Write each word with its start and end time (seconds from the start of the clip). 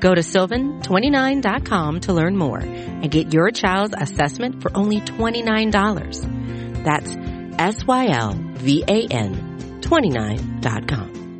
Go 0.00 0.14
to 0.14 0.20
sylvan29.com 0.20 2.00
to 2.00 2.12
learn 2.12 2.36
more 2.36 2.58
and 2.58 3.10
get 3.10 3.32
your 3.32 3.50
child's 3.50 3.94
assessment 3.96 4.60
for 4.62 4.70
only 4.76 5.00
$29. 5.00 6.84
That's 6.84 7.16
S-Y-L-V-A-N 7.58 9.80
29.com. 9.80 11.38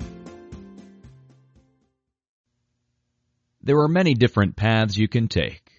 There 3.63 3.79
are 3.81 3.89
many 3.89 4.15
different 4.15 4.57
paths 4.57 4.97
you 4.97 5.09
can 5.09 5.29
take, 5.29 5.71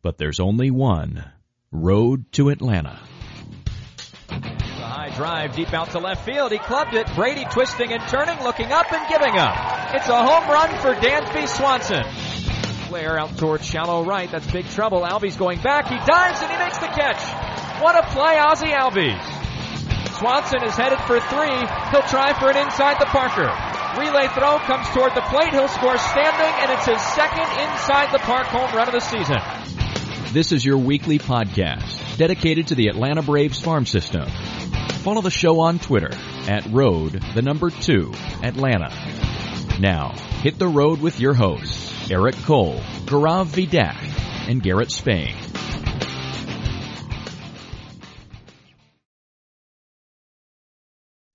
but 0.00 0.16
there's 0.16 0.40
only 0.40 0.70
one 0.70 1.30
road 1.70 2.32
to 2.32 2.48
Atlanta. 2.48 2.98
Drive 5.18 5.56
deep 5.56 5.74
out 5.74 5.90
to 5.90 5.98
left 5.98 6.24
field. 6.24 6.52
He 6.52 6.58
clubbed 6.58 6.94
it. 6.94 7.12
Brady 7.16 7.44
twisting 7.50 7.92
and 7.92 8.00
turning, 8.06 8.40
looking 8.44 8.70
up 8.70 8.86
and 8.92 9.02
giving 9.08 9.36
up. 9.36 9.92
It's 9.92 10.06
a 10.06 10.14
home 10.14 10.48
run 10.48 10.70
for 10.78 10.94
Dansby 10.94 11.48
Swanson. 11.48 12.04
Flair 12.86 13.18
out 13.18 13.36
towards 13.36 13.66
shallow 13.66 14.04
right. 14.04 14.30
That's 14.30 14.46
big 14.46 14.68
trouble. 14.68 15.00
Albies 15.00 15.36
going 15.36 15.60
back. 15.60 15.88
He 15.88 15.96
dives 16.06 16.40
and 16.40 16.52
he 16.52 16.56
makes 16.58 16.78
the 16.78 16.86
catch. 16.86 17.18
What 17.82 17.96
a 17.96 18.06
play, 18.14 18.38
Ozzie 18.38 18.70
Albies. 18.70 19.18
Swanson 20.20 20.62
is 20.62 20.76
headed 20.76 21.00
for 21.00 21.18
three. 21.18 21.66
He'll 21.90 22.06
try 22.06 22.38
for 22.38 22.50
it 22.50 22.56
inside 22.56 23.00
the 23.00 23.06
Parker. 23.06 23.50
Relay 23.98 24.28
throw 24.28 24.58
comes 24.70 24.86
toward 24.90 25.16
the 25.16 25.22
plate. 25.22 25.50
He'll 25.50 25.66
score 25.66 25.98
standing, 25.98 26.54
and 26.62 26.70
it's 26.70 26.86
his 26.86 27.02
second 27.02 27.50
inside 27.58 28.12
the 28.12 28.20
park 28.20 28.46
home 28.46 28.72
run 28.72 28.86
of 28.86 28.94
the 28.94 29.00
season. 29.00 29.38
This 30.32 30.52
is 30.52 30.64
your 30.64 30.78
weekly 30.78 31.18
podcast 31.18 32.07
dedicated 32.18 32.66
to 32.66 32.74
the 32.74 32.88
Atlanta 32.88 33.22
Braves 33.22 33.60
farm 33.60 33.86
system. 33.86 34.28
Follow 35.04 35.22
the 35.22 35.30
show 35.30 35.60
on 35.60 35.78
Twitter 35.78 36.10
at 36.48 36.66
road 36.66 37.12
the 37.34 37.42
number 37.42 37.70
two 37.70 38.12
Atlanta. 38.42 38.90
Now 39.78 40.14
hit 40.42 40.58
the 40.58 40.66
road 40.66 41.00
with 41.00 41.20
your 41.20 41.32
hosts 41.32 42.10
Eric 42.10 42.34
Cole, 42.42 42.80
Gaurav 43.06 43.46
Vidak, 43.46 43.96
and 44.48 44.60
Garrett 44.60 44.90
Spain. 44.90 45.36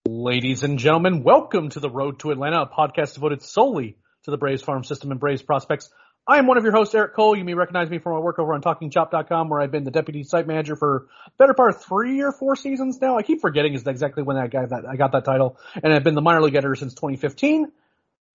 Ladies 0.06 0.64
and 0.64 0.80
gentlemen, 0.80 1.24
welcome 1.24 1.70
to 1.70 1.80
the 1.80 1.90
Road 1.90 2.20
to 2.20 2.32
Atlanta, 2.32 2.62
a 2.62 2.68
podcast 2.68 3.14
devoted 3.14 3.42
solely 3.42 3.98
to 4.24 4.32
the 4.32 4.38
Braves 4.38 4.62
farm 4.62 4.84
system 4.84 5.12
and 5.12 5.20
Braves 5.20 5.42
prospects. 5.42 5.90
I 6.26 6.38
am 6.38 6.48
one 6.48 6.58
of 6.58 6.64
your 6.64 6.72
hosts, 6.72 6.96
Eric 6.96 7.16
Cole. 7.16 7.36
You 7.36 7.44
may 7.44 7.54
recognize 7.54 7.90
me 7.90 8.00
from 8.00 8.14
my 8.14 8.20
work 8.20 8.40
over 8.40 8.54
on 8.54 8.62
TalkingChop.com, 8.62 9.50
where 9.50 9.60
I've 9.60 9.72
been 9.72 9.84
the 9.84 9.92
deputy 9.92 10.24
site 10.24 10.48
manager 10.48 10.78
for 10.78 11.08
better 11.38 11.54
part 11.54 11.76
of 11.76 11.84
three 11.84 12.22
or 12.22 12.32
four 12.32 12.56
seasons 12.56 13.02
now. 13.02 13.18
I 13.18 13.24
keep 13.24 13.42
forgetting 13.42 13.74
is 13.74 13.86
exactly 13.86 14.24
when 14.24 14.38
I 14.38 14.48
got 14.48 14.70
that 14.70 14.86
I 14.90 14.96
got 14.96 15.12
that 15.12 15.26
title, 15.26 15.58
and 15.82 15.94
I've 15.94 16.06
been 16.06 16.16
the 16.16 16.22
minor 16.22 16.42
league 16.42 16.56
editor 16.56 16.76
since 16.76 16.94
2015. 16.94 17.70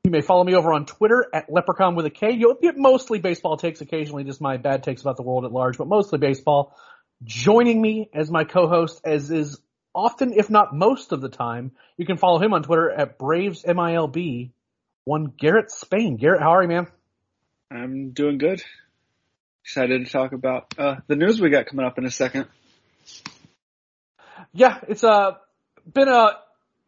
You 0.04 0.12
may 0.12 0.20
follow 0.20 0.44
me 0.44 0.54
over 0.54 0.74
on 0.74 0.86
Twitter 0.86 1.28
at 1.34 1.50
Leprechaun 1.50 1.96
with 1.96 2.06
a 2.06 2.10
K. 2.10 2.32
You'll 2.32 2.56
get 2.56 2.78
mostly 2.78 3.20
baseball 3.20 3.56
takes, 3.56 3.80
occasionally 3.80 4.26
just 4.26 4.42
my 4.42 4.58
bad 4.58 4.84
takes 4.84 5.02
about 5.02 5.16
the 5.16 5.24
world 5.24 5.46
at 5.46 5.54
large, 5.54 5.78
but 5.78 5.88
mostly 5.88 6.20
baseball. 6.20 6.76
Joining 7.24 7.82
me 7.82 8.10
as 8.14 8.30
my 8.30 8.44
co-host, 8.44 9.00
as 9.06 9.32
is 9.32 9.60
often, 9.96 10.34
if 10.34 10.50
not 10.50 10.76
most 10.76 11.14
of 11.14 11.22
the 11.22 11.30
time, 11.30 11.72
you 11.96 12.06
can 12.06 12.18
follow 12.18 12.40
him 12.40 12.54
on 12.54 12.64
Twitter 12.64 12.92
at 12.92 13.18
Braves 13.18 13.64
MILB. 13.64 14.52
One 15.06 15.34
Garrett 15.38 15.72
Spain. 15.72 16.18
Garrett, 16.18 16.42
how 16.42 16.50
are 16.50 16.62
you, 16.62 16.68
man? 16.68 16.88
I'm 17.70 18.12
doing 18.12 18.38
good. 18.38 18.64
Excited 19.66 20.06
to 20.06 20.12
talk 20.12 20.32
about 20.32 20.74
uh, 20.78 20.96
the 21.08 21.16
news 21.16 21.42
we 21.42 21.50
got 21.50 21.66
coming 21.66 21.86
up 21.86 21.98
in 21.98 22.06
a 22.06 22.12
second. 22.12 22.46
Yeah, 24.54 24.80
it's 24.88 25.04
uh, 25.04 25.32
been 25.92 26.08
a 26.08 26.38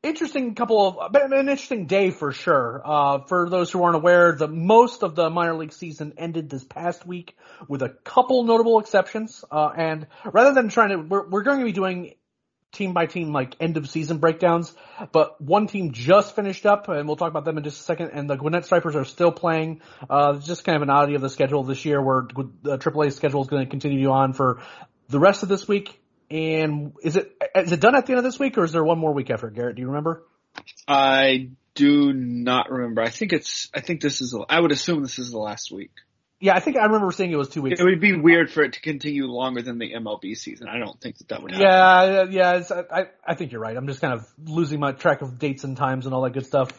interesting 0.01 0.55
couple 0.55 1.01
of 1.01 1.11
been 1.11 1.33
an 1.33 1.49
interesting 1.49 1.85
day 1.85 2.11
for 2.11 2.31
sure. 2.31 2.81
Uh, 2.85 3.19
for 3.27 3.49
those 3.49 3.69
who 3.69 3.83
aren't 3.83 3.97
aware, 3.97 4.33
the 4.33 4.47
most 4.47 5.03
of 5.03 5.15
the 5.15 5.29
minor 5.29 5.55
league 5.55 5.73
season 5.73 6.13
ended 6.17 6.49
this 6.49 6.63
past 6.63 7.05
week, 7.05 7.35
with 7.67 7.81
a 7.81 7.89
couple 7.89 8.43
notable 8.43 8.79
exceptions. 8.79 9.43
Uh, 9.51 9.71
and 9.75 10.07
rather 10.31 10.53
than 10.53 10.69
trying 10.69 10.89
to, 10.89 10.95
we're, 10.97 11.27
we're 11.27 11.43
going 11.43 11.59
to 11.59 11.65
be 11.65 11.73
doing 11.73 12.13
team 12.71 12.93
by 12.93 13.05
team 13.05 13.33
like 13.33 13.55
end 13.59 13.77
of 13.77 13.89
season 13.89 14.17
breakdowns, 14.19 14.73
but 15.11 15.39
one 15.41 15.67
team 15.67 15.91
just 15.91 16.35
finished 16.35 16.65
up, 16.65 16.87
and 16.87 17.07
we'll 17.07 17.17
talk 17.17 17.29
about 17.29 17.45
them 17.45 17.57
in 17.57 17.63
just 17.63 17.79
a 17.79 17.83
second. 17.83 18.11
And 18.13 18.29
the 18.29 18.35
Gwinnett 18.35 18.65
Stripers 18.65 18.95
are 18.95 19.05
still 19.05 19.31
playing. 19.31 19.81
Uh, 20.09 20.33
it's 20.37 20.45
just 20.45 20.63
kind 20.63 20.75
of 20.75 20.81
an 20.81 20.89
oddity 20.89 21.15
of 21.15 21.21
the 21.21 21.29
schedule 21.29 21.63
this 21.63 21.85
year, 21.85 22.01
where 22.01 22.27
the 22.61 22.77
AAA 22.77 23.13
schedule 23.13 23.41
is 23.41 23.47
going 23.47 23.65
to 23.65 23.69
continue 23.69 24.09
on 24.09 24.33
for 24.33 24.61
the 25.09 25.19
rest 25.19 25.43
of 25.43 25.49
this 25.49 25.67
week. 25.67 25.99
And 26.31 26.93
is 27.01 27.15
it 27.15 27.35
is 27.55 27.71
it 27.71 27.79
done 27.79 27.95
at 27.95 28.05
the 28.05 28.13
end 28.13 28.19
of 28.19 28.23
this 28.23 28.39
week, 28.39 28.57
or 28.57 28.63
is 28.63 28.71
there 28.71 28.83
one 28.83 28.99
more 28.99 29.13
week 29.13 29.31
after? 29.31 29.49
Garrett, 29.49 29.75
do 29.75 29.81
you 29.81 29.87
remember? 29.87 30.23
I 30.87 31.49
do 31.75 32.13
not 32.13 32.69
remember. 32.69 33.01
I 33.01 33.09
think 33.09 33.33
it's. 33.33 33.69
I 33.73 33.79
think 33.81 34.01
this 34.01 34.21
is. 34.21 34.35
I 34.47 34.59
would 34.59 34.71
assume 34.71 35.01
this 35.01 35.17
is 35.17 35.31
the 35.31 35.39
last 35.39 35.71
week. 35.71 35.91
Yeah, 36.41 36.55
I 36.55 36.61
think 36.61 36.77
I 36.77 36.85
remember 36.85 37.11
saying 37.11 37.31
it 37.31 37.35
was 37.35 37.49
two 37.49 37.61
weeks. 37.61 37.81
It 37.81 37.83
would 37.83 37.99
be 37.99 38.15
weird 38.15 38.49
for 38.49 38.63
it 38.63 38.73
to 38.73 38.81
continue 38.81 39.25
longer 39.25 39.61
than 39.61 39.77
the 39.77 39.93
MLB 39.93 40.37
season. 40.37 40.69
I 40.69 40.79
don't 40.79 40.99
think 40.99 41.17
that 41.17 41.27
that 41.27 41.43
would 41.43 41.51
happen. 41.51 42.31
Yeah, 42.31 42.59
yeah, 42.63 42.83
I 42.91 43.07
I 43.25 43.35
think 43.35 43.51
you're 43.51 43.59
right. 43.59 43.75
I'm 43.75 43.87
just 43.87 43.99
kind 43.99 44.13
of 44.13 44.25
losing 44.45 44.79
my 44.79 44.93
track 44.93 45.21
of 45.21 45.37
dates 45.37 45.65
and 45.65 45.75
times 45.75 46.05
and 46.05 46.15
all 46.15 46.21
that 46.21 46.31
good 46.31 46.45
stuff. 46.45 46.69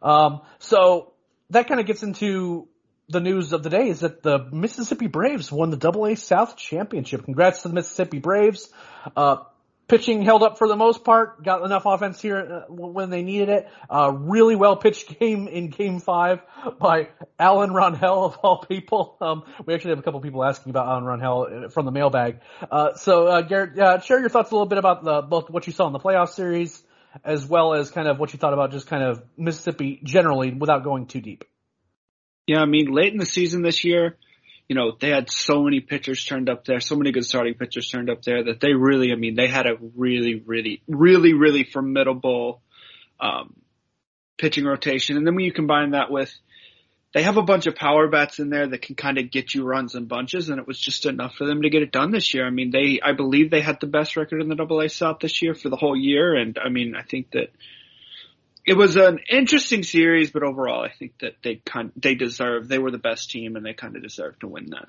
Um, 0.00 0.40
so 0.58 1.12
that 1.50 1.68
kind 1.68 1.80
of 1.80 1.86
gets 1.86 2.02
into 2.02 2.68
the 3.08 3.20
news 3.20 3.52
of 3.52 3.62
the 3.62 3.70
day 3.70 3.88
is 3.88 4.00
that 4.00 4.22
the 4.22 4.38
Mississippi 4.50 5.06
Braves 5.06 5.52
won 5.52 5.70
the 5.70 5.76
Double 5.76 6.06
A 6.06 6.14
South 6.14 6.56
Championship. 6.56 7.24
Congrats 7.24 7.62
to 7.62 7.68
the 7.68 7.74
Mississippi 7.74 8.18
Braves. 8.18 8.70
Uh, 9.14 9.44
pitching 9.88 10.22
held 10.22 10.42
up 10.42 10.58
for 10.58 10.68
the 10.68 10.76
most 10.76 11.04
part. 11.04 11.42
Got 11.44 11.64
enough 11.64 11.84
offense 11.86 12.20
here 12.20 12.38
uh, 12.68 12.72
when 12.72 13.10
they 13.10 13.22
needed 13.22 13.48
it. 13.48 13.68
Uh, 13.88 14.12
really 14.12 14.56
well 14.56 14.76
pitched 14.76 15.18
game 15.20 15.48
in 15.48 15.68
Game 15.68 16.00
Five 16.00 16.40
by 16.78 17.08
Alan 17.38 17.70
Rangel 17.70 18.26
of 18.26 18.36
all 18.42 18.64
people. 18.64 19.16
Um, 19.20 19.44
we 19.66 19.74
actually 19.74 19.90
have 19.90 19.98
a 19.98 20.02
couple 20.02 20.20
people 20.20 20.44
asking 20.44 20.70
about 20.70 20.86
Alan 20.86 21.04
Rangel 21.04 21.72
from 21.72 21.86
the 21.86 21.92
mailbag. 21.92 22.40
Uh, 22.70 22.94
so 22.94 23.26
uh, 23.26 23.42
Garrett, 23.42 23.78
uh, 23.78 24.00
share 24.00 24.20
your 24.20 24.28
thoughts 24.28 24.50
a 24.50 24.54
little 24.54 24.68
bit 24.68 24.78
about 24.78 25.04
the 25.04 25.22
both 25.22 25.50
what 25.50 25.66
you 25.66 25.72
saw 25.72 25.86
in 25.86 25.92
the 25.92 26.00
playoff 26.00 26.30
series 26.30 26.82
as 27.22 27.46
well 27.46 27.74
as 27.74 27.90
kind 27.90 28.08
of 28.08 28.18
what 28.18 28.32
you 28.32 28.38
thought 28.38 28.52
about 28.52 28.72
just 28.72 28.88
kind 28.88 29.02
of 29.02 29.22
Mississippi 29.36 30.00
generally 30.02 30.52
without 30.52 30.82
going 30.82 31.06
too 31.06 31.20
deep. 31.20 31.44
Yeah, 32.46 32.60
I 32.60 32.66
mean, 32.66 32.90
late 32.90 33.12
in 33.12 33.18
the 33.18 33.26
season 33.26 33.62
this 33.62 33.84
year, 33.84 34.16
you 34.68 34.76
know, 34.76 34.92
they 34.98 35.10
had 35.10 35.30
so 35.30 35.62
many 35.62 35.80
pitchers 35.80 36.24
turned 36.24 36.48
up 36.48 36.64
there, 36.64 36.80
so 36.80 36.96
many 36.96 37.12
good 37.12 37.24
starting 37.24 37.54
pitchers 37.54 37.88
turned 37.88 38.08
up 38.08 38.22
there 38.22 38.44
that 38.44 38.60
they 38.60 38.72
really, 38.72 39.12
I 39.12 39.16
mean, 39.16 39.34
they 39.34 39.46
had 39.46 39.66
a 39.66 39.76
really, 39.96 40.42
really, 40.46 40.82
really, 40.88 41.34
really 41.34 41.64
formidable 41.64 42.62
um, 43.20 43.54
pitching 44.38 44.64
rotation. 44.64 45.16
And 45.16 45.26
then 45.26 45.34
when 45.34 45.44
you 45.44 45.52
combine 45.52 45.90
that 45.90 46.10
with, 46.10 46.34
they 47.12 47.22
have 47.22 47.36
a 47.36 47.42
bunch 47.42 47.66
of 47.66 47.76
power 47.76 48.08
bats 48.08 48.40
in 48.40 48.50
there 48.50 48.66
that 48.66 48.82
can 48.82 48.96
kind 48.96 49.18
of 49.18 49.30
get 49.30 49.54
you 49.54 49.64
runs 49.64 49.94
in 49.94 50.06
bunches, 50.06 50.48
and 50.48 50.58
it 50.58 50.66
was 50.66 50.80
just 50.80 51.06
enough 51.06 51.36
for 51.36 51.46
them 51.46 51.62
to 51.62 51.70
get 51.70 51.82
it 51.82 51.92
done 51.92 52.10
this 52.10 52.34
year. 52.34 52.44
I 52.44 52.50
mean, 52.50 52.72
they, 52.72 53.00
I 53.00 53.12
believe 53.12 53.50
they 53.50 53.60
had 53.60 53.78
the 53.80 53.86
best 53.86 54.16
record 54.16 54.40
in 54.40 54.48
the 54.48 54.56
Double 54.56 54.80
A 54.80 54.88
South 54.88 55.20
this 55.20 55.40
year 55.40 55.54
for 55.54 55.68
the 55.68 55.76
whole 55.76 55.96
year, 55.96 56.34
and 56.34 56.58
I 56.58 56.70
mean, 56.70 56.96
I 56.96 57.02
think 57.02 57.30
that 57.30 57.52
it 58.66 58.76
was 58.76 58.96
an 58.96 59.20
interesting 59.30 59.82
series, 59.82 60.30
but 60.30 60.42
overall, 60.42 60.82
I 60.82 60.90
think 60.90 61.18
that 61.20 61.36
they 61.42 61.56
kind 61.56 61.92
they 61.96 62.14
deserve 62.14 62.68
they 62.68 62.78
were 62.78 62.90
the 62.90 62.98
best 62.98 63.30
team 63.30 63.56
and 63.56 63.64
they 63.64 63.74
kind 63.74 63.96
of 63.96 64.02
deserve 64.02 64.38
to 64.40 64.48
win 64.48 64.70
that. 64.70 64.88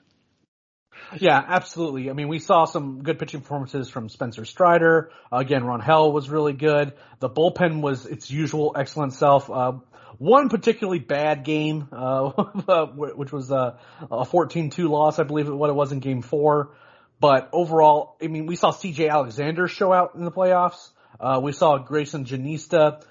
Yeah, 1.20 1.44
absolutely. 1.46 2.10
I 2.10 2.14
mean, 2.14 2.30
we 2.30 2.40
saw 2.40 2.66
some 2.66 3.04
good 3.04 3.20
pitching 3.20 3.42
performances 3.42 3.90
from 3.90 4.10
Spencer 4.10 4.46
Strider. 4.46 5.12
Again, 5.32 5.64
Rangel 5.64 6.14
was 6.14 6.30
really 6.30 6.54
good. 6.54 6.94
The 7.20 7.30
bullpen 7.30 7.82
was 7.82 8.06
its 8.06 8.32
usual 8.32 8.74
excellent 8.78 9.14
self. 9.14 9.50
Uh, 9.50 9.74
one 10.18 10.50
particularly 10.50 11.00
bad 11.00 11.44
game, 11.44 11.90
uh, 11.92 12.30
which 12.96 13.32
was 13.32 13.52
a, 13.52 13.78
a 14.10 14.26
14-2 14.26 14.90
loss, 14.90 15.20
I 15.20 15.24
believe 15.24 15.50
what 15.50 15.70
it 15.70 15.74
was 15.74 15.92
in 15.92 16.00
game 16.00 16.22
four. 16.22 16.72
But 17.20 17.50
overall, 17.52 18.18
I 18.22 18.28
mean, 18.28 18.46
we 18.46 18.56
saw 18.56 18.72
CJ 18.72 19.10
Alexander 19.10 19.68
show 19.68 19.94
out 19.94 20.16
in 20.16 20.26
the 20.26 20.32
playoffs. 20.32 20.92
Uh, 21.20 21.40
we 21.44 21.52
saw 21.52 21.78
Greyson 21.78 22.26
Jenista 22.26 23.04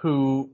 who, 0.00 0.50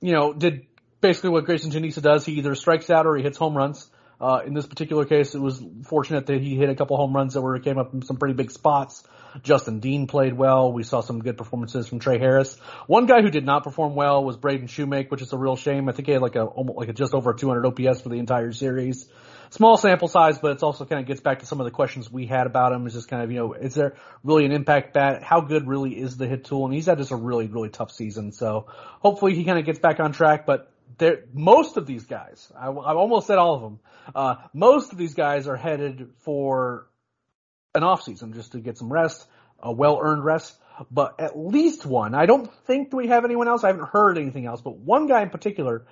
you 0.00 0.12
know, 0.12 0.32
did 0.32 0.66
basically 1.00 1.30
what 1.30 1.44
Greyson 1.44 1.72
Jenista 1.72 2.02
does. 2.02 2.24
He 2.24 2.32
either 2.34 2.54
strikes 2.54 2.90
out 2.90 3.06
or 3.06 3.16
he 3.16 3.22
hits 3.22 3.38
home 3.38 3.56
runs. 3.56 3.90
Uh, 4.20 4.42
in 4.44 4.52
this 4.52 4.66
particular 4.66 5.06
case, 5.06 5.34
it 5.34 5.40
was 5.40 5.62
fortunate 5.84 6.26
that 6.26 6.42
he 6.42 6.54
hit 6.54 6.68
a 6.68 6.74
couple 6.74 6.96
home 6.98 7.14
runs 7.14 7.34
that 7.34 7.40
were 7.40 7.58
came 7.58 7.78
up 7.78 7.94
in 7.94 8.02
some 8.02 8.18
pretty 8.18 8.34
big 8.34 8.50
spots. 8.50 9.02
Justin 9.42 9.80
Dean 9.80 10.06
played 10.06 10.34
well. 10.34 10.72
We 10.72 10.82
saw 10.82 11.00
some 11.00 11.20
good 11.20 11.38
performances 11.38 11.88
from 11.88 12.00
Trey 12.00 12.18
Harris. 12.18 12.58
One 12.86 13.06
guy 13.06 13.22
who 13.22 13.30
did 13.30 13.46
not 13.46 13.64
perform 13.64 13.94
well 13.94 14.22
was 14.22 14.36
Braden 14.36 14.66
Shewmake, 14.66 15.10
which 15.10 15.22
is 15.22 15.32
a 15.32 15.38
real 15.38 15.56
shame. 15.56 15.88
I 15.88 15.92
think 15.92 16.06
he 16.06 16.12
had 16.12 16.20
like 16.20 16.36
a 16.36 16.44
almost 16.44 16.76
like 16.78 16.88
a 16.88 16.92
just 16.92 17.14
over 17.14 17.32
200 17.32 17.64
OPS 17.64 18.02
for 18.02 18.10
the 18.10 18.18
entire 18.18 18.52
series. 18.52 19.08
Small 19.50 19.76
sample 19.76 20.08
size, 20.08 20.38
but 20.38 20.52
it's 20.52 20.62
also 20.62 20.84
kind 20.84 21.00
of 21.00 21.06
gets 21.06 21.20
back 21.20 21.40
to 21.40 21.46
some 21.46 21.60
of 21.60 21.64
the 21.64 21.70
questions 21.70 22.10
we 22.10 22.26
had 22.26 22.46
about 22.46 22.72
him. 22.72 22.86
Is 22.86 22.94
just 22.94 23.08
kind 23.08 23.22
of, 23.22 23.30
you 23.30 23.38
know, 23.38 23.52
is 23.52 23.74
there 23.74 23.96
really 24.24 24.46
an 24.46 24.52
impact 24.52 24.94
bat? 24.94 25.22
How 25.22 25.40
good 25.40 25.66
really 25.66 25.92
is 25.92 26.16
the 26.16 26.26
hit 26.26 26.44
tool? 26.44 26.64
And 26.64 26.74
he's 26.74 26.86
had 26.86 26.98
just 26.98 27.10
a 27.10 27.16
really, 27.16 27.46
really 27.46 27.68
tough 27.68 27.92
season. 27.92 28.32
So 28.32 28.66
hopefully 29.00 29.34
he 29.34 29.44
kind 29.44 29.58
of 29.58 29.64
gets 29.64 29.78
back 29.78 30.00
on 30.00 30.12
track, 30.12 30.46
but 30.46 30.72
there, 30.98 31.24
most 31.32 31.76
of 31.76 31.86
these 31.86 32.04
guys, 32.04 32.50
I, 32.58 32.66
I 32.66 32.94
almost 32.94 33.26
said 33.26 33.38
all 33.38 33.54
of 33.54 33.62
them, 33.62 33.80
uh, 34.14 34.36
most 34.52 34.92
of 34.92 34.98
these 34.98 35.14
guys 35.14 35.46
are 35.46 35.56
headed 35.56 36.10
for 36.20 36.86
an 37.74 37.82
off 37.82 38.02
season 38.02 38.32
just 38.32 38.52
to 38.52 38.58
get 38.58 38.78
some 38.78 38.92
rest, 38.92 39.26
a 39.60 39.72
well 39.72 39.98
earned 40.02 40.24
rest. 40.24 40.56
But 40.90 41.20
at 41.20 41.38
least 41.38 41.84
one, 41.84 42.14
I 42.14 42.24
don't 42.24 42.50
think 42.66 42.92
we 42.92 43.08
have 43.08 43.26
anyone 43.26 43.48
else. 43.48 43.64
I 43.64 43.66
haven't 43.66 43.88
heard 43.88 44.16
anything 44.16 44.46
else, 44.46 44.62
but 44.62 44.78
one 44.78 45.08
guy 45.08 45.20
in 45.20 45.28
particular 45.28 45.84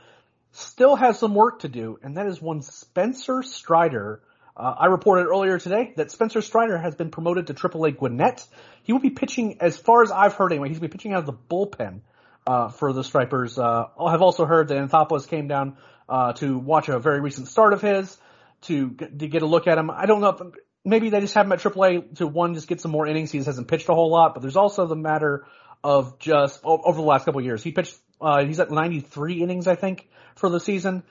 still 0.52 0.96
has 0.96 1.18
some 1.18 1.34
work 1.34 1.60
to 1.60 1.68
do, 1.68 1.98
and 2.02 2.16
that 2.16 2.26
is 2.26 2.40
one 2.40 2.62
Spencer 2.62 3.42
Strider. 3.42 4.22
Uh, 4.56 4.74
I 4.78 4.86
reported 4.86 5.26
earlier 5.26 5.58
today 5.58 5.92
that 5.96 6.10
Spencer 6.10 6.42
Strider 6.42 6.78
has 6.78 6.94
been 6.94 7.10
promoted 7.10 7.46
to 7.46 7.54
AAA 7.54 7.96
Gwinnett. 7.96 8.44
He 8.82 8.92
will 8.92 9.00
be 9.00 9.10
pitching, 9.10 9.58
as 9.60 9.76
far 9.76 10.02
as 10.02 10.10
I've 10.10 10.34
heard 10.34 10.52
anyway, 10.52 10.68
he's 10.68 10.78
going 10.78 10.88
to 10.90 10.94
be 10.94 10.98
pitching 10.98 11.12
out 11.12 11.20
of 11.20 11.26
the 11.26 11.32
bullpen 11.32 12.00
uh, 12.46 12.68
for 12.68 12.92
the 12.92 13.04
Stripers. 13.04 13.58
Uh, 13.58 13.84
I 14.00 14.10
have 14.10 14.22
also 14.22 14.46
heard 14.46 14.68
that 14.68 14.78
Anthopoulos 14.78 15.28
came 15.28 15.48
down 15.48 15.76
uh, 16.08 16.32
to 16.34 16.58
watch 16.58 16.88
a 16.88 16.98
very 16.98 17.20
recent 17.20 17.48
start 17.48 17.72
of 17.72 17.82
his 17.82 18.16
to 18.62 18.90
to 18.90 19.28
get 19.28 19.42
a 19.42 19.46
look 19.46 19.66
at 19.66 19.78
him. 19.78 19.90
I 19.90 20.06
don't 20.06 20.20
know 20.20 20.30
if 20.30 20.40
maybe 20.84 21.10
they 21.10 21.20
just 21.20 21.34
have 21.34 21.46
him 21.46 21.52
at 21.52 21.60
AAA 21.60 22.16
to 22.16 22.26
one 22.26 22.54
just 22.54 22.66
get 22.66 22.80
some 22.80 22.90
more 22.90 23.06
innings. 23.06 23.30
He 23.30 23.38
hasn't 23.38 23.68
pitched 23.68 23.88
a 23.88 23.94
whole 23.94 24.10
lot, 24.10 24.34
but 24.34 24.40
there's 24.40 24.56
also 24.56 24.86
the 24.86 24.96
matter 24.96 25.46
of 25.84 26.18
just 26.18 26.60
over 26.64 26.96
the 26.96 27.06
last 27.06 27.24
couple 27.24 27.38
of 27.38 27.44
years. 27.44 27.62
He 27.62 27.70
pitched 27.70 27.96
uh, 28.20 28.44
he's 28.44 28.60
at 28.60 28.70
93 28.70 29.42
innings, 29.42 29.66
I 29.66 29.74
think, 29.74 30.08
for 30.36 30.48
the 30.48 30.60
season. 30.60 31.02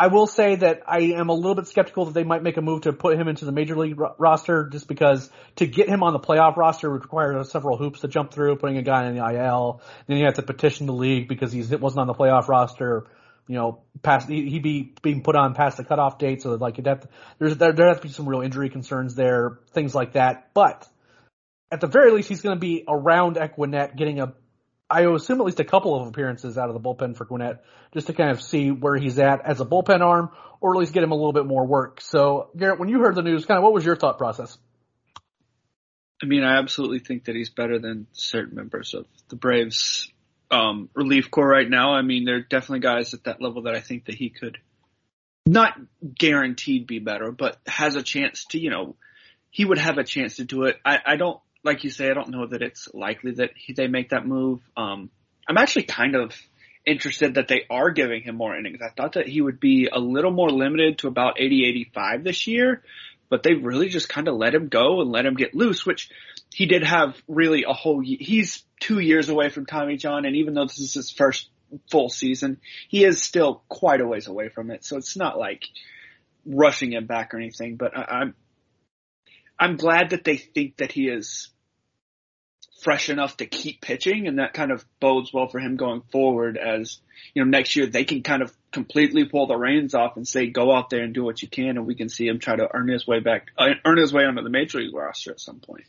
I 0.00 0.06
will 0.06 0.26
say 0.26 0.56
that 0.56 0.84
I 0.86 1.00
am 1.18 1.28
a 1.28 1.34
little 1.34 1.54
bit 1.54 1.66
skeptical 1.66 2.06
that 2.06 2.14
they 2.14 2.24
might 2.24 2.42
make 2.42 2.56
a 2.56 2.62
move 2.62 2.82
to 2.82 2.92
put 2.94 3.20
him 3.20 3.28
into 3.28 3.44
the 3.44 3.52
major 3.52 3.76
league 3.76 4.00
ro- 4.00 4.14
roster 4.18 4.66
just 4.70 4.88
because 4.88 5.28
to 5.56 5.66
get 5.66 5.90
him 5.90 6.02
on 6.02 6.14
the 6.14 6.18
playoff 6.18 6.56
roster 6.56 6.90
would 6.90 7.02
require 7.02 7.44
several 7.44 7.76
hoops 7.76 8.00
to 8.00 8.08
jump 8.08 8.32
through, 8.32 8.56
putting 8.56 8.78
a 8.78 8.82
guy 8.82 9.06
in 9.06 9.14
the 9.14 9.22
IL. 9.22 9.82
Then 10.06 10.16
you 10.16 10.24
have 10.24 10.36
to 10.36 10.42
petition 10.42 10.86
the 10.86 10.94
league 10.94 11.28
because 11.28 11.52
he 11.52 11.60
wasn't 11.76 12.00
on 12.00 12.06
the 12.06 12.14
playoff 12.14 12.48
roster. 12.48 13.08
You 13.46 13.56
know, 13.56 13.82
past 14.02 14.28
he'd 14.28 14.62
be 14.62 14.94
being 15.02 15.22
put 15.22 15.36
on 15.36 15.54
past 15.54 15.76
the 15.76 15.84
cutoff 15.84 16.18
date, 16.18 16.40
so 16.40 16.54
like 16.54 16.76
that, 16.84 17.06
there's 17.38 17.56
there 17.58 17.72
there 17.72 17.88
have 17.88 18.00
to 18.00 18.06
be 18.06 18.12
some 18.12 18.26
real 18.26 18.40
injury 18.40 18.70
concerns 18.70 19.14
there, 19.16 19.58
things 19.72 19.94
like 19.94 20.12
that. 20.12 20.54
But 20.54 20.88
at 21.70 21.80
the 21.80 21.88
very 21.88 22.10
least, 22.12 22.28
he's 22.28 22.40
going 22.40 22.56
to 22.56 22.60
be 22.60 22.84
around 22.88 23.36
Equinet, 23.36 23.96
getting 23.96 24.20
a 24.20 24.34
I 24.90 25.02
assume 25.02 25.40
at 25.40 25.46
least 25.46 25.60
a 25.60 25.64
couple 25.64 25.94
of 25.94 26.08
appearances 26.08 26.58
out 26.58 26.68
of 26.68 26.74
the 26.74 26.80
bullpen 26.80 27.16
for 27.16 27.24
Gwinnett 27.24 27.64
just 27.94 28.08
to 28.08 28.12
kind 28.12 28.30
of 28.30 28.42
see 28.42 28.70
where 28.70 28.96
he's 28.96 29.18
at 29.18 29.46
as 29.46 29.60
a 29.60 29.64
bullpen 29.64 30.00
arm 30.00 30.30
or 30.60 30.74
at 30.74 30.78
least 30.78 30.92
get 30.92 31.02
him 31.02 31.12
a 31.12 31.14
little 31.14 31.32
bit 31.32 31.46
more 31.46 31.66
work. 31.66 32.00
So 32.00 32.50
Garrett, 32.56 32.80
when 32.80 32.88
you 32.88 33.00
heard 33.00 33.14
the 33.14 33.22
news, 33.22 33.46
kind 33.46 33.58
of 33.58 33.62
what 33.64 33.72
was 33.72 33.84
your 33.84 33.96
thought 33.96 34.18
process? 34.18 34.58
I 36.22 36.26
mean, 36.26 36.42
I 36.42 36.58
absolutely 36.58 36.98
think 36.98 37.24
that 37.26 37.34
he's 37.34 37.50
better 37.50 37.78
than 37.78 38.06
certain 38.12 38.56
members 38.56 38.92
of 38.92 39.06
the 39.28 39.36
Braves 39.36 40.12
um, 40.50 40.90
relief 40.94 41.30
corps 41.30 41.48
right 41.48 41.68
now. 41.68 41.94
I 41.94 42.02
mean, 42.02 42.24
there 42.24 42.36
are 42.36 42.40
definitely 42.40 42.80
guys 42.80 43.14
at 43.14 43.24
that 43.24 43.40
level 43.40 43.62
that 43.62 43.74
I 43.74 43.80
think 43.80 44.06
that 44.06 44.16
he 44.16 44.28
could 44.28 44.58
not 45.46 45.78
guaranteed 46.18 46.86
be 46.86 46.98
better, 46.98 47.32
but 47.32 47.56
has 47.66 47.96
a 47.96 48.02
chance 48.02 48.44
to, 48.50 48.58
you 48.58 48.70
know, 48.70 48.96
he 49.50 49.64
would 49.64 49.78
have 49.78 49.98
a 49.98 50.04
chance 50.04 50.36
to 50.36 50.44
do 50.44 50.64
it. 50.64 50.76
I, 50.84 50.98
I 51.06 51.16
don't 51.16 51.40
like 51.62 51.84
you 51.84 51.90
say, 51.90 52.10
I 52.10 52.14
don't 52.14 52.30
know 52.30 52.46
that 52.46 52.62
it's 52.62 52.88
likely 52.94 53.32
that 53.32 53.50
he, 53.54 53.72
they 53.72 53.86
make 53.86 54.10
that 54.10 54.26
move. 54.26 54.60
Um, 54.76 55.10
I'm 55.48 55.58
actually 55.58 55.84
kind 55.84 56.14
of 56.14 56.34
interested 56.86 57.34
that 57.34 57.48
they 57.48 57.64
are 57.68 57.90
giving 57.90 58.22
him 58.22 58.36
more 58.36 58.56
innings. 58.56 58.80
I 58.82 58.90
thought 58.90 59.14
that 59.14 59.28
he 59.28 59.40
would 59.40 59.60
be 59.60 59.88
a 59.92 59.98
little 59.98 60.30
more 60.30 60.50
limited 60.50 60.98
to 60.98 61.08
about 61.08 61.40
80, 61.40 61.66
85 61.66 62.24
this 62.24 62.46
year, 62.46 62.82
but 63.28 63.42
they 63.42 63.54
really 63.54 63.88
just 63.88 64.08
kind 64.08 64.28
of 64.28 64.36
let 64.36 64.54
him 64.54 64.68
go 64.68 65.00
and 65.00 65.10
let 65.10 65.26
him 65.26 65.34
get 65.34 65.54
loose, 65.54 65.84
which 65.84 66.10
he 66.52 66.66
did 66.66 66.82
have 66.82 67.16
really 67.28 67.64
a 67.64 67.72
whole, 67.72 68.02
year. 68.02 68.18
he's 68.20 68.64
two 68.80 68.98
years 68.98 69.28
away 69.28 69.50
from 69.50 69.66
Tommy 69.66 69.96
John. 69.96 70.24
And 70.24 70.36
even 70.36 70.54
though 70.54 70.64
this 70.64 70.80
is 70.80 70.94
his 70.94 71.10
first 71.10 71.48
full 71.90 72.08
season, 72.08 72.58
he 72.88 73.04
is 73.04 73.22
still 73.22 73.62
quite 73.68 74.00
a 74.00 74.06
ways 74.06 74.26
away 74.26 74.48
from 74.48 74.70
it. 74.70 74.84
So 74.84 74.96
it's 74.96 75.16
not 75.16 75.38
like 75.38 75.64
rushing 76.46 76.92
him 76.92 77.06
back 77.06 77.34
or 77.34 77.38
anything, 77.38 77.76
but 77.76 77.96
I, 77.96 78.02
I'm, 78.02 78.34
I'm 79.60 79.76
glad 79.76 80.10
that 80.10 80.24
they 80.24 80.38
think 80.38 80.78
that 80.78 80.90
he 80.90 81.08
is 81.08 81.50
fresh 82.80 83.10
enough 83.10 83.36
to 83.36 83.46
keep 83.46 83.82
pitching 83.82 84.26
and 84.26 84.38
that 84.38 84.54
kind 84.54 84.72
of 84.72 84.82
bodes 85.00 85.32
well 85.34 85.48
for 85.48 85.60
him 85.60 85.76
going 85.76 86.00
forward 86.10 86.56
as, 86.56 86.98
you 87.34 87.44
know, 87.44 87.50
next 87.50 87.76
year 87.76 87.86
they 87.86 88.04
can 88.04 88.22
kind 88.22 88.40
of 88.40 88.50
completely 88.72 89.26
pull 89.26 89.46
the 89.46 89.54
reins 89.54 89.94
off 89.94 90.16
and 90.16 90.26
say, 90.26 90.46
go 90.46 90.74
out 90.74 90.88
there 90.88 91.02
and 91.02 91.12
do 91.12 91.22
what 91.22 91.42
you 91.42 91.48
can 91.48 91.76
and 91.76 91.86
we 91.86 91.94
can 91.94 92.08
see 92.08 92.26
him 92.26 92.38
try 92.38 92.56
to 92.56 92.68
earn 92.72 92.88
his 92.88 93.06
way 93.06 93.20
back, 93.20 93.48
uh, 93.58 93.68
earn 93.84 93.98
his 93.98 94.14
way 94.14 94.24
onto 94.24 94.42
the 94.42 94.48
major 94.48 94.78
league 94.78 94.94
roster 94.94 95.30
at 95.30 95.40
some 95.40 95.60
point. 95.60 95.84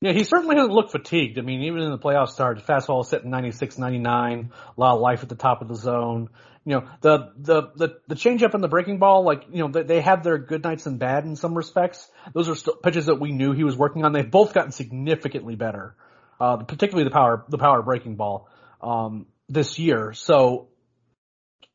Yeah, 0.00 0.12
he 0.12 0.22
certainly 0.22 0.54
doesn't 0.54 0.74
look 0.74 0.92
fatigued. 0.92 1.38
I 1.38 1.42
mean, 1.42 1.62
even 1.62 1.80
in 1.80 1.90
the 1.90 1.98
playoff 1.98 2.28
start, 2.28 2.64
fastball 2.64 3.02
is 3.02 3.08
sitting 3.08 3.30
96, 3.30 3.78
99, 3.78 4.52
a 4.76 4.80
lot 4.80 4.94
of 4.94 5.00
life 5.00 5.22
at 5.24 5.28
the 5.28 5.34
top 5.34 5.62
of 5.62 5.68
the 5.68 5.74
zone 5.74 6.28
you 6.66 6.72
know 6.72 6.88
the 7.00 7.32
the 7.38 7.70
the 7.76 7.96
the 8.08 8.14
change 8.16 8.42
up 8.42 8.54
in 8.54 8.60
the 8.60 8.68
breaking 8.68 8.98
ball 8.98 9.24
like 9.24 9.44
you 9.50 9.60
know 9.60 9.68
they, 9.68 9.84
they 9.84 10.00
have 10.00 10.24
their 10.24 10.36
good 10.36 10.64
nights 10.64 10.84
and 10.86 10.98
bad 10.98 11.24
in 11.24 11.36
some 11.36 11.54
respects. 11.54 12.10
Those 12.34 12.48
are 12.48 12.56
still 12.56 12.74
pitches 12.74 13.06
that 13.06 13.20
we 13.20 13.30
knew 13.30 13.52
he 13.52 13.62
was 13.62 13.76
working 13.76 14.04
on. 14.04 14.12
They've 14.12 14.28
both 14.28 14.52
gotten 14.52 14.72
significantly 14.72 15.54
better 15.54 15.94
uh 16.38 16.58
particularly 16.58 17.04
the 17.04 17.12
power 17.12 17.46
the 17.48 17.56
power 17.56 17.80
breaking 17.82 18.16
ball 18.16 18.50
um 18.82 19.26
this 19.48 19.78
year. 19.78 20.12
So 20.12 20.68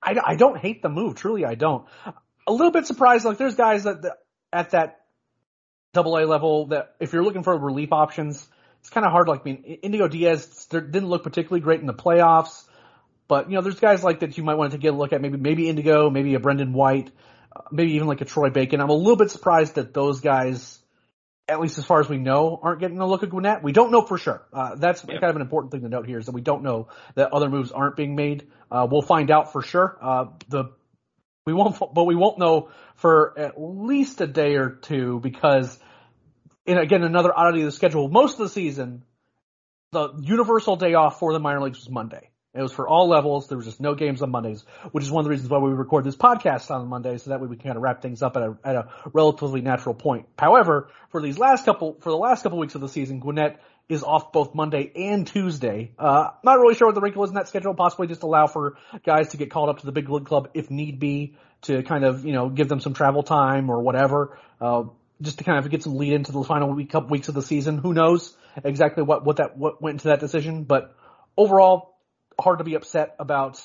I, 0.04 0.18
I 0.24 0.36
don't 0.36 0.58
hate 0.58 0.82
the 0.82 0.90
move. 0.90 1.16
Truly 1.16 1.46
I 1.46 1.56
don't. 1.56 1.88
A 2.46 2.52
little 2.52 2.72
bit 2.72 2.86
surprised 2.86 3.24
like 3.24 3.38
there's 3.38 3.56
guys 3.56 3.86
that, 3.86 4.02
that 4.02 4.18
at 4.52 4.72
that 4.72 5.00
double 5.94 6.18
A 6.18 6.26
level 6.26 6.68
that 6.68 6.96
if 7.00 7.14
you're 7.14 7.24
looking 7.24 7.44
for 7.44 7.58
relief 7.58 7.94
options 7.94 8.46
it's 8.82 8.90
kind 8.90 9.06
of 9.06 9.14
hard. 9.14 9.30
Like 9.30 9.42
I 9.42 9.44
mean 9.46 9.64
Indigo 9.84 10.10
Diaz 10.10 10.68
didn't 10.70 11.08
look 11.08 11.24
particularly 11.24 11.62
great 11.62 11.80
in 11.80 11.88
the 11.88 11.94
playoffs 11.94 12.66
but 13.31 13.50
you 13.50 13.56
know, 13.56 13.62
there's 13.62 13.80
guys 13.80 14.04
like 14.04 14.19
that 14.19 14.38
you 14.38 14.44
might 14.44 14.56
want 14.56 14.74
to 14.74 14.78
get 14.78 14.94
a 14.94 14.98
look 14.98 15.13
at. 15.13 15.22
Maybe 15.22 15.38
maybe 15.38 15.69
Indigo, 15.69 16.10
maybe 16.10 16.33
a 16.33 16.39
Brendan 16.42 16.74
White, 16.74 17.12
uh, 17.56 17.62
maybe 17.72 17.94
even 17.94 18.10
like 18.10 18.19
a 18.19 18.25
Troy 18.25 18.50
Bacon. 18.50 18.81
I'm 18.81 18.89
a 18.89 18.94
little 18.94 19.16
bit 19.16 19.31
surprised 19.31 19.75
that 19.75 19.94
those 19.94 20.19
guys, 20.19 20.78
at 21.48 21.62
least 21.62 21.78
as 21.78 21.86
far 21.86 22.01
as 22.01 22.10
we 22.10 22.18
know, 22.18 22.60
aren't 22.62 22.81
getting 22.81 23.00
a 23.00 23.07
look 23.07 23.24
at 23.24 23.30
Gwinnett. 23.30 23.63
We 23.63 23.72
don't 23.72 23.89
know 23.89 24.01
for 24.01 24.18
sure. 24.18 24.45
Uh, 24.51 24.75
that's 24.75 25.06
yep. 25.07 25.22
kind 25.22 25.30
of 25.30 25.38
an 25.38 25.44
important 25.44 25.72
thing 25.72 25.80
to 25.83 25.88
note 25.88 26.07
here 26.07 26.19
is 26.19 26.25
that 26.25 26.33
we 26.33 26.42
don't 26.42 26.62
know 26.62 26.89
that 27.16 27.31
other 27.31 27.50
moves 27.50 27.72
aren't 27.72 27.95
being 27.95 28.18
made. 28.18 28.50
Uh, 28.69 28.86
we'll 28.92 29.01
find 29.01 29.31
out 29.31 29.54
for 29.54 29.62
sure. 29.62 29.98
Uh, 30.01 30.25
the 30.50 30.66
we 31.45 31.54
won't, 31.54 31.80
but 31.80 32.04
we 32.04 32.16
won't 32.16 32.38
know 32.38 32.68
for 32.95 33.39
at 33.39 33.54
least 33.57 34.19
a 34.19 34.27
day 34.27 34.56
or 34.56 34.72
two 34.72 35.22
because, 35.22 35.80
and 36.67 36.77
again, 36.77 37.01
another 37.03 37.32
oddity 37.34 37.62
of 37.62 37.67
the 37.67 37.72
schedule. 37.72 38.10
Most 38.10 38.34
of 38.34 38.39
the 38.39 38.50
season, 38.50 39.06
the 39.94 40.20
universal 40.20 40.75
day 40.75 40.96
off 40.96 41.17
for 41.20 41.32
the 41.32 41.39
minor 41.39 41.62
leagues 41.62 41.79
was 41.79 41.89
Monday. 41.89 42.27
It 42.53 42.62
was 42.62 42.74
for 42.74 42.86
all 42.86 43.08
levels. 43.08 43.48
There 43.48 43.58
was 43.58 43.65
just 43.65 43.79
no 43.79 43.96
games 43.96 44.22
on 44.22 44.29
Mondays, 44.29 44.65
which 44.91 45.05
is 45.05 45.12
one 45.12 45.22
of 45.22 45.25
the 45.25 45.29
reasons 45.29 45.50
why 45.50 45.60
we 45.60 45.72
record 45.72 46.03
this 46.03 46.17
podcast 46.17 46.70
on 46.70 46.86
Monday, 46.88 47.17
so 47.17 47.29
that 47.29 47.39
way 47.39 47.48
we 47.48 47.55
can 47.55 47.63
kind 47.63 47.77
of 47.77 47.81
wrap 47.81 48.01
things 48.01 48.22
up 48.22 48.36
at 48.36 48.43
a, 48.43 48.58
at 48.63 48.75
a 48.75 48.89
relatively 49.13 49.62
natural 49.62 49.96
point. 49.96 50.25
However, 50.38 50.89
for 51.12 51.22
these 51.22 51.39
last 51.39 51.63
couple, 51.63 51.98
for 52.01 52.10
the 52.10 52.17
last 52.17 52.43
couple 52.43 52.58
weeks 52.58 52.75
of 52.75 52.81
the 52.81 52.89
season, 52.89 53.22
Gwinnett 53.22 53.62
is 53.88 54.03
off 54.03 54.34
both 54.34 54.53
Monday 54.53 54.91
and 54.96 55.25
Tuesday. 55.25 55.91
Uh, 55.98 56.31
not 56.43 56.60
really 56.60 56.75
sure 56.75 56.88
what 56.88 56.96
the 56.96 57.01
wrinkle 57.01 57.24
is 57.24 57.29
in 57.29 57.36
that 57.36 57.48
schedule. 57.48 57.74
Possibly 57.74 58.08
just 58.08 58.24
allow 58.24 58.48
for 58.48 58.75
guys 59.05 59.29
to 59.29 59.38
get 59.38 59.50
called 59.50 59.70
up 59.70 59.79
to 59.79 59.86
the 59.86 59.91
big 59.93 60.10
league 60.10 60.25
club 60.25 60.50
if 60.53 60.70
need 60.70 61.00
be 61.00 61.36
to 61.63 61.84
kind 61.84 62.03
of, 62.03 62.25
you 62.25 62.34
know, 62.34 62.50
give 62.50 62.67
them 62.67 62.81
some 62.81 62.93
travel 62.93 63.24
time 63.24 63.70
or 63.70 63.81
whatever. 63.81 64.38
Uh, 64.60 64.84
just 65.22 65.38
to 65.38 65.43
kind 65.43 65.63
of 65.63 65.70
get 65.70 65.84
some 65.84 65.96
lead 65.96 66.13
into 66.13 66.31
the 66.31 66.43
final 66.43 66.74
week, 66.74 66.89
couple 66.89 67.10
weeks 67.10 67.27
of 67.27 67.36
the 67.36 67.41
season. 67.41 67.77
Who 67.77 67.93
knows 67.93 68.36
exactly 68.63 69.03
what, 69.03 69.24
what 69.24 69.38
that, 69.38 69.58
what 69.58 69.81
went 69.81 69.96
into 69.96 70.08
that 70.08 70.20
decision, 70.20 70.63
but 70.63 70.96
overall, 71.38 71.90
hard 72.40 72.60
to 72.60 72.64
be 72.64 72.76
upset 72.76 73.16
about 73.20 73.62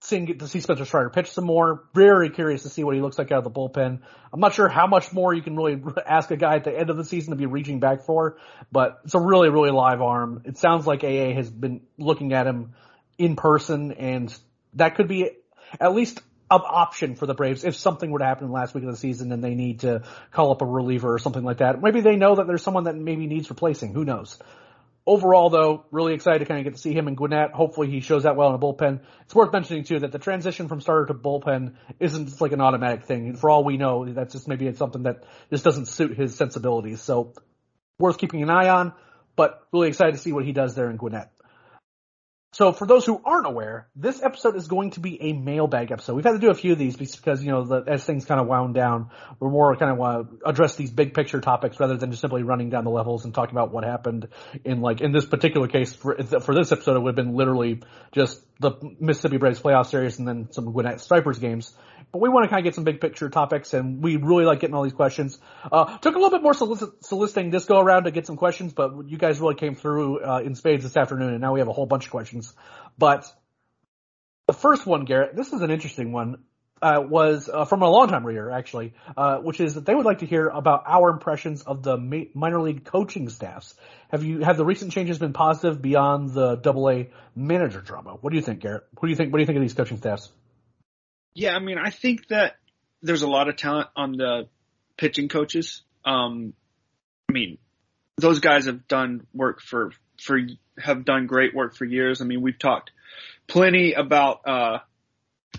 seeing 0.00 0.38
to 0.38 0.46
see 0.46 0.60
Spencer 0.60 0.84
Strider 0.84 1.10
pitch 1.10 1.30
some 1.30 1.44
more. 1.44 1.84
Very 1.94 2.30
curious 2.30 2.62
to 2.62 2.68
see 2.68 2.84
what 2.84 2.94
he 2.94 3.00
looks 3.00 3.18
like 3.18 3.32
out 3.32 3.38
of 3.38 3.44
the 3.44 3.50
bullpen. 3.50 4.00
I'm 4.32 4.40
not 4.40 4.54
sure 4.54 4.68
how 4.68 4.86
much 4.86 5.12
more 5.12 5.34
you 5.34 5.42
can 5.42 5.56
really 5.56 5.82
ask 6.06 6.30
a 6.30 6.36
guy 6.36 6.56
at 6.56 6.64
the 6.64 6.76
end 6.76 6.90
of 6.90 6.96
the 6.96 7.04
season 7.04 7.30
to 7.30 7.36
be 7.36 7.46
reaching 7.46 7.80
back 7.80 8.02
for, 8.02 8.38
but 8.70 9.00
it's 9.04 9.14
a 9.14 9.20
really, 9.20 9.48
really 9.48 9.70
live 9.70 10.02
arm. 10.02 10.42
It 10.44 10.58
sounds 10.58 10.86
like 10.86 11.02
AA 11.02 11.32
has 11.34 11.50
been 11.50 11.82
looking 11.98 12.32
at 12.32 12.46
him 12.46 12.74
in 13.18 13.36
person 13.36 13.92
and 13.92 14.36
that 14.74 14.94
could 14.94 15.08
be 15.08 15.30
at 15.80 15.94
least 15.94 16.20
an 16.50 16.60
option 16.64 17.16
for 17.16 17.26
the 17.26 17.34
Braves 17.34 17.64
if 17.64 17.74
something 17.74 18.10
were 18.10 18.20
to 18.20 18.24
happen 18.24 18.52
last 18.52 18.74
week 18.74 18.84
of 18.84 18.90
the 18.90 18.96
season 18.96 19.32
and 19.32 19.42
they 19.42 19.54
need 19.54 19.80
to 19.80 20.02
call 20.30 20.52
up 20.52 20.62
a 20.62 20.66
reliever 20.66 21.12
or 21.12 21.18
something 21.18 21.42
like 21.42 21.58
that. 21.58 21.82
Maybe 21.82 22.02
they 22.02 22.16
know 22.16 22.36
that 22.36 22.46
there's 22.46 22.62
someone 22.62 22.84
that 22.84 22.94
maybe 22.94 23.26
needs 23.26 23.50
replacing. 23.50 23.94
Who 23.94 24.04
knows? 24.04 24.38
Overall, 25.06 25.50
though, 25.50 25.86
really 25.90 26.14
excited 26.14 26.40
to 26.40 26.44
kind 26.44 26.58
of 26.58 26.64
get 26.64 26.74
to 26.74 26.80
see 26.80 26.92
him 26.92 27.08
in 27.08 27.14
Gwinnett. 27.14 27.52
Hopefully, 27.52 27.90
he 27.90 28.00
shows 28.00 28.24
that 28.24 28.36
well 28.36 28.48
in 28.48 28.54
a 28.54 28.58
bullpen. 28.58 29.00
It's 29.22 29.34
worth 29.34 29.52
mentioning 29.52 29.84
too 29.84 30.00
that 30.00 30.12
the 30.12 30.18
transition 30.18 30.68
from 30.68 30.80
starter 30.80 31.06
to 31.06 31.14
bullpen 31.14 31.74
isn't 32.00 32.26
just 32.26 32.40
like 32.40 32.52
an 32.52 32.60
automatic 32.60 33.04
thing. 33.04 33.36
For 33.36 33.48
all 33.48 33.64
we 33.64 33.76
know, 33.76 34.04
that's 34.04 34.32
just 34.32 34.48
maybe 34.48 34.66
it's 34.66 34.78
something 34.78 35.04
that 35.04 35.24
just 35.50 35.64
doesn't 35.64 35.86
suit 35.86 36.16
his 36.16 36.34
sensibilities. 36.34 37.00
So, 37.00 37.34
worth 37.98 38.18
keeping 38.18 38.42
an 38.42 38.50
eye 38.50 38.68
on. 38.68 38.92
But 39.36 39.66
really 39.70 39.88
excited 39.88 40.12
to 40.12 40.18
see 40.18 40.32
what 40.32 40.46
he 40.46 40.52
does 40.52 40.74
there 40.74 40.88
in 40.88 40.96
Gwinnett. 40.96 41.30
So 42.56 42.72
for 42.72 42.86
those 42.86 43.04
who 43.04 43.20
aren't 43.22 43.46
aware, 43.46 43.86
this 43.94 44.22
episode 44.22 44.56
is 44.56 44.66
going 44.66 44.92
to 44.92 45.00
be 45.00 45.20
a 45.20 45.34
mailbag 45.34 45.92
episode. 45.92 46.14
We've 46.14 46.24
had 46.24 46.32
to 46.32 46.38
do 46.38 46.48
a 46.48 46.54
few 46.54 46.72
of 46.72 46.78
these 46.78 46.96
because, 46.96 47.44
you 47.44 47.50
know, 47.50 47.64
the, 47.64 47.84
as 47.86 48.02
things 48.02 48.24
kind 48.24 48.40
of 48.40 48.46
wound 48.46 48.72
down, 48.72 49.10
we're 49.38 49.50
more 49.50 49.76
kind 49.76 49.92
of 49.92 49.98
want 49.98 50.40
to 50.40 50.48
address 50.48 50.74
these 50.74 50.90
big 50.90 51.12
picture 51.12 51.42
topics 51.42 51.78
rather 51.78 51.98
than 51.98 52.12
just 52.12 52.22
simply 52.22 52.44
running 52.44 52.70
down 52.70 52.84
the 52.84 52.90
levels 52.90 53.26
and 53.26 53.34
talking 53.34 53.54
about 53.54 53.72
what 53.72 53.84
happened 53.84 54.28
in 54.64 54.80
like, 54.80 55.02
in 55.02 55.12
this 55.12 55.26
particular 55.26 55.68
case 55.68 55.94
for, 55.94 56.16
for 56.16 56.54
this 56.54 56.72
episode, 56.72 56.96
it 56.96 57.00
would 57.00 57.18
have 57.18 57.26
been 57.26 57.36
literally 57.36 57.82
just 58.12 58.40
the 58.58 58.72
Mississippi 59.00 59.36
Braves 59.36 59.60
playoff 59.60 59.88
series 59.88 60.18
and 60.18 60.26
then 60.26 60.50
some 60.50 60.72
Gwinnett 60.72 61.02
Stripers 61.02 61.38
games. 61.38 61.74
But 62.16 62.22
we 62.22 62.30
want 62.30 62.44
to 62.44 62.48
kind 62.48 62.60
of 62.60 62.64
get 62.64 62.74
some 62.74 62.84
big 62.84 63.02
picture 63.02 63.28
topics 63.28 63.74
and 63.74 64.02
we 64.02 64.16
really 64.16 64.46
like 64.46 64.60
getting 64.60 64.74
all 64.74 64.84
these 64.84 64.94
questions. 64.94 65.38
Uh, 65.70 65.98
took 65.98 66.14
a 66.14 66.18
little 66.18 66.30
bit 66.30 66.42
more 66.42 66.54
solic- 66.54 67.04
soliciting 67.04 67.50
this 67.50 67.66
go 67.66 67.78
around 67.78 68.04
to 68.04 68.10
get 68.10 68.26
some 68.26 68.38
questions, 68.38 68.72
but 68.72 69.06
you 69.06 69.18
guys 69.18 69.38
really 69.38 69.54
came 69.54 69.74
through, 69.74 70.20
uh, 70.20 70.40
in 70.42 70.54
spades 70.54 70.82
this 70.82 70.96
afternoon 70.96 71.34
and 71.34 71.42
now 71.42 71.52
we 71.52 71.60
have 71.60 71.68
a 71.68 71.74
whole 71.74 71.84
bunch 71.84 72.06
of 72.06 72.10
questions. 72.10 72.54
But 72.96 73.30
the 74.46 74.54
first 74.54 74.86
one, 74.86 75.04
Garrett, 75.04 75.36
this 75.36 75.52
is 75.52 75.60
an 75.60 75.70
interesting 75.70 76.10
one. 76.10 76.38
Uh, 76.80 77.02
was 77.06 77.50
uh, 77.52 77.64
from 77.66 77.82
a 77.82 77.88
longtime 77.88 78.24
reader 78.24 78.50
actually, 78.50 78.94
uh, 79.16 79.38
which 79.38 79.60
is 79.60 79.74
that 79.74 79.84
they 79.84 79.94
would 79.94 80.06
like 80.06 80.18
to 80.18 80.26
hear 80.26 80.48
about 80.48 80.84
our 80.86 81.10
impressions 81.10 81.62
of 81.62 81.82
the 81.82 81.98
ma- 81.98 82.24
minor 82.34 82.60
league 82.60 82.84
coaching 82.84 83.28
staffs. 83.28 83.74
Have 84.10 84.24
you 84.24 84.40
have 84.40 84.58
the 84.58 84.64
recent 84.64 84.92
changes 84.92 85.18
been 85.18 85.32
positive 85.32 85.80
beyond 85.80 86.34
the 86.34 86.56
Double 86.56 86.88
A 86.90 87.10
manager 87.34 87.80
drama? 87.80 88.18
What 88.20 88.30
do 88.30 88.36
you 88.36 88.42
think, 88.42 88.60
Garrett? 88.60 88.84
What 88.92 89.06
do 89.06 89.08
you 89.08 89.16
think? 89.16 89.32
What 89.32 89.38
do 89.38 89.42
you 89.42 89.46
think 89.46 89.56
of 89.56 89.62
these 89.62 89.72
coaching 89.72 89.96
staffs? 89.96 90.30
Yeah, 91.36 91.54
I 91.54 91.58
mean, 91.58 91.76
I 91.76 91.90
think 91.90 92.28
that 92.28 92.56
there's 93.02 93.20
a 93.20 93.28
lot 93.28 93.50
of 93.50 93.56
talent 93.56 93.88
on 93.94 94.12
the 94.12 94.48
pitching 94.96 95.28
coaches. 95.28 95.82
Um, 96.02 96.54
I 97.28 97.32
mean, 97.32 97.58
those 98.16 98.40
guys 98.40 98.64
have 98.64 98.88
done 98.88 99.26
work 99.34 99.60
for 99.60 99.92
for 100.18 100.40
have 100.78 101.04
done 101.04 101.26
great 101.26 101.54
work 101.54 101.76
for 101.76 101.84
years. 101.84 102.22
I 102.22 102.24
mean, 102.24 102.40
we've 102.40 102.58
talked 102.58 102.90
plenty 103.46 103.92
about 103.92 104.48
uh, 104.48 104.78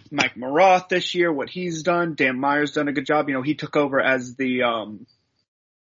Mike 0.10 0.34
Maroth 0.36 0.90
this 0.90 1.14
year, 1.14 1.32
what 1.32 1.48
he's 1.48 1.84
done. 1.84 2.16
Dan 2.16 2.40
Meyer's 2.40 2.72
done 2.72 2.88
a 2.88 2.92
good 2.92 3.06
job. 3.06 3.30
You 3.30 3.36
know, 3.36 3.44
he 3.44 3.54
took 3.54 3.76
over 3.76 4.02
as 4.02 4.36
the 4.36 4.64
um, 4.64 5.06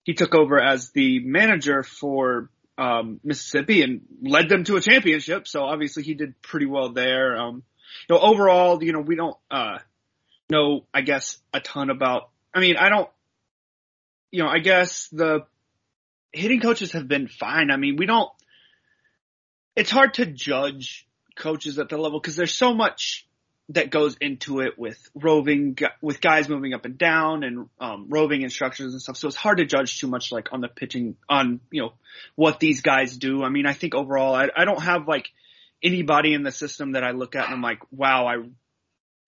he 0.02 0.16
took 0.16 0.34
over 0.34 0.60
as 0.60 0.90
the 0.90 1.20
manager 1.20 1.84
for 1.84 2.50
um, 2.80 3.20
Mississippi 3.24 3.84
and 3.84 4.02
led 4.24 4.50
them 4.50 4.64
to 4.64 4.76
a 4.76 4.82
championship. 4.82 5.48
So 5.48 5.64
obviously 5.66 6.02
he 6.02 6.16
did 6.16 6.42
pretty 6.42 6.66
well 6.66 6.94
there. 6.94 7.38
Um, 7.38 7.62
you 8.08 8.16
know, 8.16 8.22
overall, 8.22 8.84
you 8.84 8.94
know, 8.94 9.00
we 9.00 9.16
don't 9.16 9.38
uh, 9.50 9.80
know, 10.50 10.86
I 10.94 11.02
guess, 11.02 11.38
a 11.54 11.60
ton 11.60 11.90
about. 11.90 12.30
I 12.54 12.60
mean, 12.60 12.78
I 12.78 12.90
don't. 12.90 13.10
You 14.32 14.44
know, 14.44 14.50
I 14.50 14.60
guess 14.60 15.10
the 15.12 15.46
hitting 16.32 16.60
coaches 16.60 16.94
have 16.94 17.08
been 17.08 17.28
fine. 17.28 17.72
I 17.72 17.78
mean, 17.78 17.98
we 17.98 18.06
don't. 18.06 18.30
It's 19.76 19.92
hard 19.92 20.16
to 20.16 20.26
judge 20.26 21.08
coaches 21.36 21.80
at 21.80 21.90
the 21.90 21.98
level 21.98 22.20
because 22.20 22.36
there's 22.36 22.54
so 22.54 22.74
much 22.74 23.28
that 23.70 23.90
goes 23.90 24.18
into 24.20 24.60
it 24.60 24.78
with 24.78 25.10
roving 25.16 25.78
with 26.02 26.20
guys 26.20 26.50
moving 26.50 26.74
up 26.74 26.86
and 26.86 26.98
down 26.98 27.44
and 27.44 27.70
um, 27.80 28.08
roving 28.10 28.42
instructions 28.42 28.94
and 28.94 29.02
stuff. 29.02 29.18
So 29.18 29.28
it's 29.28 29.38
hard 29.38 29.60
to 29.60 29.66
judge 29.66 30.00
too 30.00 30.08
much 30.08 30.32
like 30.32 30.52
on 30.52 30.62
the 30.62 30.68
pitching 30.68 31.16
on 31.30 31.62
you 31.72 31.84
know 31.84 31.94
what 32.36 32.60
these 32.60 32.82
guys 32.82 33.18
do. 33.18 33.44
I 33.44 33.50
mean, 33.50 33.66
I 33.66 33.74
think 33.74 33.96
overall, 33.96 34.36
I, 34.36 34.50
I 34.56 34.66
don't 34.66 34.82
have 34.82 35.08
like 35.08 35.30
anybody 35.84 36.34
in 36.34 36.44
the 36.44 36.52
system 36.52 36.94
that 36.94 37.04
I 37.04 37.12
look 37.12 37.36
at 37.36 37.46
and 37.46 37.54
I'm 37.54 37.62
like, 37.62 37.80
wow, 37.92 38.26
I 38.28 38.38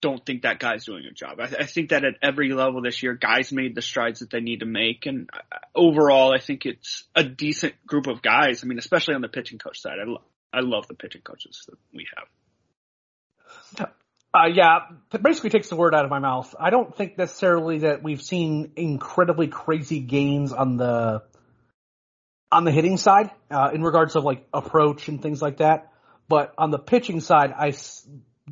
don't 0.02 0.24
think 0.24 0.42
that 0.42 0.58
guy's 0.58 0.84
doing 0.84 1.04
a 1.04 1.12
job. 1.12 1.40
I, 1.40 1.44
I 1.44 1.64
think 1.64 1.90
that 1.90 2.04
at 2.04 2.14
every 2.22 2.52
level 2.52 2.82
this 2.82 3.02
year, 3.02 3.14
guys 3.14 3.52
made 3.52 3.74
the 3.74 3.82
strides 3.82 4.20
that 4.20 4.30
they 4.30 4.40
need 4.40 4.60
to 4.60 4.66
make, 4.66 5.06
and 5.06 5.28
overall, 5.74 6.34
I 6.34 6.38
think 6.38 6.66
it's 6.66 7.04
a 7.14 7.24
decent 7.24 7.74
group 7.86 8.06
of 8.06 8.22
guys. 8.22 8.62
I 8.62 8.66
mean, 8.66 8.78
especially 8.78 9.14
on 9.14 9.20
the 9.20 9.28
pitching 9.28 9.58
coach 9.58 9.80
side, 9.80 9.98
I, 10.00 10.04
lo- 10.06 10.22
I 10.52 10.60
love 10.60 10.86
the 10.86 10.94
pitching 10.94 11.22
coaches 11.22 11.64
that 11.68 11.76
we 11.94 12.06
have. 12.16 13.90
Uh, 14.34 14.48
yeah, 14.52 14.80
basically 15.22 15.48
takes 15.48 15.70
the 15.70 15.76
word 15.76 15.94
out 15.94 16.04
of 16.04 16.10
my 16.10 16.18
mouth. 16.18 16.54
I 16.60 16.68
don't 16.68 16.94
think 16.94 17.16
necessarily 17.16 17.78
that 17.78 18.02
we've 18.02 18.20
seen 18.20 18.72
incredibly 18.76 19.48
crazy 19.48 20.00
gains 20.00 20.52
on 20.52 20.76
the 20.76 21.22
on 22.52 22.64
the 22.64 22.70
hitting 22.70 22.98
side 22.98 23.30
uh, 23.50 23.70
in 23.72 23.82
regards 23.82 24.14
of 24.14 24.24
like 24.24 24.46
approach 24.52 25.08
and 25.08 25.22
things 25.22 25.40
like 25.40 25.58
that. 25.58 25.90
But 26.28 26.54
on 26.58 26.70
the 26.70 26.78
pitching 26.78 27.20
side, 27.20 27.52
I 27.52 27.72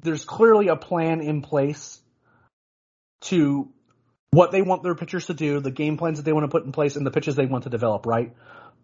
there's 0.00 0.25
clearly 0.25 0.69
a 0.69 0.76
plan 0.76 1.21
in 1.21 1.43
place 1.43 2.00
to 3.23 3.69
what 4.31 4.50
they 4.50 4.62
want 4.62 4.83
their 4.83 4.95
pitchers 4.95 5.26
to 5.26 5.35
do, 5.35 5.61
the 5.61 5.71
game 5.71 5.97
plans 5.97 6.19
that 6.19 6.25
they 6.25 6.33
want 6.33 6.45
to 6.45 6.49
put 6.49 6.64
in 6.64 6.73
place, 6.73 6.97
and 6.97 7.07
the 7.07 7.11
pitches 7.11 7.37
they 7.37 7.47
want 7.47 7.64
to 7.64 7.71
develop, 7.71 8.07
right? 8.07 8.35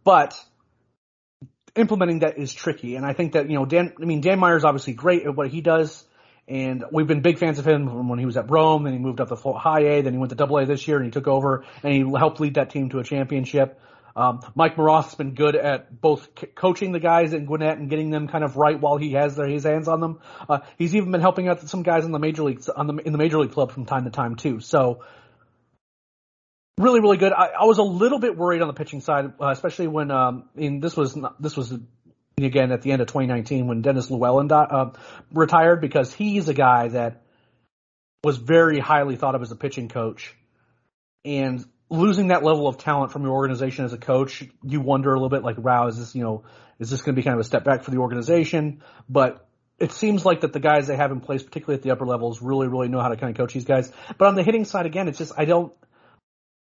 But 0.04 0.40
implementing 1.76 2.20
that 2.20 2.38
is 2.38 2.52
tricky, 2.52 2.96
and 2.96 3.04
I 3.04 3.12
think 3.12 3.32
that 3.32 3.48
you 3.48 3.56
know 3.56 3.66
Dan. 3.66 3.92
I 4.00 4.04
mean, 4.04 4.20
Dan 4.20 4.38
Meyer's 4.38 4.64
obviously 4.64 4.94
great 4.94 5.24
at 5.24 5.36
what 5.36 5.48
he 5.48 5.60
does 5.60 6.04
and 6.50 6.84
we've 6.90 7.06
been 7.06 7.20
big 7.20 7.38
fans 7.38 7.60
of 7.60 7.66
him 7.66 7.86
from 7.86 8.08
when 8.08 8.18
he 8.18 8.26
was 8.26 8.36
at 8.36 8.50
Rome, 8.50 8.82
then 8.82 8.92
he 8.92 8.98
moved 8.98 9.20
up 9.20 9.28
to 9.28 9.52
high 9.52 9.82
A, 9.82 10.02
then 10.02 10.12
he 10.12 10.18
went 10.18 10.30
to 10.30 10.36
double 10.36 10.58
A 10.58 10.66
this 10.66 10.86
year 10.88 10.96
and 10.96 11.04
he 11.04 11.12
took 11.12 11.28
over 11.28 11.64
and 11.84 11.92
he 11.92 12.00
helped 12.18 12.40
lead 12.40 12.54
that 12.54 12.70
team 12.70 12.90
to 12.90 12.98
a 12.98 13.04
championship. 13.04 13.80
Um, 14.20 14.40
Mike 14.54 14.76
Maroth's 14.76 15.14
been 15.14 15.34
good 15.34 15.56
at 15.56 15.98
both 15.98 16.28
c- 16.38 16.46
coaching 16.48 16.92
the 16.92 17.00
guys 17.00 17.32
in 17.32 17.46
Gwinnett 17.46 17.78
and 17.78 17.88
getting 17.88 18.10
them 18.10 18.28
kind 18.28 18.44
of 18.44 18.56
right 18.56 18.78
while 18.78 18.98
he 18.98 19.12
has 19.12 19.34
their, 19.34 19.48
his 19.48 19.64
hands 19.64 19.88
on 19.88 20.00
them. 20.00 20.20
Uh, 20.46 20.58
he's 20.76 20.94
even 20.94 21.10
been 21.10 21.22
helping 21.22 21.48
out 21.48 21.66
some 21.68 21.82
guys 21.82 22.04
in 22.04 22.12
the 22.12 22.18
major 22.18 22.42
leagues 22.42 22.68
on 22.68 22.86
the 22.86 22.96
in 22.96 23.12
the 23.12 23.18
major 23.18 23.38
league 23.38 23.52
club 23.52 23.72
from 23.72 23.86
time 23.86 24.04
to 24.04 24.10
time 24.10 24.36
too. 24.36 24.60
So 24.60 25.02
really, 26.76 27.00
really 27.00 27.16
good. 27.16 27.32
I, 27.32 27.46
I 27.60 27.64
was 27.64 27.78
a 27.78 27.82
little 27.82 28.18
bit 28.18 28.36
worried 28.36 28.60
on 28.60 28.68
the 28.68 28.74
pitching 28.74 29.00
side, 29.00 29.32
uh, 29.40 29.48
especially 29.48 29.86
when 29.86 30.10
um, 30.10 30.50
in 30.54 30.80
this 30.80 30.96
was 30.96 31.16
not, 31.16 31.40
this 31.40 31.56
was 31.56 31.72
again 32.36 32.72
at 32.72 32.82
the 32.82 32.92
end 32.92 33.00
of 33.00 33.08
2019 33.08 33.68
when 33.68 33.80
Dennis 33.80 34.08
Lewallyn 34.08 34.50
uh, 34.52 34.90
retired 35.32 35.80
because 35.80 36.12
he's 36.12 36.48
a 36.48 36.54
guy 36.54 36.88
that 36.88 37.22
was 38.22 38.36
very 38.36 38.78
highly 38.80 39.16
thought 39.16 39.34
of 39.34 39.40
as 39.40 39.50
a 39.50 39.56
pitching 39.56 39.88
coach. 39.88 40.34
And 41.24 41.64
losing 41.90 42.28
that 42.28 42.44
level 42.44 42.68
of 42.68 42.78
talent 42.78 43.12
from 43.12 43.22
your 43.22 43.32
organization 43.32 43.84
as 43.84 43.92
a 43.92 43.98
coach, 43.98 44.44
you 44.62 44.80
wonder 44.80 45.10
a 45.10 45.14
little 45.14 45.28
bit 45.28 45.42
like, 45.42 45.58
wow, 45.58 45.88
is 45.88 45.98
this, 45.98 46.14
you 46.14 46.22
know, 46.22 46.44
is 46.78 46.88
this 46.88 47.02
going 47.02 47.14
to 47.14 47.20
be 47.20 47.24
kind 47.24 47.34
of 47.34 47.40
a 47.40 47.44
step 47.44 47.64
back 47.64 47.82
for 47.82 47.90
the 47.90 47.98
organization? 47.98 48.82
But 49.08 49.46
it 49.78 49.92
seems 49.92 50.24
like 50.24 50.42
that 50.42 50.52
the 50.52 50.60
guys 50.60 50.86
they 50.86 50.96
have 50.96 51.10
in 51.10 51.20
place, 51.20 51.42
particularly 51.42 51.78
at 51.78 51.82
the 51.82 51.90
upper 51.90 52.06
levels, 52.06 52.40
really, 52.40 52.68
really 52.68 52.88
know 52.88 53.00
how 53.00 53.08
to 53.08 53.16
kind 53.16 53.30
of 53.30 53.36
coach 53.36 53.52
these 53.52 53.64
guys. 53.64 53.90
But 54.16 54.28
on 54.28 54.36
the 54.36 54.42
hitting 54.42 54.64
side, 54.64 54.86
again, 54.86 55.08
it's 55.08 55.18
just, 55.18 55.32
I 55.36 55.46
don't, 55.46 55.72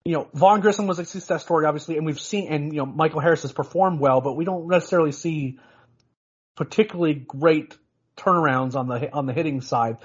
you 0.04 0.14
know, 0.14 0.28
Vaughn 0.34 0.60
Grissom 0.60 0.88
was 0.88 1.00
a 1.00 1.06
success 1.06 1.44
story, 1.44 1.66
obviously, 1.66 1.96
and 1.96 2.06
we've 2.06 2.20
seen, 2.20 2.52
and 2.52 2.74
you 2.74 2.80
know, 2.80 2.86
Michael 2.86 3.22
Harris 3.22 3.44
has 3.44 3.54
performed 3.54 4.02
well, 4.02 4.20
but 4.20 4.34
we 4.34 4.44
don't 4.44 4.68
necessarily 4.68 5.14
see 5.14 5.60
particularly 6.56 7.14
great 7.14 7.78
turnarounds 8.18 8.76
on 8.76 8.88
the 8.88 9.12
on 9.12 9.26
the 9.26 9.34
hitting 9.34 9.62
side. 9.62 9.98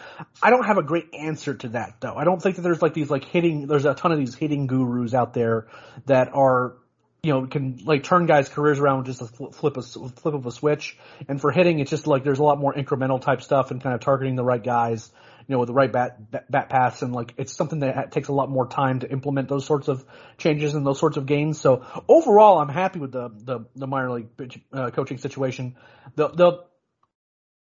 I 0.42 0.50
don't 0.50 0.64
have 0.64 0.78
a 0.78 0.82
great 0.82 1.14
answer 1.14 1.54
to 1.54 1.68
that 1.70 1.96
though. 2.00 2.14
I 2.14 2.24
don't 2.24 2.40
think 2.40 2.56
that 2.56 2.62
there's 2.62 2.82
like 2.82 2.94
these 2.94 3.10
like 3.10 3.24
hitting. 3.24 3.66
There's 3.66 3.84
a 3.84 3.94
ton 3.94 4.12
of 4.12 4.18
these 4.18 4.34
hitting 4.34 4.66
gurus 4.66 5.14
out 5.14 5.34
there 5.34 5.68
that 6.06 6.30
are 6.34 6.76
you 7.22 7.32
know 7.32 7.46
can 7.46 7.80
like 7.84 8.04
turn 8.04 8.26
guys' 8.26 8.48
careers 8.48 8.78
around 8.78 8.98
with 8.98 9.06
just 9.06 9.22
a 9.22 9.26
flip 9.26 9.76
a 9.76 9.82
flip 9.82 10.34
of 10.34 10.46
a 10.46 10.52
switch. 10.52 10.96
And 11.28 11.40
for 11.40 11.50
hitting, 11.50 11.80
it's 11.80 11.90
just 11.90 12.06
like 12.06 12.24
there's 12.24 12.38
a 12.38 12.44
lot 12.44 12.58
more 12.58 12.74
incremental 12.74 13.20
type 13.20 13.42
stuff 13.42 13.70
and 13.70 13.82
kind 13.82 13.94
of 13.94 14.00
targeting 14.00 14.36
the 14.36 14.44
right 14.44 14.62
guys 14.62 15.10
you 15.48 15.54
know, 15.54 15.60
with 15.60 15.68
the 15.68 15.72
right 15.72 15.90
bat, 15.90 16.30
bat, 16.30 16.50
bat 16.50 16.68
paths 16.68 17.00
and 17.00 17.14
like 17.14 17.32
it's 17.38 17.54
something 17.54 17.80
that 17.80 18.12
takes 18.12 18.28
a 18.28 18.32
lot 18.32 18.50
more 18.50 18.66
time 18.66 19.00
to 19.00 19.10
implement 19.10 19.48
those 19.48 19.64
sorts 19.64 19.88
of 19.88 20.04
changes 20.36 20.74
and 20.74 20.86
those 20.86 20.98
sorts 20.98 21.16
of 21.16 21.24
gains. 21.24 21.58
So 21.58 21.86
overall, 22.06 22.58
I'm 22.58 22.68
happy 22.68 22.98
with 22.98 23.12
the, 23.12 23.30
the, 23.30 23.60
the 23.74 23.86
minor 23.86 24.12
league 24.12 24.62
uh, 24.74 24.90
coaching 24.90 25.16
situation. 25.16 25.76
The, 26.16 26.28
the, 26.28 26.64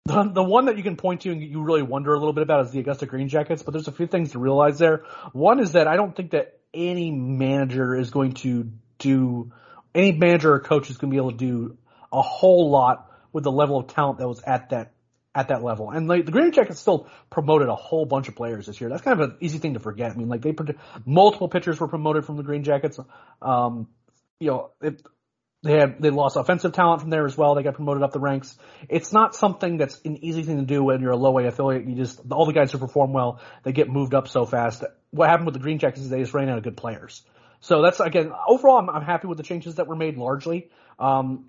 the, 0.05 0.31
the 0.33 0.43
one 0.43 0.65
that 0.65 0.77
you 0.77 0.83
can 0.83 0.95
point 0.95 1.21
to 1.21 1.31
and 1.31 1.41
you 1.41 1.61
really 1.61 1.83
wonder 1.83 2.13
a 2.13 2.17
little 2.17 2.33
bit 2.33 2.43
about 2.43 2.65
is 2.65 2.71
the 2.71 2.79
Augusta 2.79 3.05
Green 3.05 3.29
Jackets, 3.29 3.63
but 3.63 3.71
there's 3.71 3.87
a 3.87 3.91
few 3.91 4.07
things 4.07 4.31
to 4.31 4.39
realize 4.39 4.79
there. 4.79 5.03
One 5.33 5.59
is 5.59 5.73
that 5.73 5.87
I 5.87 5.95
don't 5.95 6.15
think 6.15 6.31
that 6.31 6.59
any 6.73 7.11
manager 7.11 7.95
is 7.95 8.09
going 8.09 8.33
to 8.33 8.71
do, 8.97 9.51
any 9.93 10.11
manager 10.13 10.53
or 10.53 10.59
coach 10.59 10.89
is 10.89 10.97
going 10.97 11.11
to 11.11 11.13
be 11.13 11.17
able 11.17 11.31
to 11.31 11.37
do 11.37 11.77
a 12.11 12.21
whole 12.21 12.69
lot 12.69 13.11
with 13.31 13.43
the 13.43 13.51
level 13.51 13.77
of 13.77 13.87
talent 13.87 14.19
that 14.19 14.27
was 14.27 14.41
at 14.41 14.69
that 14.69 14.93
at 15.33 15.47
that 15.47 15.63
level. 15.63 15.89
And 15.89 16.07
like 16.07 16.25
the 16.25 16.31
Green 16.31 16.51
Jackets 16.51 16.79
still 16.79 17.07
promoted 17.29 17.69
a 17.69 17.75
whole 17.75 18.05
bunch 18.05 18.27
of 18.27 18.35
players 18.35 18.65
this 18.65 18.81
year. 18.81 18.89
That's 18.89 19.01
kind 19.01 19.19
of 19.19 19.29
an 19.29 19.37
easy 19.39 19.59
thing 19.59 19.75
to 19.75 19.79
forget. 19.79 20.11
I 20.11 20.15
mean, 20.15 20.27
like 20.27 20.41
they 20.41 20.53
multiple 21.05 21.47
pitchers 21.47 21.79
were 21.79 21.87
promoted 21.87 22.25
from 22.25 22.37
the 22.37 22.43
Green 22.43 22.63
Jackets. 22.63 22.99
Um, 23.41 23.87
you 24.39 24.49
know, 24.49 24.71
it, 24.81 25.01
they 25.63 25.73
had 25.73 26.01
they 26.01 26.09
lost 26.09 26.37
offensive 26.37 26.73
talent 26.73 27.01
from 27.01 27.11
there 27.11 27.25
as 27.25 27.37
well. 27.37 27.53
They 27.53 27.61
got 27.61 27.75
promoted 27.75 28.01
up 28.01 28.11
the 28.11 28.19
ranks. 28.19 28.57
It's 28.89 29.13
not 29.13 29.35
something 29.35 29.77
that's 29.77 30.01
an 30.03 30.23
easy 30.23 30.41
thing 30.41 30.57
to 30.57 30.65
do 30.65 30.83
when 30.83 31.01
you're 31.01 31.11
a 31.11 31.17
low 31.17 31.37
A 31.37 31.47
affiliate. 31.47 31.85
You 31.87 31.95
just 31.95 32.19
all 32.31 32.45
the 32.45 32.53
guys 32.53 32.71
who 32.71 32.79
perform 32.79 33.13
well, 33.13 33.39
they 33.63 33.71
get 33.71 33.87
moved 33.87 34.15
up 34.15 34.27
so 34.27 34.45
fast. 34.45 34.83
What 35.11 35.29
happened 35.29 35.45
with 35.45 35.53
the 35.53 35.59
Green 35.59 35.77
Jackets 35.77 36.01
is 36.01 36.09
they 36.09 36.19
just 36.19 36.33
ran 36.33 36.49
out 36.49 36.57
of 36.57 36.63
good 36.63 36.77
players. 36.77 37.21
So 37.59 37.83
that's 37.83 37.99
again 37.99 38.31
overall, 38.47 38.77
I'm, 38.77 38.89
I'm 38.89 39.03
happy 39.03 39.27
with 39.27 39.37
the 39.37 39.43
changes 39.43 39.75
that 39.75 39.87
were 39.87 39.95
made 39.95 40.17
largely. 40.17 40.69
Um, 40.97 41.45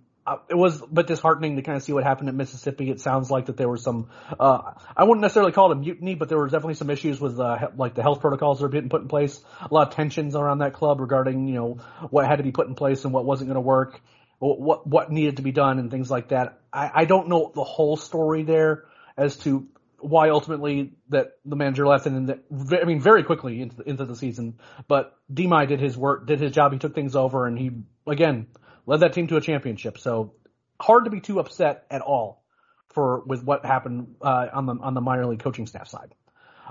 it 0.49 0.55
was 0.55 0.83
a 0.83 0.87
bit 0.87 1.07
disheartening 1.07 1.57
to 1.57 1.63
kind 1.63 1.77
of 1.77 1.83
see 1.83 1.93
what 1.93 2.05
happened 2.05 2.29
at 2.29 2.35
Mississippi. 2.35 2.91
It 2.91 3.01
sounds 3.01 3.31
like 3.31 3.47
that 3.47 3.57
there 3.57 3.69
was 3.69 3.83
some, 3.83 4.09
uh, 4.39 4.73
I 4.97 5.05
wouldn't 5.05 5.21
necessarily 5.21 5.53
call 5.53 5.73
it 5.73 5.77
a 5.77 5.81
mutiny, 5.81 6.15
but 6.15 6.29
there 6.29 6.39
were 6.39 6.49
definitely 6.49 6.75
some 6.75 6.91
issues 6.91 7.21
with, 7.21 7.41
uh, 7.41 7.71
like 7.77 7.95
the 7.95 8.03
health 8.03 8.21
protocols 8.21 8.61
that 8.61 8.67
are 8.67 8.69
being 8.69 8.89
put 8.89 9.03
in 9.03 9.09
place. 9.09 9.41
A 9.61 9.75
lot 9.75 9.89
of 9.89 9.95
tensions 9.95 10.37
around 10.37 10.59
that 10.59 10.75
club 10.75 11.01
regarding, 11.01 11.49
you 11.49 11.55
know, 11.55 11.79
what 12.11 12.27
had 12.27 12.37
to 12.37 12.45
be 12.45 12.53
put 12.53 12.69
in 12.69 12.75
place 12.75 13.05
and 13.05 13.13
what 13.13 13.25
wasn't 13.25 13.49
going 13.49 13.57
to 13.57 13.61
work. 13.61 14.01
what 14.43 14.87
what 14.87 15.13
needed 15.13 15.37
to 15.37 15.43
be 15.43 15.53
done 15.53 15.79
and 15.79 15.91
things 15.91 16.11
like 16.11 16.29
that. 16.29 16.59
I, 16.73 16.91
I 16.95 17.05
don't 17.05 17.29
know 17.29 17.53
the 17.55 17.65
whole 17.65 17.97
story 17.97 18.43
there 18.43 18.85
as 19.17 19.37
to 19.39 19.69
why 20.01 20.31
ultimately 20.31 20.95
that 21.11 21.39
the 21.45 21.55
manager 21.55 21.87
left 21.87 22.07
and 22.07 22.29
then 22.29 22.41
the, 22.51 22.81
I 22.81 22.85
mean 22.85 23.01
very 23.01 23.23
quickly 23.23 23.63
into 23.63 23.77
the, 23.77 23.89
into 23.89 24.05
the 24.05 24.17
season. 24.17 24.59
But 24.89 25.17
Demi 25.33 25.67
did 25.67 25.81
his 25.81 25.97
work, 25.97 26.27
did 26.27 26.41
his 26.41 26.51
job. 26.51 26.73
He 26.73 26.81
took 26.81 26.95
things 26.95 27.15
over 27.15 27.47
and 27.47 27.57
he 27.57 27.71
again 28.07 28.49
led 28.87 29.01
that 29.01 29.13
team 29.13 29.27
to 29.29 29.37
a 29.37 29.41
championship. 29.41 29.99
So 29.99 30.35
hard 30.81 31.05
to 31.05 31.11
be 31.11 31.21
too 31.21 31.39
upset 31.41 31.87
at 31.91 32.01
all 32.01 32.43
for 32.89 33.23
with 33.25 33.45
what 33.45 33.65
happened 33.65 34.17
uh, 34.21 34.49
on 34.53 34.67
the 34.67 34.75
on 34.75 34.95
the 34.95 35.01
minor 35.01 35.27
league 35.27 35.41
coaching 35.41 35.67
staff 35.67 35.89
side. 35.89 36.15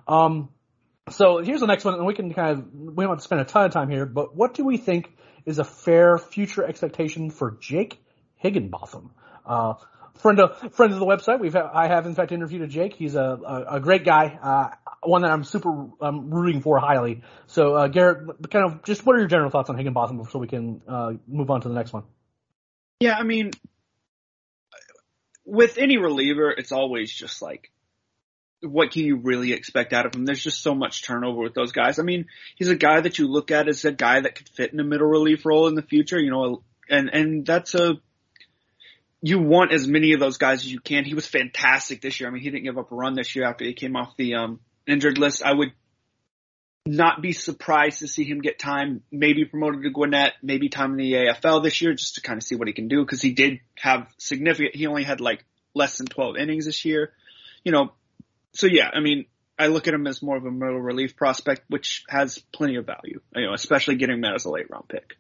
Um, 0.08 0.50
so 1.10 1.40
here's 1.40 1.62
the 1.62 1.68
next 1.68 1.84
one, 1.84 1.96
and 1.96 2.06
we 2.06 2.14
can 2.14 2.34
kind 2.34 2.60
of 2.60 2.74
we 2.74 3.04
don't 3.04 3.12
have 3.12 3.20
to 3.20 3.24
spend 3.24 3.42
a 3.42 3.46
ton 3.46 3.66
of 3.66 3.72
time 3.72 3.90
here, 3.90 4.06
but 4.06 4.36
what 4.36 4.54
do 4.54 4.64
we 4.64 4.78
think 4.78 5.12
is 5.46 5.60
a 5.60 5.64
fair 5.64 6.18
future 6.18 6.64
expectation 6.64 7.32
for 7.32 7.58
Jake 7.60 8.04
Higginbotham? 8.36 9.12
Uh, 9.46 9.74
friend 10.20 10.40
of 10.40 10.74
friend 10.74 10.94
of 10.94 11.00
the 11.00 11.06
website. 11.06 11.40
We've 11.40 11.56
I 11.56 11.88
have 11.88 12.06
in 12.06 12.16
fact 12.16 12.32
interviewed 12.32 12.70
Jake. 12.70 12.94
He's 12.94 13.16
a 13.16 13.22
a, 13.22 13.76
a 13.76 13.80
great 13.80 14.06
guy, 14.06 14.38
uh, 14.42 14.81
one 15.04 15.24
that 15.24 15.32
I'm 15.32 15.44
super 15.44 15.88
um, 16.02 16.30
rooting 16.30 16.62
for 16.62 16.80
highly. 16.80 17.24
So 17.48 17.76
uh, 17.76 17.88
Garrett, 17.88 18.50
kind 18.50 18.66
of 18.66 18.84
just 18.84 19.06
what 19.06 19.16
are 19.16 19.20
your 19.20 19.28
general 19.28 19.50
thoughts 19.50 19.70
on 19.70 19.78
Higginbotham 19.78 20.24
so 20.32 20.40
we 20.40 20.48
can 20.48 20.82
uh, 20.88 21.14
move 21.28 21.50
on 21.50 21.62
to 21.62 21.70
the 21.70 21.76
next 21.76 21.94
one? 21.94 22.04
Yeah, 23.00 23.18
I 23.18 23.24
mean, 23.24 23.52
with 25.46 25.78
any 25.78 25.98
reliever, 25.98 26.52
it's 26.52 26.72
always 26.72 27.12
just 27.12 27.42
like 27.42 27.72
what 28.62 28.92
can 28.92 29.04
you 29.04 29.16
really 29.18 29.54
expect 29.54 29.94
out 29.94 30.06
of 30.06 30.14
him? 30.14 30.26
There's 30.26 30.44
just 30.44 30.62
so 30.62 30.76
much 30.76 31.04
turnover 31.04 31.42
with 31.42 31.54
those 31.54 31.72
guys. 31.72 32.00
I 32.00 32.04
mean, 32.04 32.28
he's 32.56 32.70
a 32.70 32.76
guy 32.76 33.02
that 33.02 33.18
you 33.18 33.28
look 33.28 33.52
at 33.52 33.68
as 33.68 33.86
a 33.86 33.92
guy 33.92 34.22
that 34.22 34.36
could 34.36 34.50
fit 34.50 34.72
in 34.72 34.80
a 34.80 34.84
middle 34.84 35.08
relief 35.08 35.46
role 35.46 35.68
in 35.68 35.76
the 35.76 35.82
future, 35.82 36.20
you 36.20 36.32
know, 36.32 36.64
and, 36.90 37.10
and 37.10 37.46
that's 37.46 37.74
a, 37.74 37.96
you 39.22 39.40
want 39.40 39.74
as 39.74 39.88
many 39.88 40.14
of 40.14 40.20
those 40.20 40.38
guys 40.38 40.60
as 40.60 40.72
you 40.72 40.80
can. 40.80 41.06
He 41.06 41.14
was 41.14 41.28
fantastic 41.28 42.02
this 42.02 42.20
year. 42.20 42.30
I 42.30 42.32
mean, 42.32 42.44
he 42.44 42.50
didn't 42.50 42.66
give 42.66 42.78
up 42.78 42.92
a 42.92 42.96
run 42.96 43.16
this 43.16 43.36
year 43.36 43.46
after 43.46 43.66
he 43.66 43.74
came 43.74 43.96
off 43.96 44.16
the, 44.18 44.36
um, 44.36 44.60
injured 44.88 45.18
list. 45.18 45.44
I 45.44 45.54
would 45.54 45.74
not 46.86 47.22
be 47.22 47.32
surprised 47.32 48.00
to 48.00 48.08
see 48.08 48.24
him 48.24 48.42
get 48.42 48.58
time, 48.58 49.04
maybe 49.12 49.46
promoted 49.46 49.84
to 49.84 49.90
Gwinnett, 49.92 50.34
maybe 50.42 50.70
time 50.70 50.92
in 50.92 50.98
the 50.98 51.14
AFL 51.14 51.64
this 51.64 51.82
year 51.82 51.94
just 51.94 52.16
to 52.16 52.22
kind 52.22 52.38
of 52.38 52.44
see 52.44 52.56
what 52.56 52.68
he 52.68 52.74
can 52.74 52.88
do 52.88 53.04
because 53.04 53.22
he 53.22 53.34
did 53.34 53.60
have 53.78 54.08
significant, 54.18 54.76
he 54.76 54.88
only 54.88 55.04
had 55.04 55.22
like 55.22 55.46
less 55.76 55.98
than 55.98 56.08
12 56.08 56.38
innings 56.38 56.66
this 56.66 56.84
year. 56.84 57.14
You 57.64 57.72
know, 57.72 57.92
so 58.54 58.68
yeah, 58.68 58.90
I 58.92 59.00
mean, 59.00 59.26
I 59.60 59.68
look 59.68 59.88
at 59.88 59.94
him 59.94 60.08
as 60.08 60.24
more 60.24 60.38
of 60.38 60.46
a 60.46 60.52
middle 60.52 60.82
relief 60.82 61.16
prospect, 61.16 61.64
which 61.68 62.04
has 62.10 62.40
plenty 62.52 62.78
of 62.78 62.88
value, 62.88 63.22
you 63.36 63.46
know, 63.46 63.54
especially 63.54 63.96
getting 63.96 64.18
him 64.18 64.26
as 64.26 64.46
a 64.46 64.50
late 64.50 64.70
round 64.72 64.88
pick. 64.90 65.18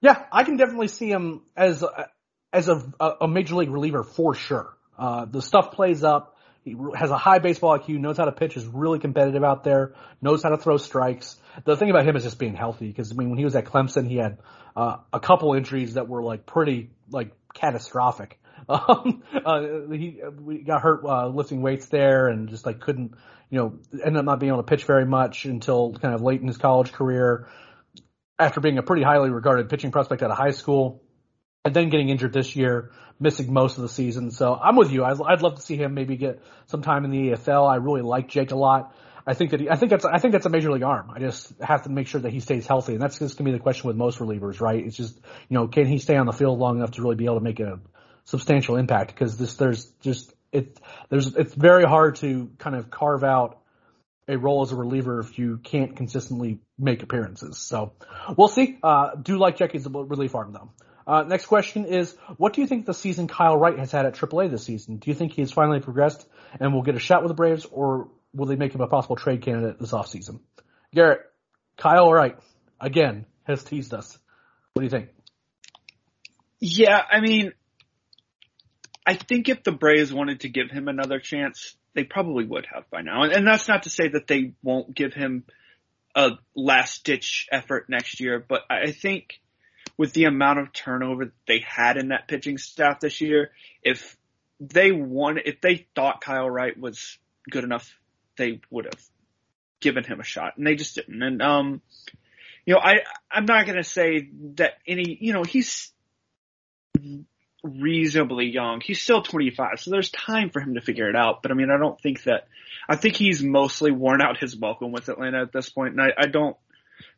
Yeah, 0.00 0.24
I 0.32 0.42
can 0.42 0.56
definitely 0.56 0.88
see 0.88 1.10
him 1.10 1.42
as 1.56 1.82
a, 1.82 2.08
as 2.52 2.68
a, 2.68 2.92
a 3.20 3.28
major 3.28 3.54
league 3.54 3.70
reliever 3.70 4.02
for 4.02 4.34
sure. 4.34 4.74
Uh, 4.98 5.26
the 5.26 5.42
stuff 5.42 5.72
plays 5.72 6.02
up. 6.02 6.36
He 6.64 6.76
has 6.94 7.10
a 7.10 7.16
high 7.16 7.38
baseball 7.38 7.78
IQ, 7.78 8.00
knows 8.00 8.18
how 8.18 8.26
to 8.26 8.32
pitch, 8.32 8.56
is 8.56 8.66
really 8.66 8.98
competitive 8.98 9.42
out 9.42 9.64
there, 9.64 9.94
knows 10.20 10.42
how 10.42 10.50
to 10.50 10.58
throw 10.58 10.76
strikes. 10.76 11.36
The 11.64 11.76
thing 11.76 11.90
about 11.90 12.06
him 12.06 12.16
is 12.16 12.22
just 12.22 12.38
being 12.38 12.54
healthy 12.54 12.88
because 12.88 13.10
I 13.12 13.14
mean, 13.14 13.30
when 13.30 13.38
he 13.38 13.44
was 13.44 13.56
at 13.56 13.64
Clemson, 13.64 14.06
he 14.06 14.16
had 14.16 14.38
uh, 14.76 14.98
a 15.12 15.20
couple 15.20 15.54
injuries 15.54 15.94
that 15.94 16.08
were 16.08 16.22
like 16.22 16.46
pretty 16.46 16.90
like 17.10 17.32
catastrophic. 17.54 18.38
Um, 18.68 19.24
uh, 19.44 19.62
he 19.90 20.20
we 20.38 20.58
got 20.58 20.82
hurt 20.82 21.04
uh, 21.04 21.26
lifting 21.26 21.60
weights 21.60 21.86
there, 21.86 22.28
and 22.28 22.48
just 22.48 22.64
like 22.64 22.78
couldn't, 22.78 23.14
you 23.48 23.58
know, 23.58 23.78
ended 23.92 24.18
up 24.18 24.24
not 24.24 24.38
being 24.38 24.52
able 24.52 24.62
to 24.62 24.68
pitch 24.68 24.84
very 24.84 25.06
much 25.06 25.44
until 25.44 25.94
kind 25.94 26.14
of 26.14 26.20
late 26.20 26.40
in 26.40 26.46
his 26.46 26.58
college 26.58 26.92
career. 26.92 27.48
After 28.38 28.60
being 28.60 28.78
a 28.78 28.82
pretty 28.82 29.02
highly 29.02 29.30
regarded 29.30 29.70
pitching 29.70 29.90
prospect 29.90 30.22
out 30.22 30.30
of 30.30 30.36
high 30.36 30.52
school, 30.52 31.02
and 31.64 31.74
then 31.74 31.88
getting 31.88 32.10
injured 32.10 32.32
this 32.32 32.54
year, 32.54 32.92
missing 33.20 33.52
most 33.52 33.76
of 33.76 33.82
the 33.82 33.88
season. 33.88 34.30
So 34.30 34.54
I'm 34.54 34.76
with 34.76 34.90
you. 34.90 35.04
I'd, 35.04 35.42
love 35.42 35.56
to 35.56 35.62
see 35.62 35.76
him 35.76 35.94
maybe 35.94 36.16
get 36.16 36.42
some 36.66 36.82
time 36.82 37.04
in 37.04 37.10
the 37.10 37.32
AFL. 37.32 37.70
I 37.70 37.76
really 37.76 38.02
like 38.02 38.28
Jake 38.28 38.50
a 38.50 38.56
lot. 38.56 38.94
I 39.26 39.34
think 39.34 39.50
that 39.50 39.60
he, 39.60 39.68
I 39.68 39.76
think 39.76 39.90
that's 39.90 40.06
I 40.06 40.18
think 40.18 40.32
that's 40.32 40.46
a 40.46 40.50
major 40.50 40.72
league 40.72 40.82
arm. 40.82 41.10
I 41.14 41.18
just 41.20 41.52
have 41.60 41.82
to 41.82 41.90
make 41.90 42.06
sure 42.06 42.22
that 42.22 42.32
he 42.32 42.40
stays 42.40 42.66
healthy, 42.66 42.94
and 42.94 43.02
that's 43.02 43.18
just 43.18 43.36
gonna 43.36 43.50
be 43.50 43.56
the 43.56 43.62
question 43.62 43.86
with 43.86 43.96
most 43.96 44.18
relievers, 44.18 44.60
right? 44.60 44.84
It's 44.84 44.96
just 44.96 45.14
you 45.48 45.54
know 45.54 45.68
can 45.68 45.86
he 45.86 45.98
stay 45.98 46.16
on 46.16 46.24
the 46.24 46.32
field 46.32 46.58
long 46.58 46.78
enough 46.78 46.92
to 46.92 47.02
really 47.02 47.16
be 47.16 47.26
able 47.26 47.36
to 47.36 47.44
make 47.44 47.60
a 47.60 47.80
substantial 48.24 48.76
impact? 48.76 49.12
Because 49.12 49.36
this 49.36 49.54
there's 49.54 49.84
just 50.00 50.32
it 50.52 50.80
there's 51.10 51.36
it's 51.36 51.54
very 51.54 51.84
hard 51.84 52.16
to 52.16 52.50
kind 52.58 52.74
of 52.74 52.90
carve 52.90 53.22
out 53.22 53.60
a 54.26 54.38
role 54.38 54.62
as 54.62 54.72
a 54.72 54.76
reliever 54.76 55.20
if 55.20 55.38
you 55.38 55.58
can't 55.58 55.96
consistently 55.96 56.60
make 56.78 57.02
appearances. 57.02 57.58
So 57.58 57.92
we'll 58.36 58.48
see. 58.48 58.78
Uh, 58.82 59.16
do 59.16 59.38
like 59.38 59.56
Jackie's 59.56 59.86
relief 59.86 60.34
arm 60.34 60.52
though. 60.52 60.70
Uh, 61.06 61.22
next 61.22 61.46
question 61.46 61.84
is, 61.84 62.16
what 62.36 62.52
do 62.52 62.60
you 62.60 62.66
think 62.66 62.86
the 62.86 62.94
season 62.94 63.26
Kyle 63.26 63.56
Wright 63.56 63.78
has 63.78 63.90
had 63.90 64.06
at 64.06 64.14
AAA 64.14 64.50
this 64.50 64.64
season? 64.64 64.96
Do 64.96 65.10
you 65.10 65.14
think 65.14 65.32
he 65.32 65.42
has 65.42 65.50
finally 65.50 65.80
progressed 65.80 66.26
and 66.58 66.72
will 66.72 66.82
get 66.82 66.94
a 66.94 67.00
shot 67.00 67.22
with 67.22 67.30
the 67.30 67.34
Braves, 67.34 67.64
or 67.64 68.08
will 68.34 68.46
they 68.46 68.56
make 68.56 68.74
him 68.74 68.80
a 68.80 68.86
possible 68.86 69.16
trade 69.16 69.42
candidate 69.42 69.78
this 69.78 69.92
offseason? 69.92 70.40
Garrett, 70.94 71.20
Kyle 71.76 72.12
Wright, 72.12 72.36
again, 72.80 73.26
has 73.44 73.62
teased 73.64 73.94
us. 73.94 74.18
What 74.74 74.80
do 74.80 74.84
you 74.84 74.90
think? 74.90 75.10
Yeah, 76.60 77.00
I 77.10 77.20
mean, 77.20 77.52
I 79.06 79.14
think 79.14 79.48
if 79.48 79.64
the 79.64 79.72
Braves 79.72 80.12
wanted 80.12 80.40
to 80.40 80.48
give 80.48 80.70
him 80.70 80.88
another 80.88 81.18
chance, 81.18 81.74
they 81.94 82.04
probably 82.04 82.44
would 82.44 82.66
have 82.72 82.88
by 82.90 83.02
now. 83.02 83.22
And, 83.22 83.32
and 83.32 83.46
that's 83.46 83.66
not 83.66 83.84
to 83.84 83.90
say 83.90 84.08
that 84.08 84.26
they 84.26 84.52
won't 84.62 84.94
give 84.94 85.14
him 85.14 85.44
a 86.14 86.32
last 86.54 87.04
ditch 87.04 87.48
effort 87.50 87.88
next 87.88 88.20
year, 88.20 88.44
but 88.46 88.62
I 88.68 88.92
think 88.92 89.40
with 90.00 90.14
the 90.14 90.24
amount 90.24 90.58
of 90.58 90.72
turnover 90.72 91.30
they 91.46 91.58
had 91.58 91.98
in 91.98 92.08
that 92.08 92.26
pitching 92.26 92.56
staff 92.56 93.00
this 93.00 93.20
year, 93.20 93.50
if 93.82 94.16
they 94.58 94.92
won, 94.92 95.38
if 95.44 95.60
they 95.60 95.86
thought 95.94 96.22
Kyle 96.22 96.48
Wright 96.48 96.74
was 96.80 97.18
good 97.50 97.64
enough, 97.64 97.94
they 98.38 98.62
would 98.70 98.86
have 98.86 99.02
given 99.78 100.02
him 100.02 100.18
a 100.18 100.24
shot, 100.24 100.56
and 100.56 100.66
they 100.66 100.74
just 100.74 100.94
didn't. 100.94 101.22
And 101.22 101.42
um, 101.42 101.82
you 102.64 102.72
know, 102.72 102.80
I 102.82 103.00
I'm 103.30 103.44
not 103.44 103.66
gonna 103.66 103.84
say 103.84 104.30
that 104.54 104.78
any, 104.86 105.18
you 105.20 105.34
know, 105.34 105.44
he's 105.44 105.92
reasonably 107.62 108.46
young. 108.46 108.80
He's 108.80 109.02
still 109.02 109.20
25, 109.20 109.80
so 109.80 109.90
there's 109.90 110.10
time 110.10 110.48
for 110.48 110.60
him 110.60 110.76
to 110.76 110.80
figure 110.80 111.10
it 111.10 111.14
out. 111.14 111.42
But 111.42 111.50
I 111.50 111.54
mean, 111.54 111.70
I 111.70 111.76
don't 111.76 112.00
think 112.00 112.22
that. 112.22 112.48
I 112.88 112.96
think 112.96 113.16
he's 113.16 113.42
mostly 113.42 113.90
worn 113.90 114.22
out 114.22 114.38
his 114.38 114.56
welcome 114.56 114.92
with 114.92 115.10
Atlanta 115.10 115.42
at 115.42 115.52
this 115.52 115.68
point, 115.68 115.92
and 115.92 116.00
I, 116.00 116.08
I 116.16 116.26
don't 116.26 116.56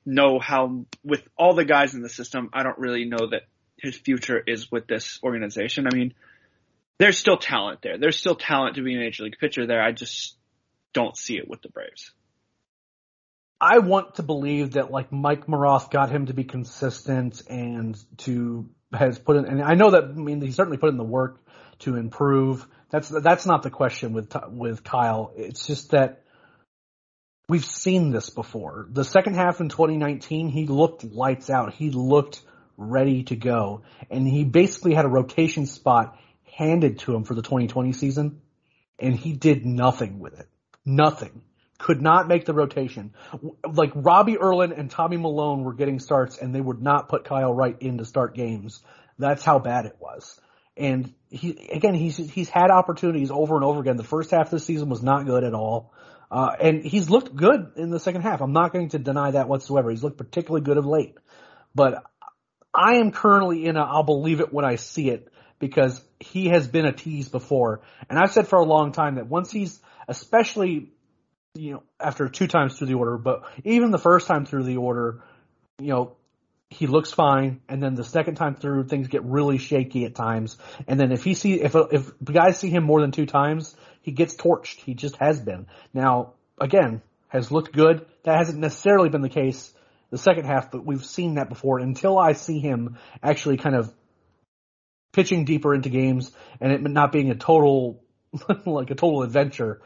know 0.05 0.39
how, 0.39 0.85
with 1.05 1.23
all 1.37 1.55
the 1.55 1.65
guys 1.65 1.95
in 1.95 2.03
the 2.03 2.09
system, 2.09 2.51
I 2.53 2.63
don't 2.63 2.79
really 2.79 3.05
know 3.05 3.29
that 3.31 3.43
his 3.77 3.97
future 3.97 4.43
is 4.47 4.71
with 4.71 4.87
this 4.87 5.19
organization. 5.23 5.87
I 5.87 5.95
mean, 5.95 6.15
there's 6.99 7.19
still 7.19 7.37
talent 7.37 7.81
there. 7.83 7.99
There's 7.99 8.17
still 8.17 8.37
talent 8.37 8.77
to 8.77 8.83
be 8.83 8.95
a 8.95 8.99
major 8.99 9.25
league 9.25 9.39
pitcher 9.41 9.67
there. 9.67 9.83
I 9.83 9.93
just 9.93 10.37
don't 10.93 11.17
see 11.17 11.37
it 11.37 11.49
with 11.49 11.63
the 11.63 11.69
Braves. 11.69 12.13
I 13.61 13.79
want 13.79 14.17
to 14.17 14.23
believe 14.23 14.73
that 14.73 14.91
like 14.91 15.13
Mike 15.13 15.47
Maroth 15.47 15.91
got 15.91 16.11
him 16.11 16.27
to 16.27 16.35
be 16.35 16.45
consistent 16.45 17.43
and 17.49 17.97
to 18.19 18.69
has 18.93 19.19
put 19.19 19.37
in, 19.37 19.47
and 19.47 19.63
I 19.63 19.75
know 19.75 19.93
that 19.93 20.05
I 20.05 20.13
mean 20.13 20.41
he 20.41 20.51
certainly 20.51 20.79
put 20.79 20.91
in 20.91 20.97
the 20.97 21.05
work 21.05 21.41
to 21.81 21.97
improve. 21.97 22.67
That's 22.91 23.09
that's 23.09 23.47
not 23.47 23.63
the 23.63 23.71
question 23.71 24.13
with 24.13 24.35
with 24.49 24.83
Kyle. 24.83 25.33
It's 25.37 25.67
just 25.67 25.93
that 25.93 26.22
We've 27.53 27.63
seen 27.63 28.13
this 28.13 28.31
before. 28.31 28.87
The 28.89 29.05
second 29.05 29.35
half 29.35 29.61
in 29.61 29.69
2019, 29.69 30.49
he 30.49 30.67
looked 30.67 31.05
lights 31.05 31.51
out. 31.51 31.75
He 31.75 31.91
looked 31.91 32.41
ready 32.79 33.25
to 33.25 33.37
go. 33.37 33.83
And 34.11 34.27
he 34.27 34.45
basically 34.45 34.95
had 34.95 35.05
a 35.05 35.09
rotation 35.09 35.67
spot 35.67 36.17
handed 36.51 37.01
to 37.01 37.15
him 37.15 37.25
for 37.25 37.35
the 37.35 37.43
2020 37.43 37.93
season. 37.93 38.41
And 38.99 39.15
he 39.15 39.35
did 39.35 39.67
nothing 39.67 40.19
with 40.19 40.41
it. 40.41 40.47
Nothing. 40.87 41.43
Could 41.79 42.01
not 42.01 42.27
make 42.27 42.47
the 42.47 42.55
rotation. 42.55 43.13
Like 43.71 43.93
Robbie 43.95 44.39
Erlin 44.41 44.73
and 44.73 44.91
Tommy 44.91 45.19
Milone 45.19 45.63
were 45.63 45.75
getting 45.75 45.99
starts 45.99 46.39
and 46.39 46.55
they 46.55 46.61
would 46.63 46.81
not 46.81 47.11
put 47.11 47.27
Kyle 47.27 47.53
Wright 47.53 47.77
in 47.81 47.99
to 47.99 48.07
start 48.07 48.35
games. 48.35 48.81
That's 49.19 49.45
how 49.45 49.59
bad 49.59 49.85
it 49.85 49.99
was. 50.01 50.41
And 50.75 51.13
he, 51.29 51.69
again, 51.71 51.93
he's, 51.93 52.17
he's 52.17 52.49
had 52.49 52.71
opportunities 52.71 53.31
over 53.31 53.57
and 53.57 53.65
over 53.65 53.81
again. 53.81 53.99
The 53.99 54.05
first 54.05 54.31
half 54.31 54.47
of 54.47 54.53
the 54.53 54.59
season 54.59 54.89
was 54.89 55.03
not 55.03 55.27
good 55.27 55.45
at 55.45 55.53
all. 55.53 55.93
Uh, 56.33 56.57
and 56.59 56.83
he's 56.83 57.11
looked 57.11 57.37
good 57.37 57.73
in 57.77 57.91
the 57.91 58.01
second 58.01 58.23
half. 58.23 58.41
I'm 58.41 58.55
not 58.55 58.73
going 58.73 58.89
to 58.89 58.99
deny 58.99 59.33
that 59.33 59.49
whatsoever. 59.49 59.91
He's 59.91 60.03
looked 60.03 60.17
particularly 60.17 60.65
good 60.65 60.79
of 60.79 60.87
late. 60.87 61.15
But 61.75 62.03
I 62.73 62.95
am 62.95 63.13
currently 63.13 63.67
in 63.67 63.77
a 63.77 63.83
I'll 63.83 64.03
believe 64.03 64.41
it 64.41 64.51
when 64.51 64.65
I 64.65 64.77
see 64.77 65.11
it 65.11 65.29
because 65.59 66.03
he 66.19 66.49
has 66.49 66.67
been 66.67 66.87
a 66.87 66.93
tease 66.93 67.29
before. 67.29 67.83
And 68.09 68.19
I've 68.19 68.33
said 68.33 68.49
for 68.49 68.59
a 68.59 68.65
long 68.65 68.93
time 68.93 69.17
that 69.17 69.27
once 69.27 69.53
he's, 69.53 69.79
especially, 70.09 70.93
you 71.55 71.73
know, 71.73 71.83
after 72.01 72.31
two 72.31 72.47
times 72.47 72.79
through 72.79 72.87
the 72.87 72.95
order, 72.95 73.19
but 73.19 73.43
even 73.65 73.91
the 73.91 73.99
first 73.99 74.27
time 74.27 74.47
through 74.47 74.65
the 74.65 74.79
order, 74.79 75.23
you 75.79 75.89
know, 75.89 76.17
he 76.71 76.87
looks 76.87 77.13
fine, 77.13 77.61
and 77.69 77.83
then 77.83 77.95
the 77.95 78.05
second 78.05 78.37
time 78.37 78.55
through, 78.55 78.85
things 78.85 79.09
get 79.09 79.23
really 79.25 79.59
shaky 79.59 80.07
at 80.07 80.15
times. 80.15 80.57
And 80.89 80.99
then 80.99 81.13
if 81.13 81.23
he 81.23 81.35
see 81.35 81.61
if 81.61 81.75
if 81.75 82.11
guys 82.25 82.59
see 82.59 82.71
him 82.71 82.85
more 82.85 83.03
than 83.03 83.13
two 83.13 83.27
times, 83.27 83.77
he 84.03 84.13
gets 84.13 84.35
torched. 84.35 84.81
He 84.81 84.95
just 84.95 85.17
has 85.17 85.41
been. 85.41 85.67
Now, 85.95 86.35
again, 86.61 87.03
has 87.29 87.51
looked 87.51 87.73
good. 87.73 88.05
That 88.25 88.37
hasn't 88.37 88.59
necessarily 88.59 89.09
been 89.09 89.23
the 89.23 89.29
case 89.29 89.73
the 90.11 90.19
second 90.19 90.45
half, 90.45 90.71
but 90.71 90.85
we've 90.85 91.05
seen 91.05 91.37
that 91.37 91.49
before. 91.49 91.79
Until 91.79 92.19
I 92.19 92.35
see 92.35 92.59
him 92.59 92.99
actually 93.23 93.57
kind 93.57 93.75
of 93.75 93.93
pitching 95.13 95.47
deeper 95.47 95.75
into 95.75 95.89
games 95.89 96.31
and 96.61 96.71
it 96.73 96.83
not 96.83 97.13
being 97.13 97.31
a 97.31 97.35
total, 97.35 98.05
like 98.67 98.91
a 98.91 98.95
total 98.95 99.23
adventure, 99.23 99.81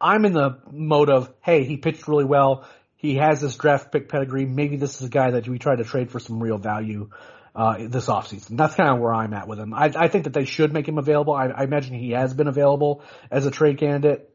I'm 0.00 0.24
in 0.24 0.32
the 0.32 0.58
mode 0.72 1.10
of, 1.10 1.32
hey, 1.40 1.64
he 1.64 1.76
pitched 1.76 2.08
really 2.08 2.24
well. 2.24 2.66
He 2.96 3.16
has 3.16 3.40
this 3.40 3.54
draft 3.56 3.92
pick 3.92 4.08
pedigree. 4.08 4.44
Maybe 4.44 4.76
this 4.76 4.96
is 4.96 5.06
a 5.06 5.10
guy 5.10 5.30
that 5.32 5.48
we 5.48 5.58
try 5.58 5.76
to 5.76 5.84
trade 5.84 6.10
for 6.10 6.18
some 6.18 6.42
real 6.42 6.58
value 6.58 7.10
uh, 7.54 7.76
this 7.88 8.06
offseason. 8.06 8.56
That's 8.56 8.74
kind 8.74 8.90
of 8.90 8.98
where 9.00 9.14
I'm 9.14 9.34
at 9.34 9.48
with 9.48 9.58
him. 9.58 9.74
I, 9.74 9.92
I 9.94 10.08
think 10.08 10.24
that 10.24 10.32
they 10.32 10.44
should 10.44 10.72
make 10.72 10.86
him 10.86 10.98
available. 10.98 11.34
I, 11.34 11.46
I 11.46 11.64
imagine 11.64 11.94
he 11.94 12.10
has 12.10 12.34
been 12.34 12.48
available 12.48 13.02
as 13.30 13.46
a 13.46 13.50
trade 13.50 13.78
candidate. 13.78 14.26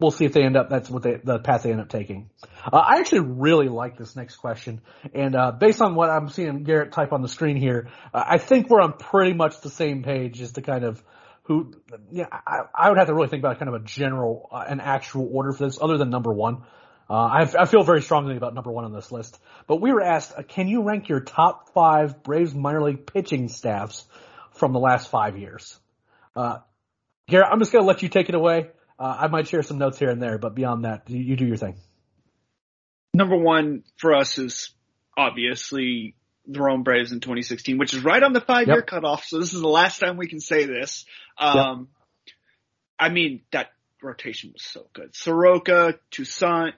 We'll 0.00 0.10
see 0.10 0.24
if 0.24 0.32
they 0.32 0.42
end 0.42 0.56
up. 0.56 0.68
That's 0.68 0.90
what 0.90 1.04
they, 1.04 1.20
the 1.22 1.38
path 1.38 1.62
they 1.62 1.70
end 1.70 1.80
up 1.80 1.88
taking. 1.88 2.30
Uh, 2.64 2.76
I 2.76 2.98
actually 2.98 3.20
really 3.20 3.68
like 3.68 3.96
this 3.96 4.16
next 4.16 4.36
question, 4.36 4.80
and 5.14 5.36
uh, 5.36 5.52
based 5.52 5.80
on 5.80 5.94
what 5.94 6.10
I'm 6.10 6.28
seeing 6.28 6.64
Garrett 6.64 6.90
type 6.90 7.12
on 7.12 7.22
the 7.22 7.28
screen 7.28 7.56
here, 7.56 7.88
uh, 8.12 8.24
I 8.26 8.38
think 8.38 8.68
we're 8.68 8.80
on 8.80 8.94
pretty 8.94 9.32
much 9.32 9.60
the 9.60 9.70
same 9.70 10.02
page 10.02 10.40
as 10.40 10.52
to 10.52 10.62
kind 10.62 10.82
of 10.82 11.00
who. 11.44 11.72
Yeah, 12.10 12.26
I, 12.32 12.62
I 12.74 12.88
would 12.88 12.98
have 12.98 13.06
to 13.06 13.14
really 13.14 13.28
think 13.28 13.42
about 13.42 13.60
kind 13.60 13.68
of 13.68 13.80
a 13.80 13.84
general, 13.84 14.48
uh, 14.50 14.64
an 14.66 14.80
actual 14.80 15.28
order 15.32 15.52
for 15.52 15.66
this, 15.66 15.78
other 15.80 15.98
than 15.98 16.10
number 16.10 16.32
one. 16.32 16.62
Uh, 17.12 17.26
I, 17.26 17.40
I, 17.42 17.66
feel 17.66 17.82
very 17.82 18.00
strongly 18.00 18.38
about 18.38 18.54
number 18.54 18.72
one 18.72 18.86
on 18.86 18.92
this 18.94 19.12
list. 19.12 19.38
But 19.66 19.82
we 19.82 19.92
were 19.92 20.00
asked, 20.00 20.32
uh, 20.34 20.42
can 20.42 20.66
you 20.66 20.82
rank 20.82 21.10
your 21.10 21.20
top 21.20 21.68
five 21.74 22.22
Braves 22.22 22.54
minor 22.54 22.82
league 22.82 23.04
pitching 23.04 23.48
staffs 23.48 24.06
from 24.52 24.72
the 24.72 24.78
last 24.78 25.10
five 25.10 25.36
years? 25.36 25.78
Uh, 26.34 26.60
Garrett, 27.28 27.48
I'm 27.52 27.58
just 27.58 27.70
going 27.70 27.82
to 27.82 27.86
let 27.86 28.02
you 28.02 28.08
take 28.08 28.30
it 28.30 28.34
away. 28.34 28.70
Uh, 28.98 29.14
I 29.20 29.26
might 29.26 29.46
share 29.46 29.62
some 29.62 29.76
notes 29.76 29.98
here 29.98 30.08
and 30.08 30.22
there, 30.22 30.38
but 30.38 30.54
beyond 30.54 30.86
that, 30.86 31.10
you, 31.10 31.18
you 31.18 31.36
do 31.36 31.44
your 31.44 31.58
thing. 31.58 31.76
Number 33.12 33.36
one 33.36 33.82
for 33.98 34.14
us 34.14 34.38
is 34.38 34.70
obviously 35.14 36.14
the 36.46 36.62
Rome 36.62 36.82
Braves 36.82 37.12
in 37.12 37.20
2016, 37.20 37.76
which 37.76 37.92
is 37.92 38.02
right 38.02 38.22
on 38.22 38.32
the 38.32 38.40
five 38.40 38.68
year 38.68 38.76
yep. 38.76 38.86
cutoff. 38.86 39.26
So 39.26 39.38
this 39.38 39.52
is 39.52 39.60
the 39.60 39.68
last 39.68 40.00
time 40.00 40.16
we 40.16 40.28
can 40.28 40.40
say 40.40 40.64
this. 40.64 41.04
Um, 41.36 41.88
yep. 42.24 42.34
I 42.98 43.08
mean, 43.10 43.42
that 43.52 43.68
rotation 44.02 44.52
was 44.54 44.62
so 44.62 44.86
good. 44.94 45.14
Soroka, 45.14 45.98
Toussaint, 46.10 46.72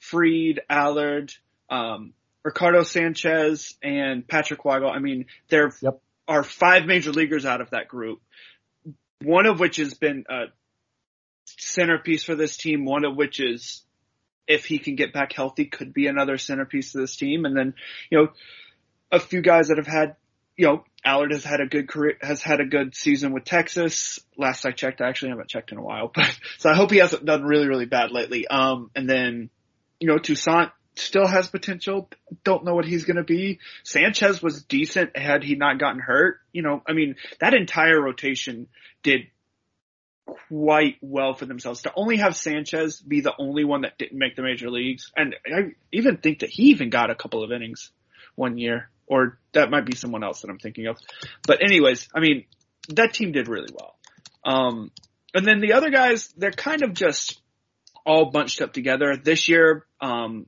Fried, 0.00 0.60
Allard, 0.68 1.32
um, 1.68 2.12
Ricardo 2.42 2.82
Sanchez, 2.82 3.76
and 3.82 4.26
Patrick 4.26 4.62
Weigel. 4.62 4.90
I 4.90 4.98
mean, 4.98 5.26
there 5.48 5.72
yep. 5.80 6.00
are 6.26 6.42
five 6.42 6.86
major 6.86 7.12
leaguers 7.12 7.44
out 7.44 7.60
of 7.60 7.70
that 7.70 7.88
group. 7.88 8.20
One 9.22 9.46
of 9.46 9.60
which 9.60 9.76
has 9.76 9.94
been 9.94 10.24
a 10.28 10.46
centerpiece 11.44 12.24
for 12.24 12.34
this 12.34 12.56
team. 12.56 12.84
One 12.84 13.04
of 13.04 13.16
which 13.16 13.38
is, 13.38 13.82
if 14.48 14.64
he 14.64 14.78
can 14.78 14.96
get 14.96 15.12
back 15.12 15.32
healthy, 15.32 15.66
could 15.66 15.92
be 15.92 16.06
another 16.06 16.38
centerpiece 16.38 16.94
of 16.94 17.02
this 17.02 17.16
team. 17.16 17.44
And 17.44 17.56
then, 17.56 17.74
you 18.10 18.18
know, 18.18 18.28
a 19.12 19.20
few 19.20 19.42
guys 19.42 19.68
that 19.68 19.76
have 19.76 19.86
had 19.86 20.16
you 20.60 20.66
know, 20.66 20.84
Allard 21.02 21.32
has 21.32 21.42
had 21.42 21.62
a 21.62 21.66
good 21.66 21.88
career, 21.88 22.18
has 22.20 22.42
had 22.42 22.60
a 22.60 22.66
good 22.66 22.94
season 22.94 23.32
with 23.32 23.44
Texas. 23.44 24.20
Last 24.36 24.66
I 24.66 24.72
checked, 24.72 25.00
I 25.00 25.08
actually 25.08 25.30
haven't 25.30 25.48
checked 25.48 25.72
in 25.72 25.78
a 25.78 25.82
while, 25.82 26.12
but 26.14 26.38
so 26.58 26.68
I 26.68 26.74
hope 26.74 26.90
he 26.90 26.98
hasn't 26.98 27.24
done 27.24 27.44
really, 27.44 27.66
really 27.66 27.86
bad 27.86 28.10
lately. 28.10 28.46
Um, 28.46 28.90
and 28.94 29.08
then, 29.08 29.48
you 30.00 30.08
know, 30.08 30.18
Toussaint 30.18 30.70
still 30.96 31.26
has 31.26 31.48
potential. 31.48 32.08
Don't 32.44 32.64
know 32.64 32.74
what 32.74 32.84
he's 32.84 33.04
going 33.04 33.16
to 33.16 33.24
be. 33.24 33.60
Sanchez 33.84 34.42
was 34.42 34.64
decent 34.64 35.16
had 35.16 35.44
he 35.44 35.54
not 35.54 35.78
gotten 35.78 36.00
hurt. 36.00 36.38
You 36.52 36.62
know, 36.62 36.82
I 36.86 36.92
mean, 36.92 37.16
that 37.40 37.54
entire 37.54 38.00
rotation 38.00 38.68
did 39.02 39.28
quite 40.48 40.96
well 41.00 41.34
for 41.34 41.46
themselves. 41.46 41.82
To 41.82 41.92
only 41.94 42.16
have 42.16 42.36
Sanchez 42.36 43.00
be 43.00 43.20
the 43.20 43.34
only 43.38 43.64
one 43.64 43.82
that 43.82 43.98
didn't 43.98 44.18
make 44.18 44.36
the 44.36 44.42
major 44.42 44.70
leagues, 44.70 45.10
and 45.16 45.36
I 45.46 45.72
even 45.92 46.16
think 46.16 46.40
that 46.40 46.50
he 46.50 46.64
even 46.64 46.90
got 46.90 47.10
a 47.10 47.14
couple 47.14 47.44
of 47.44 47.52
innings 47.52 47.90
one 48.34 48.58
year 48.58 48.90
or 49.10 49.38
that 49.52 49.70
might 49.70 49.84
be 49.84 49.96
someone 49.96 50.22
else 50.22 50.42
that 50.42 50.50
I'm 50.50 50.58
thinking 50.58 50.86
of. 50.86 50.96
But 51.46 51.62
anyways, 51.62 52.08
I 52.14 52.20
mean, 52.20 52.44
that 52.90 53.12
team 53.12 53.32
did 53.32 53.48
really 53.48 53.72
well. 53.74 53.96
Um, 54.44 54.92
and 55.34 55.44
then 55.44 55.60
the 55.60 55.72
other 55.72 55.90
guys, 55.90 56.32
they're 56.36 56.52
kind 56.52 56.82
of 56.82 56.94
just 56.94 57.40
all 58.10 58.30
bunched 58.30 58.60
up 58.60 58.72
together. 58.72 59.16
This 59.16 59.48
year, 59.48 59.86
um, 60.00 60.46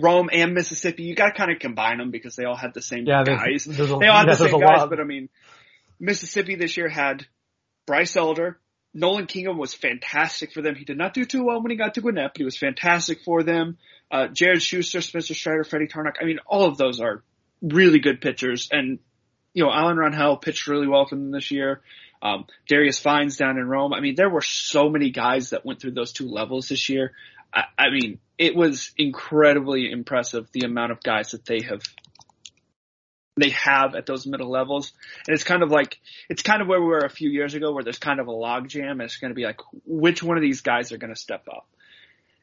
Rome 0.00 0.30
and 0.32 0.54
Mississippi, 0.54 1.02
you 1.02 1.14
gotta 1.14 1.32
kind 1.32 1.52
of 1.52 1.58
combine 1.58 1.98
them 1.98 2.10
because 2.10 2.36
they 2.36 2.44
all 2.44 2.56
had 2.56 2.72
the 2.72 2.80
same 2.80 3.04
yeah, 3.04 3.22
guys. 3.22 3.64
There's, 3.64 3.76
there's 3.76 3.90
a, 3.90 3.96
they 3.98 4.06
all 4.06 4.18
had 4.18 4.28
yeah, 4.28 4.34
the 4.34 4.48
same 4.48 4.60
guys, 4.60 4.88
but 4.88 4.98
I 4.98 5.04
mean, 5.04 5.28
Mississippi 6.00 6.54
this 6.54 6.76
year 6.76 6.88
had 6.88 7.26
Bryce 7.86 8.16
Elder. 8.16 8.58
Nolan 8.94 9.26
Kingham 9.26 9.58
was 9.58 9.74
fantastic 9.74 10.52
for 10.52 10.62
them. 10.62 10.74
He 10.74 10.84
did 10.84 10.96
not 10.96 11.12
do 11.12 11.26
too 11.26 11.44
well 11.44 11.60
when 11.60 11.70
he 11.70 11.76
got 11.76 11.94
to 11.94 12.00
Gwinnett, 12.00 12.32
but 12.32 12.38
he 12.38 12.44
was 12.44 12.56
fantastic 12.56 13.20
for 13.24 13.42
them. 13.42 13.76
Uh, 14.10 14.28
Jared 14.28 14.62
Schuster, 14.62 15.02
Spencer 15.02 15.34
Strider, 15.34 15.64
Freddie 15.64 15.88
Tarnock. 15.88 16.14
I 16.20 16.24
mean, 16.24 16.38
all 16.46 16.64
of 16.64 16.78
those 16.78 16.98
are 16.98 17.22
really 17.60 17.98
good 17.98 18.22
pitchers. 18.22 18.68
And, 18.72 18.98
you 19.52 19.62
know, 19.62 19.70
Alan 19.70 19.98
Rangel 19.98 20.40
pitched 20.40 20.66
really 20.66 20.88
well 20.88 21.04
for 21.06 21.16
them 21.16 21.30
this 21.30 21.50
year. 21.50 21.82
Um, 22.22 22.46
Darius 22.68 23.00
Vines 23.00 23.36
down 23.36 23.58
in 23.58 23.68
Rome. 23.68 23.92
I 23.92 24.00
mean, 24.00 24.14
there 24.16 24.30
were 24.30 24.42
so 24.42 24.88
many 24.88 25.10
guys 25.10 25.50
that 25.50 25.64
went 25.64 25.80
through 25.80 25.92
those 25.92 26.12
two 26.12 26.28
levels 26.28 26.68
this 26.68 26.88
year. 26.88 27.12
I, 27.52 27.64
I 27.78 27.90
mean, 27.90 28.18
it 28.36 28.56
was 28.56 28.92
incredibly 28.96 29.90
impressive 29.90 30.48
the 30.52 30.66
amount 30.66 30.92
of 30.92 31.02
guys 31.02 31.30
that 31.30 31.44
they 31.44 31.60
have 31.62 31.82
they 33.36 33.50
have 33.50 33.94
at 33.94 34.04
those 34.04 34.26
middle 34.26 34.50
levels. 34.50 34.92
And 35.26 35.34
it's 35.34 35.44
kind 35.44 35.62
of 35.62 35.70
like, 35.70 36.00
it's 36.28 36.42
kind 36.42 36.60
of 36.60 36.66
where 36.66 36.80
we 36.80 36.88
were 36.88 37.04
a 37.04 37.10
few 37.10 37.30
years 37.30 37.54
ago 37.54 37.72
where 37.72 37.84
there's 37.84 38.00
kind 38.00 38.18
of 38.18 38.26
a 38.26 38.32
log 38.32 38.66
jam. 38.68 39.00
and 39.00 39.02
It's 39.02 39.18
going 39.18 39.30
to 39.30 39.36
be 39.36 39.44
like, 39.44 39.60
which 39.86 40.24
one 40.24 40.36
of 40.36 40.42
these 40.42 40.62
guys 40.62 40.90
are 40.90 40.98
going 40.98 41.14
to 41.14 41.20
step 41.20 41.46
up? 41.48 41.68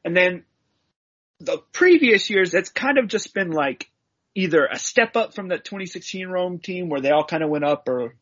And 0.06 0.16
then 0.16 0.46
the 1.42 1.58
previous 1.74 2.30
years, 2.30 2.54
it's 2.54 2.70
kind 2.70 2.98
of 2.98 3.10
just 3.10 3.34
been 3.34 3.52
like, 3.52 3.90
either 4.36 4.66
a 4.66 4.78
step 4.78 5.16
up 5.16 5.34
from 5.34 5.48
that 5.48 5.64
2016 5.64 6.28
Rome 6.28 6.60
team 6.60 6.90
where 6.90 7.02
they 7.02 7.10
all 7.10 7.24
kind 7.24 7.42
of 7.42 7.50
went 7.50 7.64
up 7.64 7.88
or 7.88 8.16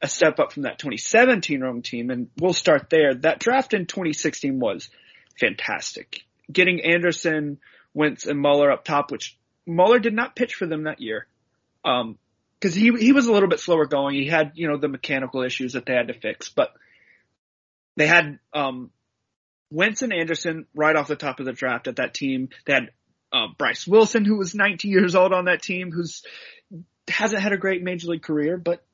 a 0.00 0.08
step 0.08 0.38
up 0.38 0.52
from 0.52 0.62
that 0.62 0.78
2017 0.78 1.60
Rome 1.60 1.82
team. 1.82 2.10
And 2.10 2.28
we'll 2.38 2.52
start 2.52 2.90
there. 2.90 3.14
That 3.14 3.40
draft 3.40 3.74
in 3.74 3.86
2016 3.86 4.58
was 4.58 4.88
fantastic. 5.38 6.22
Getting 6.50 6.84
Anderson, 6.84 7.58
Wentz, 7.94 8.26
and 8.26 8.40
Muller 8.40 8.70
up 8.70 8.84
top, 8.84 9.10
which 9.10 9.36
Muller 9.66 9.98
did 9.98 10.14
not 10.14 10.36
pitch 10.36 10.54
for 10.54 10.66
them 10.66 10.84
that 10.84 11.00
year. 11.00 11.26
Um, 11.84 12.18
cause 12.60 12.74
he, 12.74 12.92
he 12.98 13.12
was 13.12 13.26
a 13.26 13.32
little 13.32 13.48
bit 13.48 13.60
slower 13.60 13.86
going. 13.86 14.14
He 14.14 14.26
had, 14.26 14.52
you 14.54 14.68
know, 14.68 14.76
the 14.76 14.88
mechanical 14.88 15.42
issues 15.42 15.74
that 15.74 15.86
they 15.86 15.94
had 15.94 16.08
to 16.08 16.14
fix, 16.14 16.48
but 16.48 16.72
they 17.96 18.06
had, 18.06 18.38
um, 18.52 18.90
Wentz 19.70 20.02
and 20.02 20.14
Anderson 20.14 20.66
right 20.74 20.96
off 20.96 21.08
the 21.08 21.16
top 21.16 21.40
of 21.40 21.46
the 21.46 21.52
draft 21.52 21.88
at 21.88 21.96
that 21.96 22.14
team. 22.14 22.48
They 22.64 22.72
had 22.72 22.90
uh, 23.32 23.48
Bryce 23.58 23.86
Wilson, 23.86 24.24
who 24.24 24.38
was 24.38 24.54
19 24.54 24.90
years 24.90 25.14
old 25.14 25.32
on 25.32 25.44
that 25.44 25.62
team, 25.62 25.92
who's 25.92 26.22
hasn't 27.08 27.42
had 27.42 27.52
a 27.52 27.58
great 27.58 27.82
major 27.82 28.08
league 28.08 28.22
career, 28.22 28.56
but 28.56 28.84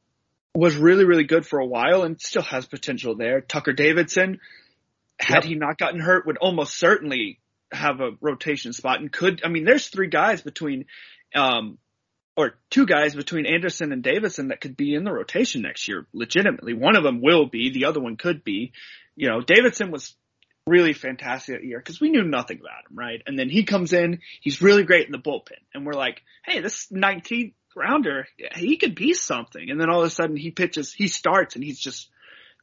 was 0.54 0.76
really, 0.76 1.04
really 1.04 1.24
good 1.24 1.46
for 1.46 1.58
a 1.58 1.66
while 1.66 2.02
and 2.02 2.20
still 2.20 2.42
has 2.42 2.66
potential 2.66 3.16
there. 3.16 3.40
Tucker 3.40 3.72
Davidson, 3.72 4.40
had 5.18 5.42
yep. 5.42 5.44
he 5.44 5.54
not 5.54 5.78
gotten 5.78 6.00
hurt, 6.00 6.26
would 6.26 6.36
almost 6.38 6.76
certainly 6.76 7.40
have 7.72 8.00
a 8.00 8.10
rotation 8.20 8.72
spot 8.72 9.00
and 9.00 9.10
could, 9.10 9.42
I 9.44 9.48
mean, 9.48 9.64
there's 9.64 9.88
three 9.88 10.08
guys 10.08 10.42
between, 10.42 10.86
um, 11.34 11.78
or 12.36 12.54
two 12.70 12.86
guys 12.86 13.14
between 13.14 13.46
Anderson 13.46 13.92
and 13.92 14.02
Davidson 14.02 14.48
that 14.48 14.60
could 14.60 14.76
be 14.76 14.94
in 14.94 15.04
the 15.04 15.12
rotation 15.12 15.62
next 15.62 15.88
year, 15.88 16.06
legitimately. 16.12 16.74
One 16.74 16.96
of 16.96 17.02
them 17.04 17.20
will 17.20 17.46
be, 17.46 17.70
the 17.70 17.86
other 17.86 18.00
one 18.00 18.16
could 18.16 18.44
be. 18.44 18.72
You 19.16 19.28
know, 19.28 19.40
Davidson 19.40 19.90
was 19.90 20.14
really 20.66 20.92
fantastic 20.92 21.56
that 21.56 21.64
year 21.64 21.78
because 21.78 22.00
we 22.00 22.10
knew 22.10 22.24
nothing 22.24 22.58
about 22.58 22.90
him, 22.90 22.96
right? 22.96 23.22
And 23.26 23.38
then 23.38 23.50
he 23.50 23.64
comes 23.64 23.92
in, 23.92 24.20
he's 24.40 24.62
really 24.62 24.82
great 24.84 25.06
in 25.06 25.12
the 25.12 25.18
bullpen, 25.18 25.60
and 25.72 25.84
we're 25.84 25.92
like, 25.92 26.22
hey, 26.44 26.60
this 26.60 26.88
19th 26.88 27.52
rounder, 27.76 28.26
he 28.54 28.76
could 28.76 28.94
be 28.94 29.14
something. 29.14 29.70
And 29.70 29.80
then 29.80 29.90
all 29.90 30.00
of 30.00 30.06
a 30.06 30.10
sudden 30.10 30.36
he 30.36 30.50
pitches, 30.50 30.92
he 30.92 31.08
starts, 31.08 31.54
and 31.54 31.64
he's 31.64 31.78
just 31.78 32.08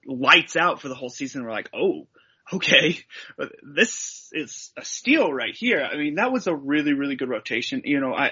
lights 0.05 0.55
out 0.55 0.81
for 0.81 0.87
the 0.87 0.95
whole 0.95 1.09
season. 1.09 1.43
We're 1.43 1.51
like, 1.51 1.69
oh, 1.73 2.07
okay, 2.53 2.99
this 3.63 4.29
is 4.33 4.71
a 4.77 4.83
steal 4.83 5.31
right 5.31 5.55
here. 5.55 5.81
I 5.81 5.97
mean, 5.97 6.15
that 6.15 6.31
was 6.31 6.47
a 6.47 6.55
really, 6.55 6.93
really 6.93 7.15
good 7.15 7.29
rotation. 7.29 7.81
You 7.85 7.99
know, 7.99 8.13
I 8.13 8.31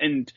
and 0.00 0.32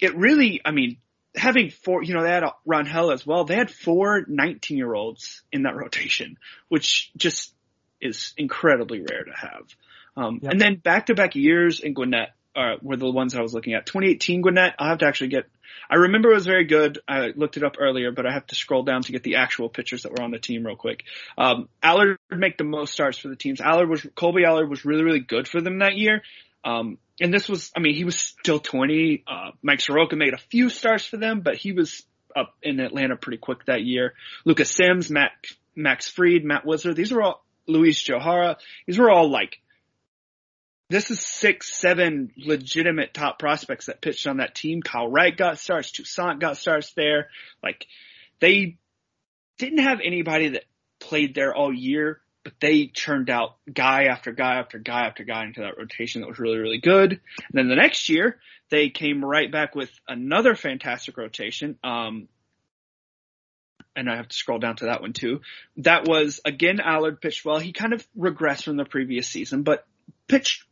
it 0.00 0.16
really, 0.16 0.60
I 0.64 0.70
mean, 0.70 0.98
having 1.34 1.70
four, 1.70 2.02
you 2.02 2.14
know, 2.14 2.22
they 2.22 2.30
had 2.30 2.44
Rangel 2.66 3.12
as 3.12 3.26
well. 3.26 3.44
They 3.44 3.56
had 3.56 3.70
four 3.70 4.24
19 4.26 4.76
year 4.76 4.94
olds 4.94 5.42
in 5.52 5.62
that 5.62 5.76
rotation, 5.76 6.38
which 6.68 7.10
just 7.16 7.54
is 8.00 8.32
incredibly 8.36 9.00
rare 9.00 9.24
to 9.24 9.32
have. 9.34 9.62
Um, 10.16 10.40
yep. 10.42 10.52
and 10.52 10.60
then 10.60 10.76
back 10.76 11.06
to 11.06 11.14
back 11.14 11.36
years 11.36 11.80
in 11.80 11.94
Gwinnett 11.94 12.30
uh, 12.58 12.76
were 12.82 12.96
the 12.96 13.10
ones 13.10 13.34
I 13.34 13.40
was 13.40 13.54
looking 13.54 13.74
at. 13.74 13.86
2018 13.86 14.42
Gwinnett, 14.42 14.74
I'll 14.78 14.88
have 14.88 14.98
to 14.98 15.06
actually 15.06 15.28
get, 15.28 15.44
I 15.88 15.94
remember 15.94 16.32
it 16.32 16.34
was 16.34 16.46
very 16.46 16.64
good. 16.64 16.98
I 17.06 17.32
looked 17.36 17.56
it 17.56 17.62
up 17.62 17.76
earlier, 17.78 18.10
but 18.10 18.26
I 18.26 18.32
have 18.32 18.46
to 18.48 18.56
scroll 18.56 18.82
down 18.82 19.02
to 19.02 19.12
get 19.12 19.22
the 19.22 19.36
actual 19.36 19.68
pitchers 19.68 20.02
that 20.02 20.12
were 20.12 20.22
on 20.22 20.32
the 20.32 20.40
team 20.40 20.66
real 20.66 20.74
quick. 20.74 21.04
Um, 21.36 21.68
Allard 21.82 22.18
make 22.30 22.58
the 22.58 22.64
most 22.64 22.92
starts 22.92 23.16
for 23.16 23.28
the 23.28 23.36
teams. 23.36 23.60
Allard 23.60 23.88
was, 23.88 24.02
Kolby 24.02 24.44
Allard 24.44 24.68
was 24.68 24.84
really, 24.84 25.04
really 25.04 25.20
good 25.20 25.46
for 25.46 25.60
them 25.60 25.78
that 25.78 25.96
year. 25.96 26.22
Um, 26.64 26.98
and 27.20 27.32
this 27.32 27.48
was, 27.48 27.70
I 27.76 27.80
mean, 27.80 27.94
he 27.94 28.04
was 28.04 28.16
still 28.16 28.58
20. 28.58 29.22
Uh, 29.26 29.50
Mike 29.62 29.80
Soroka 29.80 30.16
made 30.16 30.34
a 30.34 30.38
few 30.38 30.68
starts 30.68 31.06
for 31.06 31.16
them, 31.16 31.42
but 31.42 31.56
he 31.56 31.70
was 31.70 32.02
up 32.34 32.54
in 32.62 32.80
Atlanta 32.80 33.16
pretty 33.16 33.38
quick 33.38 33.64
that 33.66 33.82
year. 33.82 34.14
Lucas 34.44 34.70
Sims, 34.70 35.10
Matt, 35.10 35.30
Max 35.76 36.08
Fried, 36.08 36.44
Matt 36.44 36.64
Wisler, 36.64 36.94
these 36.94 37.12
were 37.12 37.22
all 37.22 37.44
Luiz 37.68 38.02
Gohara. 38.02 38.56
These 38.86 38.98
were 38.98 39.10
all 39.10 39.30
like 39.30 39.60
this 40.90 41.10
is 41.10 41.20
six, 41.20 41.78
seven 41.78 42.32
legitimate 42.36 43.12
top 43.12 43.38
prospects 43.38 43.86
that 43.86 44.00
pitched 44.00 44.26
on 44.26 44.38
that 44.38 44.54
team. 44.54 44.80
Kyle 44.82 45.08
Wright 45.08 45.36
got 45.36 45.58
starts, 45.58 45.92
Toussaint 45.92 46.40
got 46.40 46.56
starts 46.56 46.92
there. 46.94 47.28
Like 47.62 47.86
they 48.40 48.78
didn't 49.58 49.80
have 49.80 50.00
anybody 50.02 50.50
that 50.50 50.64
played 50.98 51.34
there 51.34 51.54
all 51.54 51.72
year, 51.72 52.20
but 52.42 52.54
they 52.60 52.86
churned 52.86 53.28
out 53.28 53.56
guy 53.72 54.04
after 54.04 54.32
guy 54.32 54.56
after 54.56 54.78
guy 54.78 55.06
after 55.06 55.24
guy 55.24 55.44
into 55.44 55.60
that 55.60 55.76
rotation 55.76 56.22
that 56.22 56.28
was 56.28 56.38
really, 56.38 56.58
really 56.58 56.78
good. 56.78 57.12
And 57.12 57.52
then 57.52 57.68
the 57.68 57.76
next 57.76 58.08
year, 58.08 58.38
they 58.70 58.88
came 58.88 59.24
right 59.24 59.50
back 59.50 59.74
with 59.74 59.90
another 60.06 60.54
fantastic 60.54 61.18
rotation. 61.18 61.78
Um, 61.84 62.28
and 63.94 64.08
I 64.08 64.16
have 64.16 64.28
to 64.28 64.36
scroll 64.36 64.58
down 64.58 64.76
to 64.76 64.86
that 64.86 65.02
one 65.02 65.12
too. 65.12 65.40
That 65.78 66.06
was 66.06 66.40
again 66.44 66.80
Allard 66.80 67.20
pitched 67.20 67.44
well. 67.44 67.58
He 67.58 67.72
kind 67.72 67.92
of 67.92 68.06
regressed 68.16 68.64
from 68.64 68.76
the 68.76 68.84
previous 68.84 69.28
season, 69.28 69.64
but 69.64 69.86
pitched 70.28 70.64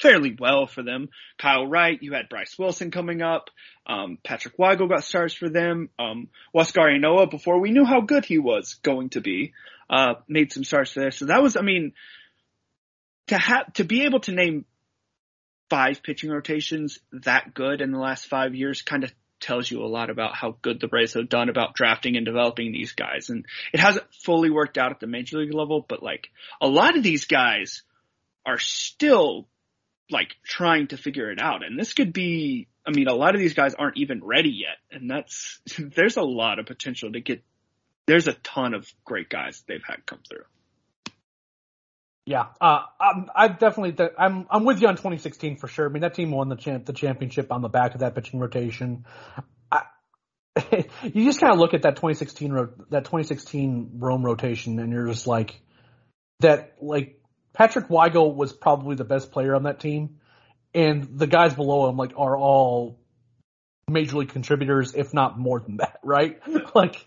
fairly 0.00 0.36
well 0.38 0.66
for 0.66 0.82
them. 0.82 1.08
Kyle 1.38 1.66
Wright, 1.66 2.02
you 2.02 2.12
had 2.12 2.28
Bryce 2.28 2.58
Wilson 2.58 2.90
coming 2.90 3.22
up. 3.22 3.50
Um, 3.86 4.18
Patrick 4.22 4.56
Weigel 4.56 4.88
got 4.88 5.04
stars 5.04 5.34
for 5.34 5.48
them. 5.48 5.90
Um, 5.98 6.28
Huascar 6.54 6.96
Ynoa, 6.96 7.30
before 7.30 7.60
we 7.60 7.70
knew 7.70 7.84
how 7.84 8.00
good 8.00 8.24
he 8.24 8.38
was 8.38 8.74
going 8.82 9.10
to 9.10 9.20
be, 9.20 9.52
uh, 9.90 10.14
made 10.28 10.52
some 10.52 10.64
starts 10.64 10.94
there. 10.94 11.10
So 11.10 11.26
that 11.26 11.42
was, 11.42 11.56
I 11.56 11.62
mean, 11.62 11.92
to 13.28 13.38
have, 13.38 13.72
to 13.74 13.84
be 13.84 14.04
able 14.04 14.20
to 14.20 14.32
name 14.32 14.64
five 15.70 16.02
pitching 16.02 16.30
rotations 16.30 16.98
that 17.12 17.54
good 17.54 17.80
in 17.80 17.92
the 17.92 17.98
last 17.98 18.26
five 18.26 18.54
years 18.54 18.82
kind 18.82 19.04
of 19.04 19.12
tells 19.40 19.70
you 19.70 19.82
a 19.82 19.86
lot 19.86 20.10
about 20.10 20.34
how 20.34 20.56
good 20.62 20.80
the 20.80 20.88
Braves 20.88 21.14
have 21.14 21.28
done 21.28 21.48
about 21.48 21.74
drafting 21.74 22.16
and 22.16 22.26
developing 22.26 22.72
these 22.72 22.92
guys. 22.92 23.30
And 23.30 23.46
it 23.72 23.80
hasn't 23.80 24.06
fully 24.12 24.50
worked 24.50 24.78
out 24.78 24.90
at 24.90 25.00
the 25.00 25.06
major 25.06 25.38
league 25.38 25.54
level, 25.54 25.84
but 25.86 26.02
like 26.02 26.28
a 26.60 26.66
lot 26.66 26.96
of 26.96 27.02
these 27.02 27.26
guys 27.26 27.82
are 28.44 28.58
still 28.58 29.46
like 30.10 30.36
trying 30.44 30.88
to 30.88 30.96
figure 30.96 31.30
it 31.30 31.40
out. 31.40 31.64
And 31.64 31.78
this 31.78 31.92
could 31.92 32.12
be, 32.12 32.68
I 32.86 32.90
mean, 32.90 33.08
a 33.08 33.14
lot 33.14 33.34
of 33.34 33.40
these 33.40 33.54
guys 33.54 33.74
aren't 33.74 33.98
even 33.98 34.22
ready 34.24 34.50
yet. 34.50 34.78
And 34.90 35.10
that's, 35.10 35.60
there's 35.78 36.16
a 36.16 36.22
lot 36.22 36.58
of 36.58 36.66
potential 36.66 37.12
to 37.12 37.20
get, 37.20 37.42
there's 38.06 38.26
a 38.26 38.32
ton 38.32 38.74
of 38.74 38.90
great 39.04 39.28
guys 39.28 39.62
they've 39.66 39.82
had 39.86 40.06
come 40.06 40.20
through. 40.28 40.44
Yeah, 42.24 42.46
uh, 42.60 42.80
I'm, 43.00 43.30
I 43.34 43.48
definitely, 43.48 44.06
I'm, 44.18 44.46
I'm 44.50 44.64
with 44.64 44.82
you 44.82 44.88
on 44.88 44.96
2016 44.96 45.56
for 45.56 45.66
sure. 45.66 45.88
I 45.88 45.88
mean, 45.88 46.02
that 46.02 46.12
team 46.12 46.30
won 46.30 46.50
the 46.50 46.56
champ, 46.56 46.84
the 46.84 46.92
championship 46.92 47.50
on 47.50 47.62
the 47.62 47.70
back 47.70 47.94
of 47.94 48.00
that 48.00 48.14
pitching 48.14 48.38
rotation. 48.38 49.06
I, 49.72 49.84
you 51.02 51.24
just 51.24 51.40
kind 51.40 51.54
of 51.54 51.58
look 51.58 51.72
at 51.72 51.82
that 51.82 51.96
2016, 51.96 52.52
ro- 52.52 52.74
that 52.90 53.04
2016 53.04 53.92
Rome 53.94 54.22
rotation 54.22 54.78
and 54.78 54.92
you're 54.92 55.06
just 55.06 55.26
like, 55.26 55.58
that, 56.40 56.74
like, 56.82 57.17
Patrick 57.58 57.88
Weigel 57.88 58.36
was 58.36 58.52
probably 58.52 58.94
the 58.94 59.04
best 59.04 59.32
player 59.32 59.52
on 59.56 59.64
that 59.64 59.80
team. 59.80 60.20
And 60.72 61.18
the 61.18 61.26
guys 61.26 61.54
below 61.54 61.88
him, 61.88 61.96
like, 61.96 62.12
are 62.16 62.36
all 62.36 63.00
major 63.88 64.18
league 64.18 64.28
contributors, 64.28 64.94
if 64.94 65.12
not 65.12 65.36
more 65.36 65.58
than 65.58 65.78
that, 65.78 65.98
right? 66.04 66.40
like, 66.76 67.04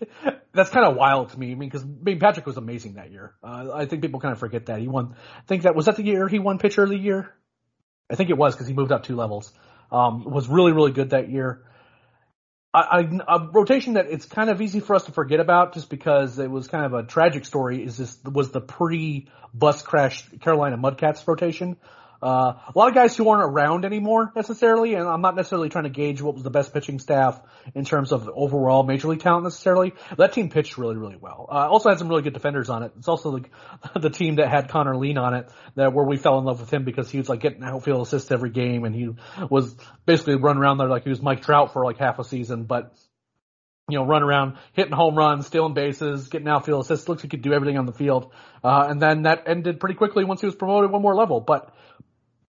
that's 0.52 0.68
kind 0.68 0.86
of 0.86 0.94
wild 0.94 1.30
to 1.30 1.38
me. 1.38 1.52
I 1.52 1.54
mean, 1.54 1.70
because 1.70 1.84
I 1.84 1.86
mean, 2.02 2.20
Patrick 2.20 2.44
was 2.44 2.58
amazing 2.58 2.94
that 2.94 3.10
year. 3.10 3.34
Uh, 3.42 3.70
I 3.72 3.86
think 3.86 4.02
people 4.02 4.20
kind 4.20 4.32
of 4.32 4.38
forget 4.38 4.66
that 4.66 4.78
he 4.78 4.88
won. 4.88 5.14
I 5.38 5.42
think 5.46 5.62
that 5.62 5.74
was 5.74 5.86
that 5.86 5.96
the 5.96 6.04
year 6.04 6.28
he 6.28 6.38
won 6.38 6.58
Pitcher 6.58 6.82
of 6.82 6.90
the 6.90 6.98
Year. 6.98 7.32
I 8.10 8.16
think 8.16 8.28
it 8.28 8.36
was 8.36 8.54
because 8.54 8.66
he 8.66 8.74
moved 8.74 8.92
up 8.92 9.04
two 9.04 9.16
levels. 9.16 9.50
Um, 9.90 10.24
was 10.24 10.48
really 10.48 10.72
really 10.72 10.92
good 10.92 11.10
that 11.10 11.30
year. 11.30 11.64
A 12.74 13.48
rotation 13.52 13.94
that 13.94 14.06
it's 14.06 14.24
kind 14.24 14.48
of 14.48 14.62
easy 14.62 14.80
for 14.80 14.96
us 14.96 15.04
to 15.04 15.12
forget 15.12 15.40
about 15.40 15.74
just 15.74 15.90
because 15.90 16.38
it 16.38 16.50
was 16.50 16.68
kind 16.68 16.86
of 16.86 16.94
a 16.94 17.02
tragic 17.02 17.44
story. 17.44 17.84
Is 17.84 17.98
this 17.98 18.16
was 18.24 18.50
the 18.50 18.62
pre 18.62 19.28
bus 19.52 19.82
crash 19.82 20.26
Carolina 20.40 20.78
Mudcats 20.78 21.26
rotation? 21.26 21.76
Uh, 22.22 22.54
a 22.68 22.72
lot 22.78 22.88
of 22.88 22.94
guys 22.94 23.16
who 23.16 23.28
aren't 23.28 23.42
around 23.42 23.84
anymore 23.84 24.30
necessarily, 24.36 24.94
and 24.94 25.08
I'm 25.08 25.22
not 25.22 25.34
necessarily 25.34 25.68
trying 25.68 25.84
to 25.84 25.90
gauge 25.90 26.22
what 26.22 26.34
was 26.34 26.44
the 26.44 26.50
best 26.50 26.72
pitching 26.72 27.00
staff 27.00 27.40
in 27.74 27.84
terms 27.84 28.12
of 28.12 28.30
overall 28.32 28.84
major 28.84 29.08
league 29.08 29.20
talent 29.20 29.42
necessarily. 29.42 29.92
That 30.16 30.32
team 30.32 30.48
pitched 30.48 30.78
really, 30.78 30.96
really 30.96 31.16
well. 31.16 31.48
Uh, 31.50 31.68
also 31.68 31.88
had 31.88 31.98
some 31.98 32.08
really 32.08 32.22
good 32.22 32.34
defenders 32.34 32.70
on 32.70 32.84
it. 32.84 32.92
It's 32.96 33.08
also 33.08 33.38
the, 33.38 33.44
the 34.00 34.10
team 34.10 34.36
that 34.36 34.48
had 34.48 34.68
Connor 34.68 34.96
Lien 34.96 35.18
on 35.18 35.34
it 35.34 35.50
that 35.74 35.92
where 35.92 36.04
we 36.04 36.16
fell 36.16 36.38
in 36.38 36.44
love 36.44 36.60
with 36.60 36.72
him 36.72 36.84
because 36.84 37.10
he 37.10 37.18
was 37.18 37.28
like 37.28 37.40
getting 37.40 37.64
outfield 37.64 38.06
assists 38.06 38.30
every 38.30 38.50
game 38.50 38.84
and 38.84 38.94
he 38.94 39.08
was 39.50 39.74
basically 40.06 40.36
run 40.36 40.58
around 40.58 40.78
there 40.78 40.88
like 40.88 41.02
he 41.02 41.10
was 41.10 41.20
Mike 41.20 41.42
Trout 41.42 41.72
for 41.72 41.84
like 41.84 41.98
half 41.98 42.20
a 42.20 42.24
season, 42.24 42.64
but 42.64 42.94
you 43.88 43.98
know, 43.98 44.06
run 44.06 44.22
around, 44.22 44.58
hitting 44.72 44.92
home 44.92 45.16
runs, 45.16 45.46
stealing 45.46 45.74
bases, 45.74 46.28
getting 46.28 46.48
outfield 46.48 46.84
assists. 46.84 47.08
Looks 47.08 47.20
like 47.20 47.32
he 47.32 47.36
could 47.36 47.42
do 47.42 47.52
everything 47.52 47.78
on 47.78 47.86
the 47.86 47.92
field. 47.92 48.32
Uh, 48.62 48.86
and 48.88 49.02
then 49.02 49.22
that 49.22 49.44
ended 49.46 49.80
pretty 49.80 49.96
quickly 49.96 50.24
once 50.24 50.40
he 50.40 50.46
was 50.46 50.54
promoted 50.54 50.90
one 50.90 51.02
more 51.02 51.16
level. 51.16 51.40
But 51.40 51.74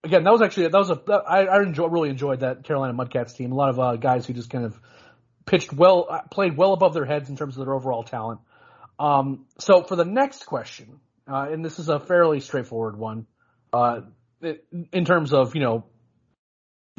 again, 0.04 0.24
that 0.24 0.32
was 0.32 0.42
actually 0.42 0.68
that 0.68 0.78
was 0.78 0.89
a 0.89 1.02
I, 1.12 1.46
I 1.46 1.62
enjoy, 1.62 1.88
really 1.88 2.10
enjoyed 2.10 2.42
that 2.42 2.63
Carolina 2.63 2.94
Mudcats 2.94 3.36
team. 3.36 3.52
A 3.52 3.56
lot 3.56 3.70
of 3.70 3.80
uh, 3.80 3.96
guys 3.96 4.26
who 4.26 4.34
just 4.34 4.50
kind 4.50 4.66
of 4.66 4.80
pitched 5.46 5.74
well, 5.74 6.08
uh, 6.10 6.22
played 6.30 6.58
well 6.58 6.74
above 6.74 6.94
their 6.94 7.06
heads 7.06 7.30
in 7.30 7.36
terms 7.36 7.58
of 7.58 7.66
their 7.66 7.74
overall 7.74 8.04
talent. 8.04 8.42
Um, 9.00 9.46
so 9.60 9.84
for 9.84 9.96
the 9.96 10.06
next 10.06 10.46
question, 10.46 11.00
uh, 11.28 11.48
and 11.52 11.63
this 11.63 11.80
is 11.80 11.89
a 11.89 12.00
fairly 12.00 12.39
straightforward 12.39 12.98
one, 12.98 13.28
uh, 13.72 14.02
in 14.92 15.06
terms 15.06 15.34
of 15.34 15.56
you 15.56 15.62
know 15.62 15.86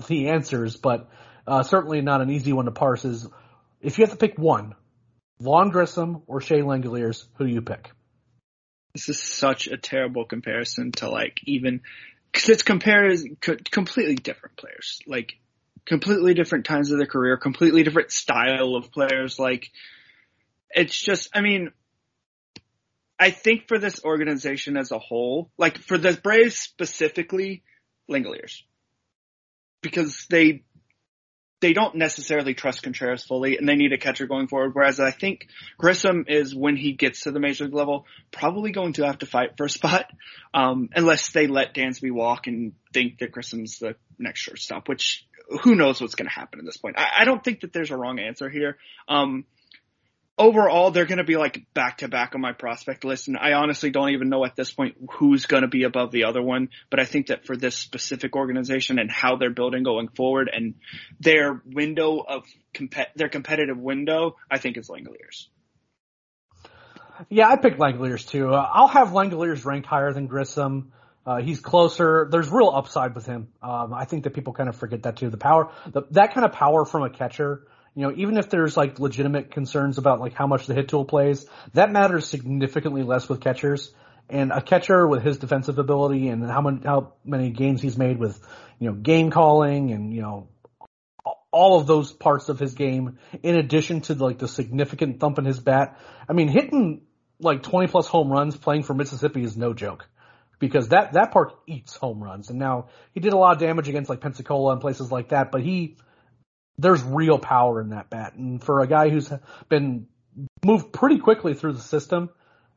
the 0.09 0.29
answers, 0.29 0.77
but 0.77 1.11
uh, 1.47 1.63
certainly 1.63 2.01
not 2.01 2.21
an 2.21 2.31
easy 2.31 2.53
one 2.53 2.65
to 2.65 2.73
parse. 2.73 3.05
Is 3.05 3.29
if 3.81 3.99
you 3.99 4.05
have 4.05 4.13
to 4.13 4.19
pick 4.19 4.39
one, 4.39 4.75
Vaughn 5.41 5.71
Grissom 5.71 6.23
or 6.27 6.41
Shea 6.41 6.63
Langeliers, 6.63 7.25
who 7.37 7.47
do 7.47 7.53
you 7.53 7.63
pick? 7.63 7.91
This 8.95 9.09
is 9.09 9.21
such 9.21 9.67
a 9.67 9.77
terrible 9.77 10.25
comparison 10.25 10.93
to 10.93 11.11
like 11.11 11.41
even 11.45 11.81
because 12.35 12.49
it's 12.49 12.65
compared 12.65 13.17
completely 13.71 14.17
different 14.17 14.57
players, 14.57 14.99
like 15.07 15.35
completely 15.87 16.35
different 16.35 16.65
times 16.65 16.91
of 16.91 16.99
their 16.99 17.07
career, 17.07 17.37
completely 17.37 17.85
different 17.85 18.11
style 18.11 18.75
of 18.75 18.91
players. 18.91 19.39
Like 19.39 19.71
it's 20.71 21.01
just, 21.01 21.31
I 21.33 21.43
mean, 21.43 21.71
I 23.21 23.31
think 23.31 23.69
for 23.69 23.79
this 23.79 24.05
organization 24.05 24.77
as 24.77 24.91
a 24.91 24.99
whole, 24.99 25.53
like 25.59 25.79
for 25.79 25.97
the 25.97 26.13
Braves 26.13 26.57
specifically, 26.57 27.63
Langeliers, 28.11 28.63
because 29.81 30.27
they 30.29 30.65
they 31.65 31.73
don't 31.73 31.95
necessarily 31.95 32.53
trust 32.53 32.83
Contreras 32.83 33.25
fully, 33.25 33.57
and 33.57 33.67
they 33.67 33.75
need 33.75 33.95
a 33.95 33.97
catcher 33.97 34.27
going 34.27 34.49
forward. 34.49 34.75
Whereas 34.75 35.01
I 35.01 35.13
think 35.13 35.49
Grissom 35.79 36.27
is 36.29 36.55
when 36.55 36.77
he 36.77 36.93
gets 36.93 37.23
to 37.23 37.31
the 37.31 37.41
major 37.41 37.65
league 37.65 37.73
level, 37.73 38.05
probably 38.31 38.71
going 38.71 38.93
to 38.95 39.07
have 39.07 39.21
to 39.21 39.27
fight 39.27 39.57
for 39.57 39.65
a 39.65 39.71
spot, 39.71 40.11
um, 40.53 40.91
unless 40.95 41.31
they 41.31 41.47
let 41.47 41.75
Dansby 41.75 42.13
walk 42.13 42.49
and 42.49 42.75
think 42.93 43.21
that 43.21 43.33
Grissom's 43.33 43.79
the 43.79 43.97
next 44.19 44.41
shortstop. 44.41 44.91
Which 44.91 45.27
who 45.63 45.75
knows 45.75 46.03
what's 46.03 46.17
going 46.17 46.29
to 46.29 46.35
happen 46.35 46.59
at 46.59 46.67
this 46.67 46.77
point. 46.77 46.99
I, 46.99 47.21
I, 47.21 47.25
don't 47.25 47.43
think 47.43 47.61
that 47.61 47.73
there's 47.73 47.91
a 47.91 47.97
wrong 47.97 48.19
answer 48.19 48.51
here. 48.51 48.77
Um, 49.09 49.47
overall, 50.39 50.91
they're 50.91 51.07
going 51.07 51.19
to 51.19 51.25
be 51.25 51.37
like 51.37 51.67
back 51.75 51.99
to 51.99 52.09
back 52.09 52.35
on 52.35 52.41
my 52.41 52.53
prospect 52.53 53.05
list. 53.05 53.29
And 53.29 53.37
I 53.37 53.53
honestly 53.53 53.91
don't 53.91 54.11
even 54.11 54.29
know 54.29 54.45
at 54.45 54.57
this 54.57 54.73
point 54.73 54.97
who's 55.13 55.47
going 55.47 55.63
to 55.63 55.69
be 55.69 55.85
above 55.85 56.11
the 56.11 56.25
other 56.25 56.43
one. 56.43 56.69
But 56.91 57.01
I 57.01 57.05
think 57.05 57.29
that 57.29 57.47
for 57.47 57.57
this 57.57 57.77
specific 57.77 58.37
organization 58.37 58.99
and 58.99 59.11
how 59.11 59.37
they're 59.37 59.51
building 59.51 59.83
going 59.83 60.09
forward 60.09 60.51
and 60.53 60.75
their 61.21 61.63
window 61.65 62.19
of 62.21 62.45
their 63.17 63.29
competitive 63.29 63.79
window, 63.79 64.37
I 64.51 64.59
think 64.59 64.77
it's 64.77 64.91
Langeliers. 64.91 65.47
Yeah, 67.29 67.49
I 67.49 67.57
picked 67.57 67.79
Langeliers 67.79 68.27
too. 68.27 68.53
Uh, 68.53 68.69
I'll 68.73 68.89
have 68.89 69.09
Langeliers 69.09 69.65
ranked 69.65 69.87
higher 69.87 70.13
than 70.13 70.27
Grissom. 70.27 70.93
Uh, 71.27 71.41
he's 71.41 71.61
closer. 71.61 72.29
There's 72.31 72.51
real 72.51 72.69
upside 72.69 73.15
with 73.15 73.25
him. 73.25 73.49
Um, 73.63 73.95
I 73.95 74.05
think 74.05 74.25
that 74.25 74.35
people 74.35 74.53
kind 74.53 74.69
of 74.69 74.77
forget 74.77 75.05
that 75.05 75.17
too. 75.17 75.31
The 75.31 75.39
power, 75.39 75.71
the, 75.91 76.03
that 76.11 76.35
kind 76.35 76.45
of 76.45 76.53
power 76.53 76.85
from 76.85 77.03
a 77.03 77.11
catcher 77.11 77.67
you 77.95 78.03
know, 78.03 78.13
even 78.17 78.37
if 78.37 78.51
there's 78.51 78.77
like 78.77 78.99
legitimate 78.99 79.51
concerns 79.53 79.99
about 79.99 80.21
like 80.21 80.35
how 80.35 80.47
much 80.47 80.67
the 80.67 80.75
hit 80.75 80.89
tool 80.89 81.05
plays, 81.05 81.47
that 81.75 81.93
matters 81.93 82.27
significantly 82.27 83.03
less 83.03 83.29
with 83.29 83.41
catchers. 83.41 83.93
And 84.29 84.53
a 84.53 84.63
catcher 84.63 85.07
with 85.07 85.23
his 85.23 85.39
defensive 85.39 85.79
ability 85.79 86.29
and 86.29 86.45
how 86.51 86.63
many 86.63 86.81
how 86.85 87.13
many 87.25 87.51
games 87.51 87.83
he's 87.83 87.99
made 87.99 88.19
with, 88.19 88.41
you 88.79 88.89
know, 88.89 88.97
game 88.97 89.31
calling 89.31 89.93
and 89.93 90.15
you 90.15 90.23
know, 90.23 90.49
all 91.53 91.79
of 91.79 91.87
those 91.87 92.11
parts 92.11 92.49
of 92.49 92.59
his 92.59 92.75
game, 92.75 93.19
in 93.43 93.55
addition 93.55 94.01
to 94.03 94.15
like 94.15 94.39
the 94.39 94.49
significant 94.49 95.21
thump 95.21 95.39
in 95.39 95.45
his 95.45 95.61
bat. 95.61 96.01
I 96.29 96.33
mean, 96.33 96.49
hitting 96.49 97.03
like 97.39 97.63
20 97.63 97.89
plus 97.89 98.07
home 98.07 98.31
runs 98.31 98.57
playing 98.57 98.83
for 98.85 98.95
Mississippi 98.95 99.45
is 99.45 99.57
no 99.57 99.75
joke 99.75 100.09
because 100.59 100.89
that 100.89 101.13
that 101.13 101.31
part 101.31 101.53
eats 101.67 101.95
home 101.95 102.23
runs. 102.23 102.49
And 102.51 102.59
now 102.59 102.89
he 103.13 103.21
did 103.21 103.35
a 103.35 103.37
lot 103.37 103.55
of 103.55 103.61
damage 103.61 103.89
against 103.89 104.09
like 104.11 104.21
Pensacola 104.21 104.73
and 104.73 104.81
places 104.81 105.13
like 105.13 105.29
that, 105.29 105.53
but 105.53 105.61
he 105.63 105.97
there's 106.79 107.03
real 107.03 107.39
power 107.39 107.81
in 107.81 107.91
that 107.91 108.11
bat. 108.11 108.35
And 108.35 108.63
for 108.63 108.81
a 108.81 108.87
guy 108.87 109.09
who's 109.09 109.33
been 109.69 110.07
moved 110.65 110.93
pretty 110.93 111.19
quickly 111.19 111.55
through 111.55 111.75
the 111.75 111.81
system, 111.81 112.31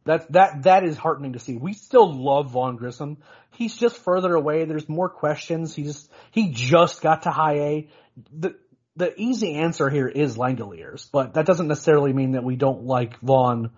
that 0.05 0.31
that 0.31 0.63
that 0.63 0.83
is 0.83 0.97
heartening 0.97 1.33
to 1.33 1.39
see. 1.39 1.57
We 1.57 1.73
still 1.73 2.11
love 2.13 2.51
Vaughn 2.51 2.77
Grissom. 2.77 3.17
He's 3.51 3.75
just 3.75 3.97
further 3.97 4.33
away. 4.33 4.65
There's 4.65 4.87
more 4.87 5.09
questions. 5.09 5.75
He 5.75 5.83
just 5.83 6.09
he 6.31 6.51
just 6.51 7.01
got 7.01 7.23
to 7.23 7.31
high 7.31 7.55
A. 7.55 7.89
The 8.31 8.55
the 8.95 9.13
easy 9.19 9.55
answer 9.55 9.89
here 9.89 10.07
is 10.07 10.37
Langeliers, 10.37 11.07
but 11.11 11.35
that 11.35 11.45
doesn't 11.45 11.67
necessarily 11.67 12.13
mean 12.13 12.31
that 12.31 12.43
we 12.43 12.55
don't 12.55 12.85
like 12.85 13.19
Vaughn 13.19 13.71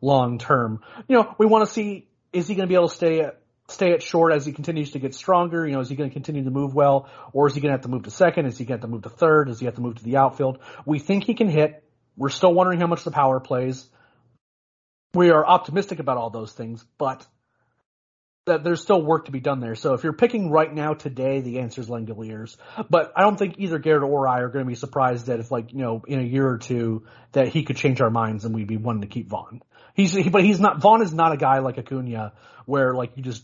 long 0.00 0.38
term. 0.38 0.82
You 1.08 1.16
know, 1.16 1.34
we 1.38 1.46
want 1.46 1.66
to 1.66 1.72
see 1.72 2.08
is 2.32 2.46
he 2.48 2.54
going 2.54 2.66
to 2.66 2.70
be 2.70 2.74
able 2.74 2.88
to 2.88 2.94
stay 2.94 3.30
stay 3.68 3.92
at 3.92 4.02
short 4.02 4.32
as 4.32 4.46
he 4.46 4.52
continues 4.52 4.92
to 4.92 4.98
get 4.98 5.14
stronger? 5.14 5.66
You 5.66 5.74
know, 5.74 5.80
is 5.80 5.88
he 5.88 5.96
going 5.96 6.10
to 6.10 6.14
continue 6.14 6.44
to 6.44 6.50
move 6.50 6.74
well, 6.74 7.08
or 7.32 7.46
is 7.46 7.54
he 7.54 7.60
going 7.60 7.70
to 7.70 7.74
have 7.74 7.82
to 7.82 7.88
move 7.88 8.04
to 8.04 8.10
second? 8.10 8.46
Is 8.46 8.58
he 8.58 8.64
going 8.64 8.78
to 8.78 8.82
have 8.82 8.88
to 8.90 8.94
move 8.94 9.02
to 9.02 9.10
third? 9.10 9.48
Does 9.48 9.60
he 9.60 9.66
have 9.66 9.74
to 9.76 9.80
move 9.80 9.96
to 9.96 10.04
the 10.04 10.16
outfield? 10.16 10.58
We 10.84 10.98
think 10.98 11.24
he 11.24 11.34
can 11.34 11.48
hit. 11.48 11.82
We're 12.16 12.30
still 12.30 12.54
wondering 12.54 12.80
how 12.80 12.86
much 12.86 13.04
the 13.04 13.10
power 13.10 13.40
plays. 13.40 13.86
We 15.14 15.30
are 15.30 15.46
optimistic 15.46 15.98
about 15.98 16.18
all 16.18 16.30
those 16.30 16.52
things, 16.52 16.84
but 16.98 17.26
that 18.46 18.62
there's 18.62 18.80
still 18.80 19.02
work 19.02 19.24
to 19.24 19.32
be 19.32 19.40
done 19.40 19.58
there. 19.58 19.74
So 19.74 19.94
if 19.94 20.04
you're 20.04 20.12
picking 20.12 20.50
right 20.50 20.72
now 20.72 20.94
today, 20.94 21.40
the 21.40 21.58
answer 21.58 21.80
is 21.80 21.88
Langeliers. 21.88 22.56
But 22.88 23.12
I 23.16 23.22
don't 23.22 23.36
think 23.36 23.56
either 23.58 23.78
Garrett 23.78 24.04
or 24.04 24.28
I 24.28 24.40
are 24.40 24.48
going 24.48 24.64
to 24.64 24.68
be 24.68 24.76
surprised 24.76 25.26
that 25.26 25.40
if 25.40 25.50
like, 25.50 25.72
you 25.72 25.80
know, 25.80 26.02
in 26.06 26.20
a 26.20 26.22
year 26.22 26.48
or 26.48 26.58
two 26.58 27.06
that 27.32 27.48
he 27.48 27.64
could 27.64 27.76
change 27.76 28.00
our 28.00 28.10
minds 28.10 28.44
and 28.44 28.54
we'd 28.54 28.68
be 28.68 28.76
wanting 28.76 29.02
to 29.02 29.08
keep 29.08 29.28
Vaughn. 29.28 29.62
He's, 29.94 30.12
he, 30.12 30.28
but 30.28 30.44
he's 30.44 30.60
not, 30.60 30.80
Vaughn 30.80 31.02
is 31.02 31.12
not 31.12 31.32
a 31.32 31.36
guy 31.36 31.58
like 31.58 31.76
Acuna 31.78 32.34
where 32.66 32.94
like 32.94 33.16
you 33.16 33.22
just 33.22 33.42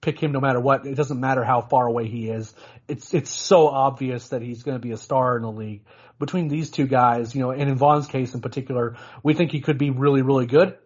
pick 0.00 0.20
him 0.20 0.32
no 0.32 0.40
matter 0.40 0.60
what. 0.60 0.86
It 0.86 0.94
doesn't 0.94 1.20
matter 1.20 1.44
how 1.44 1.60
far 1.60 1.86
away 1.86 2.08
he 2.08 2.28
is. 2.28 2.54
It's, 2.88 3.14
it's 3.14 3.30
so 3.30 3.68
obvious 3.68 4.28
that 4.28 4.42
he's 4.42 4.62
going 4.62 4.76
to 4.76 4.82
be 4.82 4.92
a 4.92 4.96
star 4.96 5.36
in 5.36 5.42
the 5.42 5.50
league. 5.50 5.84
Between 6.18 6.48
these 6.48 6.70
two 6.70 6.86
guys, 6.86 7.34
you 7.34 7.42
know, 7.42 7.50
and 7.50 7.68
in 7.68 7.76
Vaughn's 7.76 8.06
case 8.06 8.34
in 8.34 8.40
particular, 8.40 8.96
we 9.22 9.34
think 9.34 9.52
he 9.52 9.60
could 9.60 9.78
be 9.78 9.90
really, 9.90 10.22
really 10.22 10.46
good 10.46 10.78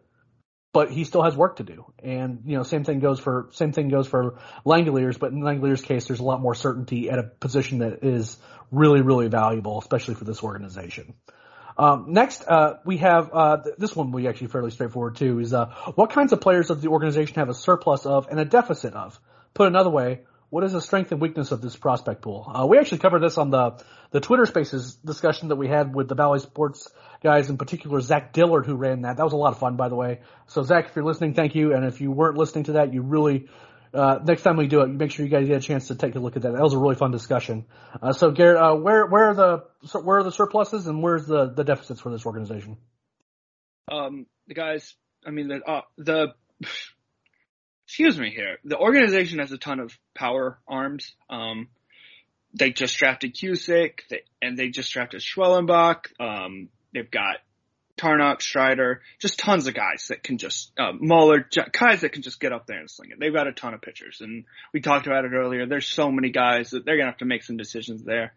but 0.72 0.90
he 0.90 1.04
still 1.04 1.22
has 1.22 1.36
work 1.36 1.56
to 1.56 1.64
do. 1.64 1.92
And 2.02 2.42
you 2.46 2.56
know, 2.56 2.62
same 2.62 2.84
thing 2.84 3.00
goes 3.00 3.18
for 3.18 3.48
same 3.52 3.72
thing 3.72 3.88
goes 3.88 4.06
for 4.06 4.38
Langeliers, 4.64 5.18
but 5.18 5.32
in 5.32 5.40
Langeliers' 5.40 5.82
case, 5.82 6.06
there's 6.06 6.20
a 6.20 6.24
lot 6.24 6.40
more 6.40 6.54
certainty 6.54 7.10
at 7.10 7.18
a 7.18 7.24
position 7.24 7.78
that 7.78 8.04
is 8.04 8.36
really, 8.70 9.00
really 9.00 9.28
valuable, 9.28 9.78
especially 9.80 10.14
for 10.14 10.24
this 10.24 10.42
organization. 10.42 11.14
Um, 11.80 12.12
next, 12.12 12.44
uh, 12.46 12.74
we 12.84 12.98
have 12.98 13.30
uh, 13.32 13.56
this 13.78 13.96
one. 13.96 14.12
We 14.12 14.28
actually 14.28 14.48
fairly 14.48 14.70
straightforward 14.70 15.16
too. 15.16 15.38
Is 15.38 15.54
uh, 15.54 15.66
what 15.94 16.10
kinds 16.10 16.34
of 16.34 16.42
players 16.42 16.68
does 16.68 16.82
the 16.82 16.88
organization 16.88 17.36
have 17.36 17.48
a 17.48 17.54
surplus 17.54 18.04
of 18.04 18.28
and 18.28 18.38
a 18.38 18.44
deficit 18.44 18.92
of? 18.92 19.18
Put 19.54 19.66
another 19.66 19.88
way, 19.88 20.20
what 20.50 20.62
is 20.62 20.72
the 20.72 20.82
strength 20.82 21.10
and 21.10 21.22
weakness 21.22 21.52
of 21.52 21.62
this 21.62 21.76
prospect 21.76 22.20
pool? 22.20 22.46
Uh, 22.54 22.66
we 22.66 22.76
actually 22.76 22.98
covered 22.98 23.22
this 23.22 23.38
on 23.38 23.48
the 23.48 23.82
the 24.10 24.20
Twitter 24.20 24.44
Spaces 24.44 24.96
discussion 24.96 25.48
that 25.48 25.56
we 25.56 25.68
had 25.68 25.94
with 25.94 26.06
the 26.08 26.14
Bally 26.14 26.40
Sports 26.40 26.86
guys, 27.22 27.48
in 27.48 27.56
particular 27.56 28.00
Zach 28.02 28.34
Dillard, 28.34 28.66
who 28.66 28.74
ran 28.74 29.02
that. 29.02 29.16
That 29.16 29.24
was 29.24 29.32
a 29.32 29.36
lot 29.36 29.52
of 29.52 29.58
fun, 29.58 29.76
by 29.76 29.88
the 29.88 29.96
way. 29.96 30.20
So 30.48 30.62
Zach, 30.62 30.86
if 30.90 30.96
you're 30.96 31.04
listening, 31.04 31.32
thank 31.32 31.54
you. 31.54 31.72
And 31.72 31.86
if 31.86 32.02
you 32.02 32.10
weren't 32.10 32.36
listening 32.36 32.64
to 32.64 32.72
that, 32.72 32.92
you 32.92 33.00
really 33.00 33.48
uh, 33.92 34.18
next 34.24 34.42
time 34.42 34.56
we 34.56 34.66
do 34.66 34.82
it, 34.82 34.88
make 34.88 35.10
sure 35.10 35.24
you 35.24 35.30
guys 35.30 35.46
get 35.46 35.56
a 35.56 35.60
chance 35.60 35.88
to 35.88 35.94
take 35.94 36.14
a 36.14 36.18
look 36.18 36.36
at 36.36 36.42
that. 36.42 36.52
That 36.52 36.62
was 36.62 36.74
a 36.74 36.78
really 36.78 36.94
fun 36.94 37.10
discussion. 37.10 37.66
Uh, 38.00 38.12
so 38.12 38.30
Garrett, 38.30 38.62
uh, 38.62 38.74
where 38.76 39.06
where 39.06 39.30
are 39.30 39.34
the 39.34 39.64
where 40.00 40.18
are 40.18 40.22
the 40.22 40.32
surpluses 40.32 40.86
and 40.86 41.02
where's 41.02 41.26
the 41.26 41.50
the 41.50 41.64
deficits 41.64 42.00
for 42.00 42.10
this 42.10 42.24
organization? 42.24 42.76
Um, 43.90 44.26
the 44.46 44.54
guys, 44.54 44.94
I 45.26 45.30
mean 45.30 45.48
the 45.48 45.60
uh, 45.62 45.82
the 45.98 46.34
excuse 47.86 48.18
me 48.18 48.30
here. 48.30 48.58
The 48.64 48.78
organization 48.78 49.40
has 49.40 49.50
a 49.50 49.58
ton 49.58 49.80
of 49.80 49.92
power 50.14 50.58
arms. 50.68 51.14
Um, 51.28 51.68
they 52.54 52.70
just 52.70 52.96
drafted 52.96 53.34
Cusick, 53.34 54.00
they, 54.08 54.22
and 54.42 54.56
they 54.56 54.68
just 54.68 54.92
drafted 54.92 55.20
Schwellenbach. 55.20 56.06
Um, 56.20 56.68
they've 56.92 57.10
got 57.10 57.36
Tarnok, 58.00 58.40
Strider, 58.42 59.02
just 59.18 59.38
tons 59.38 59.66
of 59.66 59.74
guys 59.74 60.06
that 60.08 60.22
can 60.22 60.38
just, 60.38 60.72
uh, 60.78 60.92
Muller, 60.92 61.46
guys 61.72 62.00
that 62.00 62.12
can 62.12 62.22
just 62.22 62.40
get 62.40 62.52
up 62.52 62.66
there 62.66 62.78
and 62.78 62.90
sling 62.90 63.10
it. 63.10 63.20
They've 63.20 63.32
got 63.32 63.46
a 63.46 63.52
ton 63.52 63.74
of 63.74 63.82
pitchers 63.82 64.20
and 64.20 64.44
we 64.72 64.80
talked 64.80 65.06
about 65.06 65.24
it 65.24 65.32
earlier. 65.32 65.66
There's 65.66 65.86
so 65.86 66.10
many 66.10 66.30
guys 66.30 66.70
that 66.70 66.84
they're 66.84 66.96
to 66.96 67.04
have 67.04 67.18
to 67.18 67.24
make 67.24 67.42
some 67.42 67.56
decisions 67.56 68.02
there. 68.02 68.32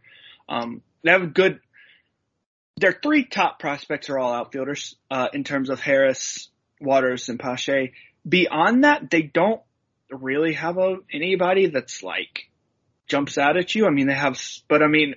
Um, 0.49 0.81
they 1.03 1.11
have 1.11 1.23
a 1.23 1.27
good, 1.27 1.59
their 2.77 2.97
three 3.01 3.25
top 3.25 3.59
prospects 3.59 4.09
are 4.09 4.19
all 4.19 4.33
outfielders, 4.33 4.95
uh, 5.09 5.27
in 5.33 5.43
terms 5.43 5.69
of 5.69 5.79
Harris, 5.79 6.49
Waters, 6.81 7.29
and 7.29 7.39
Pache 7.39 7.93
beyond 8.27 8.83
that, 8.83 9.09
they 9.09 9.21
don't 9.21 9.61
really 10.09 10.53
have 10.53 10.77
a, 10.77 10.97
anybody 11.11 11.67
that's 11.67 12.03
like 12.03 12.49
jumps 13.07 13.37
out 13.37 13.57
at 13.57 13.75
you. 13.75 13.85
I 13.85 13.89
mean, 13.89 14.07
they 14.07 14.13
have, 14.13 14.41
but 14.67 14.81
I 14.81 14.87
mean, 14.87 15.15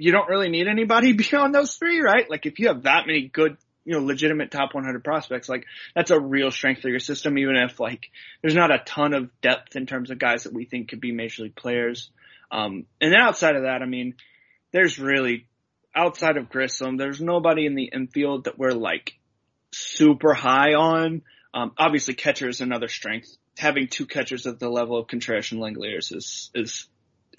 you 0.00 0.12
don't 0.12 0.28
really 0.28 0.48
need 0.48 0.66
anybody 0.66 1.12
beyond 1.30 1.54
those 1.54 1.74
three, 1.74 2.00
right? 2.00 2.28
Like 2.28 2.46
if 2.46 2.58
you 2.58 2.68
have 2.68 2.84
that 2.84 3.06
many 3.06 3.28
good, 3.28 3.56
you 3.84 3.94
know, 3.94 4.04
legitimate 4.04 4.50
top 4.50 4.74
100 4.74 5.04
prospects, 5.04 5.48
like 5.48 5.66
that's 5.94 6.10
a 6.10 6.18
real 6.18 6.50
strength 6.50 6.84
of 6.84 6.90
your 6.90 7.00
system, 7.00 7.38
even 7.38 7.56
if 7.56 7.78
like 7.78 8.10
there's 8.42 8.54
not 8.54 8.72
a 8.72 8.82
ton 8.84 9.14
of 9.14 9.30
depth 9.40 9.76
in 9.76 9.86
terms 9.86 10.10
of 10.10 10.18
guys 10.18 10.44
that 10.44 10.52
we 10.52 10.64
think 10.64 10.88
could 10.88 11.00
be 11.00 11.12
major 11.12 11.44
league 11.44 11.56
players. 11.56 12.10
Um, 12.50 12.86
and 13.00 13.12
then 13.12 13.20
outside 13.20 13.56
of 13.56 13.62
that, 13.62 13.82
I 13.82 13.86
mean, 13.86 14.14
there's 14.72 14.98
really 14.98 15.46
outside 15.94 16.36
of 16.36 16.48
Grissom, 16.48 16.96
there's 16.96 17.20
nobody 17.20 17.66
in 17.66 17.74
the 17.74 17.90
infield 17.92 18.44
that 18.44 18.58
we're 18.58 18.72
like 18.72 19.14
super 19.72 20.34
high 20.34 20.74
on. 20.74 21.22
Um, 21.52 21.72
obviously 21.76 22.14
catcher 22.14 22.48
is 22.48 22.60
another 22.60 22.88
strength. 22.88 23.36
Having 23.58 23.88
two 23.88 24.06
catchers 24.06 24.46
at 24.46 24.58
the 24.58 24.68
level 24.68 24.96
of 24.98 25.08
Contreras 25.08 25.52
and 25.52 25.60
Langeliers 25.60 26.14
is, 26.14 26.50
is 26.54 26.86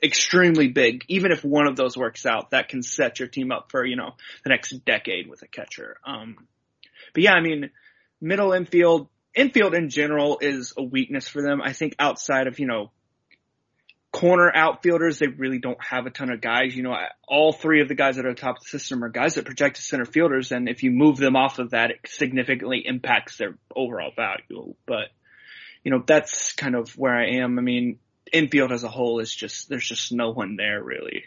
extremely 0.03 0.67
big. 0.67 1.03
Even 1.07 1.31
if 1.31 1.43
one 1.43 1.67
of 1.67 1.75
those 1.75 1.95
works 1.95 2.25
out, 2.25 2.51
that 2.51 2.69
can 2.69 2.81
set 2.81 3.19
your 3.19 3.27
team 3.27 3.51
up 3.51 3.71
for, 3.71 3.85
you 3.85 3.95
know, 3.95 4.11
the 4.43 4.49
next 4.49 4.71
decade 4.85 5.27
with 5.27 5.41
a 5.41 5.47
catcher. 5.47 5.97
Um, 6.05 6.35
but 7.13 7.23
yeah, 7.23 7.33
I 7.33 7.41
mean, 7.41 7.69
middle 8.19 8.53
infield, 8.53 9.09
infield 9.35 9.73
in 9.75 9.89
general 9.89 10.39
is 10.41 10.73
a 10.77 10.83
weakness 10.83 11.27
for 11.27 11.41
them. 11.41 11.61
I 11.61 11.73
think 11.73 11.95
outside 11.99 12.47
of, 12.47 12.59
you 12.59 12.67
know, 12.67 12.91
corner 14.11 14.51
outfielders, 14.53 15.19
they 15.19 15.27
really 15.27 15.59
don't 15.59 15.81
have 15.81 16.05
a 16.05 16.09
ton 16.09 16.31
of 16.31 16.41
guys. 16.41 16.75
You 16.75 16.83
know, 16.83 16.95
all 17.27 17.53
three 17.53 17.81
of 17.81 17.87
the 17.87 17.95
guys 17.95 18.17
that 18.17 18.25
are 18.25 18.33
top 18.33 18.57
of 18.57 18.63
the 18.63 18.69
system 18.69 19.03
are 19.03 19.09
guys 19.09 19.35
that 19.35 19.45
project 19.45 19.77
as 19.77 19.87
center 19.87 20.05
fielders, 20.05 20.51
and 20.51 20.67
if 20.67 20.83
you 20.83 20.91
move 20.91 21.17
them 21.17 21.35
off 21.35 21.59
of 21.59 21.71
that, 21.71 21.91
it 21.91 21.99
significantly 22.07 22.83
impacts 22.85 23.37
their 23.37 23.57
overall 23.73 24.11
value. 24.15 24.75
But, 24.85 25.07
you 25.83 25.91
know, 25.91 26.03
that's 26.05 26.53
kind 26.53 26.75
of 26.75 26.91
where 26.97 27.15
I 27.15 27.37
am. 27.41 27.57
I 27.57 27.61
mean, 27.61 27.99
infield 28.31 28.71
as 28.71 28.83
a 28.83 28.89
whole 28.89 29.19
is 29.19 29.33
just, 29.33 29.69
there's 29.69 29.87
just 29.87 30.11
no 30.11 30.31
one 30.31 30.55
there 30.55 30.83
really. 30.83 31.25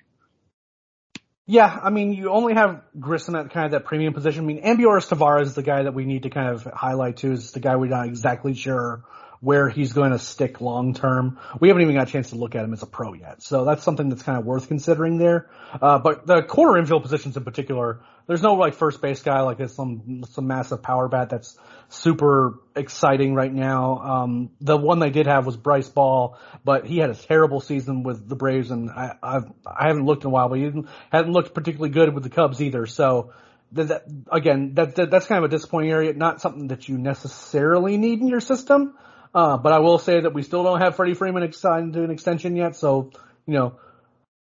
Yeah, 1.46 1.78
I 1.82 1.90
mean, 1.90 2.14
you 2.14 2.30
only 2.30 2.54
have 2.54 2.82
Grissom 2.98 3.36
at 3.36 3.50
kind 3.50 3.66
of 3.66 3.72
that 3.72 3.84
premium 3.84 4.14
position. 4.14 4.44
I 4.44 4.46
mean, 4.46 4.62
Ambioris 4.62 5.08
Tavarez 5.08 5.48
is 5.48 5.54
the 5.54 5.62
guy 5.62 5.82
that 5.82 5.92
we 5.92 6.06
need 6.06 6.22
to 6.22 6.30
kind 6.30 6.48
of 6.48 6.64
highlight 6.64 7.18
too. 7.18 7.32
Is 7.32 7.52
the 7.52 7.60
guy 7.60 7.76
we're 7.76 7.90
not 7.90 8.06
exactly 8.06 8.54
sure 8.54 9.04
where 9.44 9.68
he's 9.68 9.92
going 9.92 10.12
to 10.12 10.18
stick 10.18 10.62
long 10.62 10.94
term. 10.94 11.38
We 11.60 11.68
haven't 11.68 11.82
even 11.82 11.94
got 11.96 12.08
a 12.08 12.10
chance 12.10 12.30
to 12.30 12.36
look 12.36 12.54
at 12.54 12.64
him 12.64 12.72
as 12.72 12.82
a 12.82 12.86
pro 12.86 13.12
yet. 13.12 13.42
So 13.42 13.66
that's 13.66 13.82
something 13.82 14.08
that's 14.08 14.22
kind 14.22 14.38
of 14.38 14.46
worth 14.46 14.68
considering 14.68 15.18
there. 15.18 15.50
Uh, 15.82 15.98
but 15.98 16.26
the 16.26 16.42
corner 16.42 16.78
infield 16.78 17.02
positions 17.02 17.36
in 17.36 17.44
particular, 17.44 18.00
there's 18.26 18.42
no 18.42 18.54
like 18.54 18.74
first 18.74 19.02
base 19.02 19.22
guy 19.22 19.40
like 19.42 19.60
it's 19.60 19.74
some, 19.74 20.24
some 20.30 20.46
massive 20.46 20.82
power 20.82 21.08
bat 21.08 21.30
that's 21.30 21.58
super 21.88 22.60
exciting 22.74 23.34
right 23.34 23.52
now. 23.52 23.98
Um, 23.98 24.50
the 24.60 24.76
one 24.76 24.98
they 24.98 25.10
did 25.10 25.26
have 25.26 25.46
was 25.46 25.56
Bryce 25.56 25.88
Ball, 25.88 26.38
but 26.64 26.86
he 26.86 26.98
had 26.98 27.10
a 27.10 27.14
terrible 27.14 27.60
season 27.60 28.02
with 28.02 28.28
the 28.28 28.36
Braves 28.36 28.70
and 28.70 28.90
I, 28.90 29.16
I've, 29.22 29.52
I 29.66 29.88
haven't 29.88 30.06
looked 30.06 30.24
in 30.24 30.28
a 30.28 30.30
while, 30.30 30.48
but 30.48 30.58
he 30.58 30.64
hadn't 31.12 31.32
looked 31.32 31.54
particularly 31.54 31.90
good 31.90 32.14
with 32.14 32.22
the 32.22 32.30
Cubs 32.30 32.60
either. 32.62 32.86
So, 32.86 33.32
that, 33.72 33.88
that, 33.88 34.04
again, 34.30 34.74
that, 34.74 34.94
that, 34.96 35.10
that's 35.10 35.26
kind 35.26 35.44
of 35.44 35.50
a 35.50 35.54
disappointing 35.54 35.90
area. 35.90 36.12
Not 36.12 36.40
something 36.40 36.68
that 36.68 36.88
you 36.88 36.96
necessarily 36.96 37.96
need 37.96 38.20
in 38.20 38.28
your 38.28 38.40
system, 38.40 38.94
uh, 39.34 39.56
but 39.56 39.72
I 39.72 39.80
will 39.80 39.98
say 39.98 40.20
that 40.20 40.32
we 40.32 40.42
still 40.42 40.62
don't 40.62 40.80
have 40.80 40.96
Freddie 40.96 41.14
Freeman 41.14 41.52
signed 41.52 41.94
to 41.94 42.04
an 42.04 42.10
extension 42.10 42.56
yet, 42.56 42.76
so 42.76 43.10
you 43.46 43.54
know 43.54 43.78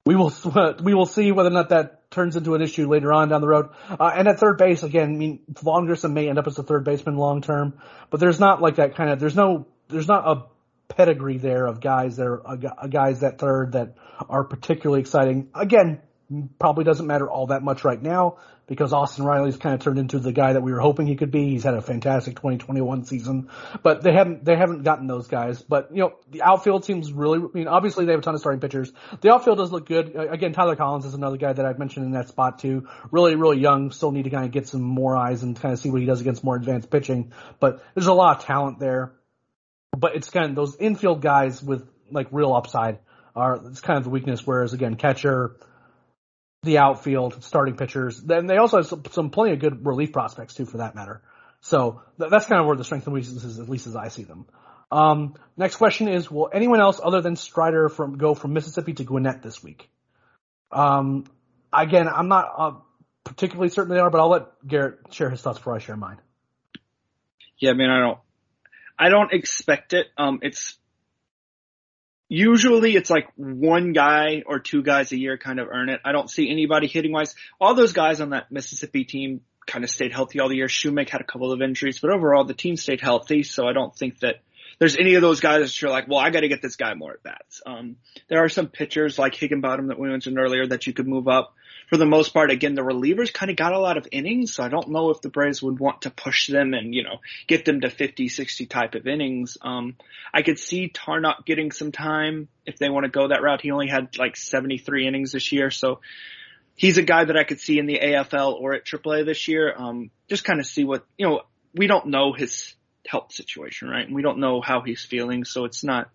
we 0.04 0.16
will 0.16 0.32
we 0.82 0.94
will 0.94 1.06
see 1.06 1.32
whether 1.32 1.48
or 1.48 1.52
not 1.52 1.70
that 1.70 2.01
turns 2.12 2.36
into 2.36 2.54
an 2.54 2.62
issue 2.62 2.88
later 2.88 3.12
on 3.12 3.28
down 3.28 3.40
the 3.40 3.48
road. 3.48 3.70
Uh, 3.88 4.12
and 4.14 4.28
at 4.28 4.38
third 4.38 4.58
base, 4.58 4.82
again, 4.82 5.14
I 5.14 5.16
mean, 5.16 5.40
Vaughn 5.48 5.86
Grissom 5.86 6.14
may 6.14 6.28
end 6.28 6.38
up 6.38 6.46
as 6.46 6.58
a 6.58 6.62
third 6.62 6.84
baseman 6.84 7.16
long 7.16 7.42
term, 7.42 7.74
but 8.10 8.20
there's 8.20 8.38
not 8.38 8.62
like 8.62 8.76
that 8.76 8.94
kind 8.94 9.10
of 9.10 9.18
there's 9.18 9.36
no 9.36 9.66
there's 9.88 10.08
not 10.08 10.28
a 10.28 10.42
pedigree 10.94 11.38
there 11.38 11.66
of 11.66 11.80
guys 11.80 12.16
that 12.16 12.26
are 12.26 12.46
uh, 12.46 12.86
guys 12.86 13.20
that 13.20 13.38
third 13.38 13.72
that 13.72 13.96
are 14.28 14.44
particularly 14.44 15.00
exciting. 15.00 15.48
Again, 15.54 16.00
probably 16.58 16.84
doesn't 16.84 17.06
matter 17.06 17.30
all 17.30 17.48
that 17.48 17.62
much 17.62 17.84
right 17.84 18.00
now 18.00 18.38
because 18.66 18.92
Austin 18.92 19.24
Riley's 19.24 19.56
kind 19.56 19.74
of 19.74 19.80
turned 19.80 19.98
into 19.98 20.18
the 20.18 20.32
guy 20.32 20.54
that 20.54 20.62
we 20.62 20.72
were 20.72 20.80
hoping 20.80 21.06
he 21.06 21.16
could 21.16 21.30
be. 21.30 21.50
He's 21.50 21.64
had 21.64 21.74
a 21.74 21.82
fantastic 21.82 22.36
2021 22.36 23.04
season, 23.04 23.50
but 23.82 24.02
they 24.02 24.12
haven't 24.12 24.44
they 24.44 24.56
haven't 24.56 24.82
gotten 24.82 25.06
those 25.06 25.26
guys. 25.26 25.60
But 25.60 25.90
you 25.92 26.02
know, 26.02 26.14
the 26.30 26.42
outfield 26.42 26.84
seems 26.84 27.12
really. 27.12 27.38
I 27.38 27.46
mean, 27.52 27.68
obviously 27.68 28.06
they 28.06 28.12
have 28.12 28.20
a 28.20 28.22
ton 28.22 28.34
of 28.34 28.40
starting 28.40 28.60
pitchers. 28.60 28.92
The 29.20 29.32
outfield 29.32 29.58
does 29.58 29.72
look 29.72 29.86
good. 29.86 30.14
Again, 30.16 30.52
Tyler 30.52 30.76
Collins 30.76 31.04
is 31.04 31.14
another 31.14 31.36
guy 31.36 31.52
that 31.52 31.66
I've 31.66 31.78
mentioned 31.78 32.06
in 32.06 32.12
that 32.12 32.28
spot 32.28 32.60
too. 32.60 32.88
Really, 33.10 33.34
really 33.34 33.58
young. 33.58 33.90
Still 33.90 34.12
need 34.12 34.24
to 34.24 34.30
kind 34.30 34.46
of 34.46 34.52
get 34.52 34.68
some 34.68 34.82
more 34.82 35.16
eyes 35.16 35.42
and 35.42 35.60
kind 35.60 35.72
of 35.72 35.78
see 35.78 35.90
what 35.90 36.00
he 36.00 36.06
does 36.06 36.20
against 36.20 36.44
more 36.44 36.56
advanced 36.56 36.90
pitching. 36.90 37.32
But 37.60 37.84
there's 37.94 38.06
a 38.06 38.14
lot 38.14 38.38
of 38.38 38.44
talent 38.44 38.78
there. 38.78 39.12
But 39.96 40.16
it's 40.16 40.30
kind 40.30 40.48
of 40.48 40.56
those 40.56 40.76
infield 40.76 41.20
guys 41.20 41.62
with 41.62 41.86
like 42.10 42.28
real 42.30 42.54
upside 42.54 42.98
are 43.34 43.60
it's 43.66 43.80
kind 43.80 43.98
of 43.98 44.04
the 44.04 44.10
weakness. 44.10 44.46
Whereas 44.46 44.72
again, 44.72 44.94
catcher 44.94 45.56
the 46.62 46.78
outfield, 46.78 47.42
starting 47.42 47.76
pitchers. 47.76 48.20
Then 48.20 48.46
they 48.46 48.56
also 48.56 48.78
have 48.78 48.86
some, 48.86 49.02
some 49.10 49.30
plenty 49.30 49.52
of 49.52 49.58
good 49.58 49.84
relief 49.84 50.12
prospects 50.12 50.54
too, 50.54 50.64
for 50.64 50.78
that 50.78 50.94
matter. 50.94 51.20
So 51.60 52.02
th- 52.18 52.30
that's 52.30 52.46
kind 52.46 52.60
of 52.60 52.66
where 52.66 52.76
the 52.76 52.84
strength 52.84 53.06
and 53.06 53.14
weaknesses, 53.14 53.58
at 53.58 53.68
least 53.68 53.88
as 53.88 53.96
I 53.96 54.08
see 54.08 54.22
them. 54.22 54.46
Um, 54.90 55.34
next 55.56 55.76
question 55.76 56.06
is, 56.06 56.30
will 56.30 56.50
anyone 56.52 56.80
else 56.80 57.00
other 57.02 57.20
than 57.20 57.34
Strider 57.34 57.88
from 57.88 58.16
go 58.16 58.34
from 58.34 58.52
Mississippi 58.52 58.92
to 58.94 59.04
Gwinnett 59.04 59.42
this 59.42 59.62
week? 59.62 59.90
Um, 60.70 61.24
again, 61.72 62.08
I'm 62.08 62.28
not 62.28 62.52
uh, 62.56 62.72
particularly 63.24 63.70
certain 63.70 63.94
they 63.94 64.00
are, 64.00 64.10
but 64.10 64.20
I'll 64.20 64.30
let 64.30 64.46
Garrett 64.66 64.98
share 65.10 65.30
his 65.30 65.40
thoughts 65.40 65.58
before 65.58 65.74
I 65.74 65.78
share 65.78 65.96
mine. 65.96 66.18
Yeah, 67.58 67.70
I 67.70 67.74
mean, 67.74 67.90
I 67.90 68.00
don't, 68.00 68.18
I 68.98 69.08
don't 69.08 69.32
expect 69.32 69.94
it. 69.94 70.06
Um, 70.16 70.40
it's 70.42 70.76
usually 72.32 72.96
it's 72.96 73.10
like 73.10 73.28
one 73.36 73.92
guy 73.92 74.42
or 74.46 74.58
two 74.58 74.82
guys 74.82 75.12
a 75.12 75.18
year 75.18 75.36
kind 75.36 75.60
of 75.60 75.68
earn 75.70 75.90
it. 75.90 76.00
I 76.02 76.12
don't 76.12 76.30
see 76.30 76.50
anybody 76.50 76.86
hitting 76.86 77.12
wise. 77.12 77.34
All 77.60 77.74
those 77.74 77.92
guys 77.92 78.22
on 78.22 78.30
that 78.30 78.50
Mississippi 78.50 79.04
team 79.04 79.42
kind 79.66 79.84
of 79.84 79.90
stayed 79.90 80.12
healthy 80.12 80.40
all 80.40 80.48
the 80.48 80.56
year. 80.56 80.66
Shewmake 80.66 81.10
had 81.10 81.20
a 81.20 81.24
couple 81.24 81.52
of 81.52 81.60
injuries, 81.60 81.98
but 82.00 82.10
overall 82.10 82.44
the 82.44 82.54
team 82.54 82.78
stayed 82.78 83.02
healthy. 83.02 83.42
So 83.42 83.68
I 83.68 83.74
don't 83.74 83.94
think 83.94 84.20
that 84.20 84.36
there's 84.78 84.96
any 84.96 85.14
of 85.14 85.20
those 85.20 85.40
guys 85.40 85.60
that 85.60 85.82
you're 85.82 85.90
like, 85.90 86.08
well, 86.08 86.20
I 86.20 86.30
got 86.30 86.40
to 86.40 86.48
get 86.48 86.62
this 86.62 86.76
guy 86.76 86.94
more 86.94 87.12
at 87.12 87.22
bats. 87.22 87.60
Um, 87.66 87.96
there 88.28 88.42
are 88.42 88.48
some 88.48 88.68
pitchers 88.68 89.18
like 89.18 89.34
Higginbotham 89.34 89.88
that 89.88 89.98
we 89.98 90.08
mentioned 90.08 90.38
earlier 90.38 90.66
that 90.66 90.86
you 90.86 90.94
could 90.94 91.06
move 91.06 91.28
up. 91.28 91.54
For 91.92 91.98
the 91.98 92.06
most 92.06 92.32
part, 92.32 92.50
again, 92.50 92.74
the 92.74 92.80
relievers 92.80 93.34
kind 93.34 93.50
of 93.50 93.56
got 93.58 93.74
a 93.74 93.78
lot 93.78 93.98
of 93.98 94.08
innings, 94.10 94.54
so 94.54 94.62
I 94.62 94.70
don't 94.70 94.88
know 94.88 95.10
if 95.10 95.20
the 95.20 95.28
Braves 95.28 95.62
would 95.62 95.78
want 95.78 96.00
to 96.02 96.10
push 96.10 96.46
them 96.46 96.72
and, 96.72 96.94
you 96.94 97.02
know, 97.02 97.20
get 97.46 97.66
them 97.66 97.82
to 97.82 97.90
50, 97.90 98.30
60 98.30 98.64
type 98.64 98.94
of 98.94 99.06
innings. 99.06 99.58
Um, 99.60 99.96
I 100.32 100.40
could 100.40 100.58
see 100.58 100.88
Tarnok 100.88 101.44
getting 101.44 101.70
some 101.70 101.92
time 101.92 102.48
if 102.64 102.78
they 102.78 102.88
want 102.88 103.04
to 103.04 103.10
go 103.10 103.28
that 103.28 103.42
route. 103.42 103.60
He 103.60 103.72
only 103.72 103.88
had 103.88 104.16
like 104.16 104.38
73 104.38 105.06
innings 105.06 105.32
this 105.32 105.52
year, 105.52 105.70
so 105.70 106.00
he's 106.76 106.96
a 106.96 107.02
guy 107.02 107.26
that 107.26 107.36
I 107.36 107.44
could 107.44 107.60
see 107.60 107.78
in 107.78 107.84
the 107.84 108.00
AFL 108.02 108.58
or 108.58 108.72
at 108.72 108.86
AAA 108.86 109.26
this 109.26 109.46
year. 109.46 109.74
Um, 109.76 110.10
just 110.30 110.44
kind 110.44 110.60
of 110.60 110.66
see 110.66 110.84
what, 110.84 111.04
you 111.18 111.26
know, 111.26 111.42
we 111.74 111.88
don't 111.88 112.06
know 112.06 112.32
his 112.32 112.74
health 113.06 113.32
situation, 113.32 113.90
right? 113.90 114.06
And 114.06 114.16
we 114.16 114.22
don't 114.22 114.38
know 114.38 114.62
how 114.62 114.80
he's 114.80 115.04
feeling, 115.04 115.44
so 115.44 115.66
it's 115.66 115.84
not, 115.84 116.08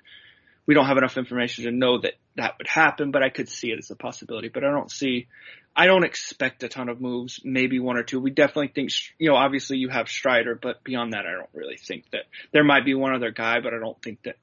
we 0.68 0.74
don't 0.74 0.86
have 0.86 0.98
enough 0.98 1.18
information 1.18 1.64
to 1.64 1.72
know 1.72 2.00
that 2.02 2.14
that 2.36 2.56
would 2.58 2.68
happen, 2.68 3.12
but 3.12 3.24
I 3.24 3.30
could 3.30 3.48
see 3.48 3.72
it 3.72 3.80
as 3.80 3.90
a 3.90 3.96
possibility, 3.96 4.50
but 4.50 4.66
I 4.66 4.70
don't 4.70 4.92
see, 4.92 5.28
I 5.76 5.88
don't 5.88 6.04
expect 6.04 6.62
a 6.64 6.68
ton 6.68 6.90
of 6.90 7.00
moves, 7.00 7.40
maybe 7.44 7.80
one 7.80 7.98
or 7.98 8.04
two. 8.04 8.20
We 8.20 8.32
definitely 8.32 8.72
think, 8.76 8.92
you 9.18 9.30
know, 9.30 9.36
obviously 9.38 9.78
you 9.78 9.88
have 9.90 10.10
Strider, 10.10 10.60
but 10.62 10.84
beyond 10.84 11.14
that, 11.14 11.26
I 11.26 11.32
don't 11.32 11.50
really 11.54 11.78
think 11.78 12.12
that 12.12 12.24
there 12.52 12.66
might 12.66 12.84
be 12.84 12.94
one 12.94 13.16
other 13.16 13.32
guy, 13.32 13.62
but 13.64 13.74
I 13.74 13.80
don't 13.80 14.00
think 14.02 14.24
that 14.24 14.36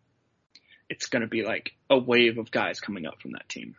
it's 0.88 1.06
going 1.06 1.22
to 1.22 1.28
be 1.28 1.44
like 1.44 1.72
a 1.90 1.98
wave 1.98 2.38
of 2.38 2.50
guys 2.50 2.80
coming 2.80 3.06
up 3.06 3.20
from 3.20 3.32
that 3.32 3.48
team. 3.48 3.76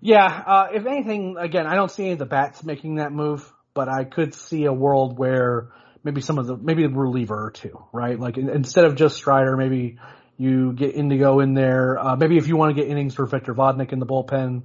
Yeah, 0.00 0.26
uh, 0.26 0.66
if 0.74 0.86
anything, 0.86 1.36
again, 1.38 1.66
I 1.66 1.74
don't 1.74 1.90
see 1.90 2.04
any 2.04 2.12
of 2.12 2.18
the 2.18 2.26
bats 2.26 2.64
making 2.64 2.96
that 2.96 3.12
move, 3.12 3.50
but 3.74 3.88
I 3.88 4.04
could 4.04 4.34
see 4.34 4.64
a 4.64 4.72
world 4.72 5.18
where 5.18 5.70
maybe 6.02 6.20
some 6.20 6.38
of 6.38 6.46
the 6.46 6.56
maybe 6.56 6.84
a 6.84 6.88
reliever 6.88 7.46
or 7.46 7.50
two, 7.50 7.84
right? 7.92 8.18
Like 8.18 8.38
instead 8.38 8.84
of 8.84 8.94
just 8.94 9.16
Strider, 9.16 9.56
maybe 9.56 9.98
you 10.36 10.72
get 10.72 10.94
Indigo 10.94 11.40
in 11.40 11.54
there. 11.54 11.98
Uh, 11.98 12.16
maybe 12.16 12.36
if 12.36 12.48
you 12.48 12.56
want 12.56 12.74
to 12.76 12.80
get 12.80 12.90
innings 12.90 13.14
for 13.14 13.26
Victor 13.26 13.54
Vodnik 13.54 13.92
in 13.92 13.98
the 13.98 14.06
bullpen, 14.06 14.62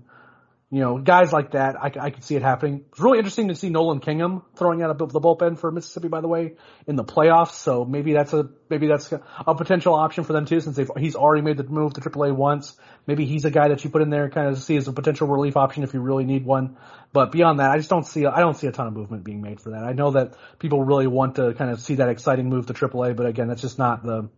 you 0.71 0.81
know, 0.81 0.99
guys 0.99 1.33
like 1.33 1.51
that, 1.51 1.81
I, 1.81 1.91
I 1.99 2.09
could 2.11 2.23
see 2.23 2.35
it 2.35 2.43
happening. 2.43 2.85
It's 2.91 2.99
really 2.99 3.17
interesting 3.17 3.47
to 3.47 3.55
see 3.55 3.71
Nolan 3.71 3.99
Kingham 4.01 4.43
throwing 4.55 4.83
out 4.83 4.91
of 4.91 5.11
the 5.11 5.19
bullpen 5.19 5.57
for 5.57 5.71
Mississippi, 5.71 6.09
by 6.09 6.21
the 6.21 6.27
way, 6.27 6.53
in 6.85 6.95
the 6.95 7.03
playoffs. 7.03 7.53
So 7.53 7.85
maybe 7.85 8.13
that's 8.13 8.33
a 8.33 8.49
maybe 8.69 8.85
that's 8.85 9.11
a 9.11 9.55
potential 9.55 9.95
option 9.95 10.25
for 10.25 10.33
them 10.33 10.45
too, 10.45 10.59
since 10.59 10.75
they've 10.75 10.91
he's 10.95 11.15
already 11.15 11.41
made 11.41 11.57
the 11.57 11.63
move 11.63 11.93
to 11.93 12.01
AAA 12.01 12.35
once. 12.35 12.77
Maybe 13.07 13.25
he's 13.25 13.45
a 13.45 13.51
guy 13.51 13.69
that 13.69 13.83
you 13.83 13.89
put 13.89 14.03
in 14.03 14.11
there 14.11 14.29
kind 14.29 14.47
of 14.47 14.61
see 14.61 14.77
as 14.77 14.87
a 14.87 14.93
potential 14.93 15.27
relief 15.27 15.57
option 15.57 15.81
if 15.81 15.95
you 15.95 16.01
really 16.01 16.25
need 16.25 16.45
one. 16.45 16.77
But 17.13 17.31
beyond 17.31 17.59
that, 17.59 17.71
I 17.71 17.77
just 17.77 17.89
don't 17.89 18.05
see 18.05 18.27
I 18.27 18.39
don't 18.39 18.55
see 18.55 18.67
a 18.67 18.71
ton 18.71 18.85
of 18.85 18.93
movement 18.93 19.23
being 19.23 19.41
made 19.41 19.61
for 19.61 19.71
that. 19.71 19.83
I 19.83 19.93
know 19.93 20.11
that 20.11 20.35
people 20.59 20.83
really 20.83 21.07
want 21.07 21.37
to 21.37 21.55
kind 21.55 21.71
of 21.71 21.81
see 21.81 21.95
that 21.95 22.09
exciting 22.09 22.47
move 22.47 22.67
to 22.67 22.73
AAA, 22.73 23.15
but 23.15 23.25
again, 23.25 23.47
that's 23.47 23.61
just 23.61 23.79
not 23.79 24.03
the 24.03 24.29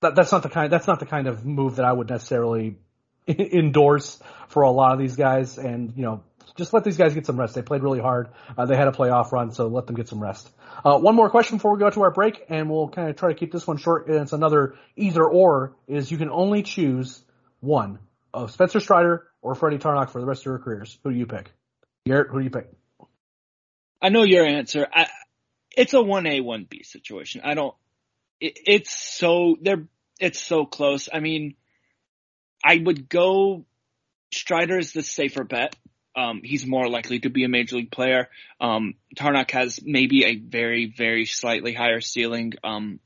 that, 0.00 0.14
that's 0.14 0.32
not 0.32 0.42
the 0.42 0.48
kind 0.48 0.72
that's 0.72 0.86
not 0.86 1.00
the 1.00 1.06
kind 1.06 1.26
of 1.26 1.44
move 1.44 1.76
that 1.76 1.84
I 1.84 1.92
would 1.92 2.08
necessarily 2.08 2.76
endorse 3.28 4.20
for 4.48 4.62
a 4.62 4.70
lot 4.70 4.92
of 4.92 4.98
these 4.98 5.16
guys. 5.16 5.58
And 5.58 5.92
you 5.96 6.02
know, 6.02 6.22
just 6.56 6.72
let 6.72 6.84
these 6.84 6.96
guys 6.96 7.14
get 7.14 7.26
some 7.26 7.38
rest. 7.38 7.54
They 7.54 7.62
played 7.62 7.82
really 7.82 8.00
hard. 8.00 8.28
Uh, 8.56 8.66
they 8.66 8.76
had 8.76 8.88
a 8.88 8.92
playoff 8.92 9.32
run, 9.32 9.52
so 9.52 9.68
let 9.68 9.86
them 9.86 9.96
get 9.96 10.08
some 10.08 10.22
rest. 10.22 10.50
Uh, 10.84 10.98
one 10.98 11.14
more 11.14 11.30
question 11.30 11.58
before 11.58 11.72
we 11.72 11.78
go 11.78 11.90
to 11.90 12.02
our 12.02 12.10
break, 12.10 12.44
and 12.48 12.70
we'll 12.70 12.88
kind 12.88 13.10
of 13.10 13.16
try 13.16 13.32
to 13.32 13.38
keep 13.38 13.52
this 13.52 13.66
one 13.66 13.76
short. 13.76 14.08
And 14.08 14.16
it's 14.16 14.32
another 14.32 14.76
either 14.96 15.24
or 15.24 15.76
is 15.86 16.10
you 16.10 16.18
can 16.18 16.30
only 16.30 16.62
choose 16.62 17.22
one 17.60 17.98
of 18.32 18.50
Spencer 18.50 18.80
Strider 18.80 19.26
or 19.42 19.54
Freddie 19.54 19.78
Tarnok 19.78 20.10
for 20.10 20.20
the 20.20 20.26
rest 20.26 20.42
of 20.42 20.46
your 20.46 20.58
careers. 20.58 20.98
Who 21.04 21.12
do 21.12 21.18
you 21.18 21.26
pick? 21.26 21.52
Garrett, 22.06 22.28
who 22.28 22.38
do 22.38 22.44
you 22.44 22.50
pick? 22.50 22.70
I 24.00 24.08
know 24.08 24.22
your 24.22 24.46
answer. 24.46 24.86
I, 24.90 25.08
it's 25.76 25.92
a 25.92 26.00
one 26.00 26.26
A 26.26 26.40
one 26.40 26.66
B 26.68 26.82
situation. 26.82 27.42
I 27.44 27.54
don't. 27.54 27.74
It, 28.40 28.58
it's 28.66 29.16
so 29.18 29.56
they're 29.60 29.86
it's 30.18 30.40
so 30.40 30.66
close. 30.66 31.08
I 31.12 31.20
mean, 31.20 31.54
I 32.64 32.76
would 32.76 33.08
go 33.08 33.64
Strider 34.32 34.78
is 34.78 34.92
the 34.92 35.02
safer 35.02 35.44
bet. 35.44 35.76
Um, 36.16 36.40
he's 36.42 36.66
more 36.66 36.88
likely 36.88 37.20
to 37.20 37.30
be 37.30 37.44
a 37.44 37.48
major 37.48 37.76
league 37.76 37.90
player. 37.90 38.28
Um, 38.60 38.94
has 39.18 39.80
maybe 39.82 40.24
a 40.24 40.36
very, 40.36 40.92
very 40.96 41.24
slightly 41.24 41.72
higher 41.72 42.00
ceiling. 42.00 42.54
Um, 42.64 43.00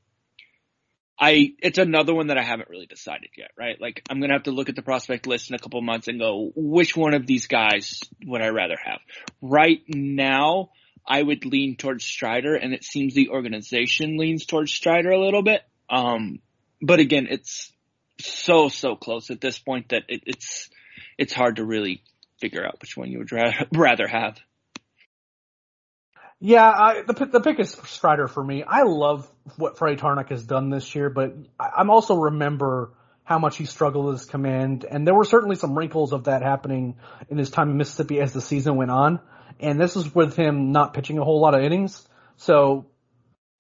I, 1.19 1.53
it's 1.61 1.79
another 1.79 2.15
one 2.15 2.29
that 2.29 2.39
I 2.39 2.43
haven't 2.43 2.71
really 2.71 2.87
decided 2.87 3.31
yet, 3.37 3.53
right? 3.57 3.81
Like, 3.81 4.03
I'm 4.11 4.21
gonna 4.21 4.33
have 4.33 4.45
to 4.45 4.51
look 4.51 4.69
at 4.69 4.75
the 4.75 4.83
prospect 4.83 5.27
list 5.27 5.51
in 5.51 5.55
a 5.55 5.59
couple 5.59 5.81
months 5.81 6.09
and 6.09 6.19
go, 6.19 6.51
which 6.57 6.97
one 6.97 7.15
of 7.15 7.27
these 7.27 7.47
guys 7.47 8.01
would 8.27 8.43
I 8.43 8.49
rather 8.49 8.77
have? 8.83 8.99
Right 9.41 9.81
now, 9.87 10.71
I 11.07 11.23
would 11.23 11.45
lean 11.45 11.77
towards 11.77 12.05
Strider, 12.05 12.55
and 12.55 12.73
it 12.73 12.85
seems 12.85 13.15
the 13.15 13.29
organization 13.29 14.17
leans 14.17 14.47
towards 14.47 14.73
Strider 14.73 15.11
a 15.11 15.21
little 15.21 15.43
bit. 15.43 15.63
Um, 15.91 16.41
but 16.81 17.01
again, 17.01 17.27
it's 17.31 17.73
so 18.21 18.69
so 18.69 18.97
close 18.97 19.31
at 19.31 19.41
this 19.41 19.59
point 19.59 19.91
that 19.91 20.05
it, 20.09 20.23
it's 20.27 20.71
it's 21.19 21.33
hard 21.33 21.57
to 21.57 21.65
really 21.65 22.03
figure 22.41 22.65
out 22.65 22.81
which 22.81 22.97
one 22.97 23.11
you 23.11 23.19
would 23.19 23.33
rather, 23.33 23.67
rather 23.73 24.07
have. 24.07 24.39
Yeah, 26.41 26.69
I, 26.69 27.03
the 27.07 27.27
the 27.27 27.41
pick 27.41 27.59
is 27.61 27.71
Strider 27.71 28.29
for 28.29 28.43
me. 28.43 28.65
I 28.65 28.83
love 28.83 29.31
what 29.57 29.79
Freddie 29.79 29.97
Tarnok 29.97 30.31
has 30.31 30.45
done 30.45 30.69
this 30.69 30.95
year, 30.95 31.09
but 31.11 31.35
I, 31.59 31.71
I'm 31.79 31.91
also 31.91 32.17
remember 32.17 32.93
how 33.25 33.39
much 33.39 33.57
he 33.57 33.65
struggled 33.65 34.05
with 34.05 34.21
his 34.21 34.27
command, 34.27 34.85
and 34.89 35.07
there 35.07 35.15
were 35.15 35.25
certainly 35.25 35.57
some 35.57 35.77
wrinkles 35.77 36.13
of 36.13 36.25
that 36.25 36.43
happening 36.43 36.97
in 37.29 37.39
his 37.39 37.51
time 37.51 37.71
in 37.71 37.79
Mississippi 37.79 38.21
as 38.21 38.33
the 38.33 38.41
season 38.41 38.77
went 38.77 38.91
on. 38.91 39.19
And 39.59 39.81
this 39.81 39.97
is 39.97 40.15
with 40.15 40.37
him 40.37 40.73
not 40.73 40.93
pitching 40.95 41.19
a 41.19 41.25
whole 41.25 41.41
lot 41.41 41.55
of 41.55 41.63
innings. 41.63 42.07
So 42.37 42.87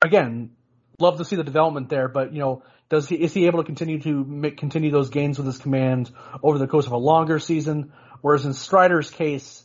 again, 0.02 0.50
love 0.98 1.18
to 1.18 1.24
see 1.24 1.36
the 1.36 1.44
development 1.44 1.88
there, 1.88 2.08
but 2.08 2.32
you 2.32 2.40
know, 2.40 2.62
does 2.90 3.08
he 3.08 3.16
is 3.16 3.32
he 3.32 3.46
able 3.46 3.60
to 3.60 3.64
continue 3.64 4.00
to 4.00 4.24
make, 4.24 4.58
continue 4.58 4.90
those 4.90 5.08
gains 5.08 5.38
with 5.38 5.46
his 5.46 5.58
command 5.58 6.10
over 6.42 6.58
the 6.58 6.66
course 6.66 6.86
of 6.86 6.92
a 6.92 6.98
longer 6.98 7.38
season? 7.38 7.92
Whereas 8.20 8.44
in 8.44 8.52
Strider's 8.52 9.10
case, 9.10 9.64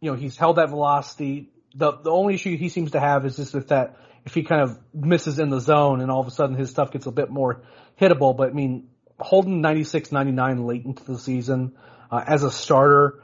you 0.00 0.10
know, 0.10 0.16
he's 0.16 0.36
held 0.36 0.56
that 0.56 0.70
velocity. 0.70 1.50
The 1.74 1.92
the 1.92 2.10
only 2.10 2.34
issue 2.34 2.56
he 2.56 2.68
seems 2.68 2.92
to 2.92 3.00
have 3.00 3.26
is 3.26 3.36
just 3.36 3.54
if 3.56 3.68
that 3.68 3.96
if 4.24 4.32
he 4.32 4.44
kind 4.44 4.62
of 4.62 4.78
misses 4.94 5.40
in 5.40 5.50
the 5.50 5.60
zone 5.60 6.00
and 6.00 6.10
all 6.10 6.20
of 6.20 6.28
a 6.28 6.30
sudden 6.30 6.56
his 6.56 6.70
stuff 6.70 6.92
gets 6.92 7.06
a 7.06 7.10
bit 7.10 7.30
more 7.30 7.62
hittable. 8.00 8.36
But 8.36 8.50
I 8.50 8.52
mean, 8.52 8.88
holding 9.18 9.60
96, 9.60 10.12
99 10.12 10.66
late 10.66 10.84
into 10.84 11.04
the 11.04 11.18
season 11.18 11.74
uh, 12.10 12.22
as 12.26 12.42
a 12.42 12.50
starter 12.50 13.22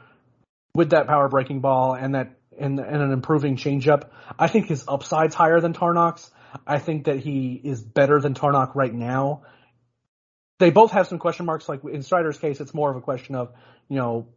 with 0.73 0.91
that 0.91 1.07
power 1.07 1.27
breaking 1.27 1.59
ball 1.59 1.93
and 1.93 2.15
that 2.15 2.37
and, 2.57 2.79
and 2.79 3.01
an 3.01 3.11
improving 3.11 3.55
changeup, 3.55 4.09
I 4.37 4.47
think 4.47 4.67
his 4.67 4.83
upside's 4.87 5.33
higher 5.33 5.59
than 5.59 5.73
Tarnok's. 5.73 6.29
I 6.67 6.79
think 6.79 7.05
that 7.05 7.19
he 7.19 7.59
is 7.63 7.81
better 7.81 8.19
than 8.19 8.33
Tarnok 8.33 8.75
right 8.75 8.93
now. 8.93 9.43
They 10.59 10.69
both 10.69 10.91
have 10.91 11.07
some 11.07 11.17
question 11.17 11.45
marks. 11.45 11.67
Like 11.67 11.83
in 11.85 12.03
Strider's 12.03 12.37
case, 12.37 12.59
it's 12.59 12.73
more 12.73 12.91
of 12.91 12.97
a 12.97 13.01
question 13.01 13.35
of, 13.35 13.53
you 13.89 13.97
know, 13.97 14.27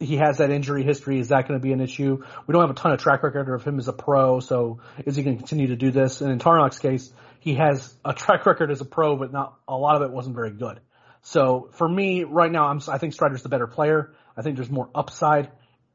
he 0.00 0.16
has 0.16 0.38
that 0.38 0.50
injury 0.50 0.82
history. 0.82 1.20
Is 1.20 1.28
that 1.28 1.46
going 1.46 1.60
to 1.60 1.62
be 1.62 1.72
an 1.72 1.80
issue? 1.80 2.24
We 2.46 2.52
don't 2.52 2.62
have 2.62 2.70
a 2.70 2.74
ton 2.74 2.92
of 2.92 3.00
track 3.00 3.22
record 3.22 3.48
of 3.48 3.62
him 3.62 3.78
as 3.78 3.86
a 3.86 3.92
pro, 3.92 4.40
so 4.40 4.80
is 5.04 5.14
he 5.14 5.22
going 5.22 5.36
to 5.36 5.38
continue 5.38 5.68
to 5.68 5.76
do 5.76 5.90
this? 5.90 6.22
And 6.22 6.32
in 6.32 6.38
Tarnok's 6.38 6.78
case, 6.78 7.12
he 7.38 7.54
has 7.54 7.94
a 8.04 8.14
track 8.14 8.46
record 8.46 8.70
as 8.70 8.80
a 8.80 8.86
pro, 8.86 9.16
but 9.16 9.30
not 9.30 9.58
a 9.68 9.76
lot 9.76 9.96
of 9.96 10.02
it 10.02 10.10
wasn't 10.10 10.34
very 10.34 10.50
good. 10.50 10.80
So 11.22 11.68
for 11.72 11.86
me, 11.86 12.24
right 12.24 12.50
now, 12.50 12.68
I'm, 12.68 12.80
I 12.88 12.96
think 12.96 13.12
Strider's 13.12 13.42
the 13.42 13.50
better 13.50 13.66
player. 13.66 14.14
I 14.36 14.42
think 14.42 14.56
there's 14.56 14.70
more 14.70 14.88
upside, 14.94 15.50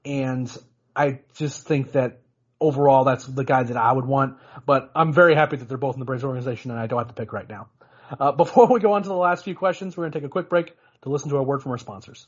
and 0.05 0.55
I 0.95 1.21
just 1.35 1.67
think 1.67 1.93
that 1.93 2.21
overall, 2.61 3.05
that's 3.05 3.25
the 3.25 3.43
guy 3.43 3.63
that 3.63 3.75
I 3.75 3.91
would 3.91 4.05
want. 4.05 4.37
But 4.67 4.91
I'm 4.95 5.13
very 5.13 5.33
happy 5.33 5.57
that 5.57 5.67
they're 5.67 5.79
both 5.79 5.95
in 5.95 5.99
the 5.99 6.05
Braves 6.05 6.23
organization, 6.23 6.69
and 6.69 6.79
I 6.79 6.85
don't 6.85 6.99
have 6.99 7.07
to 7.07 7.13
pick 7.15 7.33
right 7.33 7.49
now. 7.49 7.69
Uh, 8.19 8.33
before 8.33 8.67
we 8.71 8.79
go 8.79 8.93
on 8.93 9.01
to 9.01 9.09
the 9.09 9.15
last 9.15 9.43
few 9.43 9.55
questions, 9.55 9.97
we're 9.97 10.03
going 10.03 10.11
to 10.11 10.19
take 10.19 10.25
a 10.25 10.29
quick 10.29 10.47
break 10.47 10.73
to 11.01 11.09
listen 11.09 11.29
to 11.29 11.37
a 11.37 11.43
word 11.43 11.63
from 11.63 11.71
our 11.71 11.79
sponsors. 11.79 12.27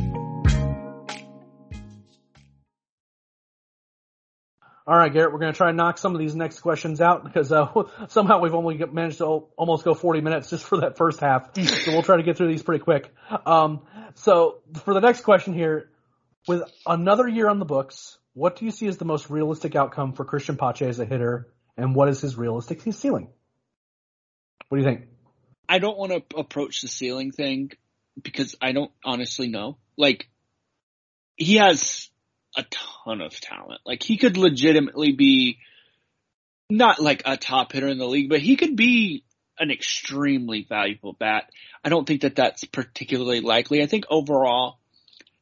All 4.87 4.97
right, 4.97 5.13
Garrett, 5.13 5.31
we're 5.31 5.39
going 5.39 5.53
to 5.53 5.57
try 5.57 5.69
and 5.69 5.77
knock 5.77 5.99
some 5.99 6.15
of 6.15 6.19
these 6.19 6.35
next 6.35 6.61
questions 6.61 7.01
out 7.01 7.23
because 7.23 7.51
uh, 7.51 7.67
somehow 8.09 8.39
we've 8.39 8.55
only 8.55 8.77
managed 8.77 9.19
to 9.19 9.25
almost 9.25 9.85
go 9.85 9.93
40 9.93 10.21
minutes 10.21 10.49
just 10.49 10.63
for 10.63 10.79
that 10.79 10.97
first 10.97 11.19
half. 11.19 11.55
so 11.63 11.91
we'll 11.91 12.01
try 12.01 12.17
to 12.17 12.23
get 12.23 12.37
through 12.37 12.47
these 12.47 12.63
pretty 12.63 12.83
quick. 12.83 13.13
Um, 13.45 13.81
so 14.15 14.61
for 14.83 14.93
the 14.93 14.99
next 14.99 15.21
question 15.21 15.53
here, 15.53 15.91
with 16.47 16.63
another 16.85 17.27
year 17.27 17.47
on 17.47 17.59
the 17.59 17.65
books, 17.65 18.17
what 18.33 18.55
do 18.55 18.65
you 18.65 18.71
see 18.71 18.87
as 18.87 18.97
the 18.97 19.05
most 19.05 19.29
realistic 19.29 19.75
outcome 19.75 20.13
for 20.13 20.25
Christian 20.25 20.57
Pache 20.57 20.87
as 20.87 20.99
a 20.99 21.05
hitter, 21.05 21.53
and 21.77 21.95
what 21.95 22.09
is 22.09 22.21
his 22.21 22.35
realistic 22.35 22.81
ceiling? 22.93 23.29
What 24.69 24.77
do 24.77 24.83
you 24.83 24.89
think? 24.89 25.07
I 25.69 25.79
don't 25.79 25.97
want 25.97 26.11
to 26.11 26.37
approach 26.37 26.81
the 26.81 26.87
ceiling 26.87 27.31
thing 27.31 27.71
because 28.21 28.55
I 28.61 28.71
don't 28.71 28.91
honestly 29.05 29.47
know. 29.47 29.77
Like, 29.97 30.29
he 31.35 31.55
has 31.55 32.10
a 32.55 32.65
ton 32.69 33.21
of 33.21 33.39
talent. 33.39 33.81
Like 33.85 34.03
he 34.03 34.17
could 34.17 34.37
legitimately 34.37 35.13
be 35.13 35.59
not 36.69 37.01
like 37.01 37.23
a 37.25 37.37
top 37.37 37.71
hitter 37.73 37.87
in 37.87 37.97
the 37.97 38.07
league, 38.07 38.29
but 38.29 38.41
he 38.41 38.55
could 38.55 38.75
be 38.75 39.23
an 39.59 39.71
extremely 39.71 40.65
valuable 40.67 41.13
bat. 41.13 41.49
I 41.83 41.89
don't 41.89 42.07
think 42.07 42.21
that 42.21 42.35
that's 42.35 42.63
particularly 42.65 43.41
likely. 43.41 43.83
I 43.83 43.87
think 43.87 44.05
overall 44.09 44.79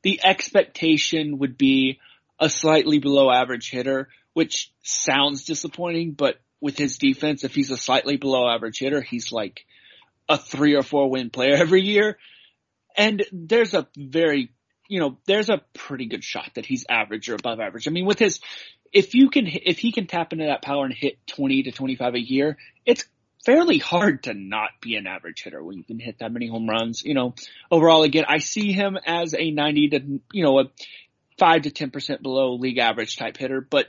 the 0.01 0.19
expectation 0.23 1.39
would 1.39 1.57
be 1.57 1.99
a 2.39 2.49
slightly 2.49 2.99
below 2.99 3.31
average 3.31 3.69
hitter, 3.69 4.09
which 4.33 4.71
sounds 4.83 5.45
disappointing, 5.45 6.13
but 6.13 6.39
with 6.61 6.77
his 6.77 6.97
defense, 6.97 7.43
if 7.43 7.55
he's 7.55 7.71
a 7.71 7.77
slightly 7.77 8.17
below 8.17 8.49
average 8.49 8.79
hitter, 8.79 9.01
he's 9.01 9.31
like 9.31 9.65
a 10.27 10.37
three 10.37 10.75
or 10.75 10.83
four 10.83 11.09
win 11.09 11.29
player 11.29 11.53
every 11.57 11.81
year. 11.81 12.17
And 12.97 13.23
there's 13.31 13.73
a 13.73 13.87
very 13.95 14.51
you 14.89 14.99
know, 14.99 15.17
there's 15.25 15.49
a 15.49 15.61
pretty 15.73 16.07
good 16.07 16.23
shot 16.23 16.51
that 16.55 16.65
he's 16.65 16.85
average 16.89 17.29
or 17.29 17.35
above 17.35 17.59
average. 17.59 17.87
I 17.87 17.91
mean, 17.91 18.05
with 18.05 18.19
his, 18.19 18.41
if 18.91 19.13
you 19.13 19.29
can, 19.29 19.47
if 19.47 19.77
he 19.79 19.91
can 19.91 20.07
tap 20.07 20.33
into 20.33 20.45
that 20.45 20.63
power 20.63 20.83
and 20.83 20.93
hit 20.93 21.25
20 21.27 21.63
to 21.63 21.71
25 21.71 22.15
a 22.15 22.19
year, 22.19 22.57
it's 22.85 23.05
fairly 23.45 23.77
hard 23.77 24.23
to 24.23 24.33
not 24.33 24.71
be 24.81 24.95
an 24.95 25.07
average 25.07 25.43
hitter 25.43 25.63
when 25.63 25.77
you 25.77 25.83
can 25.83 25.99
hit 25.99 26.19
that 26.19 26.33
many 26.33 26.47
home 26.47 26.67
runs. 26.67 27.03
You 27.03 27.13
know, 27.13 27.35
overall, 27.71 28.03
again, 28.03 28.25
I 28.27 28.39
see 28.39 28.73
him 28.73 28.97
as 29.05 29.33
a 29.33 29.51
90 29.51 29.89
to, 29.89 30.19
you 30.33 30.43
know, 30.43 30.59
a 30.59 30.63
5 31.37 31.61
to 31.61 31.69
10% 31.69 32.21
below 32.21 32.55
league 32.55 32.79
average 32.79 33.15
type 33.15 33.37
hitter, 33.37 33.61
but 33.61 33.87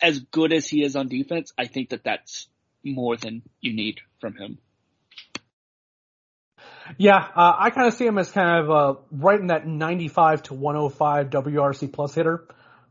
as 0.00 0.20
good 0.20 0.52
as 0.52 0.66
he 0.66 0.84
is 0.84 0.96
on 0.96 1.08
defense, 1.08 1.52
I 1.58 1.66
think 1.66 1.90
that 1.90 2.04
that's 2.04 2.48
more 2.84 3.16
than 3.16 3.42
you 3.60 3.74
need 3.74 4.00
from 4.20 4.34
him. 4.34 4.58
Yeah, 6.98 7.16
uh, 7.16 7.54
I 7.58 7.70
kind 7.70 7.88
of 7.88 7.94
see 7.94 8.06
him 8.06 8.18
as 8.18 8.30
kind 8.30 8.64
of 8.64 8.70
uh, 8.70 9.00
right 9.10 9.38
in 9.38 9.48
that 9.48 9.66
95 9.66 10.44
to 10.44 10.54
105 10.54 11.30
WRC 11.30 11.92
plus 11.92 12.14
hitter 12.14 12.46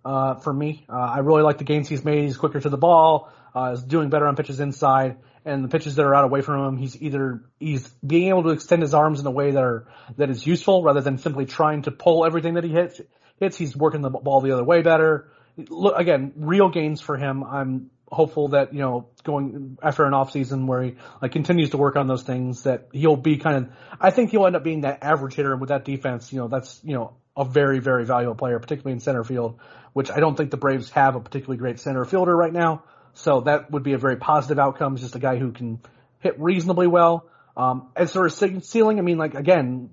uh, 0.05 0.35
for 0.35 0.53
me. 0.53 0.85
Uh, 0.89 0.93
I 0.93 1.19
really 1.19 1.43
like 1.43 1.57
the 1.57 1.63
gains 1.63 1.89
he's 1.89 2.03
made. 2.03 2.23
He's 2.23 2.37
quicker 2.37 2.59
to 2.59 2.69
the 2.69 2.77
ball. 2.77 3.31
Uh, 3.53 3.71
is 3.73 3.83
doing 3.83 4.09
better 4.09 4.27
on 4.27 4.35
pitches 4.37 4.61
inside, 4.61 5.17
and 5.43 5.61
the 5.63 5.67
pitches 5.67 5.95
that 5.95 6.05
are 6.05 6.15
out 6.15 6.23
away 6.23 6.41
from 6.41 6.65
him, 6.65 6.77
he's 6.77 7.01
either 7.01 7.43
he's 7.59 7.85
being 8.05 8.29
able 8.29 8.43
to 8.43 8.49
extend 8.49 8.81
his 8.81 8.93
arms 8.93 9.19
in 9.19 9.25
a 9.25 9.31
way 9.31 9.51
that 9.51 9.61
are 9.61 9.87
that 10.17 10.29
is 10.29 10.47
useful 10.47 10.83
rather 10.83 11.01
than 11.01 11.17
simply 11.17 11.45
trying 11.45 11.81
to 11.81 11.91
pull 11.91 12.25
everything 12.25 12.53
that 12.53 12.63
he 12.63 12.69
hits. 12.69 13.01
Hits 13.41 13.57
he's 13.57 13.75
working 13.75 14.01
the 14.01 14.09
ball 14.09 14.39
the 14.39 14.53
other 14.53 14.63
way 14.63 14.81
better. 14.81 15.31
Look 15.57 15.97
again, 15.97 16.31
real 16.37 16.69
gains 16.69 17.01
for 17.01 17.17
him. 17.17 17.43
I'm 17.43 17.91
hopeful 18.11 18.49
that 18.49 18.73
you 18.73 18.79
know 18.79 19.07
going 19.23 19.77
after 19.81 20.05
an 20.05 20.13
off 20.13 20.31
season 20.31 20.67
where 20.67 20.83
he 20.83 20.95
like 21.21 21.31
continues 21.31 21.69
to 21.69 21.77
work 21.77 21.95
on 21.95 22.07
those 22.07 22.23
things 22.23 22.63
that 22.63 22.89
he'll 22.91 23.15
be 23.15 23.37
kind 23.37 23.57
of 23.57 23.73
I 23.99 24.11
think 24.11 24.31
he'll 24.31 24.45
end 24.45 24.55
up 24.55 24.63
being 24.63 24.81
that 24.81 24.99
average 25.01 25.35
hitter 25.35 25.55
with 25.55 25.69
that 25.69 25.85
defense. 25.85 26.31
You 26.31 26.39
know 26.39 26.47
that's 26.47 26.79
you 26.83 26.93
know 26.93 27.15
a 27.35 27.45
very 27.45 27.79
very 27.79 28.05
valuable 28.05 28.35
player, 28.35 28.59
particularly 28.59 28.93
in 28.93 28.99
center 28.99 29.23
field, 29.23 29.59
which 29.93 30.11
I 30.11 30.19
don't 30.19 30.35
think 30.35 30.51
the 30.51 30.57
Braves 30.57 30.89
have 30.91 31.15
a 31.15 31.19
particularly 31.19 31.57
great 31.57 31.79
center 31.79 32.03
fielder 32.05 32.35
right 32.35 32.53
now. 32.53 32.83
So 33.13 33.41
that 33.41 33.71
would 33.71 33.83
be 33.83 33.93
a 33.93 33.97
very 33.97 34.17
positive 34.17 34.59
outcome. 34.59 34.97
Just 34.97 35.15
a 35.15 35.19
guy 35.19 35.37
who 35.37 35.51
can 35.51 35.79
hit 36.19 36.39
reasonably 36.39 36.87
well. 36.87 37.27
Um, 37.55 37.89
as 37.95 38.13
far 38.13 38.25
as 38.25 38.35
ceiling, 38.35 38.99
I 38.99 39.01
mean, 39.01 39.17
like 39.17 39.35
again, 39.35 39.91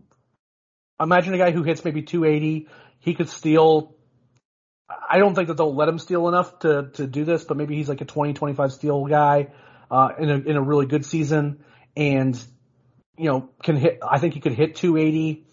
imagine 1.01 1.35
a 1.35 1.39
guy 1.39 1.51
who 1.51 1.63
hits 1.63 1.85
maybe 1.85 2.03
280. 2.03 2.69
He 3.01 3.15
could 3.15 3.29
steal 3.29 3.95
I 4.89 5.19
don't 5.19 5.35
think 5.35 5.49
that 5.49 5.57
they'll 5.57 5.75
let 5.75 5.89
him 5.89 5.99
steal 5.99 6.29
enough 6.29 6.61
to 6.61 6.91
to 6.95 7.07
do 7.07 7.25
this, 7.25 7.45
but 7.45 7.57
maybe 7.57 7.77
he's 7.77 7.89
like 7.89 8.01
a 8.01 8.07
20, 8.07 8.33
25 8.33 8.73
steal 8.73 9.07
guy 9.07 9.49
uh, 9.91 10.11
in 10.19 10.31
a 10.31 10.37
in 10.39 10.57
a 10.57 10.63
really 10.63 10.87
good 10.87 11.05
season, 11.05 11.65
and 11.97 12.43
you 13.17 13.27
know 13.27 13.51
can 13.63 13.77
hit. 13.77 13.99
I 14.07 14.19
think 14.19 14.35
he 14.35 14.41
could 14.41 14.55
hit 14.55 14.77
280 14.77 15.45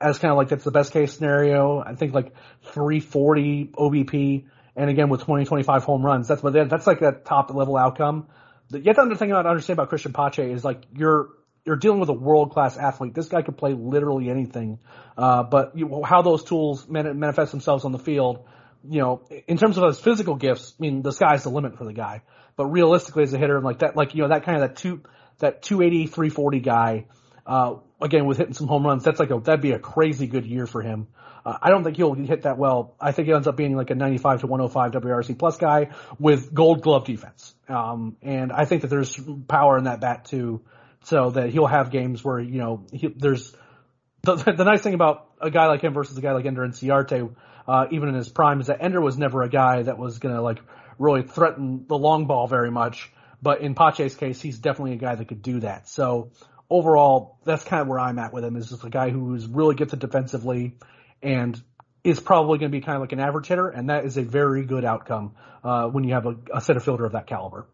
as 0.00 0.18
kind 0.18 0.30
of 0.30 0.38
like 0.38 0.48
that's 0.48 0.64
the 0.64 0.70
best 0.70 0.92
case 0.92 1.12
scenario. 1.12 1.80
I 1.80 1.94
think 1.94 2.12
like 2.12 2.34
340 2.72 3.72
OBP, 3.74 4.46
and 4.76 4.90
again 4.90 5.08
with 5.08 5.22
20, 5.22 5.44
25 5.44 5.84
home 5.84 6.04
runs. 6.04 6.28
That's 6.28 6.42
what 6.42 6.52
that's 6.52 6.86
like 6.86 7.02
a 7.02 7.12
top 7.12 7.52
level 7.54 7.76
outcome. 7.76 8.28
The 8.70 8.88
other 8.90 9.16
thing 9.16 9.32
I 9.32 9.40
understand 9.40 9.78
about 9.78 9.88
Christian 9.88 10.12
Pache 10.12 10.50
is 10.50 10.64
like 10.64 10.82
you're 10.94 11.30
you're 11.64 11.76
dealing 11.76 12.00
with 12.00 12.08
a 12.08 12.14
world 12.14 12.52
class 12.52 12.76
athlete. 12.76 13.14
This 13.14 13.28
guy 13.28 13.42
could 13.42 13.56
play 13.56 13.72
literally 13.74 14.30
anything. 14.30 14.78
Uh, 15.16 15.42
but 15.42 15.76
you, 15.76 16.02
how 16.04 16.22
those 16.22 16.44
tools 16.44 16.88
manifest 16.88 17.50
themselves 17.50 17.84
on 17.84 17.92
the 17.92 17.98
field, 17.98 18.46
you 18.88 19.00
know, 19.00 19.22
in 19.46 19.58
terms 19.58 19.76
of 19.76 19.84
his 19.84 20.00
physical 20.00 20.36
gifts, 20.36 20.74
I 20.78 20.82
mean, 20.82 21.02
the 21.02 21.12
sky's 21.12 21.42
the 21.42 21.50
limit 21.50 21.76
for 21.76 21.84
the 21.84 21.92
guy. 21.92 22.22
But 22.56 22.66
realistically, 22.66 23.24
as 23.24 23.32
a 23.32 23.38
hitter, 23.38 23.60
like 23.60 23.80
that, 23.80 23.96
like 23.96 24.14
you 24.14 24.22
know, 24.22 24.28
that 24.28 24.44
kind 24.44 24.62
of 24.62 24.68
that 24.68 24.76
two, 24.76 25.02
that 25.38 25.62
280, 25.62 26.06
340 26.06 26.60
guy, 26.60 27.06
uh, 27.46 27.76
again 28.00 28.26
with 28.26 28.38
hitting 28.38 28.54
some 28.54 28.66
home 28.66 28.84
runs, 28.84 29.04
that's 29.04 29.20
like 29.20 29.30
a 29.30 29.38
that'd 29.40 29.60
be 29.60 29.72
a 29.72 29.78
crazy 29.78 30.26
good 30.26 30.46
year 30.46 30.66
for 30.66 30.82
him. 30.82 31.08
Uh, 31.44 31.56
I 31.62 31.70
don't 31.70 31.84
think 31.84 31.96
he'll 31.96 32.14
hit 32.14 32.42
that 32.42 32.58
well. 32.58 32.94
I 33.00 33.12
think 33.12 33.28
he 33.28 33.34
ends 33.34 33.46
up 33.46 33.56
being 33.56 33.76
like 33.76 33.90
a 33.90 33.94
95 33.94 34.40
to 34.40 34.46
105 34.46 35.02
WRC 35.02 35.38
plus 35.38 35.56
guy 35.56 35.90
with 36.18 36.52
Gold 36.52 36.82
Glove 36.82 37.06
defense. 37.06 37.54
Um, 37.68 38.16
and 38.22 38.52
I 38.52 38.66
think 38.66 38.82
that 38.82 38.88
there's 38.88 39.18
power 39.48 39.78
in 39.78 39.84
that 39.84 40.00
bat 40.00 40.26
too 40.26 40.62
so 41.04 41.30
that 41.30 41.50
he'll 41.50 41.66
have 41.66 41.90
games 41.90 42.24
where 42.24 42.40
you 42.40 42.58
know 42.58 42.86
he, 42.92 43.08
there's 43.08 43.54
the, 44.22 44.36
the 44.36 44.64
nice 44.64 44.82
thing 44.82 44.94
about 44.94 45.28
a 45.40 45.50
guy 45.50 45.66
like 45.66 45.82
him 45.82 45.94
versus 45.94 46.16
a 46.16 46.20
guy 46.20 46.32
like 46.32 46.44
Ender 46.44 46.62
Inciarte, 46.62 47.34
uh, 47.66 47.86
even 47.90 48.08
in 48.08 48.14
his 48.14 48.28
prime, 48.28 48.60
is 48.60 48.66
that 48.66 48.82
Ender 48.82 49.00
was 49.00 49.16
never 49.16 49.42
a 49.42 49.48
guy 49.48 49.82
that 49.82 49.98
was 49.98 50.18
gonna 50.18 50.42
like 50.42 50.58
really 50.98 51.22
threaten 51.22 51.86
the 51.88 51.96
long 51.96 52.26
ball 52.26 52.46
very 52.46 52.70
much. 52.70 53.10
But 53.42 53.62
in 53.62 53.74
Pache's 53.74 54.14
case, 54.14 54.40
he's 54.40 54.58
definitely 54.58 54.92
a 54.92 54.98
guy 54.98 55.14
that 55.14 55.28
could 55.28 55.40
do 55.40 55.60
that. 55.60 55.88
So 55.88 56.30
overall, 56.68 57.38
that's 57.44 57.64
kind 57.64 57.80
of 57.80 57.88
where 57.88 57.98
I'm 57.98 58.18
at 58.18 58.32
with 58.32 58.44
him. 58.44 58.56
Is 58.56 58.68
just 58.68 58.84
a 58.84 58.90
guy 58.90 59.10
who 59.10 59.34
is 59.34 59.46
really 59.46 59.74
gets 59.74 59.92
it 59.94 59.98
defensively 59.98 60.76
and 61.22 61.60
is 62.04 62.20
probably 62.20 62.58
going 62.58 62.70
to 62.70 62.76
be 62.76 62.82
kind 62.82 62.96
of 62.96 63.00
like 63.02 63.12
an 63.12 63.20
average 63.20 63.46
hitter, 63.46 63.68
and 63.68 63.90
that 63.90 64.04
is 64.04 64.16
a 64.16 64.22
very 64.22 64.64
good 64.64 64.84
outcome 64.84 65.34
uh, 65.64 65.86
when 65.86 66.04
you 66.04 66.14
have 66.14 66.26
a, 66.26 66.36
a 66.54 66.60
center 66.60 66.80
fielder 66.80 67.04
of 67.04 67.12
that 67.12 67.26
caliber. 67.26 67.66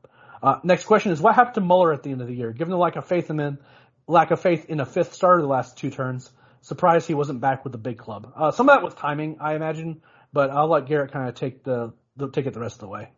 Uh, 0.43 0.59
next 0.63 0.85
question 0.85 1.13
is 1.13 1.21
what 1.21 1.35
happened 1.35 1.55
to 1.55 1.61
Muller 1.61 1.93
at 1.93 2.03
the 2.03 2.11
end 2.11 2.21
of 2.21 2.27
the 2.27 2.35
year? 2.35 2.53
Given 2.53 2.71
the 2.71 2.79
lack 2.79 2.97
of 2.97 3.07
faith 3.07 3.31
in 3.31 3.39
him, 3.39 3.59
lack 4.07 4.31
of 4.31 4.41
faith 4.41 4.67
in 4.67 4.81
a 4.81 4.87
fifth 4.87 5.15
starter 5.15 5.43
the 5.43 5.49
last 5.49 5.77
two 5.77 5.91
turns, 5.91 6.31
surprised 6.61 7.07
he 7.07 7.15
wasn't 7.15 7.41
back 7.41 7.65
with 7.65 7.73
the 7.73 7.79
big 7.79 7.99
club. 7.99 8.33
Uh, 8.37 8.51
some 8.51 8.69
of 8.69 8.75
that 8.75 8.83
was 8.83 8.95
timing, 8.95 9.39
I 9.41 9.55
imagine, 9.55 10.03
but 10.33 10.51
I'll 10.51 10.69
let 10.69 10.87
Garrett 10.87 11.13
kind 11.13 11.29
of 11.29 11.35
take 11.35 11.65
the, 11.65 11.93
the 12.17 12.31
take 12.31 12.47
it 12.47 12.55
the 12.55 12.61
rest 12.61 12.77
of 12.77 12.81
the 12.81 12.89
way. 12.89 13.11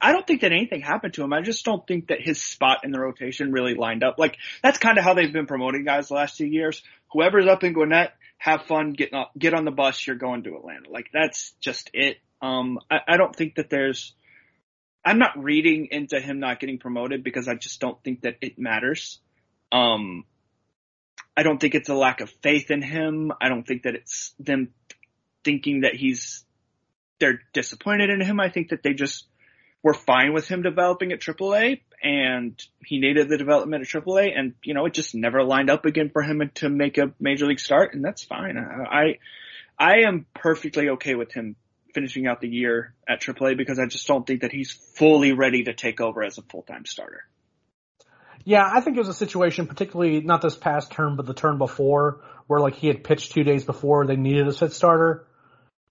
I 0.00 0.12
don't 0.12 0.26
think 0.26 0.42
that 0.42 0.52
anything 0.52 0.80
happened 0.80 1.14
to 1.14 1.24
him. 1.24 1.32
I 1.32 1.40
just 1.40 1.64
don't 1.64 1.84
think 1.86 2.08
that 2.08 2.20
his 2.20 2.40
spot 2.40 2.84
in 2.84 2.92
the 2.92 3.00
rotation 3.00 3.50
really 3.50 3.74
lined 3.74 4.04
up. 4.04 4.16
Like 4.18 4.36
that's 4.62 4.78
kind 4.78 4.96
of 4.96 5.04
how 5.04 5.14
they've 5.14 5.32
been 5.32 5.46
promoting 5.46 5.84
guys 5.84 6.08
the 6.08 6.14
last 6.14 6.36
two 6.36 6.46
years. 6.46 6.82
Whoever's 7.12 7.46
up 7.46 7.64
in 7.64 7.72
Gwinnett, 7.72 8.12
have 8.36 8.62
fun, 8.62 8.92
get 8.92 9.12
on, 9.12 9.26
get 9.36 9.54
on 9.54 9.64
the 9.64 9.72
bus. 9.72 10.06
You're 10.06 10.16
going 10.16 10.44
to 10.44 10.56
Atlanta. 10.56 10.88
Like 10.90 11.08
that's 11.12 11.52
just 11.60 11.90
it. 11.94 12.18
Um, 12.40 12.78
I, 12.88 12.98
I 13.08 13.16
don't 13.16 13.34
think 13.34 13.56
that 13.56 13.70
there's. 13.70 14.14
I'm 15.04 15.18
not 15.18 15.42
reading 15.42 15.88
into 15.90 16.20
him 16.20 16.40
not 16.40 16.60
getting 16.60 16.78
promoted 16.78 17.24
because 17.24 17.48
I 17.48 17.54
just 17.54 17.80
don't 17.80 18.02
think 18.02 18.22
that 18.22 18.36
it 18.40 18.58
matters. 18.58 19.20
Um, 19.72 20.24
I 21.36 21.42
don't 21.42 21.60
think 21.60 21.74
it's 21.74 21.88
a 21.88 21.94
lack 21.94 22.20
of 22.20 22.30
faith 22.42 22.70
in 22.70 22.82
him. 22.82 23.32
I 23.40 23.48
don't 23.48 23.66
think 23.66 23.84
that 23.84 23.94
it's 23.94 24.34
them 24.38 24.68
thinking 25.44 25.82
that 25.82 25.94
he's 25.94 26.44
they're 27.20 27.40
disappointed 27.52 28.10
in 28.10 28.20
him. 28.20 28.40
I 28.40 28.48
think 28.48 28.70
that 28.70 28.82
they 28.82 28.92
just 28.92 29.26
were 29.82 29.94
fine 29.94 30.32
with 30.32 30.48
him 30.48 30.62
developing 30.62 31.12
at 31.12 31.20
AAA 31.20 31.80
and 32.02 32.60
he 32.84 32.98
needed 32.98 33.28
the 33.28 33.38
development 33.38 33.82
at 33.82 33.88
AAA 33.88 34.36
and, 34.36 34.54
you 34.62 34.74
know, 34.74 34.86
it 34.86 34.94
just 34.94 35.14
never 35.14 35.42
lined 35.42 35.70
up 35.70 35.84
again 35.84 36.10
for 36.10 36.22
him 36.22 36.42
to 36.54 36.68
make 36.68 36.98
a 36.98 37.12
major 37.18 37.46
league 37.46 37.60
start 37.60 37.94
and 37.94 38.04
that's 38.04 38.24
fine. 38.24 38.56
I, 38.58 39.18
I 39.78 40.00
am 40.00 40.26
perfectly 40.34 40.90
okay 40.90 41.14
with 41.14 41.32
him 41.32 41.56
finishing 41.94 42.26
out 42.26 42.40
the 42.40 42.48
year 42.48 42.94
at 43.08 43.20
AAA 43.20 43.56
because 43.56 43.78
I 43.78 43.86
just 43.86 44.06
don't 44.06 44.26
think 44.26 44.42
that 44.42 44.52
he's 44.52 44.70
fully 44.70 45.32
ready 45.32 45.64
to 45.64 45.74
take 45.74 46.00
over 46.00 46.22
as 46.22 46.38
a 46.38 46.42
full-time 46.42 46.84
starter. 46.84 47.24
Yeah, 48.44 48.68
I 48.72 48.80
think 48.80 48.96
it 48.96 49.00
was 49.00 49.08
a 49.08 49.14
situation, 49.14 49.66
particularly 49.66 50.20
not 50.20 50.40
this 50.40 50.56
past 50.56 50.90
term, 50.92 51.16
but 51.16 51.26
the 51.26 51.34
term 51.34 51.58
before, 51.58 52.20
where 52.46 52.60
like 52.60 52.74
he 52.74 52.86
had 52.86 53.04
pitched 53.04 53.32
two 53.32 53.44
days 53.44 53.64
before 53.64 54.06
they 54.06 54.16
needed 54.16 54.48
a 54.48 54.52
fifth 54.52 54.74
starter. 54.74 55.26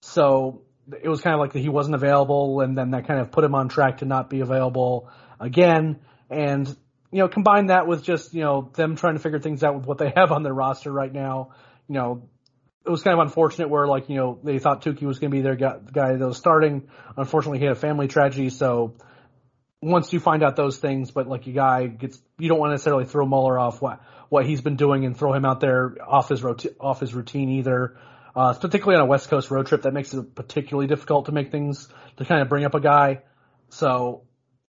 So 0.02 0.62
it 1.02 1.08
was 1.08 1.20
kind 1.20 1.34
of 1.34 1.40
like 1.40 1.52
that 1.52 1.60
he 1.60 1.68
wasn't 1.68 1.94
available, 1.94 2.60
and 2.60 2.76
then 2.76 2.90
that 2.90 3.06
kind 3.06 3.20
of 3.20 3.30
put 3.30 3.44
him 3.44 3.54
on 3.54 3.68
track 3.68 3.98
to 3.98 4.06
not 4.06 4.30
be 4.30 4.40
available 4.40 5.10
again. 5.38 6.00
And 6.30 6.66
you 7.10 7.18
know, 7.18 7.28
combine 7.28 7.66
that 7.66 7.86
with 7.86 8.02
just 8.02 8.34
you 8.34 8.42
know 8.42 8.70
them 8.74 8.96
trying 8.96 9.14
to 9.14 9.20
figure 9.20 9.38
things 9.38 9.62
out 9.62 9.76
with 9.76 9.86
what 9.86 9.98
they 9.98 10.12
have 10.16 10.32
on 10.32 10.42
their 10.42 10.54
roster 10.54 10.90
right 10.90 11.12
now. 11.12 11.50
You 11.88 11.94
know, 11.94 12.28
it 12.88 12.90
was 12.90 13.02
kind 13.02 13.12
of 13.12 13.20
unfortunate 13.20 13.68
where 13.68 13.86
like 13.86 14.08
you 14.08 14.16
know 14.16 14.38
they 14.42 14.58
thought 14.58 14.82
Touki 14.82 15.02
was 15.02 15.18
going 15.18 15.30
to 15.30 15.36
be 15.36 15.42
their 15.42 15.56
guy 15.56 16.16
that 16.16 16.26
was 16.26 16.38
starting. 16.38 16.88
Unfortunately, 17.18 17.58
he 17.58 17.66
had 17.66 17.76
a 17.76 17.80
family 17.80 18.08
tragedy, 18.08 18.48
so 18.48 18.94
once 19.82 20.10
you 20.12 20.20
find 20.20 20.42
out 20.42 20.56
those 20.56 20.78
things, 20.78 21.10
but 21.10 21.28
like 21.28 21.46
a 21.46 21.52
guy 21.52 21.86
gets, 21.86 22.18
you 22.38 22.48
don't 22.48 22.58
want 22.58 22.70
to 22.70 22.74
necessarily 22.74 23.04
throw 23.04 23.26
Muller 23.26 23.58
off 23.58 23.82
what 23.82 24.00
what 24.30 24.46
he's 24.46 24.62
been 24.62 24.76
doing 24.76 25.04
and 25.04 25.16
throw 25.16 25.34
him 25.34 25.44
out 25.44 25.60
there 25.60 25.96
off 26.06 26.30
his 26.30 26.42
roti- 26.42 26.74
off 26.80 27.00
his 27.00 27.14
routine 27.14 27.50
either. 27.50 27.98
Uh, 28.34 28.54
particularly 28.54 28.96
on 28.96 29.02
a 29.02 29.06
West 29.06 29.28
Coast 29.28 29.50
road 29.50 29.66
trip, 29.66 29.82
that 29.82 29.92
makes 29.92 30.14
it 30.14 30.34
particularly 30.34 30.86
difficult 30.86 31.26
to 31.26 31.32
make 31.32 31.50
things 31.50 31.88
to 32.16 32.24
kind 32.24 32.40
of 32.40 32.48
bring 32.48 32.64
up 32.64 32.74
a 32.74 32.80
guy. 32.80 33.22
So 33.68 34.22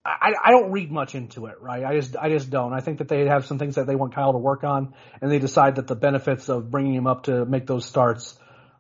I, 0.04 0.34
I 0.44 0.52
don't 0.52 0.72
read 0.72 0.92
much 0.92 1.14
into 1.14 1.46
it, 1.46 1.62
right? 1.62 1.84
I 1.84 2.00
just 2.00 2.16
I 2.16 2.30
just 2.30 2.50
don't. 2.50 2.74
I 2.74 2.82
think 2.82 2.98
that 2.98 3.08
they 3.08 3.26
have 3.26 3.46
some 3.46 3.60
things 3.60 3.76
that 3.76 3.86
they 3.86 3.96
want 3.96 4.16
Kyle 4.16 4.32
to 4.32 4.40
work 4.40 4.64
on, 4.64 4.94
and 5.22 5.32
they 5.32 5.38
decide 5.38 5.76
that 5.76 5.88
the 5.88 5.96
benefits 5.96 6.50
of 6.50 6.72
bringing 6.72 6.96
him 6.96 7.06
up 7.06 7.24
to 7.24 7.46
make 7.46 7.68
those 7.68 7.86
starts 7.86 8.36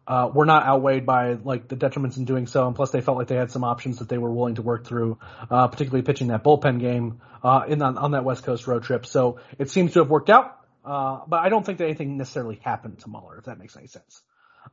uh, 0.08 0.32
were 0.34 0.46
not 0.46 0.64
outweighed 0.64 1.06
by 1.06 1.34
like 1.34 1.68
the 1.68 1.76
detriments 1.76 2.18
in 2.18 2.26
doing 2.26 2.48
so. 2.48 2.66
And 2.66 2.76
plus, 2.76 2.90
they 2.90 3.02
felt 3.02 3.18
like 3.18 3.28
they 3.28 3.36
had 3.36 3.52
some 3.52 3.64
options 3.64 4.00
that 4.00 4.10
they 4.10 4.18
were 4.18 4.32
willing 4.32 4.56
to 4.56 4.64
work 4.64 4.88
through, 4.88 5.20
uh, 5.50 5.68
particularly 5.68 6.02
pitching 6.02 6.30
that 6.30 6.44
bullpen 6.44 6.80
game 6.80 7.22
uh, 7.44 7.66
in 7.68 7.84
on, 7.84 8.00
on 8.00 8.12
that 8.12 8.24
West 8.24 8.44
Coast 8.44 8.66
road 8.66 8.84
trip. 8.84 9.06
So 9.06 9.40
it 9.60 9.70
seems 9.70 9.94
to 9.94 10.00
have 10.00 10.10
worked 10.10 10.32
out. 10.32 10.58
Uh, 10.84 11.20
but 11.28 11.42
I 11.42 11.50
don't 11.50 11.64
think 11.64 11.78
that 11.78 11.86
anything 11.86 12.18
necessarily 12.18 12.60
happened 12.64 13.00
to 13.02 13.10
Muller, 13.10 13.38
if 13.38 13.46
that 13.46 13.60
makes 13.60 13.78
any 13.78 13.86
sense. 13.86 14.22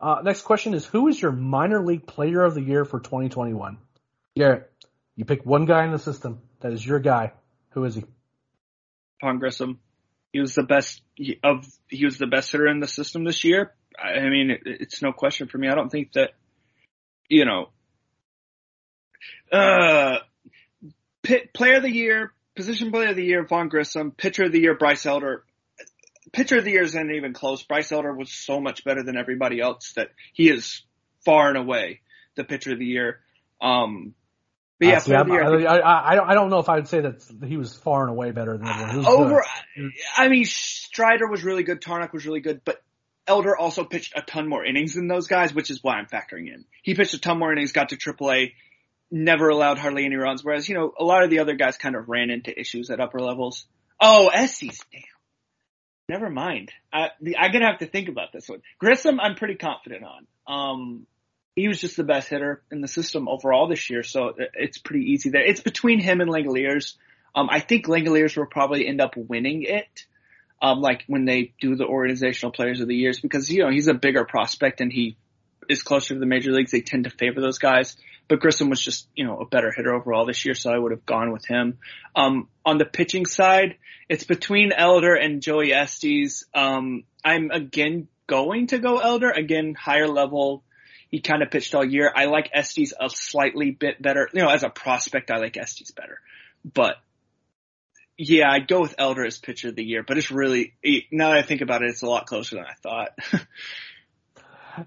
Uh, 0.01 0.20
next 0.24 0.42
question 0.42 0.72
is 0.72 0.86
who 0.86 1.09
is 1.09 1.20
your 1.20 1.32
minor 1.32 1.84
league 1.84 2.07
player 2.07 2.42
of 2.42 2.55
the 2.55 2.62
year 2.62 2.86
for 2.86 2.99
2021? 2.99 3.76
Garrett, 4.36 4.70
you 5.19 5.25
pick 5.25 5.45
one 5.45 5.64
guy 5.64 5.85
in 5.85 5.91
the 5.91 5.99
system 5.99 6.39
that 6.61 6.73
is 6.73 6.87
your 6.87 7.01
guy. 7.01 7.33
Who 7.71 7.85
is 7.85 7.97
he? 7.97 8.05
Vaughn 9.21 9.39
Grissom. 9.39 9.81
He 10.33 10.41
was 10.41 10.55
the 10.55 10.62
best 10.62 11.03
of. 11.43 11.66
He 11.89 12.05
was 12.05 12.19
the 12.19 12.29
best 12.29 12.53
hitter 12.53 12.69
in 12.69 12.79
the 12.79 12.87
system 12.87 13.25
this 13.25 13.43
year. 13.43 13.75
I 14.01 14.29
mean, 14.29 14.51
it, 14.53 14.61
it's 14.64 15.03
no 15.03 15.12
question 15.12 15.49
for 15.49 15.59
me. 15.59 15.69
I 15.69 15.75
don't 15.75 15.91
think 15.91 16.12
that, 16.12 16.31
you 17.29 17.45
know, 17.45 17.71
uh, 19.51 20.19
pit, 21.23 21.53
player 21.53 21.79
of 21.79 21.83
the 21.83 21.91
year, 21.91 22.33
position 22.55 22.93
player 22.93 23.09
of 23.09 23.16
the 23.16 23.25
year, 23.25 23.45
Vaughn 23.45 23.69
Grissom, 23.69 24.12
pitcher 24.12 24.45
of 24.45 24.53
the 24.53 24.61
year, 24.61 24.77
Bryce 24.77 25.05
Elder 25.05 25.43
pitcher 26.33 26.59
of 26.59 26.64
the 26.64 26.73
year 26.73 26.83
isn't 26.83 27.11
even 27.11 27.33
close. 27.33 27.62
Bryce 27.62 27.93
Elder 27.93 28.14
was 28.14 28.33
so 28.33 28.61
much 28.61 28.85
better 28.85 29.03
than 29.03 29.16
everybody 29.16 29.61
else 29.61 29.93
that 29.97 30.11
he 30.33 30.49
is 30.49 30.83
far 31.25 31.49
and 31.49 31.59
away 31.59 32.01
the 32.37 32.45
pitcher 32.45 32.73
of 32.73 32.79
the 32.79 32.87
year. 32.87 33.21
Um, 33.61 34.14
but 34.79 34.89
yeah, 34.89 34.97
uh, 34.97 35.01
see, 35.01 35.11
year, 35.11 35.66
I, 35.68 35.79
I, 35.79 36.12
I, 36.12 36.14
don't, 36.14 36.31
I 36.31 36.35
don't 36.35 36.51
know 36.51 36.59
if 36.61 36.68
I 36.68 36.76
would 36.76 36.89
say 36.89 37.01
that 37.01 37.22
he 37.45 37.57
was 37.57 37.74
far 37.74 38.03
and 38.03 38.11
away 38.11 38.31
better 38.31 38.57
than 38.57 38.68
everyone. 38.68 39.07
Over, 39.07 39.45
good. 39.76 39.91
I 40.16 40.29
mean, 40.29 40.45
Strider 40.45 41.26
was 41.26 41.43
really 41.43 41.64
good. 41.64 41.81
Tarnok 41.81 42.12
was 42.12 42.24
really 42.24 42.41
good, 42.41 42.61
but 42.64 42.81
Elder 43.26 43.57
also 43.57 43.85
pitched 43.85 44.12
a 44.16 44.22
ton 44.22 44.49
more 44.49 44.64
innings 44.64 44.95
than 44.95 45.09
those 45.09 45.26
guys, 45.26 45.53
which 45.53 45.70
is 45.70 45.83
why 45.83 45.97
I'm 45.97 46.07
factoring 46.07 46.47
in. 46.47 46.64
He 46.83 46.95
pitched 46.95 47.14
a 47.14 47.20
ton 47.20 47.39
more 47.39 47.53
innings, 47.53 47.72
got 47.72 47.89
to 47.89 47.97
AAA, 47.97 48.53
never 49.11 49.49
allowed 49.49 49.79
hardly 49.79 50.05
any 50.05 50.16
runs, 50.16 50.45
whereas, 50.45 50.68
you 50.68 50.76
know, 50.76 50.93
a 50.97 51.05
lot 51.05 51.24
of 51.24 51.31
the 51.31 51.41
other 51.41 51.55
guys 51.55 51.76
kind 51.76 51.97
of 51.97 52.09
ran 52.09 52.31
into 52.31 52.59
issues 52.59 52.89
at 52.91 53.01
upper 53.01 53.20
levels. 53.20 53.66
Oh, 54.01 54.29
Estes, 54.29 54.81
damn. 54.93 55.03
Never 56.09 56.31
mind. 56.31 56.72
I, 56.93 57.11
I'm 57.39 57.53
gonna 57.53 57.66
have 57.66 57.81
to 57.81 57.87
think 57.87 58.09
about 58.09 58.33
this 58.33 58.49
one. 58.49 58.62
Grissom, 58.79 59.20
I'm 59.20 59.35
pretty 59.35 59.57
confident 59.57 60.05
on. 60.05 60.26
Um, 60.47 61.07
he 61.59 61.67
was 61.67 61.81
just 61.81 61.97
the 61.97 62.05
best 62.05 62.29
hitter 62.29 62.63
in 62.71 62.81
the 62.81 62.89
system 62.89 63.29
overall 63.29 63.67
this 63.67 63.91
year, 63.91 64.05
so 64.05 64.35
it's 64.55 64.79
pretty 64.79 65.07
easy 65.07 65.31
there. 65.31 65.45
It's 65.45 65.61
between 65.61 65.99
him 65.99 66.21
and 66.21 66.31
Langeliers. 66.31 66.95
Um, 67.35 67.49
I 67.51 67.59
think 67.59 67.87
Langeliers 67.87 68.37
will 68.37 68.47
probably 68.47 68.87
end 68.87 69.01
up 69.01 69.17
winning 69.17 69.65
it, 69.65 70.07
um, 70.63 70.81
like 70.81 71.03
when 71.09 71.25
they 71.25 71.53
do 71.61 71.75
the 71.75 71.85
organizational 71.85 72.53
players 72.53 72.81
of 72.81 72.87
the 72.87 72.95
years, 72.95 73.19
because 73.19 73.51
you 73.51 73.65
know 73.65 73.71
he's 73.71 73.89
a 73.89 73.95
bigger 73.95 74.25
prospect 74.25 74.81
and 74.81 74.93
he 74.93 75.17
is 75.69 75.83
closer 75.83 76.15
to 76.15 76.21
the 76.21 76.27
major 76.27 76.53
leagues. 76.53 76.71
They 76.71 76.81
tend 76.81 77.05
to 77.05 77.11
favor 77.11 77.41
those 77.41 77.59
guys. 77.59 77.97
But 78.29 78.41
Grissom 78.41 78.69
was 78.69 78.83
just, 78.83 79.09
you 79.17 79.25
know, 79.25 79.39
a 79.39 79.47
better 79.47 79.73
hitter 79.75 79.95
overall 79.95 80.27
this 80.27 80.45
year, 80.45 80.55
so 80.55 80.71
I 80.71 80.79
would 80.79 80.93
have 80.93 81.07
gone 81.07 81.33
with 81.33 81.47
him. 81.47 81.79
Um, 82.15 82.49
on 82.65 82.77
the 82.77 82.85
pitching 82.85 83.25
side, 83.25 83.79
it's 84.09 84.25
between 84.25 84.71
Elder 84.71 85.15
and 85.15 85.41
Joey 85.41 85.73
Estes. 85.73 86.45
Um, 86.55 87.05
I'm 87.25 87.51
again 87.51 88.09
going 88.27 88.69
to 88.69 88.79
go 88.79 88.99
Elder. 88.99 89.31
Again, 89.31 89.75
higher 89.75 90.07
level. 90.07 90.63
He 91.11 91.21
kind 91.21 91.43
of 91.43 91.51
pitched 91.51 91.75
all 91.75 91.85
year. 91.85 92.13
I 92.15 92.27
like 92.27 92.51
Estes 92.53 92.93
a 92.99 93.09
slightly 93.09 93.71
bit 93.71 94.01
better. 94.01 94.29
You 94.33 94.43
know, 94.43 94.49
as 94.49 94.63
a 94.63 94.69
prospect, 94.69 95.31
I 95.31 95.39
like 95.39 95.57
Estes 95.57 95.91
better. 95.91 96.21
But 96.65 96.97
yeah, 98.19 98.51
I'd 98.51 98.69
go 98.69 98.81
with 98.81 98.97
Elder 98.99 99.25
as 99.25 99.39
pitcher 99.39 99.69
of 99.69 99.77
the 99.77 99.85
year, 99.85 100.03
but 100.03 100.19
it's 100.19 100.31
really, 100.31 100.75
now 101.11 101.31
that 101.31 101.39
I 101.39 101.43
think 101.43 101.61
about 101.61 101.83
it, 101.83 101.91
it's 101.91 102.03
a 102.03 102.07
lot 102.07 102.27
closer 102.27 102.57
than 102.57 102.65
I 102.65 102.75
thought. 102.83 103.19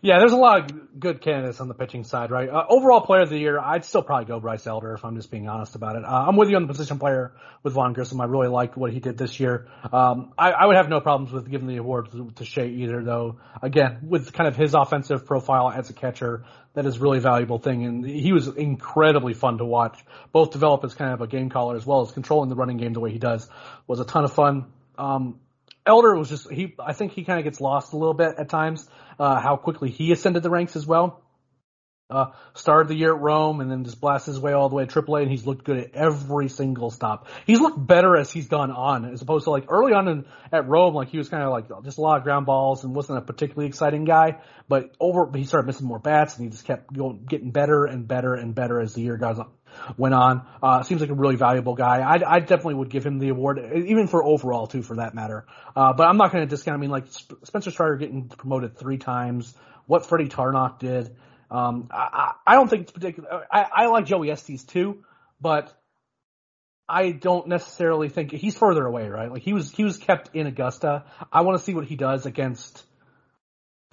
Yeah, 0.02 0.20
there's 0.20 0.32
a 0.32 0.38
lot 0.38 0.72
of 0.72 1.00
good 1.00 1.22
candidates 1.22 1.60
on 1.60 1.68
the 1.68 1.74
pitching 1.74 2.04
side, 2.04 2.32
right? 2.32 2.50
Uh, 2.50 2.64
overall 2.70 3.02
player 3.02 3.22
of 3.22 3.30
the 3.30 3.38
year, 3.38 3.60
I'd 3.60 3.86
still 3.86 4.02
probably 4.02 4.26
go 4.26 4.39
Bryce 4.39 4.66
Elder 4.68 4.94
if 4.94 5.04
I'm 5.04 5.16
just 5.16 5.32
being 5.32 5.48
honest 5.48 5.76
about 5.76 5.96
it. 5.96 6.04
Uh, 6.04 6.26
I'm 6.28 6.36
with 6.36 6.50
you 6.50 6.56
on 6.56 6.64
the 6.64 6.68
position 6.68 7.00
player 7.00 7.34
with 7.64 7.74
Vaughn 7.74 7.94
Grissom. 7.94 8.22
I 8.22 8.26
really 8.26 8.48
liked 8.48 8.78
what 8.78 8.92
he 8.92 9.00
did 9.00 9.18
this 9.18 9.39
year. 9.39 9.68
Um, 9.92 10.34
I, 10.38 10.52
I, 10.52 10.66
would 10.66 10.76
have 10.76 10.89
no 10.89 11.00
problems 11.00 11.32
with 11.32 11.50
giving 11.50 11.68
the 11.68 11.78
award 11.78 12.12
to, 12.12 12.32
to 12.36 12.46
Shea 12.46 12.68
either, 12.68 13.04
though. 13.04 13.39
Again, 13.62 14.00
with 14.04 14.34
kind 14.34 14.48
of 14.48 14.56
his 14.56 14.74
offensive 14.74 15.26
profile 15.26 15.72
as 15.72 15.89
a 15.89 15.94
catcher, 15.94 16.46
that 16.74 16.86
is 16.86 17.00
really 17.00 17.20
valuable 17.20 17.60
thing, 17.60 17.84
and 17.86 18.06
he 18.06 18.32
was 18.32 18.48
incredibly 18.48 19.34
fun 19.34 19.58
to 19.58 19.66
watch. 19.66 20.04
Both 20.32 20.52
develop 20.52 20.84
as 20.86 20.94
kind 20.94 21.14
of 21.14 21.22
a 21.22 21.28
game 21.28 21.50
caller 21.50 21.76
as 21.76 21.86
well 21.86 22.02
as 22.02 22.12
controlling 22.12 22.50
the 22.50 22.56
running 22.56 22.78
game 22.78 22.94
the 22.94 23.02
way 23.02 23.12
he 23.12 23.20
does 23.20 23.50
was 23.88 24.00
a 24.00 24.06
ton 24.06 24.24
of 24.24 24.32
fun. 24.32 24.68
Um, 24.98 25.39
Elder 25.86 26.16
was 26.16 26.30
just 26.30 26.50
he. 26.52 26.76
I 26.80 26.94
think 26.94 27.12
he 27.14 27.24
kind 27.24 27.39
of 27.39 27.44
gets 27.44 27.60
lost 27.60 27.94
a 27.94 27.98
little 27.98 28.14
bit 28.14 28.36
at 28.38 28.50
times. 28.50 28.88
Uh, 29.20 29.39
how 29.39 29.55
quickly 29.57 29.89
he 29.89 30.12
ascended 30.12 30.43
the 30.43 30.49
ranks 30.49 30.76
as 30.76 30.86
well. 30.86 31.22
Uh, 32.12 32.32
started 32.55 32.89
the 32.89 32.95
year 32.95 33.16
at 33.16 33.22
Rome 33.22 33.62
and 33.62 33.72
then 33.72 33.86
just 33.86 34.01
blasted 34.01 34.34
his 34.34 34.41
way 34.41 34.51
all 34.51 34.68
the 34.68 34.76
way 34.76 34.86
to 34.86 35.01
AAA, 35.01 35.22
and 35.22 35.32
he's 35.32 35.45
looked 35.45 35.64
good 35.64 35.78
at 35.78 35.95
every 35.95 36.49
single 36.49 36.91
stop. 36.91 37.28
He's 37.47 37.62
looked 37.62 37.88
better 37.88 38.18
as 38.18 38.30
he's 38.30 38.49
gone 38.49 38.70
on, 38.70 39.05
as 39.05 39.22
opposed 39.22 39.45
to 39.45 39.49
like 39.49 39.66
early 39.70 39.93
on 39.93 40.09
in, 40.09 40.26
at 40.51 40.68
Rome, 40.68 40.93
like 40.93 41.07
he 41.07 41.18
was 41.18 41.30
kind 41.30 41.41
of 41.41 41.51
like 41.51 41.70
just 41.86 41.99
a 41.99 42.01
lot 42.01 42.18
of 42.18 42.24
ground 42.24 42.45
balls 42.45 42.84
and 42.84 42.93
wasn't 42.93 43.18
a 43.18 43.22
particularly 43.22 43.68
exciting 43.68 44.03
guy. 44.03 44.41
But 44.68 44.93
over, 44.99 45.32
he 45.34 45.45
started 45.45 45.68
missing 45.68 45.88
more 45.88 45.99
bats, 45.99 46.36
and 46.36 46.43
he 46.43 46.51
just 46.51 46.66
kept 46.66 46.91
going, 46.91 47.24
getting 47.30 47.51
better 47.51 47.86
and 47.86 48.05
better 48.05 48.34
and 48.34 48.53
better 48.53 48.82
as 48.82 48.93
the 48.93 49.01
year 49.01 49.16
goes 49.16 49.39
on 49.39 49.49
went 49.98 50.14
on. 50.14 50.46
Uh, 50.62 50.84
seems 50.84 51.02
like 51.02 51.10
a 51.10 51.14
really 51.14 51.36
valuable 51.36 51.76
guy. 51.76 52.00
I, 52.00 52.36
I 52.36 52.40
definitely 52.40 52.76
would 52.76 52.90
give 52.90 53.06
him 53.06 53.20
the 53.20 53.30
award, 53.30 53.60
even 53.74 54.08
for 54.08 54.24
overall 54.24 54.68
too, 54.68 54.82
for 54.82 54.98
that 54.98 55.14
matter. 55.14 55.46
Uh, 55.76 55.94
but 55.94 56.08
I'm 56.08 56.18
not 56.18 56.32
going 56.32 56.44
to 56.44 56.50
discount. 56.50 56.78
I 56.78 56.80
mean, 56.80 56.90
like 56.90 57.06
Spencer 57.44 57.72
Strider 57.72 57.98
getting 57.98 58.28
promoted 58.28 58.78
three 58.78 58.98
times, 58.98 59.54
what 59.86 60.06
Freddie 60.06 60.30
Tarnok 60.30 60.80
did. 60.80 61.16
Um, 61.50 61.90
I, 61.92 62.34
I 62.48 62.56
don't 62.56 62.70
think 62.70 62.84
it's 62.84 62.92
particular. 62.92 63.46
I, 63.52 63.68
I 63.74 63.86
like 63.88 64.06
Joey 64.06 64.32
Estes 64.32 64.64
too, 64.64 65.04
but 65.42 65.78
I 66.88 67.12
don't 67.12 67.48
necessarily 67.48 68.10
think 68.10 68.32
he's 68.32 68.58
further 68.58 68.86
away, 68.86 69.08
right? 69.08 69.32
Like 69.32 69.44
he 69.44 69.54
was 69.54 69.72
he 69.72 69.84
was 69.84 69.98
kept 69.98 70.36
in 70.36 70.48
Augusta. 70.48 71.06
I 71.32 71.42
want 71.42 71.58
to 71.58 71.64
see 71.64 71.74
what 71.74 71.86
he 71.86 71.96
does 71.96 72.26
against 72.26 72.84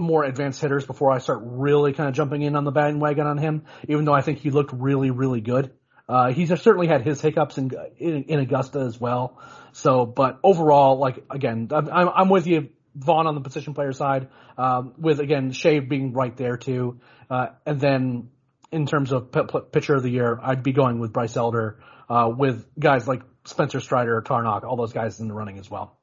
more 0.01 0.25
advanced 0.25 0.61
hitters 0.61 0.87
before 0.87 1.11
I 1.11 1.19
start 1.19 1.41
really 1.43 1.93
kind 1.93 2.09
of 2.09 2.15
jumping 2.15 2.43
in 2.43 2.55
on 2.57 2.65
the 2.65 2.71
bandwagon 2.71 3.27
on 3.27 3.39
him, 3.39 3.65
even 3.89 4.05
though 4.05 4.15
I 4.15 4.23
think 4.23 4.39
he 4.39 4.51
looked 4.51 4.73
really, 4.73 5.11
really 5.11 5.41
good 5.41 5.73
Uh, 6.09 6.33
he's 6.33 6.49
certainly 6.49 6.87
had 6.87 7.03
his 7.03 7.21
hiccups 7.21 7.59
in, 7.59 7.71
in, 7.99 8.25
in 8.25 8.39
Augusta 8.41 8.81
as 8.81 8.99
well. 8.99 9.39
So, 9.73 10.07
but 10.07 10.39
overall, 10.43 10.99
like 10.99 11.25
again, 11.31 11.69
I'm, 11.71 12.09
I'm 12.09 12.29
with 12.31 12.47
you, 12.47 12.71
Vaughn, 12.95 13.27
on 13.27 13.35
the 13.35 13.43
position 13.43 13.75
player 13.75 13.93
side. 13.93 14.29
Um, 14.57 14.95
with 14.99 15.21
again 15.21 15.53
Shea 15.53 15.81
being 15.81 16.15
right 16.15 16.35
there 16.37 16.57
too, 16.57 17.01
uh, 17.31 17.49
and 17.67 17.79
then 17.79 18.31
in 18.73 18.87
terms 18.87 19.13
of 19.13 19.31
p- 19.31 19.43
p- 19.53 19.61
pitcher 19.71 19.95
of 19.95 20.03
the 20.03 20.11
year, 20.11 20.39
I'd 20.43 20.63
be 20.63 20.73
going 20.73 20.99
with 20.99 21.13
Bryce 21.13 21.37
Elder. 21.37 21.81
Uh, 22.09 22.33
with 22.35 22.67
guys 22.79 23.07
like 23.07 23.21
Spencer 23.45 23.81
Strider, 23.81 24.23
Tarnok, 24.23 24.65
all 24.65 24.77
those 24.77 24.95
guys 24.95 25.21
in 25.21 25.29
the 25.29 25.35
running 25.35 25.59
as 25.59 25.71
well. 25.71 25.98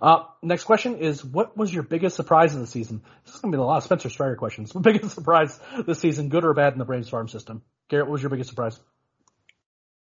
Uh, 0.00 0.24
next 0.42 0.64
question 0.64 0.96
is, 0.96 1.24
what 1.24 1.56
was 1.56 1.72
your 1.72 1.82
biggest 1.82 2.16
surprise 2.16 2.54
of 2.54 2.60
the 2.60 2.66
season? 2.66 3.02
This 3.24 3.34
is 3.34 3.40
going 3.40 3.52
to 3.52 3.56
be 3.56 3.60
a 3.60 3.64
lot 3.64 3.78
of 3.78 3.84
Spencer 3.84 4.10
Strider 4.10 4.36
questions. 4.36 4.74
What 4.80 4.84
biggest 4.84 5.14
surprise 5.14 5.58
this 5.86 5.98
season, 5.98 6.28
good 6.28 6.44
or 6.44 6.54
bad 6.54 6.72
in 6.72 6.78
the 6.78 6.84
Braves 6.84 7.08
farm 7.08 7.28
system? 7.28 7.62
Garrett, 7.88 8.06
what 8.06 8.12
was 8.12 8.22
your 8.22 8.30
biggest 8.30 8.50
surprise? 8.50 8.78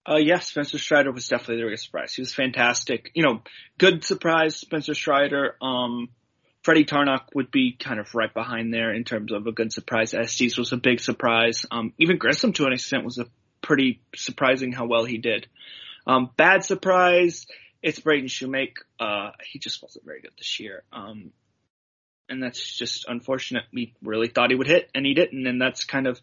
Uh, 0.08 0.18
yeah, 0.18 0.40
Spencer 0.40 0.78
Strider 0.78 1.12
was 1.12 1.28
definitely 1.28 1.58
the 1.58 1.64
biggest 1.64 1.86
surprise. 1.86 2.14
He 2.14 2.22
was 2.22 2.34
fantastic. 2.34 3.12
You 3.16 3.24
know, 3.24 3.42
good 3.78 4.04
surprise, 4.04 4.56
Spencer 4.56 4.94
Strider. 4.94 5.56
Um, 5.62 6.10
Freddie 6.64 6.86
Tarnok 6.86 7.26
would 7.34 7.52
be 7.52 7.76
kind 7.80 8.00
of 8.00 8.14
right 8.16 8.34
behind 8.34 8.74
there 8.74 8.94
in 8.94 9.04
terms 9.04 9.32
of 9.32 9.46
a 9.46 9.52
good 9.52 9.72
surprise. 9.72 10.14
Estes 10.14 10.58
was 10.58 10.72
a 10.72 10.78
big 10.78 11.00
surprise. 11.00 11.66
Um, 11.70 11.94
even 12.00 12.18
Grissom 12.18 12.54
to 12.54 12.66
an 12.66 12.74
extent 12.74 13.04
was 13.04 13.18
a 13.18 13.28
pretty 13.62 14.02
surprising 14.16 14.72
how 14.72 14.86
well 14.86 15.06
he 15.06 15.18
did. 15.18 15.48
Um, 16.08 16.30
bad 16.38 16.64
surprise, 16.64 17.48
it's 17.86 18.00
Braden 18.00 18.28
Shewmake. 18.28 18.78
Uh, 19.00 19.30
he 19.44 19.60
just 19.60 19.84
wasn't 19.84 20.06
very 20.06 20.20
good 20.20 20.32
this 20.40 20.60
year. 20.60 20.82
Um, 20.92 21.32
and 22.28 22.42
that's 22.42 22.60
just 22.60 23.06
unfortunate. 23.08 23.66
We 23.72 23.94
really 24.02 24.28
thought 24.28 24.50
he 24.50 24.56
would 24.56 24.66
hit 24.66 24.90
and 24.96 25.06
he 25.06 25.14
didn't. 25.14 25.46
And 25.46 25.62
that's 25.62 25.84
kind 25.86 26.08
of 26.08 26.20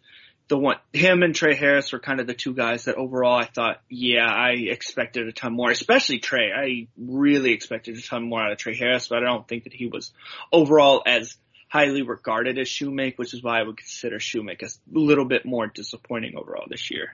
the 0.49 0.59
one, 0.59 0.79
him 0.93 1.23
and 1.23 1.33
Trey 1.33 1.55
Harris 1.55 1.93
were 1.93 2.01
kind 2.01 2.19
of 2.19 2.27
the 2.27 2.35
two 2.35 2.53
guys 2.53 2.87
that 2.87 2.97
overall 2.97 3.39
I 3.39 3.45
thought, 3.45 3.81
yeah, 3.89 4.27
I 4.27 4.55
expected 4.55 5.29
a 5.29 5.33
ton 5.33 5.53
more, 5.55 5.71
especially 5.71 6.19
Trey. 6.19 6.51
I 6.53 6.89
really 6.99 7.53
expected 7.53 7.97
a 7.97 8.03
ton 8.03 8.29
more 8.29 8.43
out 8.43 8.51
of 8.51 8.59
Trey 8.59 8.77
Harris, 8.77 9.07
but 9.07 9.19
I 9.19 9.27
don't 9.27 9.47
think 9.47 9.63
that 9.63 9.73
he 9.73 9.87
was 9.87 10.13
overall 10.53 11.05
as 11.07 11.37
highly 11.69 12.03
regarded 12.03 12.59
as 12.59 12.67
Shewmake, 12.67 13.19
which 13.19 13.35
is 13.35 13.43
why 13.43 13.61
I 13.61 13.63
would 13.63 13.77
consider 13.77 14.19
Shewmake 14.19 14.65
as 14.65 14.81
a 14.93 14.99
little 14.99 15.27
bit 15.27 15.47
more 15.47 15.69
disappointing 15.69 16.37
overall 16.37 16.67
this 16.69 16.91
year. 16.91 17.13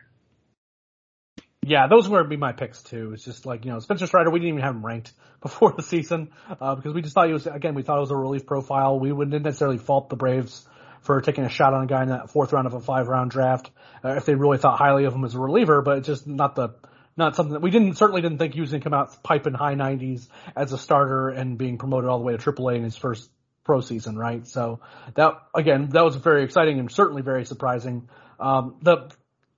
Yeah, 1.69 1.87
those 1.87 2.09
were 2.09 2.25
be 2.25 2.39
my 2.39 2.53
picks 2.53 2.83
too. 2.83 3.13
It's 3.13 3.25
just 3.25 3.45
like 3.45 3.67
you 3.67 3.71
know 3.71 3.79
Spencer 3.79 4.07
Strider. 4.07 4.31
We 4.31 4.39
didn't 4.39 4.55
even 4.55 4.63
have 4.63 4.75
him 4.75 4.85
ranked 4.85 5.13
before 5.43 5.75
the 5.77 5.83
season 5.83 6.31
uh, 6.61 6.75
because 6.75 6.95
we 6.95 7.03
just 7.03 7.15
thought 7.15 7.27
he 7.27 7.35
was 7.35 7.47
again. 7.47 7.75
We 7.75 7.83
thought 7.83 7.99
it 7.99 8.01
was 8.01 8.11
a 8.11 8.17
relief 8.17 8.47
profile. 8.47 8.99
We 8.99 9.13
wouldn't 9.13 9.43
necessarily 9.45 9.79
fault 9.79 10.09
the 10.09 10.17
Braves 10.17 10.67
for 11.03 11.21
taking 11.21 11.45
a 11.45 11.49
shot 11.49 11.75
on 11.75 11.85
a 11.85 11.87
guy 11.87 12.03
in 12.03 12.09
that 12.09 12.31
fourth 12.31 12.53
round 12.53 12.67
of 12.67 12.75
a 12.75 12.81
five 12.81 13.07
round 13.09 13.31
draft 13.31 13.71
uh, 14.03 14.15
if 14.17 14.25
they 14.25 14.35
really 14.35 14.59
thought 14.59 14.79
highly 14.79 15.05
of 15.05 15.15
him 15.15 15.25
as 15.25 15.35
a 15.35 15.39
reliever. 15.39 15.83
But 15.83 15.99
it's 15.99 16.07
just 16.07 16.27
not 16.27 16.55
the 16.55 16.71
not 17.19 17.37
something 17.37 17.53
that 17.53 17.63
we 17.63 17.71
didn't 17.71 17.95
certainly 17.95 18.23
didn't 18.23 18.39
think 18.39 18.55
he 18.55 18.61
was 18.61 18.71
going 18.71 18.81
to 18.81 18.85
come 18.85 18.95
out 18.95 19.23
piping 19.23 19.53
high 19.53 19.75
90s 19.75 20.29
as 20.57 20.73
a 20.73 20.79
starter 20.79 21.29
and 21.29 21.59
being 21.59 21.77
promoted 21.77 22.09
all 22.09 22.19
the 22.19 22.25
way 22.25 22.37
to 22.37 22.39
AAA 22.39 22.77
in 22.77 22.85
his 22.85 22.97
first 22.97 23.29
pro 23.65 23.81
season, 23.81 24.17
right? 24.17 24.47
So 24.47 24.81
that 25.15 25.35
again, 25.55 25.91
that 25.91 26.05
was 26.05 26.17
very 26.17 26.45
exciting 26.45 26.79
and 26.79 26.91
certainly 26.91 27.23
very 27.23 27.45
surprising. 27.45 28.09
Um, 28.41 28.77
the 28.83 29.11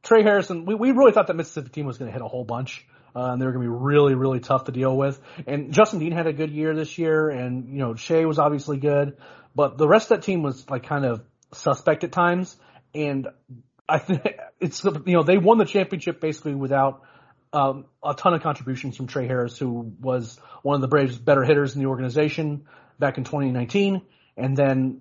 Trey 0.03 0.23
Harrison, 0.23 0.65
we, 0.65 0.75
we 0.75 0.91
really 0.93 1.13
thought 1.13 1.27
that 1.27 1.37
Mississippi 1.37 1.71
team 1.71 1.87
was 1.87 1.99
going 1.99 2.09
to 2.09 2.13
hit 2.13 2.23
a 2.23 2.29
whole 2.29 2.45
bunch. 2.45 2.87
Uh, 3.15 3.33
and 3.33 3.43
they 3.43 3.47
were 3.47 3.53
going 3.53 3.65
to 3.65 3.71
be 3.71 3.77
really, 3.77 4.15
really 4.15 4.39
tough 4.39 4.65
to 4.65 4.73
deal 4.73 4.97
with. 4.97 5.21
And 5.47 5.73
Justin 5.73 5.99
Dean 5.99 6.13
had 6.13 6.29
a 6.29 6.33
good 6.33 6.51
year 6.51 6.75
this 6.75 6.97
year, 6.97 7.29
and 7.29 7.69
you 7.69 7.79
know 7.79 7.97
Shea 7.97 8.25
was 8.25 8.39
obviously 8.39 8.77
good, 8.77 9.17
but 9.53 9.77
the 9.77 9.89
rest 9.89 10.13
of 10.13 10.19
that 10.19 10.25
team 10.25 10.45
was 10.45 10.69
like 10.71 10.85
kind 10.85 11.05
of 11.05 11.23
suspect 11.53 12.05
at 12.05 12.13
times. 12.13 12.57
And 12.95 13.27
I 13.89 13.99
think 13.99 14.23
it's 14.61 14.85
you 14.85 15.15
know 15.15 15.25
they 15.25 15.39
won 15.39 15.59
the 15.59 15.65
championship 15.65 16.21
basically 16.21 16.55
without 16.55 17.03
um, 17.53 17.87
a 18.05 18.15
ton 18.15 18.35
of 18.35 18.43
contributions 18.43 18.97
from 18.97 19.09
Trey 19.09 19.27
Harris, 19.27 19.59
who 19.59 19.93
was 20.01 20.39
one 20.63 20.77
of 20.77 20.81
the 20.81 20.89
Braves' 20.89 21.19
better 21.19 21.43
hitters 21.43 21.75
in 21.75 21.83
the 21.83 21.89
organization 21.89 22.67
back 22.99 23.19
in 23.19 23.25
2019, 23.25 24.03
and 24.37 24.57
then 24.57 25.01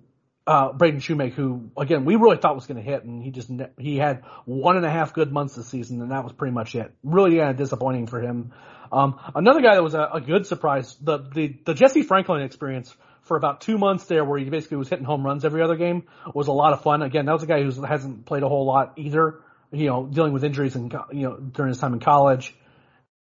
uh, 0.50 0.72
Braden 0.72 0.98
Shewmake, 0.98 1.34
who 1.34 1.70
again 1.76 2.04
we 2.04 2.16
really 2.16 2.36
thought 2.36 2.56
was 2.56 2.66
going 2.66 2.76
to 2.76 2.82
hit, 2.82 3.04
and 3.04 3.22
he 3.22 3.30
just 3.30 3.48
he 3.78 3.96
had 3.96 4.24
one 4.46 4.76
and 4.76 4.84
a 4.84 4.90
half 4.90 5.14
good 5.14 5.30
months 5.30 5.54
this 5.54 5.68
season, 5.68 6.02
and 6.02 6.10
that 6.10 6.24
was 6.24 6.32
pretty 6.32 6.52
much 6.52 6.74
it. 6.74 6.92
Really 7.04 7.36
kind 7.36 7.50
of 7.50 7.56
disappointing 7.56 8.08
for 8.08 8.20
him. 8.20 8.52
Um, 8.90 9.20
another 9.36 9.60
guy 9.60 9.76
that 9.76 9.82
was 9.84 9.94
a, 9.94 10.08
a 10.14 10.20
good 10.20 10.46
surprise, 10.46 10.96
the, 11.00 11.18
the 11.18 11.56
the 11.66 11.74
Jesse 11.74 12.02
Franklin 12.02 12.42
experience 12.42 12.92
for 13.22 13.36
about 13.36 13.60
two 13.60 13.78
months 13.78 14.06
there, 14.06 14.24
where 14.24 14.40
he 14.40 14.50
basically 14.50 14.78
was 14.78 14.88
hitting 14.88 15.04
home 15.04 15.24
runs 15.24 15.44
every 15.44 15.62
other 15.62 15.76
game, 15.76 16.08
was 16.34 16.48
a 16.48 16.52
lot 16.52 16.72
of 16.72 16.82
fun. 16.82 17.02
Again, 17.02 17.26
that 17.26 17.32
was 17.32 17.44
a 17.44 17.46
guy 17.46 17.62
who 17.62 17.70
hasn't 17.84 18.26
played 18.26 18.42
a 18.42 18.48
whole 18.48 18.66
lot 18.66 18.94
either. 18.96 19.38
You 19.70 19.86
know, 19.86 20.04
dealing 20.04 20.32
with 20.32 20.42
injuries 20.42 20.74
and 20.74 20.92
you 21.12 21.28
know 21.28 21.36
during 21.36 21.68
his 21.68 21.78
time 21.78 21.92
in 21.92 22.00
college. 22.00 22.56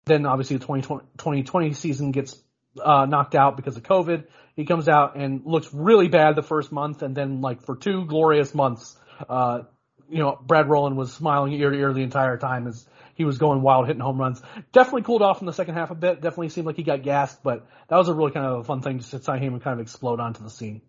Then 0.06 0.24
obviously 0.24 0.56
the 0.56 0.64
2020, 0.64 1.04
2020 1.18 1.74
season 1.74 2.10
gets 2.10 2.42
uh, 2.82 3.06
knocked 3.06 3.34
out 3.34 3.56
because 3.56 3.76
of 3.76 3.82
COVID. 3.82 4.24
He 4.54 4.64
comes 4.64 4.88
out 4.88 5.16
and 5.16 5.42
looks 5.44 5.72
really 5.72 6.08
bad 6.08 6.36
the 6.36 6.42
first 6.42 6.72
month, 6.72 7.02
and 7.02 7.14
then 7.14 7.40
like 7.40 7.62
for 7.62 7.76
two 7.76 8.04
glorious 8.06 8.54
months, 8.54 8.96
uh, 9.28 9.62
you 10.08 10.18
know, 10.18 10.38
Brad 10.40 10.68
Rowland 10.68 10.96
was 10.96 11.12
smiling 11.12 11.52
ear 11.54 11.70
to 11.70 11.78
ear 11.78 11.92
the 11.92 12.02
entire 12.02 12.36
time 12.36 12.66
as 12.66 12.86
he 13.14 13.24
was 13.24 13.38
going 13.38 13.62
wild, 13.62 13.86
hitting 13.86 14.02
home 14.02 14.18
runs. 14.18 14.42
Definitely 14.72 15.02
cooled 15.02 15.22
off 15.22 15.40
in 15.40 15.46
the 15.46 15.52
second 15.52 15.74
half 15.74 15.90
a 15.90 15.94
bit. 15.94 16.20
Definitely 16.20 16.50
seemed 16.50 16.66
like 16.66 16.76
he 16.76 16.82
got 16.82 17.02
gassed, 17.02 17.42
but 17.42 17.66
that 17.88 17.96
was 17.96 18.08
a 18.08 18.14
really 18.14 18.32
kind 18.32 18.46
of 18.46 18.60
a 18.60 18.64
fun 18.64 18.82
thing 18.82 18.98
to 18.98 19.04
see 19.04 19.18
him 19.38 19.60
kind 19.60 19.78
of 19.78 19.80
explode 19.80 20.20
onto 20.20 20.42
the 20.42 20.50
scene. 20.50 20.82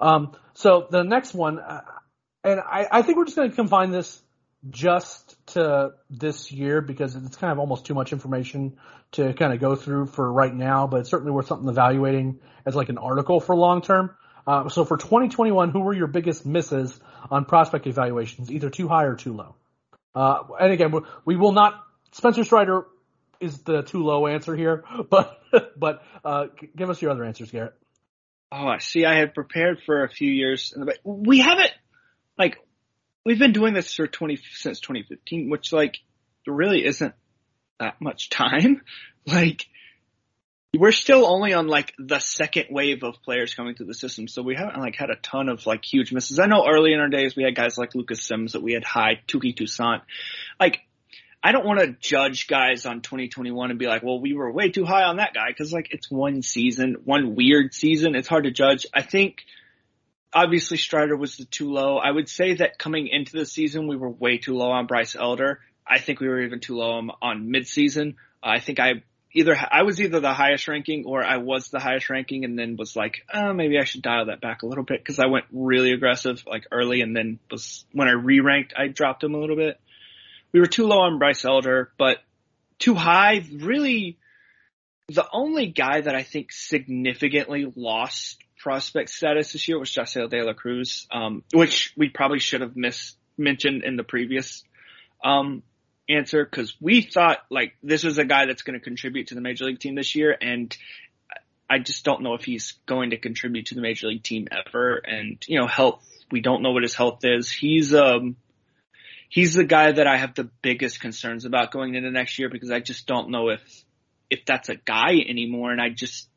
Um, 0.00 0.32
so 0.54 0.86
the 0.90 1.02
next 1.02 1.34
one, 1.34 1.58
uh, 1.60 1.82
and 2.44 2.60
I, 2.60 2.88
I 2.90 3.02
think 3.02 3.18
we're 3.18 3.24
just 3.24 3.36
going 3.36 3.50
to 3.50 3.56
confine 3.56 3.90
this 3.90 4.20
just 4.68 5.31
to 5.46 5.92
this 6.10 6.52
year 6.52 6.80
because 6.80 7.14
it's 7.14 7.36
kind 7.36 7.52
of 7.52 7.58
almost 7.58 7.86
too 7.86 7.94
much 7.94 8.12
information 8.12 8.76
to 9.12 9.32
kind 9.34 9.52
of 9.52 9.60
go 9.60 9.76
through 9.76 10.06
for 10.06 10.30
right 10.30 10.54
now, 10.54 10.86
but 10.86 11.00
it's 11.00 11.10
certainly 11.10 11.32
worth 11.32 11.46
something 11.46 11.68
evaluating 11.68 12.40
as 12.64 12.74
like 12.74 12.88
an 12.88 12.98
article 12.98 13.40
for 13.40 13.54
long 13.54 13.82
term. 13.82 14.14
Uh, 14.46 14.68
so 14.68 14.84
for 14.84 14.96
2021, 14.96 15.70
who 15.70 15.80
were 15.80 15.92
your 15.92 16.06
biggest 16.06 16.44
misses 16.44 16.98
on 17.30 17.44
prospect 17.44 17.86
evaluations, 17.86 18.50
either 18.50 18.70
too 18.70 18.88
high 18.88 19.04
or 19.04 19.14
too 19.14 19.34
low? 19.34 19.54
Uh, 20.14 20.42
and 20.60 20.72
again, 20.72 20.92
we 21.24 21.36
will 21.36 21.52
not, 21.52 21.80
Spencer 22.12 22.44
Strider 22.44 22.86
is 23.40 23.58
the 23.62 23.82
too 23.82 24.04
low 24.04 24.26
answer 24.26 24.56
here, 24.56 24.84
but, 25.10 25.40
but, 25.76 26.02
uh, 26.24 26.46
give 26.76 26.90
us 26.90 27.00
your 27.00 27.10
other 27.10 27.24
answers, 27.24 27.50
Garrett. 27.50 27.74
Oh, 28.50 28.66
I 28.66 28.78
see. 28.78 29.06
I 29.06 29.14
had 29.14 29.32
prepared 29.34 29.78
for 29.86 30.04
a 30.04 30.10
few 30.10 30.30
years. 30.30 30.74
but 30.76 30.98
We 31.04 31.40
haven't, 31.40 31.72
like, 32.36 32.58
we've 33.24 33.38
been 33.38 33.52
doing 33.52 33.74
this 33.74 33.94
for 33.94 34.06
20 34.06 34.38
since 34.52 34.80
2015, 34.80 35.50
which 35.50 35.72
like 35.72 35.98
there 36.44 36.54
really 36.54 36.84
isn't 36.84 37.14
that 37.78 38.00
much 38.00 38.30
time. 38.30 38.82
Like 39.24 39.68
we're 40.76 40.90
still 40.90 41.24
only 41.24 41.52
on 41.52 41.68
like 41.68 41.94
the 41.96 42.18
second 42.18 42.66
wave 42.70 43.04
of 43.04 43.22
players 43.22 43.54
coming 43.54 43.76
through 43.76 43.86
the 43.86 43.94
system, 43.94 44.26
so 44.26 44.42
we 44.42 44.56
haven't 44.56 44.80
like 44.80 44.96
had 44.96 45.10
a 45.10 45.14
ton 45.14 45.48
of 45.48 45.64
like 45.64 45.84
huge 45.84 46.12
misses. 46.12 46.40
I 46.40 46.46
know 46.46 46.66
early 46.68 46.92
in 46.92 46.98
our 46.98 47.08
days 47.08 47.36
we 47.36 47.44
had 47.44 47.54
guys 47.54 47.78
like 47.78 47.94
Lucas 47.94 48.24
Sims 48.24 48.54
that 48.54 48.62
we 48.64 48.72
had 48.72 48.82
high, 48.82 49.20
Touki 49.28 49.56
Toussaint. 49.56 50.02
Like 50.58 50.80
I 51.40 51.52
don't 51.52 51.64
want 51.64 51.80
to 51.80 51.96
judge 52.00 52.46
guys 52.48 52.86
on 52.86 53.00
2021 53.00 53.70
and 53.70 53.78
be 53.78 53.86
like, 53.86 54.02
well, 54.02 54.20
we 54.20 54.32
were 54.32 54.50
way 54.50 54.70
too 54.70 54.84
high 54.84 55.04
on 55.04 55.16
that 55.16 55.34
guy 55.34 55.48
because 55.48 55.72
like 55.72 55.88
it's 55.92 56.10
one 56.10 56.42
season, 56.42 56.96
one 57.04 57.34
weird 57.36 57.74
season. 57.74 58.14
It's 58.14 58.28
hard 58.28 58.44
to 58.44 58.50
judge. 58.50 58.86
I 58.94 59.02
think 59.02 59.44
obviously 60.32 60.76
Strider 60.76 61.16
was 61.16 61.36
the 61.36 61.44
too 61.44 61.70
low. 61.70 61.98
I 61.98 62.10
would 62.10 62.28
say 62.28 62.54
that 62.54 62.78
coming 62.78 63.08
into 63.08 63.36
the 63.36 63.46
season, 63.46 63.86
we 63.86 63.96
were 63.96 64.10
way 64.10 64.38
too 64.38 64.54
low 64.54 64.70
on 64.70 64.86
Bryce 64.86 65.16
Elder. 65.16 65.60
I 65.86 65.98
think 65.98 66.20
we 66.20 66.28
were 66.28 66.40
even 66.40 66.60
too 66.60 66.76
low 66.76 66.92
on, 66.92 67.10
on 67.20 67.48
midseason. 67.48 68.14
I 68.42 68.60
think 68.60 68.80
I 68.80 69.02
either 69.32 69.56
I 69.70 69.82
was 69.82 70.00
either 70.00 70.20
the 70.20 70.32
highest 70.32 70.68
ranking 70.68 71.04
or 71.06 71.24
I 71.24 71.38
was 71.38 71.68
the 71.68 71.80
highest 71.80 72.10
ranking, 72.10 72.44
and 72.44 72.58
then 72.58 72.76
was 72.76 72.96
like, 72.96 73.24
oh, 73.32 73.52
maybe 73.52 73.78
I 73.78 73.84
should 73.84 74.02
dial 74.02 74.26
that 74.26 74.40
back 74.40 74.62
a 74.62 74.66
little 74.66 74.84
bit 74.84 75.00
because 75.00 75.18
I 75.18 75.26
went 75.26 75.46
really 75.52 75.92
aggressive 75.92 76.44
like 76.46 76.64
early, 76.70 77.00
and 77.00 77.16
then 77.16 77.38
was 77.50 77.84
when 77.92 78.08
I 78.08 78.12
re-ranked, 78.12 78.74
I 78.76 78.88
dropped 78.88 79.24
him 79.24 79.34
a 79.34 79.38
little 79.38 79.56
bit. 79.56 79.80
We 80.52 80.60
were 80.60 80.66
too 80.66 80.86
low 80.86 81.00
on 81.00 81.18
Bryce 81.18 81.44
Elder, 81.44 81.90
but 81.98 82.18
too 82.78 82.94
high. 82.94 83.44
Really, 83.54 84.18
the 85.08 85.26
only 85.32 85.66
guy 85.68 86.00
that 86.00 86.14
I 86.14 86.22
think 86.22 86.52
significantly 86.52 87.72
lost 87.74 88.38
prospect 88.62 89.10
status 89.10 89.52
this 89.52 89.66
year 89.66 89.78
was 89.78 89.90
Jasseel 89.90 90.30
De 90.30 90.42
La 90.42 90.52
Cruz, 90.52 91.06
um, 91.10 91.42
which 91.52 91.92
we 91.96 92.08
probably 92.08 92.38
should 92.38 92.60
have 92.60 92.76
missed 92.76 93.16
mentioned 93.36 93.82
in 93.82 93.96
the 93.96 94.04
previous 94.04 94.62
um, 95.24 95.62
answer 96.08 96.44
because 96.44 96.74
we 96.80 97.02
thought 97.02 97.38
like 97.50 97.74
this 97.82 98.04
is 98.04 98.18
a 98.18 98.24
guy 98.24 98.46
that's 98.46 98.62
going 98.62 98.78
to 98.78 98.84
contribute 98.84 99.28
to 99.28 99.34
the 99.34 99.40
major 99.40 99.64
league 99.64 99.80
team 99.80 99.96
this 99.96 100.14
year, 100.14 100.36
and 100.40 100.76
I 101.68 101.78
just 101.78 102.04
don't 102.04 102.22
know 102.22 102.34
if 102.34 102.44
he's 102.44 102.74
going 102.86 103.10
to 103.10 103.16
contribute 103.16 103.66
to 103.66 103.74
the 103.74 103.80
major 103.80 104.06
league 104.06 104.22
team 104.22 104.46
ever. 104.50 104.96
And 104.96 105.42
you 105.46 105.58
know, 105.58 105.66
health 105.66 106.06
we 106.30 106.40
don't 106.40 106.62
know 106.62 106.70
what 106.70 106.82
his 106.82 106.94
health 106.94 107.20
is. 107.24 107.50
He's 107.50 107.94
um 107.94 108.36
he's 109.28 109.54
the 109.54 109.64
guy 109.64 109.90
that 109.90 110.06
I 110.06 110.18
have 110.18 110.34
the 110.34 110.50
biggest 110.62 111.00
concerns 111.00 111.44
about 111.44 111.72
going 111.72 111.94
into 111.94 112.10
next 112.10 112.38
year 112.38 112.48
because 112.48 112.70
I 112.70 112.80
just 112.80 113.06
don't 113.06 113.30
know 113.30 113.48
if 113.48 113.84
if 114.30 114.44
that's 114.46 114.68
a 114.68 114.76
guy 114.76 115.16
anymore, 115.28 115.72
and 115.72 115.80
I 115.80 115.88
just 115.90 116.28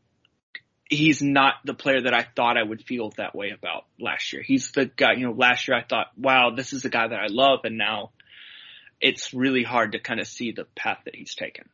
he's 0.90 1.22
not 1.22 1.56
the 1.66 1.74
player 1.74 2.02
that 2.02 2.14
I 2.14 2.26
thought 2.36 2.58
I 2.58 2.64
would 2.64 2.84
feel 2.84 3.12
that 3.18 3.36
way 3.36 3.52
about 3.52 3.86
last 4.00 4.32
year. 4.34 4.44
He's 4.44 4.72
the 4.72 4.86
guy, 4.86 5.14
you 5.14 5.26
know, 5.26 5.34
last 5.34 5.68
year 5.68 5.78
I 5.78 5.84
thought, 5.84 6.08
wow, 6.18 6.52
this 6.56 6.74
is 6.74 6.84
the 6.84 6.90
guy 6.90 7.08
that 7.08 7.20
I 7.20 7.28
love. 7.28 7.62
And 7.64 7.78
now 7.78 8.12
it's 9.02 9.34
really 9.34 9.64
hard 9.64 9.94
to 9.94 10.00
kind 10.00 10.20
of 10.20 10.28
see 10.28 10.52
the 10.52 10.66
path 10.76 11.00
that 11.06 11.16
he's 11.16 11.36
taken. 11.36 11.66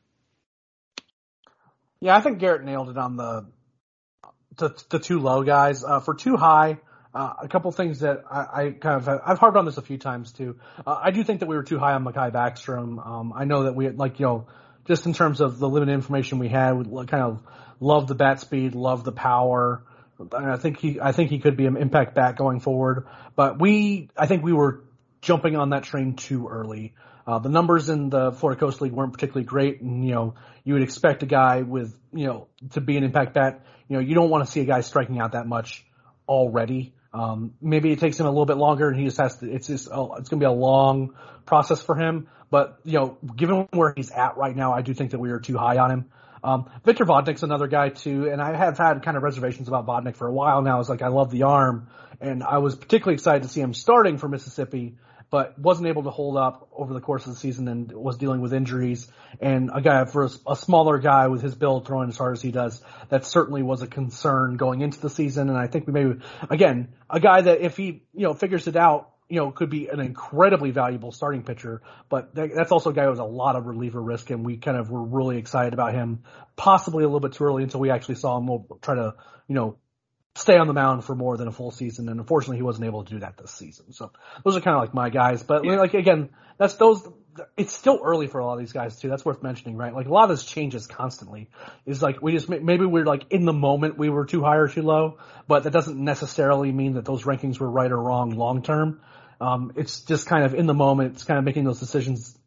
Yeah, 1.99 2.16
I 2.16 2.22
think 2.22 2.39
Garrett 2.39 2.64
nailed 2.64 2.89
it 2.89 2.97
on 2.97 3.16
the 3.16 3.45
the, 4.57 4.84
the 4.89 4.99
too 4.99 5.20
low 5.20 5.43
guys. 5.43 5.84
Uh, 5.84 5.99
for 5.99 6.14
too 6.14 6.36
high, 6.36 6.80
uh, 7.14 7.34
a 7.43 7.47
couple 7.47 7.72
things 7.72 7.99
that 7.99 8.24
I, 8.30 8.39
I, 8.39 8.72
kind 8.72 9.07
of 9.07 9.22
I've 9.26 9.38
harped 9.38 9.55
on 9.55 9.66
this 9.66 9.78
a 9.78 9.82
few 9.82 9.97
times 9.97 10.32
too. 10.32 10.59
Uh, 10.86 10.99
I 11.01 11.12
do 11.12 11.24
think 11.24 11.41
that 11.41 11.45
we 11.45 11.55
were 11.55 11.64
too 11.64 11.78
high 11.78 11.93
on 11.93 12.03
Mahki 12.03 12.32
Backstrom. 12.32 13.05
Um, 13.05 13.34
I 13.36 13.45
know 13.45 13.64
that 13.64 13.76
we 13.76 13.86
had 13.86 13.97
like 13.99 14.20
you 14.20 14.26
know 14.26 14.47
just 14.88 15.05
in 15.05 15.14
terms 15.14 15.41
of 15.41 15.59
the 15.59 15.70
limited 15.70 15.93
information 15.93 16.39
we 16.39 16.49
had, 16.49 16.74
we 16.74 17.05
kind 17.05 17.24
of 17.24 17.43
love 17.82 18.08
the 18.08 18.16
bat 18.16 18.40
speed, 18.40 18.76
love 18.76 19.04
the 19.04 19.12
power. 19.12 19.84
I 20.32 20.56
think 20.58 20.80
he 20.80 21.02
I 21.02 21.12
think 21.12 21.32
he 21.32 21.40
could 21.40 21.58
be 21.58 21.66
an 21.66 21.76
impact 21.76 22.16
bat 22.16 22.38
going 22.38 22.62
forward. 22.62 23.08
But 23.36 23.60
we 23.60 24.10
I 24.16 24.28
think 24.28 24.44
we 24.44 24.54
were 24.54 24.84
jumping 25.22 25.58
on 25.58 25.72
that 25.72 25.84
train 25.84 26.16
too 26.16 26.48
early. 26.48 26.94
Uh, 27.28 27.40
the 27.40 27.50
numbers 27.50 27.90
in 27.90 28.10
the 28.10 28.32
Florida 28.32 28.60
Coast 28.60 28.82
League 28.82 28.94
weren't 28.94 29.14
particularly 29.14 29.46
great, 29.46 29.82
and 29.82 30.06
you 30.06 30.14
know 30.14 30.36
you 30.64 30.76
would 30.76 30.84
expect 30.84 31.24
a 31.24 31.26
guy 31.26 31.62
with 31.62 31.98
you 32.14 32.28
know 32.28 32.48
to 32.72 32.82
be 32.82 32.98
an 32.98 33.04
impact 33.04 33.34
bat. 33.34 33.66
You 33.88 33.98
know 33.98 34.02
you 34.02 34.16
don't 34.16 34.30
want 34.30 34.46
to 34.46 34.52
see 34.52 34.62
a 34.62 34.66
guy 34.66 34.82
striking 34.82 35.20
out 35.20 35.34
that 35.34 35.48
much 35.48 35.86
already. 36.28 36.94
Um, 37.14 37.56
maybe 37.62 37.92
it 37.92 38.00
takes 38.00 38.20
him 38.20 38.26
a 38.26 38.30
little 38.30 38.46
bit 38.46 38.58
longer, 38.58 38.88
and 38.88 38.98
he 38.98 39.06
just 39.06 39.18
has 39.18 39.38
to. 39.38 39.52
It's 39.52 39.68
just 39.68 39.90
oh, 39.92 40.16
it's 40.16 40.30
going 40.30 40.40
to 40.40 40.46
be 40.46 40.46
a 40.46 40.52
long 40.52 41.16
process 41.46 41.82
for 41.82 41.96
him. 41.96 42.28
But 42.50 42.80
you 42.84 43.00
know, 43.00 43.18
given 43.36 43.68
where 43.72 43.94
he's 43.96 44.12
at 44.12 44.38
right 44.38 44.56
now, 44.56 44.74
I 44.74 44.82
do 44.82 44.94
think 44.94 45.12
that 45.12 45.20
we 45.20 45.32
are 45.32 45.40
too 45.40 45.58
high 45.58 45.78
on 45.78 45.92
him. 45.92 46.06
Um, 46.44 46.70
Victor 46.84 47.06
Vodnik's 47.06 47.44
another 47.44 47.68
guy 47.68 47.89
too, 47.89 48.30
and 48.30 48.42
I 48.42 48.56
have 48.56 48.78
had 48.78 49.04
kind 49.04 49.16
of 49.16 49.24
reservations 49.24 49.68
about 49.68 49.86
Vodnik 49.86 50.16
for 50.16 50.28
a 50.28 50.34
while 50.34 50.62
now. 50.62 50.80
It's 50.80 50.89
like 50.89 51.02
I 51.02 51.10
love 51.10 51.32
the 51.32 51.44
arm, 51.44 51.88
and 52.20 52.44
I 52.44 52.58
was 52.58 52.76
particularly 52.76 53.16
excited 53.16 53.44
to 53.44 53.50
see 53.50 53.62
him 53.62 53.74
starting 53.74 54.18
for 54.18 54.28
Mississippi 54.28 54.96
but 55.32 55.58
wasn't 55.58 55.88
able 55.88 56.04
to 56.04 56.10
hold 56.10 56.36
up 56.36 56.68
over 56.76 56.94
the 56.94 57.00
course 57.00 57.26
of 57.26 57.34
the 57.34 57.39
season 57.39 57.70
and 57.70 57.92
was 57.94 58.18
dealing 58.18 58.42
with 58.42 58.54
injuries. 58.54 59.08
And 59.39 59.72
a 59.74 59.82
guy 59.82 60.04
for 60.04 60.26
a, 60.26 60.30
a, 60.46 60.56
smaller 60.58 61.00
guy 61.00 61.28
with 61.28 61.42
his 61.42 61.56
build 61.56 61.88
throwing 61.88 62.10
as 62.10 62.18
hard 62.18 62.34
as 62.34 62.42
he 62.42 62.52
does, 62.52 62.84
that 63.08 63.26
certainly 63.26 63.64
was 63.64 63.82
a 63.82 63.88
concern 63.88 64.58
going 64.58 64.82
into 64.82 65.00
the 65.00 65.10
season. 65.10 65.48
And 65.48 65.58
I 65.58 65.68
think 65.68 65.88
we 65.88 65.94
maybe 65.94 66.20
again 66.50 66.89
a 67.10 67.22
guy 67.22 67.42
that 67.42 67.62
if 67.62 67.78
he 67.78 68.04
you 68.14 68.28
know 68.28 68.34
figures 68.34 68.68
it 68.68 68.76
out. 68.76 69.08
You 69.32 69.40
know, 69.40 69.52
could 69.52 69.70
be 69.70 69.88
an 69.88 70.00
incredibly 70.00 70.72
valuable 70.72 71.12
starting 71.12 71.44
pitcher, 71.44 71.82
but 72.10 72.36
that's 72.36 72.72
also 72.72 72.90
a 72.90 72.94
guy 72.94 73.04
who 73.04 73.10
has 73.10 73.20
a 73.20 73.24
lot 73.24 73.56
of 73.56 73.66
reliever 73.66 74.02
risk, 74.02 74.30
and 74.30 74.46
we 74.46 74.58
kind 74.58 74.78
of 74.78 74.92
were 74.92 75.04
really 75.04 75.38
excited 75.38 75.74
about 75.74 75.94
him. 75.94 76.24
Possibly 76.56 77.04
a 77.04 77.08
little 77.08 77.22
bit 77.22 77.34
too 77.34 77.46
early 77.46 77.64
until 77.64 77.80
we 77.80 77.90
actually 77.90 78.16
saw 78.16 78.38
him. 78.38 78.48
We'll 78.48 78.68
try 78.82 78.96
to, 78.96 79.16
you 79.48 79.56
know, 79.56 79.78
stay 80.36 80.58
on 80.58 80.68
the 80.68 80.74
mound 80.74 81.04
for 81.04 81.16
more 81.16 81.38
than 81.38 81.48
a 81.48 81.52
full 81.52 81.72
season, 81.72 82.10
and 82.10 82.20
unfortunately, 82.20 82.58
he 82.58 82.64
wasn't 82.64 82.86
able 82.86 83.04
to 83.04 83.14
do 83.14 83.20
that 83.20 83.38
this 83.38 83.52
season. 83.52 83.94
So 83.94 84.12
those 84.44 84.56
are 84.56 84.62
kind 84.62 84.76
of 84.76 84.82
like 84.82 84.94
my 84.94 85.10
guys. 85.10 85.44
But 85.44 85.66
yeah. 85.66 85.76
like 85.76 85.94
again, 85.94 86.30
that's 86.58 86.76
those. 86.76 87.08
It's 87.56 87.74
still 87.74 88.02
early 88.04 88.28
for 88.28 88.40
a 88.40 88.46
lot 88.46 88.54
of 88.54 88.60
these 88.60 88.74
guys 88.74 89.00
too. 89.00 89.10
That's 89.10 89.24
worth 89.24 89.42
mentioning, 89.42 89.78
right? 89.78 89.94
Like 89.94 90.08
a 90.08 90.12
lot 90.12 90.24
of 90.24 90.30
this 90.30 90.44
changes 90.44 90.88
constantly. 90.88 91.50
Is 91.86 92.02
like 92.02 92.22
we 92.22 92.34
just 92.34 92.50
maybe 92.50 92.86
we're 92.86 93.06
like 93.06 93.26
in 93.30 93.46
the 93.46 93.54
moment 93.54 93.98
we 93.98 94.10
were 94.10 94.26
too 94.26 94.42
high 94.42 94.58
or 94.58 94.68
too 94.68 94.82
low, 94.82 95.18
but 95.48 95.64
that 95.64 95.72
doesn't 95.72 95.98
necessarily 95.98 96.72
mean 96.72 96.94
that 96.94 97.06
those 97.06 97.24
rankings 97.24 97.60
were 97.60 97.70
right 97.70 97.92
or 97.92 98.02
wrong 98.02 98.32
long 98.32 98.64
term. 98.64 99.02
Um, 99.42 99.74
it's 99.76 100.02
just 100.02 100.28
kind 100.28 100.46
of 100.46 100.54
in 100.54 100.68
the 100.68 100.74
moment. 100.74 101.16
It's 101.16 101.24
kind 101.24 101.39
of 101.39 101.44
making 101.44 101.64
those 101.64 101.80
decisions 101.80 102.38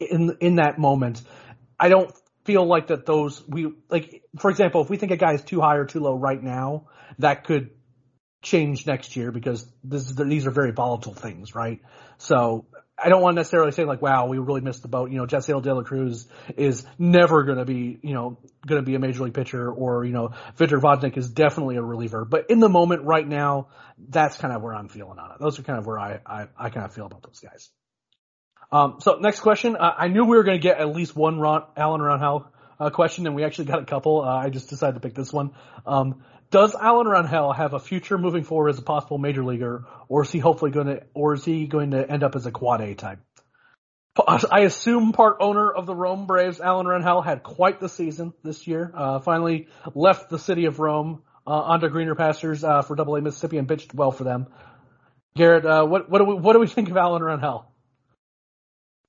in 0.00 0.36
in 0.40 0.56
that 0.56 0.78
moment. 0.78 1.22
I 1.78 1.88
don't 1.88 2.12
feel 2.44 2.66
like 2.66 2.88
that 2.88 3.06
those 3.06 3.46
we 3.48 3.72
like 3.88 4.22
for 4.38 4.50
example 4.50 4.82
if 4.82 4.90
we 4.90 4.96
think 4.96 5.12
a 5.12 5.16
guy 5.16 5.32
is 5.32 5.42
too 5.42 5.60
high 5.60 5.76
or 5.76 5.84
too 5.84 6.00
low 6.00 6.14
right 6.14 6.42
now 6.42 6.88
that 7.18 7.44
could 7.44 7.70
change 8.42 8.86
next 8.86 9.16
year 9.16 9.32
because 9.32 9.66
this 9.82 10.10
is, 10.10 10.16
these 10.16 10.46
are 10.46 10.50
very 10.50 10.70
volatile 10.70 11.14
things 11.14 11.54
right 11.54 11.80
so 12.18 12.66
I 12.96 13.08
don't 13.08 13.22
want 13.22 13.34
to 13.34 13.40
necessarily 13.40 13.72
say 13.72 13.84
like 13.84 14.00
wow 14.02 14.26
we 14.26 14.38
really 14.38 14.60
missed 14.60 14.82
the 14.82 14.88
boat 14.88 15.10
you 15.10 15.18
know 15.18 15.26
Jasseel 15.26 15.62
De 15.62 15.74
La 15.74 15.82
Cruz 15.82 16.26
is 16.56 16.86
never 16.98 17.42
going 17.42 17.58
to 17.58 17.64
be 17.64 17.98
you 18.02 18.14
know 18.14 18.38
going 18.66 18.80
to 18.80 18.86
be 18.86 18.94
a 18.94 18.98
major 18.98 19.24
league 19.24 19.34
pitcher 19.34 19.70
or 19.70 20.04
you 20.04 20.12
know 20.12 20.30
Victor 20.56 20.78
Vodnik 20.78 21.16
is 21.16 21.30
definitely 21.30 21.76
a 21.76 21.82
reliever 21.82 22.24
but 22.24 22.50
in 22.50 22.60
the 22.60 22.68
moment 22.68 23.02
right 23.02 23.26
now 23.26 23.68
that's 24.08 24.36
kind 24.36 24.54
of 24.54 24.62
where 24.62 24.74
I'm 24.74 24.88
feeling 24.88 25.18
on 25.18 25.32
it 25.32 25.38
those 25.40 25.58
are 25.58 25.62
kind 25.62 25.78
of 25.78 25.86
where 25.86 25.98
I 25.98 26.20
I, 26.24 26.46
I 26.56 26.70
kind 26.70 26.86
of 26.86 26.94
feel 26.94 27.06
about 27.06 27.22
those 27.22 27.40
guys. 27.40 27.70
Um, 28.72 28.96
so 29.00 29.18
next 29.20 29.40
question. 29.40 29.76
Uh, 29.76 29.94
I 29.96 30.08
knew 30.08 30.24
we 30.24 30.36
were 30.36 30.42
going 30.42 30.58
to 30.58 30.62
get 30.62 30.78
at 30.78 30.94
least 30.94 31.14
one 31.14 31.38
Ron, 31.38 31.64
Alan 31.76 32.00
Rangel 32.00 32.46
uh, 32.80 32.90
question, 32.90 33.26
and 33.26 33.36
we 33.36 33.44
actually 33.44 33.66
got 33.66 33.80
a 33.80 33.84
couple. 33.84 34.22
Uh, 34.22 34.36
I 34.36 34.50
just 34.50 34.68
decided 34.68 34.94
to 34.94 35.00
pick 35.00 35.14
this 35.14 35.32
one. 35.32 35.52
Um, 35.86 36.24
does 36.54 36.76
Alan 36.76 37.08
Rangel 37.08 37.52
have 37.52 37.72
a 37.74 37.80
future 37.80 38.16
moving 38.16 38.44
forward 38.44 38.68
as 38.68 38.78
a 38.78 38.82
possible 38.82 39.18
major 39.18 39.44
leaguer, 39.44 39.86
or 40.08 40.22
is 40.22 40.30
he 40.30 40.38
hopefully 40.38 40.70
going 40.70 40.86
to, 40.86 41.02
or 41.12 41.34
is 41.34 41.44
he 41.44 41.66
going 41.66 41.90
to 41.90 42.08
end 42.08 42.22
up 42.22 42.36
as 42.36 42.46
a 42.46 42.52
quad 42.52 42.80
A 42.80 42.94
type? 42.94 43.18
I 44.24 44.60
assume 44.60 45.10
part 45.10 45.38
owner 45.40 45.68
of 45.68 45.86
the 45.86 45.96
Rome 45.96 46.28
Braves, 46.28 46.60
Alan 46.60 46.86
Rangel, 46.86 47.24
had 47.24 47.42
quite 47.42 47.80
the 47.80 47.88
season 47.88 48.34
this 48.44 48.68
year. 48.68 48.92
Uh, 48.94 49.18
finally 49.18 49.66
left 49.96 50.30
the 50.30 50.38
city 50.38 50.66
of 50.66 50.78
Rome 50.78 51.24
uh, 51.44 51.50
onto 51.50 51.88
greener 51.88 52.14
pastures 52.14 52.62
uh, 52.62 52.82
for 52.82 52.94
Double 52.94 53.16
A 53.16 53.20
Mississippi 53.20 53.58
and 53.58 53.66
pitched 53.66 53.92
well 53.92 54.12
for 54.12 54.22
them. 54.22 54.46
Garrett, 55.34 55.66
uh, 55.66 55.84
what 55.84 56.08
what 56.08 56.18
do 56.20 56.24
we 56.24 56.34
what 56.34 56.52
do 56.52 56.60
we 56.60 56.68
think 56.68 56.88
of 56.88 56.96
Alan 56.96 57.20
Rangel? 57.20 57.64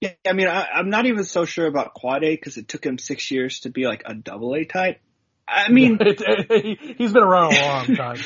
Yeah, 0.01 0.13
I 0.27 0.33
mean, 0.33 0.47
I, 0.47 0.79
am 0.79 0.89
not 0.89 1.05
even 1.05 1.23
so 1.23 1.45
sure 1.45 1.67
about 1.67 1.93
quad 1.93 2.23
A 2.23 2.35
because 2.35 2.57
it 2.57 2.67
took 2.67 2.83
him 2.83 2.97
six 2.97 3.29
years 3.29 3.59
to 3.59 3.69
be 3.69 3.85
like 3.85 4.01
a 4.07 4.15
double 4.15 4.55
A 4.55 4.65
type. 4.65 4.99
I 5.47 5.69
mean, 5.69 5.97
it, 6.01 6.21
it, 6.21 6.95
he's 6.97 7.13
been 7.13 7.23
around 7.23 7.53
a 7.53 7.61
long 7.61 7.95
time. 7.95 8.17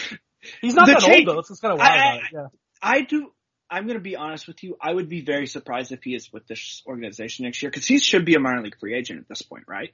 He's 0.62 0.74
not 0.74 0.88
that 0.88 1.00
change, 1.00 1.28
old 1.28 1.38
though. 1.38 1.40
It's 1.40 1.60
kind 1.60 1.74
of 1.74 1.80
wild. 1.80 1.92
I, 1.92 2.22
yeah. 2.32 2.48
I 2.82 3.02
do. 3.02 3.32
I'm 3.70 3.86
going 3.86 3.98
to 3.98 4.04
be 4.04 4.16
honest 4.16 4.48
with 4.48 4.64
you. 4.64 4.78
I 4.82 4.94
would 4.94 5.10
be 5.10 5.22
very 5.22 5.46
surprised 5.46 5.92
if 5.92 6.02
he 6.02 6.16
is 6.16 6.32
with 6.34 6.48
this 6.48 6.82
organization 6.88 7.46
next 7.46 7.62
year 7.62 7.70
because 7.70 7.86
he 7.86 8.00
should 8.00 8.26
be 8.26 8.36
a 8.36 8.40
minor 8.40 8.64
league 8.64 8.80
free 8.80 8.96
agent 8.96 9.20
at 9.20 9.28
this 9.28 9.42
point, 9.42 9.66
right? 9.68 9.94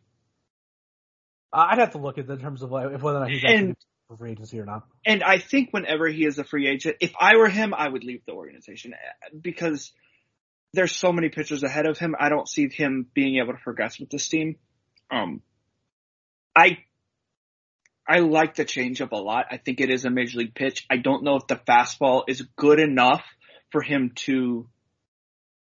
I'd 1.51 1.80
have 1.80 1.91
to 1.91 1.97
look 1.97 2.17
at 2.17 2.30
in 2.30 2.39
terms 2.39 2.61
of 2.61 2.71
like, 2.71 3.01
whether 3.01 3.17
or 3.17 3.21
not 3.21 3.30
he's 3.30 3.43
actually 3.43 3.76
for 4.07 4.17
free 4.17 4.32
agency 4.32 4.59
or 4.59 4.65
not. 4.65 4.84
And 5.05 5.23
I 5.23 5.39
think 5.39 5.69
whenever 5.71 6.07
he 6.07 6.26
is 6.26 6.38
a 6.38 6.43
free 6.43 6.67
agent, 6.67 6.97
if 6.99 7.13
I 7.19 7.38
were 7.38 7.49
him, 7.49 7.73
I 7.73 7.88
would 7.88 8.03
leave 8.03 8.21
the 8.26 8.34
organization 8.34 8.93
because 9.39 9.91
there's 10.73 10.95
so 10.95 11.11
many 11.11 11.30
pitchers 11.30 11.63
ahead 11.63 11.86
of 11.86 11.97
him. 11.97 12.15
I 12.19 12.30
don't 12.30 12.47
see 12.47 12.69
him 12.69 13.07
being 13.13 13.38
able 13.38 13.53
to 13.53 13.59
progress 13.59 13.99
with 13.99 14.09
this 14.09 14.28
team. 14.28 14.57
Um, 15.09 15.41
I 16.55 16.80
I 18.08 18.20
like 18.20 18.56
the 18.56 18.66
changeup 18.66 19.12
a 19.12 19.18
lot. 19.18 19.47
I 19.51 19.58
think 19.58 19.82
it 19.82 19.89
is 19.89 20.06
a 20.06 20.10
major 20.10 20.39
league 20.39 20.53
pitch. 20.53 20.86
I 20.89 20.97
don't 20.97 21.24
know 21.24 21.38
if 21.38 21.47
the 21.47 21.56
fastball 21.56 22.24
is 22.28 22.41
good 22.56 22.80
enough 22.80 23.24
for 23.72 23.82
him 23.82 24.12
to 24.16 24.68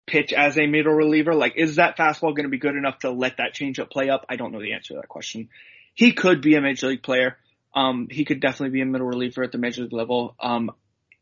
pitch 0.06 0.32
as 0.32 0.58
a 0.58 0.66
middle 0.66 0.92
reliever. 0.92 1.34
Like, 1.34 1.54
is 1.56 1.76
that 1.76 1.96
fastball 1.96 2.34
going 2.34 2.44
to 2.44 2.48
be 2.48 2.58
good 2.58 2.74
enough 2.74 3.00
to 3.00 3.10
let 3.10 3.36
that 3.36 3.54
changeup 3.54 3.90
play 3.90 4.10
up? 4.10 4.26
I 4.28 4.36
don't 4.36 4.52
know 4.52 4.60
the 4.60 4.72
answer 4.72 4.94
to 4.94 5.00
that 5.00 5.08
question. 5.08 5.50
He 5.94 6.12
could 6.12 6.42
be 6.42 6.56
a 6.56 6.60
major 6.60 6.88
league 6.88 7.02
player. 7.02 7.36
Um, 7.74 8.08
he 8.10 8.24
could 8.24 8.40
definitely 8.40 8.70
be 8.70 8.82
a 8.82 8.86
middle 8.86 9.06
reliever 9.06 9.42
at 9.44 9.52
the 9.52 9.58
major 9.58 9.82
league 9.82 9.92
level. 9.92 10.34
Um, 10.40 10.72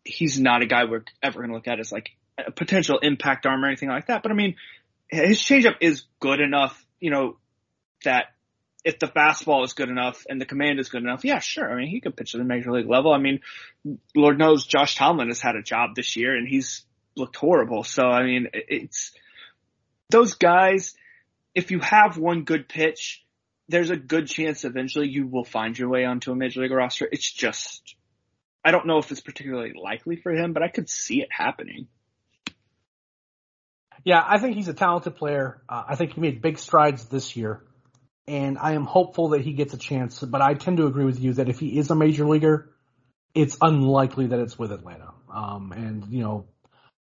he's 0.05 0.41
not 0.41 0.63
a 0.63 0.67
guy 0.67 0.85
we're 0.85 1.05
ever 1.23 1.39
going 1.39 1.51
to 1.51 1.55
look 1.55 1.69
at 1.69 1.81
as 1.81 1.93
like 1.93 2.11
a 2.39 2.51
potential 2.51 2.99
impact 2.99 3.47
arm 3.47 3.63
or 3.63 3.67
anything 3.67 3.89
like 3.89 4.07
that. 4.07 4.23
But 4.23 4.33
I 4.33 4.35
mean, 4.35 4.57
his 5.09 5.41
changeup 5.41 5.77
is 5.81 6.05
good 6.19 6.41
enough, 6.41 6.85
you 6.99 7.11
know, 7.11 7.37
that 8.05 8.27
if 8.85 8.99
the 8.99 9.07
fastball 9.07 9.65
is 9.65 9.75
good 9.75 9.91
enough 9.91 10.25
and 10.29 10.41
the 10.41 10.47
command 10.47 10.81
is 10.81 10.89
good 10.89 11.03
enough, 11.03 11.25
yeah, 11.25 11.39
sure. 11.39 11.71
I 11.71 11.77
mean, 11.77 11.89
he 11.89 12.01
could 12.01 12.17
pitch 12.17 12.35
at 12.35 12.39
the 12.39 12.45
major 12.45 12.73
league 12.73 12.89
level. 12.89 13.13
I 13.13 13.19
mean, 13.19 13.41
Lord 14.15 14.39
knows 14.39 14.67
Josh 14.67 14.95
Tomlin 14.97 15.29
has 15.29 15.41
had 15.41 15.57
a 15.57 15.63
job 15.63 15.95
this 15.95 16.17
year 16.17 16.35
and 16.35 16.49
he's 16.49 16.85
looked 17.17 17.37
horrible. 17.37 17.85
So, 17.85 18.05
I 18.05 18.25
mean, 18.25 18.49
it's 18.53 19.13
those 20.09 20.35
guys, 20.35 20.95
if 21.55 21.71
you 21.71 21.81
have 21.81 22.17
one 22.17 22.45
good 22.45 22.69
pitch, 22.69 23.25
there's 23.69 23.91
a 23.91 23.97
good 23.97 24.27
chance 24.27 24.65
eventually 24.65 25.09
you 25.09 25.27
will 25.27 25.45
find 25.45 25.79
your 25.79 25.89
way 25.89 26.05
onto 26.05 26.33
a 26.33 26.37
major 26.37 26.63
league 26.63 26.73
roster. 26.73 27.09
It's 27.11 27.31
just, 27.31 27.95
I 28.65 28.73
don't 28.73 28.87
know 28.87 28.99
if 28.99 29.11
it's 29.11 29.21
particularly 29.21 29.75
likely 29.81 30.17
for 30.17 30.33
him, 30.33 30.53
but 30.53 30.63
I 30.63 30.69
could 30.69 30.89
see 30.89 31.23
it 31.23 31.29
happening. 31.31 31.87
Yeah, 34.05 34.25
I 34.27 34.39
think 34.39 34.57
he's 34.57 34.69
a 34.69 34.75
talented 34.75 35.17
player. 35.17 35.63
Uh, 35.69 35.85
I 35.89 35.97
think 35.97 36.15
he 36.15 36.21
made 36.21 36.41
big 36.41 36.59
strides 36.59 37.05
this 37.07 37.37
year, 37.37 37.63
and 38.31 38.59
I 38.59 38.73
am 38.75 38.85
hopeful 38.85 39.31
that 39.31 39.41
he 39.41 39.53
gets 39.53 39.75
a 39.75 39.77
chance. 39.77 40.21
But 40.21 40.41
I 40.41 40.55
tend 40.55 40.77
to 40.77 40.87
agree 40.87 41.05
with 41.05 41.21
you 41.21 41.35
that 41.35 41.49
if 41.49 41.59
he 41.59 41.77
is 41.79 41.91
a 41.91 41.97
major 41.97 42.25
leaguer, 42.25 42.71
it's 43.35 43.59
unlikely 43.61 44.29
that 44.29 44.39
it's 44.39 44.57
with 44.57 44.71
Atlanta. 44.71 45.13
Um, 45.35 45.73
and 45.73 46.07
you 46.13 46.23
know 46.23 46.47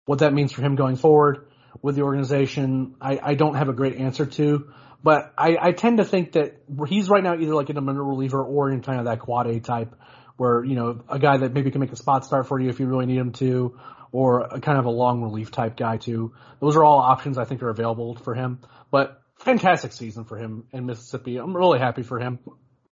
what 0.05 0.19
that 0.19 0.33
means 0.33 0.53
for 0.53 0.61
him 0.61 0.75
going 0.75 0.95
forward 0.95 1.47
with 1.81 1.95
the 1.95 2.01
organization, 2.01 2.95
I, 3.01 3.19
I 3.21 3.33
don't 3.35 3.55
have 3.55 3.67
a 3.69 3.73
great 3.73 3.97
answer 3.97 4.25
to. 4.25 4.71
But 5.03 5.33
I, 5.37 5.57
I 5.61 5.71
tend 5.73 5.97
to 5.97 6.05
think 6.05 6.31
that 6.33 6.61
he's 6.87 7.09
right 7.09 7.23
now 7.23 7.35
either 7.35 7.53
like 7.53 7.69
in 7.69 7.77
a 7.77 7.81
middle 7.81 8.03
reliever 8.03 8.43
or 8.43 8.71
in 8.71 8.81
kind 8.81 8.99
of 8.99 9.05
that 9.05 9.19
quad 9.19 9.47
A 9.47 9.59
type, 9.59 9.95
where 10.37 10.63
you 10.63 10.75
know 10.75 11.03
a 11.09 11.19
guy 11.19 11.37
that 11.37 11.53
maybe 11.53 11.71
can 11.71 11.81
make 11.81 11.91
a 11.91 11.97
spot 11.97 12.25
start 12.25 12.47
for 12.47 12.59
you 12.59 12.69
if 12.69 12.79
you 12.79 12.87
really 12.87 13.05
need 13.05 13.17
him 13.17 13.31
to, 13.33 13.77
or 14.11 14.41
a 14.41 14.59
kind 14.59 14.79
of 14.79 14.85
a 14.85 14.89
long 14.89 15.21
relief 15.21 15.51
type 15.51 15.75
guy 15.75 15.97
too. 15.97 16.33
Those 16.61 16.75
are 16.75 16.83
all 16.83 16.99
options 16.99 17.37
I 17.37 17.45
think 17.45 17.61
are 17.61 17.69
available 17.69 18.15
for 18.15 18.33
him. 18.33 18.59
But 18.91 19.21
fantastic 19.39 19.93
season 19.93 20.25
for 20.25 20.37
him 20.37 20.65
in 20.71 20.85
Mississippi. 20.85 21.37
I'm 21.37 21.55
really 21.55 21.79
happy 21.79 22.03
for 22.03 22.19
him. 22.19 22.39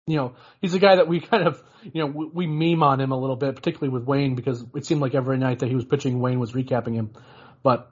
You 0.07 0.17
know, 0.17 0.35
he's 0.61 0.73
a 0.73 0.79
guy 0.79 0.95
that 0.95 1.07
we 1.07 1.19
kind 1.19 1.47
of, 1.47 1.61
you 1.83 2.01
know, 2.01 2.07
we, 2.07 2.25
we 2.25 2.47
meme 2.47 2.83
on 2.83 2.99
him 2.99 3.11
a 3.11 3.17
little 3.17 3.35
bit, 3.35 3.55
particularly 3.55 3.93
with 3.93 4.03
Wayne, 4.03 4.35
because 4.35 4.63
it 4.75 4.85
seemed 4.85 5.01
like 5.01 5.15
every 5.15 5.37
night 5.37 5.59
that 5.59 5.69
he 5.69 5.75
was 5.75 5.85
pitching, 5.85 6.19
Wayne 6.19 6.39
was 6.39 6.53
recapping 6.53 6.95
him. 6.95 7.11
But 7.63 7.91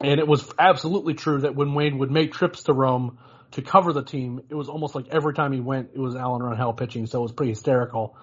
And 0.00 0.18
it 0.18 0.26
was 0.26 0.48
absolutely 0.58 1.14
true 1.14 1.40
that 1.42 1.54
when 1.54 1.74
Wayne 1.74 1.98
would 1.98 2.10
make 2.10 2.32
trips 2.32 2.62
to 2.64 2.72
Rome 2.72 3.18
to 3.52 3.62
cover 3.62 3.92
the 3.92 4.04
team, 4.04 4.40
it 4.48 4.54
was 4.54 4.68
almost 4.68 4.94
like 4.94 5.08
every 5.10 5.34
time 5.34 5.52
he 5.52 5.60
went, 5.60 5.90
it 5.92 5.98
was 5.98 6.14
Alan 6.14 6.40
Rangel 6.40 6.76
pitching, 6.76 7.06
so 7.06 7.18
it 7.18 7.22
was 7.22 7.32
pretty 7.32 7.50
hysterical. 7.50 8.16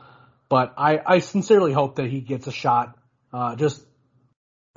But 0.49 0.73
I, 0.77 0.99
I 1.05 1.19
sincerely 1.19 1.73
hope 1.73 1.97
that 1.97 2.09
he 2.09 2.21
gets 2.21 2.47
a 2.47 2.51
shot. 2.51 2.97
Uh, 3.33 3.55
just 3.55 3.83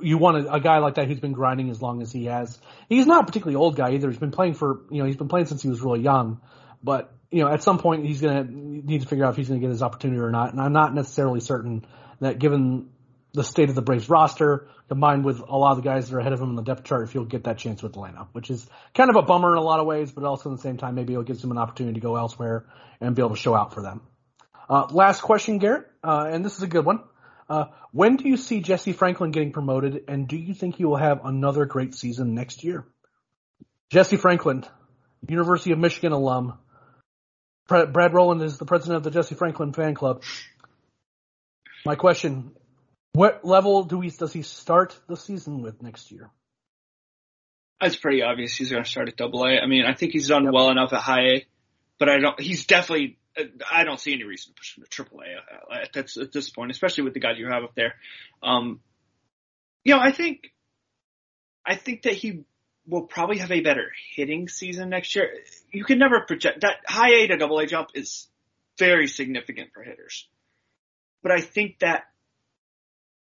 you 0.01 0.17
want 0.17 0.45
a, 0.45 0.53
a, 0.53 0.59
guy 0.59 0.79
like 0.79 0.95
that 0.95 1.07
who's 1.07 1.19
been 1.19 1.33
grinding 1.33 1.69
as 1.69 1.81
long 1.81 2.01
as 2.01 2.11
he 2.11 2.25
has. 2.25 2.57
He's 2.89 3.05
not 3.05 3.23
a 3.23 3.25
particularly 3.25 3.55
old 3.55 3.75
guy 3.75 3.91
either. 3.91 4.09
He's 4.09 4.19
been 4.19 4.31
playing 4.31 4.55
for 4.55 4.81
you 4.89 4.99
know 4.99 5.05
he's 5.05 5.17
been 5.17 5.27
playing 5.27 5.47
since 5.47 5.61
he 5.61 5.69
was 5.69 5.81
really 5.81 6.01
young. 6.01 6.41
But 6.83 7.13
you 7.29 7.41
know 7.41 7.49
at 7.49 7.63
some 7.63 7.79
point 7.79 8.05
he's 8.05 8.21
gonna 8.21 8.43
need 8.43 9.01
to 9.01 9.07
figure 9.07 9.25
out 9.25 9.31
if 9.31 9.37
he's 9.37 9.47
gonna 9.47 9.59
get 9.59 9.69
his 9.69 9.81
opportunity 9.81 10.19
or 10.19 10.31
not. 10.31 10.51
And 10.51 10.61
I'm 10.61 10.73
not 10.73 10.93
necessarily 10.93 11.39
certain 11.39 11.85
that 12.19 12.39
given 12.39 12.89
the 13.33 13.43
state 13.43 13.69
of 13.69 13.75
the 13.75 13.81
Braves 13.81 14.09
roster 14.09 14.67
combined 14.89 15.23
with 15.23 15.39
a 15.39 15.57
lot 15.57 15.71
of 15.71 15.77
the 15.77 15.83
guys 15.83 16.09
that 16.09 16.15
are 16.15 16.19
ahead 16.19 16.33
of 16.33 16.41
him 16.41 16.49
in 16.49 16.55
the 16.55 16.63
depth 16.63 16.83
chart, 16.83 17.03
if 17.03 17.13
he'll 17.13 17.23
get 17.23 17.45
that 17.45 17.57
chance 17.57 17.81
with 17.81 17.93
Atlanta, 17.93 18.27
which 18.33 18.49
is 18.49 18.67
kind 18.93 19.09
of 19.09 19.15
a 19.15 19.21
bummer 19.21 19.53
in 19.53 19.57
a 19.57 19.63
lot 19.63 19.79
of 19.79 19.85
ways, 19.85 20.11
but 20.11 20.25
also 20.25 20.51
at 20.51 20.57
the 20.57 20.61
same 20.61 20.77
time 20.77 20.95
maybe 20.95 21.13
it'll 21.13 21.23
give 21.23 21.41
him 21.41 21.51
an 21.51 21.57
opportunity 21.57 21.93
to 21.95 22.01
go 22.01 22.17
elsewhere 22.17 22.65
and 22.99 23.15
be 23.15 23.21
able 23.21 23.29
to 23.29 23.41
show 23.41 23.55
out 23.55 23.73
for 23.73 23.81
them. 23.81 24.01
Uh, 24.69 24.87
last 24.91 25.21
question, 25.21 25.59
Garrett, 25.59 25.87
uh, 26.03 26.29
and 26.29 26.43
this 26.43 26.55
is 26.55 26.63
a 26.63 26.67
good 26.67 26.85
one. 26.85 27.01
Uh, 27.51 27.65
when 27.91 28.15
do 28.15 28.29
you 28.29 28.37
see 28.37 28.61
Jesse 28.61 28.93
Franklin 28.93 29.31
getting 29.31 29.51
promoted, 29.51 30.05
and 30.07 30.25
do 30.25 30.37
you 30.37 30.53
think 30.53 30.77
he 30.77 30.85
will 30.85 30.95
have 30.95 31.25
another 31.25 31.65
great 31.65 31.93
season 31.93 32.33
next 32.33 32.63
year? 32.63 32.85
Jesse 33.89 34.15
Franklin, 34.15 34.63
University 35.27 35.73
of 35.73 35.77
Michigan 35.77 36.13
alum. 36.13 36.57
Brad 37.67 38.13
Rowland 38.13 38.41
is 38.41 38.57
the 38.57 38.63
president 38.63 38.95
of 38.95 39.03
the 39.03 39.11
Jesse 39.11 39.35
Franklin 39.35 39.73
fan 39.73 39.95
club. 39.95 40.23
My 41.85 41.95
question: 41.95 42.51
What 43.11 43.43
level 43.43 43.83
do 43.83 43.97
we 43.97 44.09
does 44.11 44.31
he 44.31 44.43
start 44.43 44.97
the 45.09 45.17
season 45.17 45.61
with 45.61 45.83
next 45.83 46.09
year? 46.09 46.31
It's 47.81 47.97
pretty 47.97 48.21
obvious 48.21 48.55
he's 48.55 48.71
going 48.71 48.85
to 48.85 48.89
start 48.89 49.09
at 49.09 49.17
Double 49.17 49.43
A. 49.43 49.59
I 49.59 49.65
mean, 49.65 49.83
I 49.83 49.93
think 49.93 50.13
he's 50.13 50.29
done 50.29 50.45
yep. 50.45 50.53
well 50.53 50.69
enough 50.69 50.93
at 50.93 51.01
High 51.01 51.25
A, 51.25 51.45
but 51.99 52.07
I 52.07 52.19
don't. 52.19 52.39
He's 52.39 52.65
definitely 52.65 53.17
I 53.71 53.83
don't 53.83 53.99
see 53.99 54.13
any 54.13 54.23
reason 54.23 54.53
to 54.53 54.59
push 54.59 54.77
him 54.77 54.83
to 54.83 54.89
Triple 54.89 55.21
A 55.21 55.75
at, 55.75 55.95
at, 55.95 56.17
at 56.17 56.31
this 56.31 56.49
point, 56.49 56.71
especially 56.71 57.03
with 57.03 57.13
the 57.13 57.19
guy 57.19 57.31
you 57.33 57.47
have 57.47 57.63
up 57.63 57.75
there. 57.75 57.95
Um, 58.43 58.81
you 59.83 59.95
know, 59.95 60.01
I 60.01 60.11
think, 60.11 60.51
I 61.65 61.75
think 61.75 62.03
that 62.03 62.13
he 62.13 62.43
will 62.85 63.03
probably 63.03 63.37
have 63.37 63.51
a 63.51 63.61
better 63.61 63.91
hitting 64.15 64.47
season 64.47 64.89
next 64.89 65.15
year. 65.15 65.29
You 65.71 65.85
can 65.85 65.99
never 65.99 66.21
project 66.21 66.61
that 66.61 66.77
high 66.85 67.13
A 67.13 67.27
to 67.27 67.37
double 67.37 67.59
A 67.59 67.65
jump 67.65 67.89
is 67.93 68.27
very 68.77 69.07
significant 69.07 69.71
for 69.73 69.83
hitters. 69.83 70.27
But 71.23 71.31
I 71.31 71.41
think 71.41 71.79
that 71.79 72.03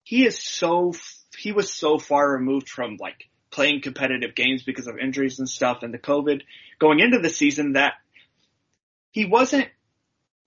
he 0.03 0.27
is 0.27 0.39
so, 0.39 0.95
he 1.37 1.53
was 1.53 1.73
so 1.73 1.99
far 1.99 2.33
removed 2.33 2.69
from 2.69 2.97
like 2.99 3.29
playing 3.51 3.83
competitive 3.83 4.35
games 4.35 4.63
because 4.63 4.87
of 4.87 4.99
injuries 4.99 5.39
and 5.39 5.49
stuff 5.49 5.83
and 5.83 5.93
the 5.93 5.99
COVID 5.99 6.43
going 6.79 7.01
into 7.01 7.19
the 7.19 7.29
season 7.29 7.75
that 7.75 7.95
he 9.11 9.27
wasn't 9.27 9.69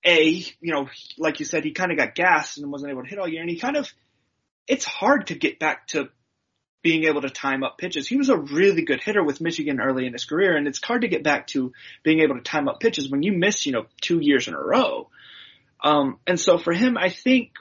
a, 0.05 0.25
you 0.29 0.73
know, 0.73 0.89
like 1.17 1.39
you 1.39 1.45
said, 1.45 1.63
he 1.63 1.71
kind 1.71 1.91
of 1.91 1.97
got 1.97 2.15
gassed 2.15 2.57
and 2.57 2.71
wasn't 2.71 2.91
able 2.91 3.03
to 3.03 3.09
hit 3.09 3.19
all 3.19 3.27
year. 3.27 3.41
And 3.41 3.49
he 3.49 3.57
kind 3.59 3.77
of, 3.77 3.91
it's 4.67 4.85
hard 4.85 5.27
to 5.27 5.35
get 5.35 5.59
back 5.59 5.87
to 5.87 6.09
being 6.81 7.05
able 7.05 7.21
to 7.21 7.29
time 7.29 7.63
up 7.63 7.77
pitches. 7.77 8.07
He 8.07 8.17
was 8.17 8.29
a 8.29 8.37
really 8.37 8.83
good 8.83 9.01
hitter 9.01 9.23
with 9.23 9.41
Michigan 9.41 9.79
early 9.79 10.05
in 10.05 10.13
his 10.13 10.25
career, 10.25 10.55
and 10.55 10.67
it's 10.67 10.83
hard 10.83 11.01
to 11.01 11.07
get 11.07 11.23
back 11.23 11.47
to 11.47 11.71
being 12.03 12.19
able 12.19 12.35
to 12.35 12.41
time 12.41 12.67
up 12.67 12.79
pitches 12.81 13.09
when 13.09 13.23
you 13.23 13.31
miss, 13.31 13.65
you 13.65 13.71
know, 13.71 13.85
two 14.01 14.19
years 14.19 14.47
in 14.47 14.53
a 14.53 14.59
row. 14.59 15.09
Um, 15.81 16.19
and 16.27 16.39
so 16.39 16.57
for 16.57 16.73
him, 16.73 16.97
I 16.97 17.09
think 17.09 17.51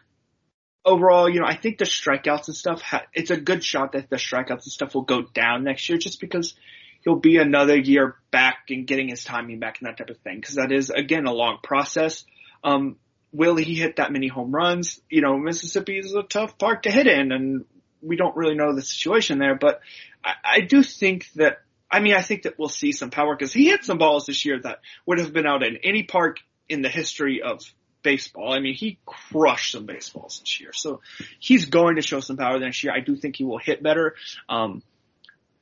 overall, 0.85 1.29
you 1.29 1.41
know, 1.41 1.47
I 1.47 1.57
think 1.57 1.79
the 1.79 1.85
strikeouts 1.85 2.49
and 2.49 2.57
stuff, 2.57 2.83
ha- 2.83 3.07
it's 3.15 3.31
a 3.31 3.37
good 3.37 3.65
shot 3.65 3.93
that 3.93 4.11
the 4.11 4.17
strikeouts 4.17 4.65
and 4.65 4.73
stuff 4.73 4.95
will 4.95 5.03
go 5.03 5.23
down 5.23 5.65
next 5.65 5.89
year 5.89 5.99
just 5.99 6.21
because 6.21 6.55
he'll 7.03 7.17
be 7.17 7.37
another 7.37 7.77
year 7.77 8.17
back 8.31 8.67
and 8.71 8.87
getting 8.87 9.09
his 9.09 9.25
timing 9.25 9.61
back 9.61 9.79
and 9.81 9.89
that 9.89 9.99
type 9.99 10.11
of 10.11 10.19
thing. 10.19 10.41
Cause 10.41 10.57
that 10.57 10.73
is, 10.73 10.91
again, 10.91 11.27
a 11.27 11.33
long 11.33 11.59
process. 11.63 12.25
Um, 12.65 12.97
will 13.33 13.57
he 13.57 13.75
hit 13.75 13.97
that 13.97 14.13
many 14.13 14.29
home 14.29 14.55
runs? 14.55 15.01
You 15.09 15.23
know, 15.23 15.39
Mississippi 15.39 15.99
is 15.99 16.15
a 16.15 16.23
tough 16.23 16.59
park 16.59 16.83
to 16.83 16.91
hit 16.91 17.07
in 17.07 17.33
and 17.33 17.65
we 18.01 18.17
don't 18.17 18.37
really 18.37 18.55
know 18.55 18.75
the 18.75 18.83
situation 18.83 19.39
there, 19.39 19.55
but 19.55 19.81
I, 20.25 20.35
I 20.45 20.61
do 20.61 20.83
think 20.83 21.31
that, 21.35 21.59
I 21.91 22.01
mean, 22.01 22.15
I 22.15 22.23
think 22.23 22.43
that 22.43 22.59
we'll 22.59 22.69
see 22.69 22.93
some 22.93 23.11
power 23.11 23.35
because 23.35 23.53
he 23.53 23.67
hit 23.67 23.85
some 23.85 23.99
balls 23.99 24.27
this 24.27 24.45
year 24.45 24.61
that 24.63 24.81
would 25.07 25.19
have 25.19 25.33
been 25.33 25.47
out 25.47 25.63
in 25.63 25.79
any 25.83 26.03
park 26.03 26.39
in 26.69 26.83
the 26.83 26.89
history 26.89 27.43
of 27.43 27.63
baseball. 28.03 28.53
I 28.53 28.61
mean, 28.61 28.75
he 28.75 28.99
crushed 29.07 29.73
some 29.73 29.87
baseballs 29.87 30.41
this 30.41 30.61
year. 30.61 30.73
So 30.73 31.01
he's 31.39 31.67
going 31.67 31.97
to 31.97 32.03
show 32.03 32.21
some 32.21 32.37
power 32.37 32.59
this 32.59 32.83
year. 32.83 32.93
I 32.93 33.01
do 33.01 33.17
think 33.17 33.37
he 33.37 33.45
will 33.45 33.59
hit 33.59 33.83
better. 33.83 34.17
Um, 34.49 34.83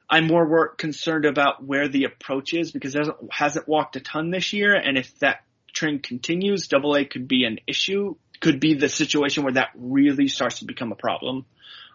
I'm 0.09 0.27
more 0.27 0.69
concerned 0.69 1.25
about 1.25 1.63
where 1.63 1.89
the 1.89 2.05
approach 2.05 2.53
is 2.53 2.73
because 2.73 2.95
he 2.95 3.01
hasn't 3.31 3.69
walked 3.69 3.97
a 3.97 4.01
ton 4.01 4.31
this 4.31 4.53
year. 4.53 4.75
And 4.75 4.99
if 4.99 5.17
that 5.21 5.45
trend 5.73 6.03
continues, 6.03 6.69
double 6.69 6.95
A 6.97 7.05
could 7.05 7.29
be 7.29 7.45
an 7.45 7.59
issue, 7.67 8.17
could 8.41 8.61
be 8.61 8.75
the 8.75 8.89
situation 8.89 9.45
where 9.45 9.55
that 9.55 9.71
really 9.75 10.29
starts 10.29 10.61
to 10.61 10.65
become 10.65 10.93
a 10.93 10.97
problem. 10.97 11.47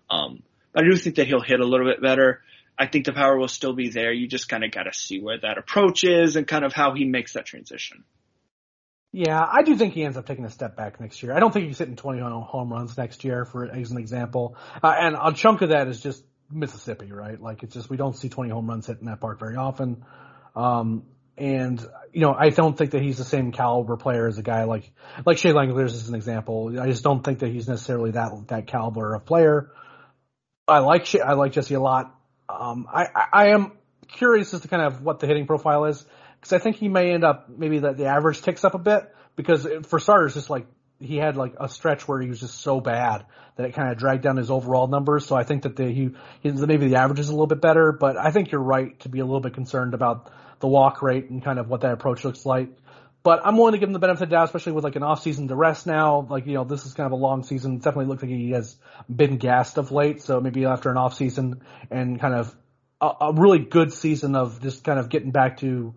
Um, 0.09 0.43
but 0.73 0.83
I 0.83 0.89
do 0.89 0.95
think 0.95 1.15
that 1.15 1.27
he'll 1.27 1.41
hit 1.41 1.59
a 1.59 1.65
little 1.65 1.87
bit 1.87 2.01
better. 2.01 2.41
I 2.77 2.87
think 2.87 3.05
the 3.05 3.13
power 3.13 3.37
will 3.37 3.47
still 3.47 3.73
be 3.73 3.89
there. 3.89 4.11
You 4.11 4.27
just 4.27 4.49
kind 4.49 4.63
of 4.63 4.71
got 4.71 4.83
to 4.83 4.93
see 4.93 5.19
where 5.19 5.39
that 5.39 5.57
approach 5.57 6.03
is 6.03 6.35
and 6.35 6.47
kind 6.47 6.65
of 6.65 6.73
how 6.73 6.93
he 6.93 7.05
makes 7.05 7.33
that 7.33 7.45
transition. 7.45 8.03
Yeah, 9.13 9.41
I 9.41 9.63
do 9.63 9.77
think 9.77 9.93
he 9.93 10.03
ends 10.03 10.17
up 10.17 10.25
taking 10.25 10.43
a 10.43 10.49
step 10.49 10.75
back 10.75 10.99
next 10.99 11.23
year. 11.23 11.33
I 11.33 11.39
don't 11.39 11.53
think 11.53 11.67
he's 11.67 11.77
hitting 11.77 11.95
20 11.95 12.19
home 12.19 12.73
runs 12.73 12.97
next 12.97 13.23
year, 13.23 13.45
for 13.45 13.65
as 13.65 13.91
an 13.91 13.97
example. 13.97 14.57
Uh, 14.83 14.93
and 14.99 15.15
a 15.15 15.31
chunk 15.31 15.61
of 15.61 15.69
that 15.69 15.87
is 15.87 16.01
just 16.01 16.21
Mississippi, 16.51 17.11
right? 17.13 17.41
Like 17.41 17.63
it's 17.63 17.73
just 17.73 17.89
we 17.89 17.95
don't 17.95 18.15
see 18.15 18.27
20 18.27 18.49
home 18.49 18.67
runs 18.67 18.87
hit 18.87 18.99
in 18.99 19.05
that 19.05 19.21
park 19.21 19.39
very 19.39 19.55
often. 19.55 20.03
Um, 20.53 21.03
and 21.37 21.85
you 22.13 22.21
know, 22.21 22.33
I 22.33 22.49
don't 22.49 22.77
think 22.77 22.91
that 22.91 23.01
he's 23.01 23.17
the 23.17 23.25
same 23.25 23.51
caliber 23.51 23.97
player 23.97 24.27
as 24.27 24.37
a 24.37 24.43
guy 24.43 24.63
like 24.63 24.91
like 25.25 25.37
Shea 25.37 25.51
Langeliers 25.51 25.93
is 25.93 26.09
an 26.09 26.15
example. 26.15 26.79
I 26.79 26.87
just 26.87 27.03
don't 27.03 27.23
think 27.23 27.39
that 27.39 27.49
he's 27.49 27.67
necessarily 27.67 28.11
that 28.11 28.31
that 28.47 28.67
caliber 28.67 29.13
of 29.15 29.25
player. 29.25 29.71
I 30.67 30.79
like 30.79 31.05
Shea, 31.05 31.21
I 31.21 31.33
like 31.33 31.51
Jesse 31.51 31.73
a 31.73 31.79
lot. 31.79 32.15
Um, 32.47 32.87
I, 32.91 33.07
I, 33.33 33.47
am 33.49 33.71
curious 34.07 34.53
as 34.53 34.61
to 34.61 34.67
kind 34.67 34.83
of 34.83 35.01
what 35.01 35.19
the 35.19 35.25
hitting 35.25 35.47
profile 35.47 35.85
is 35.85 36.05
because 36.39 36.53
I 36.53 36.59
think 36.59 36.75
he 36.75 36.89
may 36.89 37.11
end 37.11 37.23
up 37.23 37.49
maybe 37.49 37.79
that 37.79 37.97
the 37.97 38.05
average 38.05 38.41
ticks 38.41 38.63
up 38.63 38.75
a 38.75 38.79
bit 38.79 39.03
because 39.35 39.67
for 39.87 39.99
starters, 39.99 40.35
just 40.35 40.49
like 40.49 40.67
he 40.99 41.17
had 41.17 41.37
like 41.37 41.55
a 41.59 41.67
stretch 41.67 42.07
where 42.07 42.21
he 42.21 42.29
was 42.29 42.39
just 42.39 42.61
so 42.61 42.79
bad 42.79 43.25
that 43.55 43.65
it 43.65 43.73
kind 43.73 43.91
of 43.91 43.97
dragged 43.97 44.23
down 44.23 44.37
his 44.37 44.51
overall 44.51 44.87
numbers. 44.87 45.25
So 45.25 45.35
I 45.35 45.43
think 45.43 45.63
that 45.63 45.75
the, 45.75 45.85
he, 45.85 46.11
maybe 46.43 46.87
the 46.87 46.97
average 46.97 47.19
is 47.19 47.29
a 47.29 47.31
little 47.31 47.47
bit 47.47 47.61
better, 47.61 47.91
but 47.91 48.17
I 48.17 48.31
think 48.31 48.51
you're 48.51 48.61
right 48.61 48.97
to 49.01 49.09
be 49.09 49.19
a 49.19 49.25
little 49.25 49.41
bit 49.41 49.53
concerned 49.53 49.93
about 49.93 50.31
the 50.59 50.67
walk 50.67 51.01
rate 51.01 51.29
and 51.29 51.43
kind 51.43 51.59
of 51.59 51.69
what 51.69 51.81
that 51.81 51.93
approach 51.93 52.23
looks 52.23 52.45
like. 52.45 52.69
But 53.23 53.41
I'm 53.43 53.57
willing 53.57 53.73
to 53.73 53.79
give 53.79 53.89
him 53.89 53.93
the 53.93 53.99
benefit 53.99 54.23
of 54.23 54.29
the 54.29 54.35
doubt, 54.35 54.45
especially 54.45 54.73
with 54.73 54.83
like 54.83 54.95
an 54.95 55.01
off 55.01 55.23
season 55.23 55.47
to 55.47 55.55
rest 55.55 55.87
now. 55.87 56.27
Like, 56.29 56.45
you 56.45 56.53
know, 56.53 56.63
this 56.63 56.85
is 56.85 56.93
kind 56.93 57.07
of 57.07 57.11
a 57.11 57.15
long 57.15 57.43
season. 57.43 57.77
It 57.77 57.81
definitely 57.81 58.05
looks 58.05 58.21
like 58.21 58.29
he 58.29 58.51
has 58.51 58.75
been 59.13 59.37
gassed 59.37 59.79
of 59.79 59.91
late. 59.91 60.21
So 60.21 60.39
maybe 60.39 60.65
after 60.65 60.91
an 60.91 60.97
off 60.97 61.15
season 61.15 61.61
and 61.89 62.19
kind 62.21 62.35
of 62.35 62.55
a, 63.01 63.11
a 63.21 63.33
really 63.33 63.59
good 63.59 63.91
season 63.91 64.35
of 64.35 64.61
just 64.61 64.83
kind 64.83 64.99
of 64.99 65.09
getting 65.09 65.31
back 65.31 65.57
to 65.61 65.95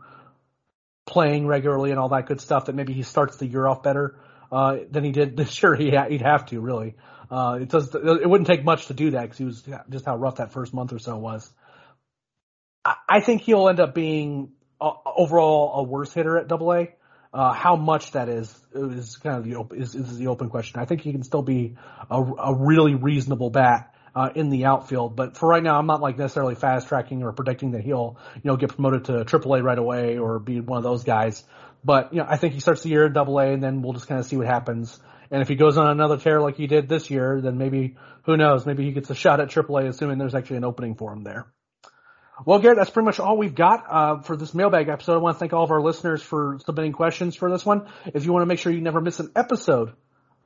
playing 1.07 1.47
regularly 1.47 1.91
and 1.91 2.01
all 2.01 2.09
that 2.11 2.27
good 2.27 2.41
stuff 2.41 2.67
that 2.67 2.75
maybe 2.75 2.95
he 2.95 3.03
starts 3.03 3.37
the 3.37 3.47
year 3.47 3.67
off 3.67 3.83
better 3.83 4.19
uh, 4.51 4.79
than 4.91 5.05
he 5.05 5.13
did 5.13 5.37
this 5.37 5.63
year. 5.63 5.75
He 5.75 5.91
he'd 5.91 6.23
have 6.23 6.47
to 6.47 6.61
really. 6.61 6.95
Uh, 7.31 7.59
it 7.61 7.69
does. 7.69 7.95
It 7.95 8.29
wouldn't 8.29 8.47
take 8.47 8.65
much 8.65 8.87
to 8.87 8.95
do 8.95 9.11
that 9.11 9.23
because 9.23 9.39
he 9.39 9.45
was 9.45 9.69
just 9.91 10.07
how 10.07 10.17
rough 10.17 10.37
that 10.37 10.53
first 10.53 10.73
month 10.73 10.95
or 10.95 10.99
so 10.99 11.19
was. 11.19 11.51
I, 13.09 13.21
think 13.21 13.43
he'll 13.43 13.69
end 13.69 13.81
up 13.81 13.95
being 13.95 14.53
uh, 14.81 14.93
overall 15.05 15.81
a 15.81 15.83
worse 15.83 16.13
hitter 16.13 16.39
at 16.39 16.49
Double 16.49 16.73
A. 16.73 16.89
Uh, 17.33 17.53
how 17.53 17.77
much 17.77 18.13
that 18.13 18.31
is 18.31 18.59
is 18.75 19.17
kind 19.19 19.37
of 19.37 19.45
the 19.45 19.57
open, 19.57 19.81
is, 19.81 19.95
is 19.95 20.17
the 20.17 20.29
open 20.29 20.49
question. 20.49 20.81
I 20.81 20.87
think 20.87 21.03
he 21.03 21.13
can 21.13 21.23
still 21.23 21.43
be 21.43 21.77
a, 22.11 22.23
a 22.23 22.55
really 22.55 22.95
reasonable 22.95 23.51
bat 23.51 23.95
uh, 24.15 24.31
in 24.35 24.49
the 24.49 24.65
outfield, 24.65 25.15
but 25.15 25.37
for 25.37 25.47
right 25.47 25.63
now, 25.63 25.79
I'm 25.79 25.87
not 25.87 26.01
like 26.01 26.17
necessarily 26.17 26.55
fast 26.55 26.89
tracking 26.89 27.23
or 27.23 27.33
predicting 27.33 27.73
that 27.73 27.83
he'll 27.83 28.17
you 28.37 28.43
know 28.45 28.57
get 28.57 28.71
promoted 28.71 29.05
to 29.07 29.13
AAA 29.25 29.63
right 29.63 29.79
away 29.79 30.17
or 30.17 30.39
be 30.39 30.61
one 30.61 30.79
of 30.79 30.85
those 30.85 31.05
guys. 31.05 31.45
But 31.85 32.15
you 32.15 32.21
know, 32.21 32.27
I 32.29 32.39
think 32.39 32.55
he 32.55 32.61
starts 32.61 32.83
the 32.83 32.89
year 32.89 33.05
at 33.05 33.13
Double 33.13 33.39
A, 33.39 33.53
and 33.53 33.63
then 33.63 33.83
we'll 33.83 33.93
just 33.93 34.07
kind 34.07 34.19
of 34.19 34.27
see 34.27 34.37
what 34.37 34.47
happens. 34.47 34.99
And 35.31 35.43
if 35.43 35.49
he 35.49 35.55
goes 35.57 35.77
on 35.77 35.89
another 35.91 36.17
tear 36.17 36.41
like 36.41 36.57
he 36.57 36.67
did 36.67 36.89
this 36.89 37.11
year, 37.11 37.41
then 37.43 37.59
maybe 37.59 37.97
who 38.25 38.39
knows? 38.39 38.65
Maybe 38.65 38.85
he 38.85 38.93
gets 38.93 39.11
a 39.11 39.15
shot 39.15 39.41
at 39.41 39.49
AAA, 39.49 39.89
assuming 39.89 40.17
there's 40.17 40.35
actually 40.35 40.57
an 40.57 40.65
opening 40.65 40.95
for 40.95 41.13
him 41.13 41.23
there. 41.23 41.47
Well, 42.45 42.61
Garrett, 42.61 42.79
that's 42.79 42.91
pretty 42.91 43.07
much 43.07 43.19
all 43.19 43.37
we've 43.37 43.55
got 43.55 43.85
uh, 43.89 44.21
for 44.23 44.37
this 44.37 44.55
mailbag 44.55 44.89
episode. 44.89 45.15
I 45.15 45.19
want 45.19 45.37
to 45.37 45.39
thank 45.41 45.53
all 45.53 45.65
of 45.65 45.73
our 45.73 45.83
listeners 45.83 46.23
for 46.23 46.59
submitting 46.65 46.93
questions 46.93 47.35
for 47.35 47.51
this 47.51 47.67
one. 47.67 47.89
If 48.15 48.25
you 48.25 48.33
want 48.33 48.43
to 48.43 48.47
make 48.47 48.61
sure 48.61 48.71
you 48.71 48.81
never 48.81 49.01
miss 49.01 49.19
an 49.19 49.33
episode 49.35 49.93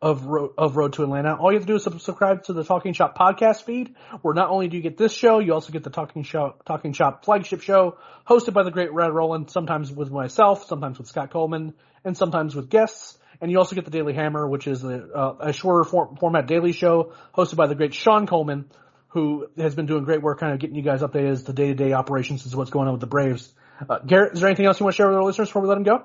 of 0.01 0.25
Road, 0.25 0.53
of 0.59 0.77
Road 0.77 0.95
to 0.95 1.05
Atlanta. 1.05 1.37
All 1.37 1.53
you 1.53 1.59
have 1.59 1.67
to 1.67 1.73
do 1.73 1.77
is 1.77 1.85
subscribe 1.85 2.45
to 2.45 2.53
the 2.53 2.65
Talking 2.65 2.93
Chop 2.93 3.17
podcast 3.17 3.63
feed, 3.65 3.95
where 4.23 4.35
not 4.35 4.51
only 4.51 4.69
do 4.69 4.77
you 4.77 4.83
get 4.83 4.97
this 4.97 5.13
show, 5.13 5.39
you 5.39 5.55
also 5.55 5.73
get 5.73 5.85
the 5.85 5.91
Talking 5.91 6.25
Shop 6.25 6.65
Talking 6.65 6.93
Chop 6.93 7.25
flagship 7.25 7.61
show, 7.61 7.99
hosted 8.29 8.53
by 8.53 8.65
the 8.65 8.73
great 8.73 8.91
Brad 8.91 9.13
Rowland, 9.13 9.51
sometimes 9.51 9.93
with 9.93 10.11
myself, 10.11 10.67
sometimes 10.67 10.99
with 10.99 11.07
Scott 11.07 11.31
Coleman, 11.31 11.75
and 12.05 12.17
sometimes 12.17 12.57
with 12.57 12.69
guests. 12.69 13.17
And 13.41 13.51
you 13.51 13.59
also 13.59 13.77
get 13.77 13.85
the 13.85 13.91
Daily 13.91 14.13
Hammer, 14.15 14.49
which 14.49 14.67
is 14.67 14.83
a, 14.83 15.05
uh, 15.15 15.37
a 15.41 15.53
shorter 15.53 15.85
form, 15.85 16.17
format 16.17 16.47
daily 16.47 16.73
show 16.73 17.13
hosted 17.37 17.57
by 17.57 17.67
the 17.67 17.75
great 17.75 17.95
Sean 17.95 18.27
Coleman, 18.27 18.71
who 19.13 19.47
has 19.59 19.75
been 19.75 19.87
doing 19.87 20.05
great 20.05 20.23
work, 20.23 20.41
kind 20.41 20.53
of 20.53 20.59
getting 20.59 20.75
you 20.75 20.83
guys 20.83 21.03
updated 21.03 21.31
as 21.31 21.45
the 21.45 21.53
day 21.53 21.69
to 21.69 21.75
day 21.75 21.93
operations 21.93 22.47
is 22.47 22.57
what's 22.57 22.71
going 22.71 22.89
on 22.89 22.95
with 22.95 23.01
the 23.01 23.07
Braves. 23.07 23.53
Uh, 23.89 23.99
Garrett, 23.99 24.33
is 24.33 24.41
there 24.41 24.49
anything 24.49 24.67
else 24.67 24.81
you 24.81 24.85
want 24.85 24.95
to 24.95 24.97
share 24.97 25.09
with 25.09 25.17
our 25.17 25.25
listeners 25.25 25.49
before 25.49 25.63
we 25.63 25.69
let 25.69 25.75
them 25.75 25.83
go? 25.83 26.05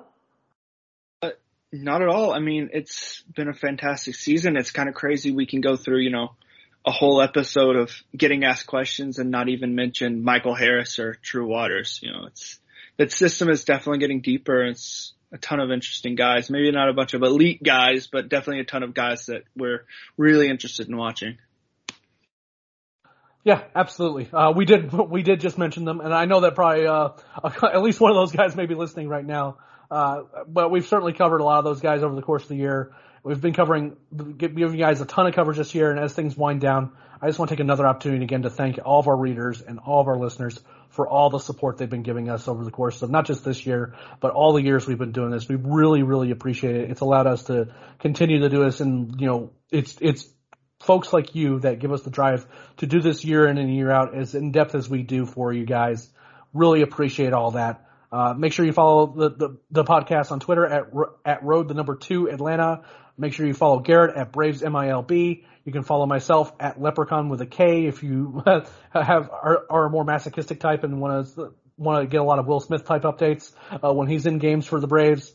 Uh, 1.22 1.30
not 1.72 2.02
at 2.02 2.08
all. 2.08 2.32
I 2.32 2.38
mean, 2.38 2.68
it's 2.72 3.22
been 3.34 3.48
a 3.48 3.54
fantastic 3.54 4.14
season. 4.14 4.56
It's 4.56 4.72
kind 4.72 4.90
of 4.90 4.94
crazy. 4.94 5.32
We 5.32 5.46
can 5.46 5.62
go 5.62 5.76
through, 5.76 6.00
you 6.00 6.10
know, 6.10 6.32
a 6.84 6.90
whole 6.90 7.22
episode 7.22 7.76
of 7.76 7.90
getting 8.14 8.44
asked 8.44 8.66
questions 8.66 9.18
and 9.18 9.30
not 9.30 9.48
even 9.48 9.74
mention 9.74 10.22
Michael 10.22 10.54
Harris 10.54 10.98
or 10.98 11.16
Drew 11.22 11.46
Waters. 11.46 12.00
You 12.02 12.12
know, 12.12 12.26
it's 12.26 12.58
that 12.98 13.10
system 13.10 13.48
is 13.48 13.64
definitely 13.64 14.00
getting 14.00 14.20
deeper. 14.20 14.64
It's 14.64 15.14
a 15.32 15.38
ton 15.38 15.60
of 15.60 15.70
interesting 15.70 16.14
guys. 16.14 16.50
Maybe 16.50 16.70
not 16.72 16.90
a 16.90 16.94
bunch 16.94 17.14
of 17.14 17.22
elite 17.22 17.62
guys, 17.62 18.06
but 18.06 18.28
definitely 18.28 18.60
a 18.60 18.64
ton 18.64 18.82
of 18.82 18.92
guys 18.92 19.26
that 19.26 19.44
we're 19.56 19.86
really 20.18 20.48
interested 20.48 20.88
in 20.88 20.96
watching. 20.96 21.38
Yeah, 23.44 23.62
absolutely. 23.74 24.28
Uh, 24.32 24.52
we 24.54 24.64
did 24.64 24.92
we 25.10 25.22
did 25.22 25.40
just 25.40 25.58
mention 25.58 25.84
them, 25.84 26.00
and 26.00 26.12
I 26.12 26.24
know 26.24 26.40
that 26.40 26.54
probably 26.54 26.86
uh, 26.86 27.10
at 27.62 27.82
least 27.82 28.00
one 28.00 28.10
of 28.10 28.16
those 28.16 28.32
guys 28.32 28.56
may 28.56 28.66
be 28.66 28.74
listening 28.74 29.08
right 29.08 29.24
now. 29.24 29.58
Uh, 29.90 30.22
but 30.46 30.70
we've 30.70 30.86
certainly 30.86 31.14
covered 31.14 31.40
a 31.40 31.44
lot 31.44 31.58
of 31.58 31.64
those 31.64 31.80
guys 31.80 32.02
over 32.02 32.14
the 32.14 32.22
course 32.22 32.42
of 32.42 32.48
the 32.48 32.56
year. 32.56 32.92
We've 33.22 33.40
been 33.40 33.54
covering, 33.54 33.96
giving 34.36 34.58
you 34.58 34.76
guys 34.76 35.00
a 35.00 35.06
ton 35.06 35.26
of 35.26 35.34
coverage 35.34 35.58
this 35.58 35.74
year, 35.74 35.90
and 35.90 35.98
as 35.98 36.12
things 36.12 36.36
wind 36.36 36.60
down, 36.60 36.92
I 37.20 37.26
just 37.26 37.38
want 37.38 37.48
to 37.48 37.56
take 37.56 37.60
another 37.60 37.86
opportunity 37.86 38.24
again 38.24 38.42
to 38.42 38.50
thank 38.50 38.78
all 38.84 39.00
of 39.00 39.08
our 39.08 39.16
readers 39.16 39.60
and 39.60 39.78
all 39.80 40.00
of 40.00 40.08
our 40.08 40.16
listeners 40.16 40.60
for 40.90 41.08
all 41.08 41.30
the 41.30 41.38
support 41.38 41.78
they've 41.78 41.90
been 41.90 42.02
giving 42.02 42.28
us 42.30 42.48
over 42.48 42.64
the 42.64 42.70
course 42.70 43.02
of 43.02 43.10
not 43.10 43.26
just 43.26 43.44
this 43.44 43.66
year, 43.66 43.94
but 44.20 44.32
all 44.32 44.52
the 44.52 44.62
years 44.62 44.86
we've 44.86 44.98
been 44.98 45.12
doing 45.12 45.30
this. 45.30 45.48
We 45.48 45.56
really, 45.56 46.02
really 46.02 46.30
appreciate 46.30 46.76
it. 46.76 46.90
It's 46.90 47.00
allowed 47.00 47.26
us 47.26 47.44
to 47.44 47.68
continue 47.98 48.40
to 48.40 48.48
do 48.48 48.64
this, 48.64 48.80
and 48.80 49.20
you 49.20 49.26
know, 49.26 49.50
it's 49.70 49.96
it's 50.00 50.26
folks 50.80 51.12
like 51.12 51.34
you 51.34 51.60
that 51.60 51.78
give 51.80 51.92
us 51.92 52.02
the 52.02 52.10
drive 52.10 52.46
to 52.78 52.86
do 52.86 53.00
this 53.00 53.24
year 53.24 53.46
in 53.46 53.58
and 53.58 53.74
year 53.74 53.90
out 53.90 54.14
as 54.14 54.34
in 54.34 54.52
depth 54.52 54.74
as 54.74 54.88
we 54.88 55.02
do 55.02 55.26
for 55.26 55.52
you 55.52 55.66
guys. 55.66 56.08
Really 56.52 56.82
appreciate 56.82 57.32
all 57.32 57.52
that. 57.52 57.84
Uh, 58.10 58.34
make 58.36 58.52
sure 58.52 58.64
you 58.64 58.72
follow 58.72 59.06
the, 59.06 59.30
the, 59.30 59.56
the, 59.70 59.84
podcast 59.84 60.32
on 60.32 60.40
Twitter 60.40 60.64
at, 60.64 60.84
at 61.26 61.42
road 61.42 61.68
the 61.68 61.74
number 61.74 61.94
two 61.94 62.30
Atlanta. 62.30 62.82
Make 63.18 63.34
sure 63.34 63.46
you 63.46 63.52
follow 63.52 63.80
Garrett 63.80 64.16
at 64.16 64.32
Braves 64.32 64.62
MILB. 64.62 65.44
You 65.64 65.72
can 65.72 65.82
follow 65.82 66.06
myself 66.06 66.50
at 66.58 66.80
Leprechaun 66.80 67.28
with 67.28 67.42
a 67.42 67.46
K 67.46 67.86
if 67.86 68.02
you 68.02 68.42
have 68.46 69.30
are, 69.30 69.66
are 69.68 69.84
a 69.86 69.90
more 69.90 70.04
masochistic 70.04 70.60
type 70.60 70.84
and 70.84 71.00
want 71.00 71.34
to 71.34 71.52
want 71.76 72.02
to 72.02 72.08
get 72.08 72.20
a 72.20 72.24
lot 72.24 72.38
of 72.38 72.46
Will 72.46 72.60
Smith 72.60 72.84
type 72.84 73.02
updates 73.02 73.52
uh, 73.84 73.92
when 73.92 74.08
he's 74.08 74.24
in 74.24 74.38
games 74.38 74.66
for 74.66 74.80
the 74.80 74.86
Braves. 74.86 75.32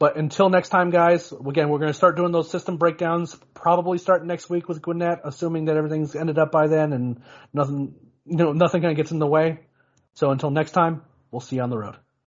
But 0.00 0.16
until 0.16 0.48
next 0.48 0.70
time, 0.70 0.88
guys, 0.88 1.30
again, 1.30 1.68
we're 1.68 1.78
going 1.78 1.92
to 1.92 1.94
start 1.94 2.16
doing 2.16 2.32
those 2.32 2.50
system 2.50 2.78
breakdowns 2.78 3.36
probably 3.52 3.98
starting 3.98 4.28
next 4.28 4.48
week 4.48 4.66
with 4.66 4.80
Gwinnett, 4.80 5.20
assuming 5.24 5.66
that 5.66 5.76
everything's 5.76 6.16
ended 6.16 6.38
up 6.38 6.50
by 6.50 6.68
then 6.68 6.94
and 6.94 7.22
nothing, 7.52 7.94
you 8.24 8.36
know, 8.38 8.54
nothing 8.54 8.80
kind 8.80 8.92
of 8.92 8.96
gets 8.96 9.12
in 9.12 9.18
the 9.18 9.26
way. 9.26 9.60
So 10.14 10.30
until 10.30 10.50
next 10.50 10.70
time, 10.70 11.02
we'll 11.30 11.40
see 11.40 11.56
you 11.56 11.62
on 11.62 11.68
the 11.68 11.76
road. 11.76 11.96